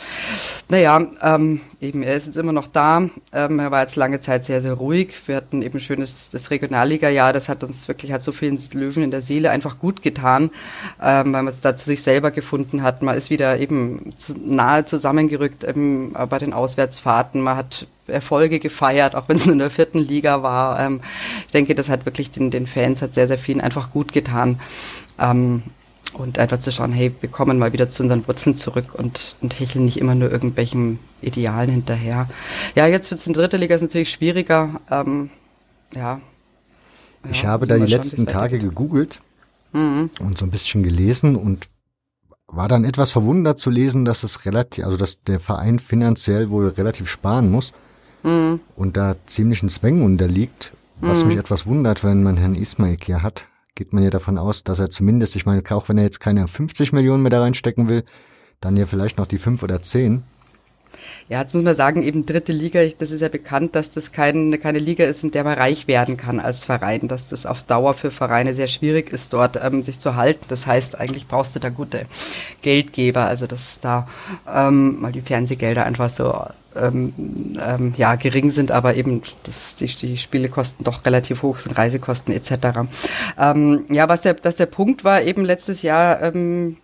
naja, 0.68 1.00
ähm, 1.22 1.60
eben, 1.80 2.02
er 2.02 2.14
ist 2.14 2.26
jetzt 2.26 2.36
immer 2.36 2.52
noch 2.52 2.66
da. 2.66 3.08
Ähm, 3.32 3.58
er 3.58 3.70
war 3.70 3.82
jetzt 3.82 3.96
lange 3.96 4.20
Zeit 4.20 4.44
sehr, 4.44 4.62
sehr 4.62 4.74
ruhig. 4.74 5.14
Wir 5.26 5.36
hatten 5.36 5.62
eben 5.62 5.80
schönes 5.80 6.30
das 6.30 6.50
Regionalliga-Jahr. 6.50 7.32
Das 7.32 7.48
hat 7.48 7.64
uns 7.64 7.88
wirklich, 7.88 8.12
hat 8.12 8.24
so 8.24 8.32
vielen 8.32 8.58
Löwen 8.72 9.02
in 9.02 9.10
der 9.10 9.22
Seele 9.22 9.50
einfach 9.50 9.78
gut 9.78 10.02
getan, 10.02 10.50
ähm, 11.00 11.32
weil 11.32 11.42
man 11.42 11.48
es 11.48 11.60
da 11.60 11.76
zu 11.76 11.84
sich 11.84 12.02
selber 12.02 12.30
gefunden 12.30 12.82
hat. 12.82 13.02
Man 13.02 13.16
ist 13.16 13.30
wieder 13.30 13.58
eben 13.58 14.14
zu, 14.16 14.34
nahe 14.38 14.84
zusammengerückt 14.84 15.64
ähm, 15.64 16.12
bei 16.28 16.38
den 16.38 16.52
Auswärtsfahrten. 16.52 17.40
Man 17.40 17.56
hat 17.56 17.86
Erfolge 18.06 18.58
gefeiert, 18.58 19.14
auch 19.14 19.28
wenn 19.28 19.36
es 19.36 19.46
nur 19.46 19.52
in 19.52 19.58
der 19.58 19.70
vierten 19.70 19.98
Liga 19.98 20.42
war. 20.42 20.80
Ähm, 20.80 21.00
ich 21.46 21.52
denke, 21.52 21.74
das 21.74 21.88
hat 21.88 22.04
wirklich 22.04 22.30
den, 22.30 22.50
den 22.50 22.66
Fans 22.66 23.02
hat 23.02 23.14
sehr, 23.14 23.28
sehr 23.28 23.38
vielen 23.38 23.60
einfach 23.60 23.90
gut 23.90 24.12
getan. 24.12 24.60
Ähm, 25.18 25.62
und 26.14 26.38
einfach 26.38 26.60
zu 26.60 26.72
schauen, 26.72 26.92
hey, 26.92 27.14
wir 27.20 27.28
kommen 27.28 27.58
mal 27.58 27.72
wieder 27.72 27.90
zu 27.90 28.02
unseren 28.02 28.26
Wurzeln 28.26 28.56
zurück 28.56 28.94
und, 28.94 29.36
und 29.40 29.58
hecheln 29.58 29.84
nicht 29.84 29.98
immer 29.98 30.14
nur 30.14 30.30
irgendwelchen 30.30 30.98
Idealen 31.20 31.70
hinterher. 31.70 32.28
Ja, 32.74 32.86
jetzt 32.86 33.10
wird 33.10 33.20
es 33.20 33.26
in 33.26 33.32
dritter 33.32 33.58
Liga 33.58 33.74
ist 33.74 33.82
natürlich 33.82 34.10
schwieriger. 34.10 34.80
Ähm, 34.90 35.30
ja. 35.94 36.20
Ich 37.30 37.42
ja, 37.42 37.50
habe 37.50 37.66
da 37.66 37.78
die 37.78 37.86
letzten 37.86 38.26
Tage 38.26 38.58
gegoogelt 38.58 39.20
mhm. 39.72 40.10
und 40.18 40.38
so 40.38 40.44
ein 40.44 40.50
bisschen 40.50 40.82
gelesen 40.82 41.36
und 41.36 41.66
war 42.48 42.68
dann 42.68 42.84
etwas 42.84 43.10
verwundert 43.10 43.58
zu 43.58 43.70
lesen, 43.70 44.04
dass 44.04 44.24
es 44.24 44.44
relativ, 44.44 44.84
also 44.84 44.96
dass 44.96 45.22
der 45.22 45.40
Verein 45.40 45.78
finanziell 45.78 46.50
wohl 46.50 46.68
relativ 46.68 47.08
sparen 47.08 47.50
muss 47.50 47.72
mhm. 48.22 48.60
und 48.76 48.96
da 48.96 49.16
ziemlichen 49.26 49.68
Zwängen 49.68 50.04
unterliegt, 50.04 50.72
was 51.00 51.22
mhm. 51.22 51.28
mich 51.28 51.38
etwas 51.38 51.64
wundert, 51.64 52.04
wenn 52.04 52.22
man 52.22 52.36
Herrn 52.36 52.54
Ismail 52.54 52.98
hier 53.00 53.22
hat 53.22 53.46
geht 53.74 53.92
man 53.92 54.02
ja 54.02 54.10
davon 54.10 54.38
aus, 54.38 54.64
dass 54.64 54.78
er 54.78 54.90
zumindest, 54.90 55.36
ich 55.36 55.46
meine, 55.46 55.62
auch 55.70 55.88
wenn 55.88 55.98
er 55.98 56.04
jetzt 56.04 56.20
keine 56.20 56.46
50 56.46 56.92
Millionen 56.92 57.22
mehr 57.22 57.30
da 57.30 57.40
reinstecken 57.40 57.88
will, 57.88 58.04
dann 58.60 58.76
ja 58.76 58.86
vielleicht 58.86 59.18
noch 59.18 59.26
die 59.26 59.38
5 59.38 59.62
oder 59.62 59.82
10. 59.82 60.24
Ja, 61.28 61.40
jetzt 61.40 61.54
muss 61.54 61.62
man 61.62 61.74
sagen, 61.74 62.02
eben 62.02 62.26
dritte 62.26 62.52
Liga, 62.52 62.80
das 62.98 63.10
ist 63.10 63.20
ja 63.20 63.28
bekannt, 63.28 63.74
dass 63.74 63.90
das 63.90 64.12
kein, 64.12 64.60
keine 64.60 64.78
Liga 64.78 65.04
ist, 65.04 65.24
in 65.24 65.30
der 65.30 65.44
man 65.44 65.58
reich 65.58 65.88
werden 65.88 66.16
kann 66.16 66.40
als 66.40 66.64
Verein, 66.64 67.08
dass 67.08 67.28
das 67.28 67.46
auf 67.46 67.62
Dauer 67.62 67.94
für 67.94 68.10
Vereine 68.10 68.54
sehr 68.54 68.68
schwierig 68.68 69.12
ist, 69.12 69.32
dort 69.32 69.58
ähm, 69.62 69.82
sich 69.82 69.98
zu 69.98 70.16
halten. 70.16 70.44
Das 70.48 70.66
heißt, 70.66 70.98
eigentlich 70.98 71.28
brauchst 71.28 71.54
du 71.54 71.60
da 71.60 71.68
gute 71.68 72.06
Geldgeber, 72.62 73.26
also 73.26 73.46
dass 73.46 73.78
da 73.80 74.08
ähm, 74.52 75.00
mal 75.00 75.12
die 75.12 75.22
Fernsehgelder 75.22 75.84
einfach 75.84 76.10
so 76.10 76.32
ähm, 76.76 77.12
ähm, 77.60 77.94
ja, 77.96 78.14
gering 78.14 78.50
sind, 78.50 78.70
aber 78.70 78.94
eben 78.96 79.22
das, 79.44 79.76
die, 79.76 79.86
die 79.86 80.18
Spielekosten 80.18 80.84
doch 80.84 81.04
relativ 81.04 81.42
hoch 81.42 81.58
sind, 81.58 81.76
Reisekosten 81.76 82.34
etc. 82.34 82.80
Ähm, 83.38 83.84
ja, 83.90 84.08
was 84.08 84.22
der, 84.22 84.34
dass 84.34 84.56
der 84.56 84.66
Punkt 84.66 85.04
war, 85.04 85.22
eben 85.22 85.44
letztes 85.44 85.82
Jahr, 85.82 86.22
ähm, 86.22 86.76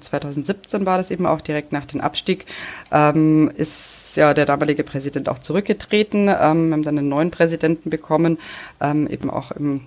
2017 0.00 0.86
war 0.86 0.98
das 0.98 1.10
eben 1.10 1.26
auch 1.26 1.40
direkt 1.40 1.72
nach 1.72 1.86
dem 1.86 2.00
Abstieg, 2.00 2.46
ähm, 2.92 3.50
ist 3.56 4.16
ja 4.16 4.34
der 4.34 4.46
damalige 4.46 4.84
Präsident 4.84 5.28
auch 5.28 5.40
zurückgetreten. 5.40 6.28
Ähm, 6.28 6.68
wir 6.68 6.72
haben 6.72 6.82
dann 6.82 6.98
einen 6.98 7.08
neuen 7.08 7.30
Präsidenten 7.30 7.90
bekommen, 7.90 8.38
ähm, 8.80 9.08
eben 9.08 9.30
auch 9.30 9.50
im 9.50 9.86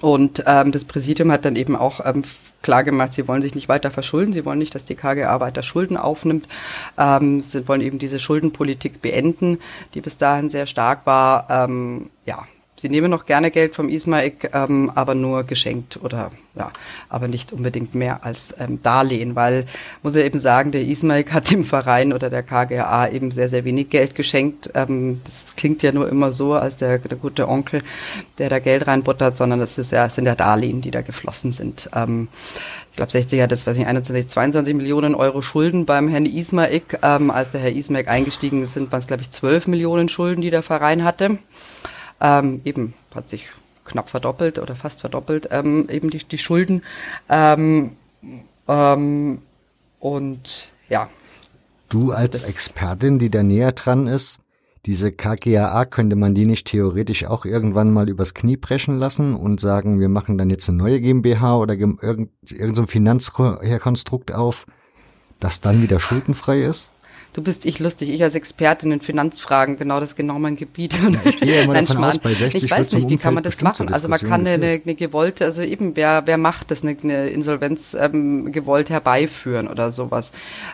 und 0.00 0.44
ähm, 0.46 0.72
das 0.72 0.84
Präsidium 0.84 1.32
hat 1.32 1.44
dann 1.44 1.56
eben 1.56 1.76
auch 1.76 2.00
ähm, 2.04 2.22
klar 2.62 2.84
gemacht, 2.84 3.12
sie 3.12 3.26
wollen 3.26 3.42
sich 3.42 3.54
nicht 3.54 3.68
weiter 3.68 3.90
verschulden, 3.90 4.32
sie 4.32 4.44
wollen 4.44 4.58
nicht, 4.58 4.74
dass 4.74 4.84
die 4.84 4.94
KGA 4.94 5.40
weiter 5.40 5.62
Schulden 5.62 5.96
aufnimmt. 5.96 6.48
Ähm, 6.96 7.42
sie 7.42 7.66
wollen 7.68 7.80
eben 7.80 7.98
diese 7.98 8.18
Schuldenpolitik 8.18 9.02
beenden, 9.02 9.58
die 9.94 10.00
bis 10.00 10.16
dahin 10.16 10.48
sehr 10.48 10.66
stark 10.66 11.06
war. 11.06 11.46
Ähm, 11.50 12.10
ja, 12.24 12.46
Sie 12.80 12.88
nehmen 12.88 13.10
noch 13.10 13.26
gerne 13.26 13.50
Geld 13.50 13.74
vom 13.74 13.90
Ismaik, 13.90 14.52
ähm, 14.54 14.90
aber 14.94 15.14
nur 15.14 15.44
geschenkt 15.44 15.98
oder 16.02 16.30
ja, 16.54 16.72
aber 17.10 17.28
nicht 17.28 17.52
unbedingt 17.52 17.94
mehr 17.94 18.24
als 18.24 18.54
ähm, 18.58 18.82
Darlehen, 18.82 19.36
weil 19.36 19.66
muss 20.02 20.16
er 20.16 20.24
eben 20.24 20.38
sagen, 20.38 20.72
der 20.72 20.86
Ismaik 20.86 21.30
hat 21.30 21.50
dem 21.50 21.66
Verein 21.66 22.14
oder 22.14 22.30
der 22.30 22.42
KGA 22.42 23.10
eben 23.10 23.32
sehr, 23.32 23.50
sehr 23.50 23.66
wenig 23.66 23.90
Geld 23.90 24.14
geschenkt. 24.14 24.70
Ähm, 24.72 25.20
das 25.24 25.56
klingt 25.56 25.82
ja 25.82 25.92
nur 25.92 26.08
immer 26.08 26.32
so 26.32 26.54
als 26.54 26.76
der, 26.76 26.98
der 26.98 27.18
gute 27.18 27.50
Onkel, 27.50 27.82
der 28.38 28.48
da 28.48 28.60
Geld 28.60 28.86
reinbuttert, 28.86 29.36
sondern 29.36 29.60
das 29.60 29.76
ist 29.76 29.92
ja, 29.92 30.06
es 30.06 30.14
sind 30.14 30.24
ja 30.24 30.34
Darlehen, 30.34 30.80
die 30.80 30.90
da 30.90 31.02
geflossen 31.02 31.52
sind. 31.52 31.90
Ähm, 31.94 32.28
ich 32.92 32.96
glaube, 32.96 33.12
60 33.12 33.42
hat 33.42 33.50
jetzt, 33.50 33.66
weiß 33.66 33.76
ich, 33.76 33.86
21, 33.86 34.28
22 34.28 34.74
Millionen 34.74 35.14
Euro 35.14 35.42
Schulden 35.42 35.84
beim 35.84 36.08
Herrn 36.08 36.24
Ismaik. 36.24 36.98
Ähm, 37.02 37.30
als 37.30 37.50
der 37.50 37.60
Herr 37.60 37.72
Ismaik 37.72 38.08
eingestiegen 38.08 38.62
ist, 38.62 38.72
sind 38.72 38.90
waren 38.90 39.00
es, 39.00 39.06
glaube 39.06 39.22
ich, 39.22 39.30
12 39.30 39.66
Millionen 39.66 40.08
Schulden, 40.08 40.40
die 40.40 40.50
der 40.50 40.62
Verein 40.62 41.04
hatte 41.04 41.36
ähm, 42.20 42.60
eben 42.64 42.94
hat 43.14 43.28
sich 43.28 43.48
knapp 43.84 44.10
verdoppelt 44.10 44.58
oder 44.58 44.76
fast 44.76 45.00
verdoppelt, 45.00 45.48
ähm, 45.50 45.88
eben 45.90 46.10
die, 46.10 46.18
die 46.18 46.38
Schulden. 46.38 46.82
Ähm, 47.28 47.96
ähm, 48.68 49.42
und 49.98 50.72
ja. 50.88 51.08
Du 51.88 52.12
als 52.12 52.42
Expertin, 52.42 53.18
die 53.18 53.30
da 53.30 53.42
näher 53.42 53.72
dran 53.72 54.06
ist, 54.06 54.40
diese 54.86 55.12
KGAA, 55.12 55.84
könnte 55.84 56.16
man 56.16 56.34
die 56.34 56.46
nicht 56.46 56.66
theoretisch 56.66 57.26
auch 57.26 57.44
irgendwann 57.44 57.92
mal 57.92 58.08
übers 58.08 58.32
Knie 58.32 58.56
brechen 58.56 58.98
lassen 58.98 59.34
und 59.34 59.60
sagen, 59.60 60.00
wir 60.00 60.08
machen 60.08 60.38
dann 60.38 60.48
jetzt 60.48 60.68
eine 60.68 60.78
neue 60.78 61.00
GmbH 61.00 61.58
oder 61.58 61.74
irgendein 61.74 62.30
irgend 62.48 62.76
so 62.76 62.86
Finanzkonstrukt 62.86 64.32
auf, 64.32 64.64
das 65.38 65.60
dann 65.60 65.82
wieder 65.82 66.00
schuldenfrei 66.00 66.60
ist? 66.62 66.92
Du 67.32 67.42
bist 67.42 67.64
ich 67.64 67.78
lustig, 67.78 68.08
ich 68.08 68.22
als 68.22 68.34
Expertin 68.34 68.90
in 68.92 69.00
Finanzfragen, 69.00 69.76
genau 69.76 70.00
das 70.00 70.10
ist 70.10 70.16
genau 70.16 70.38
mein 70.38 70.56
Gebiet. 70.56 70.98
Ja, 71.00 71.10
ich 71.24 71.40
gehe 71.40 71.62
immer 71.62 71.74
davon 71.80 72.02
aus, 72.04 72.18
bei 72.18 72.34
60 72.34 72.64
ich 72.64 72.70
weiß 72.70 72.92
nicht, 72.92 73.08
wie 73.08 73.16
kann 73.16 73.34
man 73.34 73.42
das 73.42 73.60
machen? 73.60 73.92
Also 73.92 74.08
man 74.08 74.18
kann 74.18 74.40
eine, 74.40 74.52
eine, 74.52 74.80
eine 74.84 74.94
gewollte, 74.94 75.44
also 75.44 75.62
eben, 75.62 75.94
wer, 75.96 76.22
wer 76.26 76.38
macht 76.38 76.70
das, 76.70 76.82
eine, 76.82 76.96
eine 77.02 77.28
Insolvenz 77.28 77.96
ähm, 77.98 78.52
gewollt 78.52 78.90
herbeiführen 78.90 79.68
oder 79.68 79.92
sowas. 79.92 80.32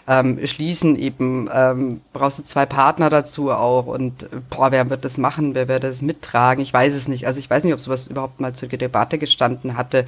Ähm, 0.09 0.39
schließen 0.45 0.97
eben, 0.99 1.49
ähm, 1.53 2.01
brauchst 2.12 2.39
du 2.39 2.45
zwei 2.45 2.66
Partner 2.66 3.11
dazu 3.11 3.51
auch 3.51 3.87
und 3.87 4.28
boah, 4.51 4.73
wer 4.73 4.89
wird 4.89 5.05
das 5.05 5.19
machen, 5.19 5.55
wer 5.55 5.69
wird 5.69 5.85
das 5.85 6.01
mittragen? 6.01 6.62
Ich 6.62 6.73
weiß 6.73 6.95
es 6.95 7.09
nicht. 7.09 7.27
Also 7.27 7.39
ich 7.39 7.51
weiß 7.51 7.65
nicht, 7.65 7.74
ob 7.74 7.81
sowas 7.81 8.07
überhaupt 8.07 8.41
mal 8.41 8.55
zur 8.55 8.69
Debatte 8.69 9.19
gestanden 9.19 9.77
hatte. 9.77 10.07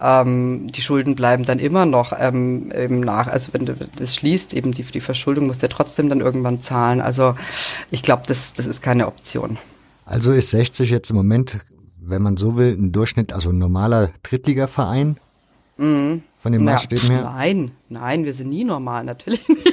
Ähm, 0.00 0.72
die 0.72 0.82
Schulden 0.82 1.14
bleiben 1.14 1.44
dann 1.44 1.58
immer 1.58 1.86
noch 1.86 2.12
ähm, 2.18 2.72
eben 2.76 3.00
nach, 3.00 3.28
also 3.28 3.52
wenn 3.52 3.66
du 3.66 3.74
das 3.96 4.14
schließt, 4.14 4.54
eben 4.54 4.72
die, 4.72 4.82
die 4.82 5.00
Verschuldung 5.00 5.46
muss 5.46 5.60
ja 5.60 5.68
trotzdem 5.68 5.83
trotzdem 5.84 6.08
dann 6.08 6.20
irgendwann 6.20 6.60
zahlen. 6.60 7.00
Also 7.00 7.36
ich 7.90 8.02
glaube, 8.02 8.22
das, 8.26 8.54
das 8.54 8.66
ist 8.66 8.82
keine 8.82 9.06
Option. 9.06 9.58
Also 10.06 10.32
ist 10.32 10.50
60 10.50 10.90
jetzt 10.90 11.10
im 11.10 11.16
Moment, 11.16 11.58
wenn 12.00 12.22
man 12.22 12.36
so 12.36 12.56
will, 12.56 12.72
ein 12.72 12.92
Durchschnitt, 12.92 13.32
also 13.32 13.50
ein 13.50 13.58
normaler 13.58 14.10
Drittligaverein? 14.22 15.18
Mhm. 15.76 16.22
Von 16.38 16.52
den 16.52 16.64
Maßstäben 16.64 17.10
her? 17.10 17.22
Nein, 17.24 17.72
nein, 17.88 18.24
wir 18.24 18.34
sind 18.34 18.50
nie 18.50 18.64
normal, 18.64 19.04
natürlich 19.04 19.46
nicht. 19.48 19.72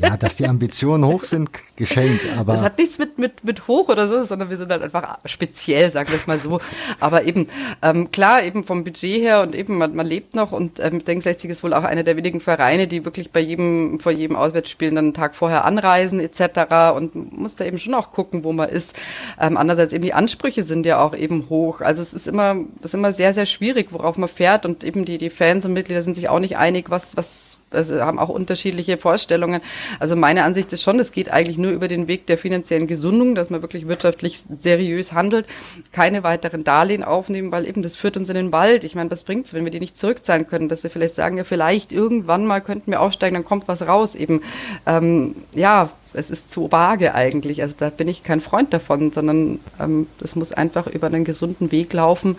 Ja, 0.00 0.16
dass 0.16 0.36
die 0.36 0.46
Ambitionen 0.46 1.04
hoch 1.04 1.24
sind, 1.24 1.50
geschenkt, 1.76 2.26
aber. 2.38 2.54
Das 2.54 2.62
hat 2.62 2.78
nichts 2.78 2.98
mit, 2.98 3.18
mit, 3.18 3.44
mit 3.44 3.68
hoch 3.68 3.88
oder 3.88 4.08
so, 4.08 4.24
sondern 4.24 4.48
wir 4.48 4.56
sind 4.56 4.70
halt 4.70 4.82
einfach 4.82 5.18
speziell, 5.26 5.90
sagen 5.90 6.08
wir 6.10 6.16
es 6.16 6.26
mal 6.26 6.38
so. 6.38 6.60
Aber 7.00 7.24
eben, 7.24 7.48
ähm, 7.82 8.10
klar, 8.10 8.42
eben 8.42 8.64
vom 8.64 8.84
Budget 8.84 9.20
her 9.20 9.42
und 9.42 9.54
eben, 9.54 9.76
man, 9.76 9.94
man 9.94 10.06
lebt 10.06 10.34
noch 10.34 10.52
und 10.52 10.80
ähm, 10.80 11.04
Denk 11.04 11.22
60 11.22 11.50
ist 11.50 11.62
wohl 11.62 11.74
auch 11.74 11.84
einer 11.84 12.02
der 12.02 12.16
wenigen 12.16 12.40
Vereine, 12.40 12.88
die 12.88 13.04
wirklich 13.04 13.30
bei 13.30 13.40
jedem, 13.40 14.00
vor 14.00 14.12
jedem 14.12 14.36
Auswärtsspielen 14.36 14.94
dann 14.94 15.04
einen 15.06 15.14
Tag 15.14 15.34
vorher 15.34 15.64
anreisen, 15.64 16.20
etc. 16.20 16.94
und 16.96 17.38
muss 17.38 17.54
da 17.54 17.64
eben 17.64 17.78
schon 17.78 17.94
auch 17.94 18.12
gucken, 18.12 18.42
wo 18.42 18.52
man 18.52 18.68
ist. 18.68 18.94
Ähm, 19.38 19.56
andererseits 19.56 19.92
eben 19.92 20.04
die 20.04 20.14
Ansprüche 20.14 20.64
sind 20.64 20.86
ja 20.86 21.00
auch 21.00 21.14
eben 21.14 21.48
hoch. 21.50 21.80
Also 21.80 22.00
es 22.00 22.14
ist 22.14 22.26
immer, 22.26 22.56
es 22.80 22.86
ist 22.86 22.94
immer 22.94 23.12
sehr, 23.12 23.34
sehr 23.34 23.46
schwierig, 23.46 23.88
worauf 23.92 24.16
man 24.16 24.28
fährt 24.28 24.64
und 24.64 24.82
eben 24.82 25.04
die, 25.04 25.18
die 25.18 25.30
Fans 25.30 25.64
und 25.64 25.74
Mitglieder 25.74 26.02
sind 26.02 26.14
sich 26.14 26.28
auch 26.28 26.40
nicht 26.40 26.56
einig, 26.56 26.90
was, 26.90 27.16
was 27.16 27.49
also 27.70 28.00
haben 28.00 28.18
auch 28.18 28.28
unterschiedliche 28.28 28.96
Vorstellungen. 28.98 29.60
Also 29.98 30.16
meine 30.16 30.44
Ansicht 30.44 30.72
ist 30.72 30.82
schon, 30.82 30.98
es 30.98 31.12
geht 31.12 31.30
eigentlich 31.30 31.58
nur 31.58 31.70
über 31.70 31.88
den 31.88 32.08
Weg 32.08 32.26
der 32.26 32.38
finanziellen 32.38 32.86
Gesundung, 32.86 33.34
dass 33.34 33.50
man 33.50 33.62
wirklich 33.62 33.88
wirtschaftlich 33.88 34.44
seriös 34.58 35.12
handelt, 35.12 35.46
keine 35.92 36.22
weiteren 36.22 36.64
Darlehen 36.64 37.04
aufnehmen, 37.04 37.52
weil 37.52 37.66
eben 37.66 37.82
das 37.82 37.96
führt 37.96 38.16
uns 38.16 38.28
in 38.28 38.34
den 38.34 38.52
Wald. 38.52 38.84
Ich 38.84 38.94
meine, 38.94 39.10
was 39.10 39.24
bringt's, 39.24 39.54
wenn 39.54 39.64
wir 39.64 39.70
die 39.70 39.80
nicht 39.80 39.96
zurückzahlen 39.96 40.46
können, 40.46 40.68
dass 40.68 40.82
wir 40.82 40.90
vielleicht 40.90 41.14
sagen, 41.14 41.36
ja, 41.36 41.44
vielleicht 41.44 41.92
irgendwann 41.92 42.46
mal 42.46 42.60
könnten 42.60 42.90
wir 42.90 43.00
aufsteigen, 43.00 43.34
dann 43.34 43.44
kommt 43.44 43.68
was 43.68 43.82
raus. 43.82 44.14
Eben, 44.14 44.42
ähm, 44.86 45.36
ja, 45.54 45.90
es 46.12 46.30
ist 46.30 46.50
zu 46.50 46.72
vage 46.72 47.14
eigentlich. 47.14 47.62
Also 47.62 47.74
da 47.78 47.90
bin 47.90 48.08
ich 48.08 48.24
kein 48.24 48.40
Freund 48.40 48.72
davon, 48.72 49.12
sondern 49.12 49.60
ähm, 49.78 50.06
das 50.18 50.34
muss 50.34 50.52
einfach 50.52 50.86
über 50.86 51.06
einen 51.06 51.24
gesunden 51.24 51.70
Weg 51.70 51.92
laufen 51.92 52.36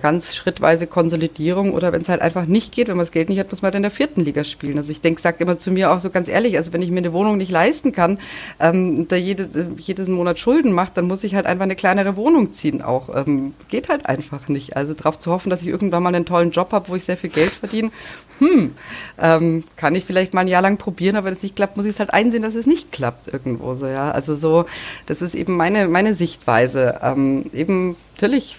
ganz 0.00 0.34
schrittweise 0.34 0.86
Konsolidierung 0.86 1.72
oder 1.72 1.92
wenn 1.92 2.02
es 2.02 2.08
halt 2.08 2.20
einfach 2.20 2.46
nicht 2.46 2.72
geht, 2.72 2.88
wenn 2.88 2.96
man 2.96 3.04
das 3.04 3.12
Geld 3.12 3.28
nicht 3.28 3.38
hat, 3.38 3.50
muss 3.50 3.62
man 3.62 3.68
halt 3.68 3.76
in 3.76 3.82
der 3.82 3.90
vierten 3.90 4.22
Liga 4.22 4.44
spielen. 4.44 4.78
Also 4.78 4.90
ich 4.90 5.00
denke, 5.00 5.20
sagt 5.20 5.40
immer 5.40 5.58
zu 5.58 5.70
mir 5.70 5.90
auch 5.90 6.00
so 6.00 6.10
ganz 6.10 6.28
ehrlich, 6.28 6.56
also 6.56 6.72
wenn 6.72 6.82
ich 6.82 6.90
mir 6.90 6.98
eine 6.98 7.12
Wohnung 7.12 7.36
nicht 7.36 7.50
leisten 7.50 7.92
kann, 7.92 8.18
ähm, 8.60 9.08
da 9.08 9.16
jede, 9.16 9.48
jedes 9.78 10.08
Monat 10.08 10.38
Schulden 10.38 10.72
macht, 10.72 10.96
dann 10.96 11.06
muss 11.06 11.24
ich 11.24 11.34
halt 11.34 11.46
einfach 11.46 11.64
eine 11.64 11.76
kleinere 11.76 12.16
Wohnung 12.16 12.52
ziehen 12.52 12.82
auch. 12.82 13.14
Ähm, 13.14 13.54
geht 13.68 13.88
halt 13.88 14.06
einfach 14.06 14.48
nicht. 14.48 14.76
Also 14.76 14.94
darauf 14.94 15.18
zu 15.18 15.30
hoffen, 15.30 15.50
dass 15.50 15.62
ich 15.62 15.68
irgendwann 15.68 16.02
mal 16.02 16.14
einen 16.14 16.26
tollen 16.26 16.50
Job 16.50 16.72
habe, 16.72 16.88
wo 16.88 16.94
ich 16.94 17.04
sehr 17.04 17.16
viel 17.16 17.30
Geld 17.30 17.50
verdiene, 17.50 17.90
hm, 18.38 18.74
ähm, 19.18 19.64
kann 19.76 19.94
ich 19.94 20.04
vielleicht 20.04 20.34
mal 20.34 20.42
ein 20.42 20.48
Jahr 20.48 20.62
lang 20.62 20.76
probieren, 20.76 21.16
aber 21.16 21.26
wenn 21.26 21.34
es 21.34 21.42
nicht 21.42 21.56
klappt, 21.56 21.76
muss 21.76 21.86
ich 21.86 21.92
es 21.92 21.98
halt 21.98 22.12
einsehen, 22.12 22.42
dass 22.42 22.54
es 22.54 22.66
nicht 22.66 22.92
klappt 22.92 23.32
irgendwo 23.32 23.74
so, 23.74 23.86
ja. 23.86 24.10
Also 24.10 24.36
so, 24.36 24.66
das 25.06 25.22
ist 25.22 25.34
eben 25.34 25.56
meine, 25.56 25.88
meine 25.88 26.14
Sichtweise. 26.14 27.00
Ähm, 27.02 27.46
eben, 27.52 27.96
natürlich 28.14 28.58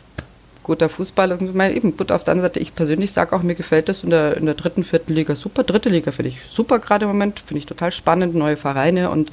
guter 0.69 0.87
Fußball 0.87 1.31
und 1.31 1.55
mein, 1.55 1.75
eben 1.75 1.97
gut 1.97 2.11
auf 2.11 2.23
der 2.23 2.33
anderen 2.33 2.49
Seite, 2.49 2.59
ich 2.59 2.75
persönlich 2.75 3.11
sage 3.11 3.35
auch, 3.35 3.41
mir 3.41 3.55
gefällt 3.55 3.89
das 3.89 4.03
in 4.03 4.11
der, 4.11 4.37
in 4.37 4.45
der 4.45 4.53
dritten, 4.53 4.83
vierten 4.83 5.13
Liga 5.13 5.35
super. 5.35 5.63
Dritte 5.63 5.89
Liga 5.89 6.11
finde 6.11 6.29
ich 6.29 6.37
super 6.51 6.77
gerade 6.79 7.05
im 7.05 7.11
Moment, 7.11 7.39
finde 7.39 7.59
ich 7.59 7.65
total 7.65 7.91
spannend, 7.91 8.35
neue 8.35 8.55
Vereine 8.55 9.09
und 9.09 9.31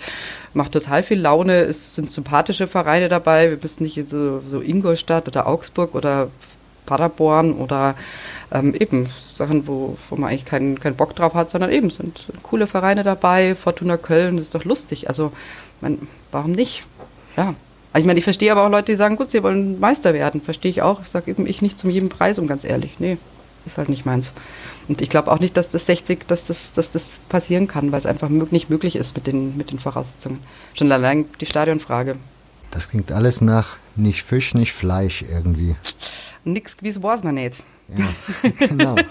macht 0.55 0.73
total 0.73 1.03
viel 1.03 1.21
Laune. 1.21 1.61
Es 1.61 1.95
sind 1.95 2.11
sympathische 2.11 2.67
Vereine 2.67 3.09
dabei. 3.09 3.51
Wir 3.51 3.59
müssen 3.61 3.83
nicht 3.83 4.09
so, 4.09 4.41
so 4.41 4.63
Ingolstadt 4.63 5.29
oder 5.29 5.47
Augsburg 5.47 5.95
oder 5.95 6.29
Paderborn 6.87 7.53
oder 7.53 7.97
ähm, 8.51 8.75
eben 8.75 9.13
Sachen, 9.35 9.67
wo, 9.67 9.99
wo 10.09 10.17
man 10.17 10.31
eigentlich 10.31 10.47
keinen, 10.47 10.81
keinen 10.81 10.97
Bock 10.97 11.15
drauf 11.15 11.35
hat, 11.35 11.51
sondern 11.51 11.71
eben 11.71 11.91
sind 11.91 12.27
coole 12.43 12.67
Vereine 12.67 13.03
dabei. 13.03 13.55
Fortuna 13.55 13.99
Köln, 13.99 14.39
ist 14.39 14.55
doch 14.55 14.65
lustig. 14.65 15.09
Also, 15.09 15.33
man, 15.83 16.09
warum 16.33 16.53
nicht? 16.53 16.85
ja. 17.37 17.55
Ich 17.97 18.05
meine, 18.05 18.19
ich 18.19 18.25
verstehe 18.25 18.53
aber 18.53 18.65
auch 18.65 18.71
Leute, 18.71 18.93
die 18.93 18.97
sagen, 18.97 19.17
gut, 19.17 19.31
sie 19.31 19.43
wollen 19.43 19.81
Meister 19.81 20.13
werden. 20.15 20.41
Verstehe 20.41 20.71
ich 20.71 20.83
auch. 20.83 21.03
Ich 21.03 21.09
sage 21.09 21.31
eben, 21.31 21.47
ich 21.47 21.63
nicht 21.63 21.79
zum 21.79 21.91
jedem 21.91 22.09
Preis, 22.09 22.39
um 22.39 22.47
ganz 22.47 22.65
ehrlich. 22.65 22.99
Nee, 22.99 23.19
ist 23.65 23.79
halt 23.79 23.89
nicht 23.89 24.07
meins. 24.07 24.33
Und 24.89 25.03
ich 25.03 25.09
glaube 25.09 25.33
auch 25.33 25.41
nicht, 25.41 25.57
dass 25.57 25.71
das 25.71 25.87
60, 25.87 26.27
dass 26.27 26.47
das, 26.47 26.73
dass 26.73 26.91
das 26.93 27.19
passieren 27.29 27.67
kann, 27.67 27.93
weil 27.93 27.99
es 27.99 28.07
einfach 28.07 28.29
nicht 28.29 28.71
möglich 28.71 28.97
ist 28.97 29.17
mit 29.17 29.27
den, 29.27 29.57
mit 29.57 29.71
den 29.71 29.79
Voraussetzungen. 29.79 30.39
Schon 30.75 30.93
allein 30.93 31.27
die 31.41 31.47
Stadionfrage. 31.47 32.17
Das 32.71 32.91
klingt 32.91 33.11
alles 33.11 33.41
nach 33.41 33.79
nicht 33.97 34.23
Fisch, 34.23 34.55
nicht 34.55 34.73
Fleisch 34.73 35.23
irgendwie. 35.23 35.77
Nix 36.45 36.77
gewiss 36.77 37.03
weiß 37.03 37.25
man 37.25 37.35
nicht. 37.35 37.63
Ja, 37.97 38.07
genau. 38.67 38.97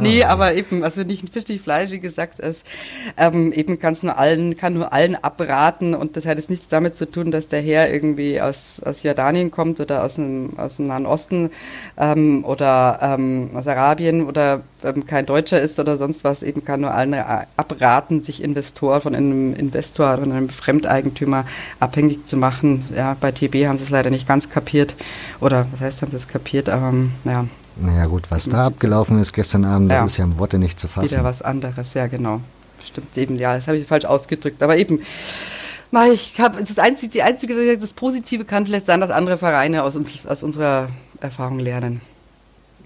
nee, 0.00 0.22
ah, 0.22 0.30
aber 0.30 0.54
eben, 0.54 0.82
also 0.82 1.02
nicht 1.02 1.22
ein 1.22 1.28
Fisch, 1.28 1.48
nicht 1.48 1.62
Fleisch, 1.62 1.90
wie 1.90 2.00
gesagt, 2.00 2.40
es 2.40 2.62
ähm, 3.16 3.52
eben 3.52 3.78
kann's 3.78 4.02
nur 4.02 4.18
allen, 4.18 4.56
kann 4.56 4.74
nur 4.74 4.92
allen 4.92 5.16
abraten 5.16 5.94
und 5.94 6.16
das 6.16 6.26
hat 6.26 6.38
jetzt 6.38 6.50
nichts 6.50 6.68
damit 6.68 6.96
zu 6.96 7.10
tun, 7.10 7.30
dass 7.30 7.48
der 7.48 7.60
Herr 7.60 7.92
irgendwie 7.92 8.40
aus, 8.40 8.80
aus 8.84 9.02
Jordanien 9.02 9.50
kommt 9.50 9.80
oder 9.80 10.04
aus 10.04 10.14
dem, 10.14 10.58
aus 10.58 10.76
dem 10.76 10.86
Nahen 10.86 11.06
Osten 11.06 11.50
ähm, 11.96 12.44
oder 12.44 12.98
ähm, 13.02 13.50
aus 13.54 13.66
Arabien 13.66 14.26
oder 14.26 14.62
ähm, 14.84 15.06
kein 15.06 15.26
Deutscher 15.26 15.60
ist 15.60 15.78
oder 15.78 15.96
sonst 15.96 16.24
was, 16.24 16.42
eben 16.42 16.64
kann 16.64 16.80
nur 16.80 16.92
allen 16.92 17.14
abraten, 17.14 18.22
sich 18.22 18.42
Investor 18.42 19.00
von 19.00 19.14
einem 19.14 19.54
Investor 19.54 20.14
oder 20.14 20.22
einem 20.22 20.48
Fremdeigentümer 20.48 21.44
abhängig 21.80 22.26
zu 22.26 22.36
machen. 22.36 22.84
Ja, 22.94 23.16
bei 23.20 23.32
TB 23.32 23.66
haben 23.66 23.78
sie 23.78 23.84
es 23.84 23.90
leider 23.90 24.10
nicht 24.10 24.28
ganz 24.28 24.50
kapiert 24.50 24.94
oder 25.40 25.66
was 25.72 25.80
heißt, 25.80 26.02
haben 26.02 26.10
sie 26.10 26.16
es 26.16 26.28
kapiert, 26.28 26.68
aber 26.68 26.92
ja, 27.24 27.46
naja 27.80 28.06
gut, 28.06 28.30
was 28.30 28.46
da 28.46 28.66
abgelaufen 28.66 29.20
ist 29.20 29.32
gestern 29.32 29.64
Abend, 29.64 29.90
das 29.90 29.98
ja. 29.98 30.04
ist 30.06 30.16
ja 30.16 30.24
im 30.24 30.38
Worte 30.38 30.58
nicht 30.58 30.80
zu 30.80 30.88
fassen. 30.88 31.10
Wieder 31.10 31.24
was 31.24 31.42
anderes, 31.42 31.94
ja 31.94 32.06
genau. 32.06 32.40
Stimmt 32.84 33.16
eben, 33.16 33.38
ja, 33.38 33.56
das 33.56 33.66
habe 33.66 33.78
ich 33.78 33.86
falsch 33.86 34.04
ausgedrückt. 34.04 34.62
Aber 34.62 34.76
eben, 34.76 35.00
ich 36.12 36.40
habe 36.40 36.62
das 36.62 36.78
einzige, 36.78 37.12
die 37.12 37.22
einzige, 37.22 37.78
das 37.78 37.92
Positive 37.92 38.44
kann 38.44 38.66
vielleicht 38.66 38.86
sein, 38.86 39.00
dass 39.00 39.10
andere 39.10 39.38
Vereine 39.38 39.82
aus, 39.82 39.96
uns, 39.96 40.26
aus 40.26 40.42
unserer 40.42 40.90
Erfahrung 41.20 41.58
lernen. 41.58 42.00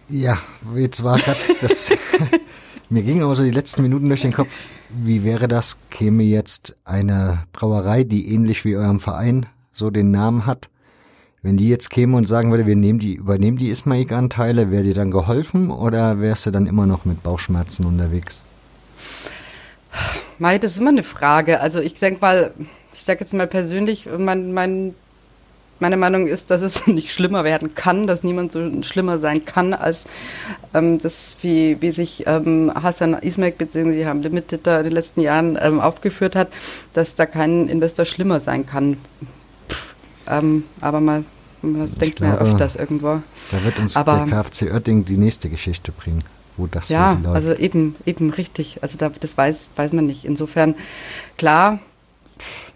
Ja, 0.09 0.39
jetzt 0.77 1.03
war 1.03 1.19
gerade 1.19 1.41
das. 1.61 1.93
mir 2.91 3.03
ging 3.03 3.23
aber 3.23 3.35
so 3.35 3.43
die 3.43 3.51
letzten 3.51 3.83
Minuten 3.83 4.09
durch 4.09 4.23
den 4.23 4.33
Kopf. 4.33 4.57
Wie 4.91 5.25
wäre 5.25 5.49
das? 5.49 5.79
Käme 5.91 6.23
jetzt 6.23 6.75
eine 6.85 7.45
Brauerei, 7.53 8.05
die 8.05 8.33
ähnlich 8.33 8.65
wie 8.65 8.77
eurem 8.77 9.01
Verein 9.01 9.47
so 9.73 9.91
den 9.91 10.11
Namen 10.11 10.45
hat, 10.45 10.69
wenn 11.43 11.57
die 11.57 11.69
jetzt 11.69 11.91
kämen 11.91 12.15
und 12.15 12.29
sagen 12.29 12.51
würde, 12.51 12.67
wir 12.67 12.77
nehmen 12.77 13.01
die, 13.01 13.15
übernehmen 13.15 13.57
die 13.57 13.69
Ismaik-Anteile, 13.69 14.71
wäre 14.71 14.85
dir 14.85 14.95
dann 14.95 15.11
geholfen 15.11 15.71
oder 15.71 16.21
wärst 16.21 16.47
du 16.47 16.51
dann 16.53 16.67
immer 16.67 16.87
noch 16.87 17.05
mit 17.05 17.23
Bauchschmerzen 17.23 17.85
unterwegs? 17.85 18.45
Mai, 20.39 20.59
das 20.59 20.73
ist 20.73 20.79
immer 20.79 20.91
eine 20.91 21.03
Frage. 21.03 21.61
Also 21.61 21.81
ich 21.81 21.95
denke 21.95 22.21
mal, 22.21 22.53
ich 22.95 23.03
sage 23.03 23.21
jetzt 23.21 23.35
mal 23.35 23.49
persönlich, 23.49 24.09
mein, 24.17 24.53
mein, 24.53 24.95
meine 25.81 25.97
Meinung 25.97 26.29
ist, 26.29 26.51
dass 26.51 26.63
es 26.63 26.87
nicht 26.87 27.13
schlimmer 27.13 27.43
werden 27.43 27.75
kann, 27.75 28.07
dass 28.07 28.23
niemand 28.23 28.53
so 28.53 28.83
schlimmer 28.85 29.19
sein 29.19 29.45
kann, 29.45 29.75
als 29.75 30.07
ähm, 30.75 31.01
das, 31.01 31.35
wie, 31.43 31.77
wie 31.83 31.91
sich 31.91 32.23
ähm, 32.29 32.71
Hassan 32.73 33.15
Ismail 33.15 33.51
bzw. 33.51 34.07
Ham 34.07 34.23
Limited 34.23 34.65
da 34.65 34.79
in 34.79 34.85
den 34.85 34.93
letzten 34.93 35.21
Jahren 35.21 35.59
ähm, 35.61 35.81
aufgeführt 35.81 36.37
hat, 36.37 36.49
dass 36.95 37.17
da 37.17 37.27
kein 37.27 37.69
Investor 37.69 38.05
schlimmer 38.05 38.41
sein 38.41 38.65
kann. 38.65 38.97
Ähm, 40.29 40.65
aber 40.81 41.01
mal, 41.01 41.25
das 41.63 41.95
denkt 41.95 42.17
glaube, 42.17 42.37
man 42.37 42.47
ja 42.47 42.53
öfters 42.53 42.77
irgendwo. 42.77 43.23
Da 43.51 43.65
wird 43.65 43.79
uns 43.79 43.97
aber, 43.97 44.25
der 44.27 44.43
KfC 44.43 44.73
Oetting 44.73 45.05
die 45.05 45.17
nächste 45.17 45.49
Geschichte 45.49 45.93
bringen, 45.93 46.23
wo 46.57 46.67
das 46.67 46.89
ja, 46.89 47.19
so 47.23 47.31
also 47.31 47.55
eben, 47.55 47.97
eben 48.07 48.31
richtig. 48.31 48.83
Also 48.83 48.99
da, 48.99 49.11
das 49.21 49.37
weiß, 49.37 49.69
weiß 49.77 49.93
man 49.93 50.07
nicht. 50.07 50.25
Insofern, 50.25 50.75
klar, 51.37 51.81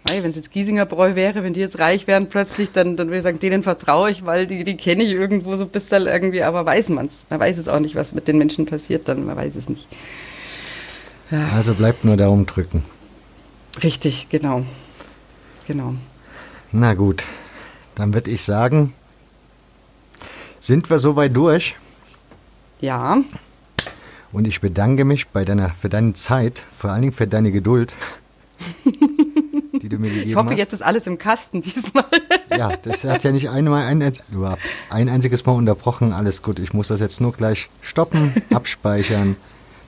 wenn 0.09 0.29
es 0.29 0.35
jetzt 0.35 0.51
Giesinger 0.51 0.85
Bräu 0.85 1.15
wäre, 1.15 1.43
wenn 1.43 1.53
die 1.53 1.59
jetzt 1.59 1.79
reich 1.79 2.07
wären 2.07 2.29
plötzlich, 2.29 2.69
dann, 2.71 2.95
dann 2.95 3.07
würde 3.07 3.17
ich 3.17 3.23
sagen, 3.23 3.39
denen 3.39 3.63
vertraue 3.63 4.09
ich, 4.09 4.25
weil 4.25 4.47
die, 4.47 4.63
die 4.63 4.77
kenne 4.77 5.03
ich 5.03 5.11
irgendwo 5.11 5.55
so 5.57 5.63
ein 5.63 5.69
bisschen 5.69 6.07
irgendwie, 6.07 6.43
aber 6.43 6.65
weiß 6.65 6.89
man 6.89 7.07
es. 7.07 7.13
Man 7.29 7.39
weiß 7.39 7.57
es 7.57 7.67
auch 7.67 7.79
nicht, 7.79 7.95
was 7.95 8.13
mit 8.13 8.27
den 8.27 8.37
Menschen 8.37 8.65
passiert 8.65 9.07
dann, 9.07 9.25
man 9.25 9.35
weiß 9.35 9.55
es 9.55 9.67
nicht. 9.69 9.87
Ja. 11.29 11.49
Also 11.49 11.73
bleibt 11.73 12.05
nur 12.05 12.15
Daumen 12.15 12.45
drücken. 12.45 12.83
Richtig, 13.83 14.27
genau. 14.29 14.63
Genau. 15.67 15.95
Na 16.71 16.93
gut, 16.93 17.23
dann 17.95 18.13
würde 18.13 18.31
ich 18.31 18.43
sagen, 18.43 18.93
sind 20.59 20.89
wir 20.89 20.99
soweit 20.99 21.35
durch? 21.35 21.77
Ja. 22.81 23.21
Und 24.31 24.47
ich 24.47 24.59
bedanke 24.59 25.05
mich 25.05 25.29
bei 25.29 25.45
deiner, 25.45 25.69
für 25.69 25.89
deine 25.89 26.13
Zeit, 26.13 26.59
vor 26.59 26.91
allen 26.91 27.01
Dingen 27.01 27.13
für 27.13 27.27
deine 27.27 27.51
Geduld, 27.51 27.95
die 28.85 29.89
du 29.89 29.97
mir 29.97 30.09
gegeben 30.09 30.19
hast. 30.19 30.27
Ich 30.27 30.35
hoffe, 30.35 30.49
hast. 30.49 30.57
jetzt 30.57 30.73
ist 30.73 30.81
alles 30.81 31.07
im 31.07 31.17
Kasten 31.17 31.61
diesmal. 31.63 32.05
Ja, 32.55 32.75
das 32.75 33.03
hat 33.03 33.23
ja 33.23 33.31
nicht 33.31 33.49
einmal 33.49 33.85
ein, 33.85 34.01
ein 34.89 35.09
einziges 35.09 35.45
Mal 35.45 35.53
unterbrochen. 35.53 36.11
Alles 36.11 36.41
gut, 36.43 36.59
ich 36.59 36.73
muss 36.73 36.89
das 36.89 36.99
jetzt 36.99 37.21
nur 37.21 37.31
gleich 37.31 37.69
stoppen, 37.81 38.33
abspeichern. 38.53 39.37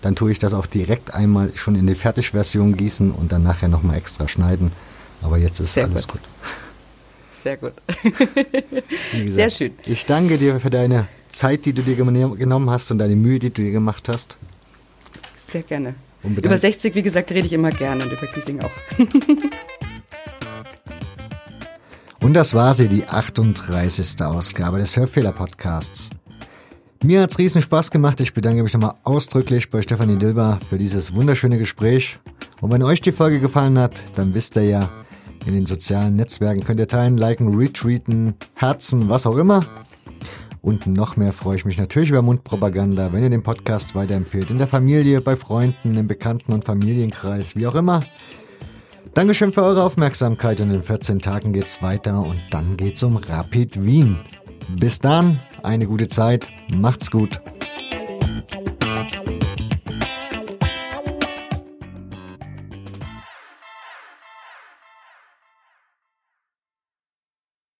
Dann 0.01 0.15
tue 0.15 0.31
ich 0.31 0.39
das 0.39 0.53
auch 0.53 0.65
direkt 0.65 1.13
einmal 1.13 1.51
schon 1.55 1.75
in 1.75 1.85
die 1.85 1.95
Fertigversion 1.95 2.77
gießen 2.77 3.11
und 3.11 3.33
dann 3.33 3.43
nachher 3.43 3.67
nochmal 3.67 3.97
extra 3.97 4.29
schneiden. 4.29 4.71
Aber 5.21 5.37
jetzt 5.37 5.59
ist 5.59 5.73
Sehr 5.73 5.83
alles 5.83 6.07
gut. 6.07 6.21
gut. 6.21 6.29
Sehr 7.43 7.57
gut. 7.57 7.73
Gesagt, 8.03 8.83
Sehr 9.27 9.51
schön. 9.51 9.73
Ich 9.85 10.05
danke 10.05 10.37
dir 10.37 10.59
für 10.59 10.69
deine 10.69 11.07
Zeit, 11.29 11.65
die 11.65 11.73
du 11.73 11.81
dir 11.81 11.95
genommen 11.95 12.69
hast 12.69 12.91
und 12.91 12.97
deine 12.97 13.15
Mühe, 13.15 13.39
die 13.39 13.49
du 13.49 13.61
dir 13.61 13.71
gemacht 13.71 14.09
hast. 14.09 14.37
Sehr 15.51 15.63
gerne. 15.63 15.95
Über 16.23 16.57
60, 16.57 16.95
wie 16.95 17.01
gesagt, 17.01 17.31
rede 17.31 17.47
ich 17.47 17.53
immer 17.53 17.71
gerne 17.71 18.03
und 18.03 18.11
über 18.11 18.27
Giesing 18.27 18.59
auch. 18.59 18.71
und 22.21 22.33
das 22.33 22.53
war 22.53 22.73
sie, 22.73 22.89
die 22.89 23.07
38. 23.07 24.21
Ausgabe 24.21 24.79
des 24.79 24.97
Hörfehler-Podcasts. 24.97 26.09
Mir 27.01 27.21
hat 27.21 27.31
es 27.31 27.39
riesen 27.39 27.61
Spaß 27.61 27.91
gemacht. 27.91 28.19
Ich 28.19 28.33
bedanke 28.33 28.61
mich 28.61 28.73
nochmal 28.73 28.95
ausdrücklich 29.03 29.69
bei 29.69 29.81
Stefanie 29.81 30.17
Dilber 30.17 30.59
für 30.69 30.77
dieses 30.77 31.15
wunderschöne 31.15 31.57
Gespräch. 31.57 32.19
Und 32.59 32.73
wenn 32.73 32.83
euch 32.83 32.99
die 32.99 33.13
Folge 33.13 33.39
gefallen 33.39 33.79
hat, 33.79 34.03
dann 34.15 34.33
wisst 34.33 34.57
ihr 34.57 34.63
ja, 34.63 34.89
in 35.45 35.53
den 35.53 35.65
sozialen 35.65 36.15
Netzwerken 36.15 36.63
könnt 36.63 36.79
ihr 36.79 36.87
teilen, 36.87 37.17
liken, 37.17 37.55
retweeten, 37.55 38.35
herzen, 38.53 39.09
was 39.09 39.25
auch 39.25 39.37
immer. 39.37 39.65
Und 40.61 40.87
noch 40.87 41.15
mehr 41.15 41.31
freue 41.31 41.55
ich 41.55 41.65
mich 41.65 41.77
natürlich 41.77 42.09
über 42.09 42.21
Mundpropaganda, 42.21 43.13
wenn 43.13 43.23
ihr 43.23 43.29
den 43.29 43.43
Podcast 43.43 43.95
weiterempfehlt. 43.95 44.51
In 44.51 44.57
der 44.57 44.67
Familie, 44.67 45.21
bei 45.21 45.35
Freunden, 45.35 45.95
im 45.95 46.07
Bekannten- 46.07 46.51
und 46.51 46.65
Familienkreis, 46.65 47.55
wie 47.55 47.65
auch 47.65 47.75
immer. 47.75 48.03
Dankeschön 49.13 49.51
für 49.51 49.63
eure 49.63 49.83
Aufmerksamkeit 49.83 50.61
und 50.61 50.71
in 50.71 50.83
14 50.83 51.19
Tagen 51.19 51.53
geht's 51.53 51.81
weiter 51.81 52.21
und 52.21 52.39
dann 52.51 52.77
geht's 52.77 53.01
um 53.03 53.15
Rapid 53.15 53.83
Wien. 53.83 54.17
Bis 54.77 54.99
dann, 54.99 55.41
eine 55.63 55.87
gute 55.87 56.09
Zeit, 56.09 56.49
macht's 56.69 57.09
gut. 57.09 57.41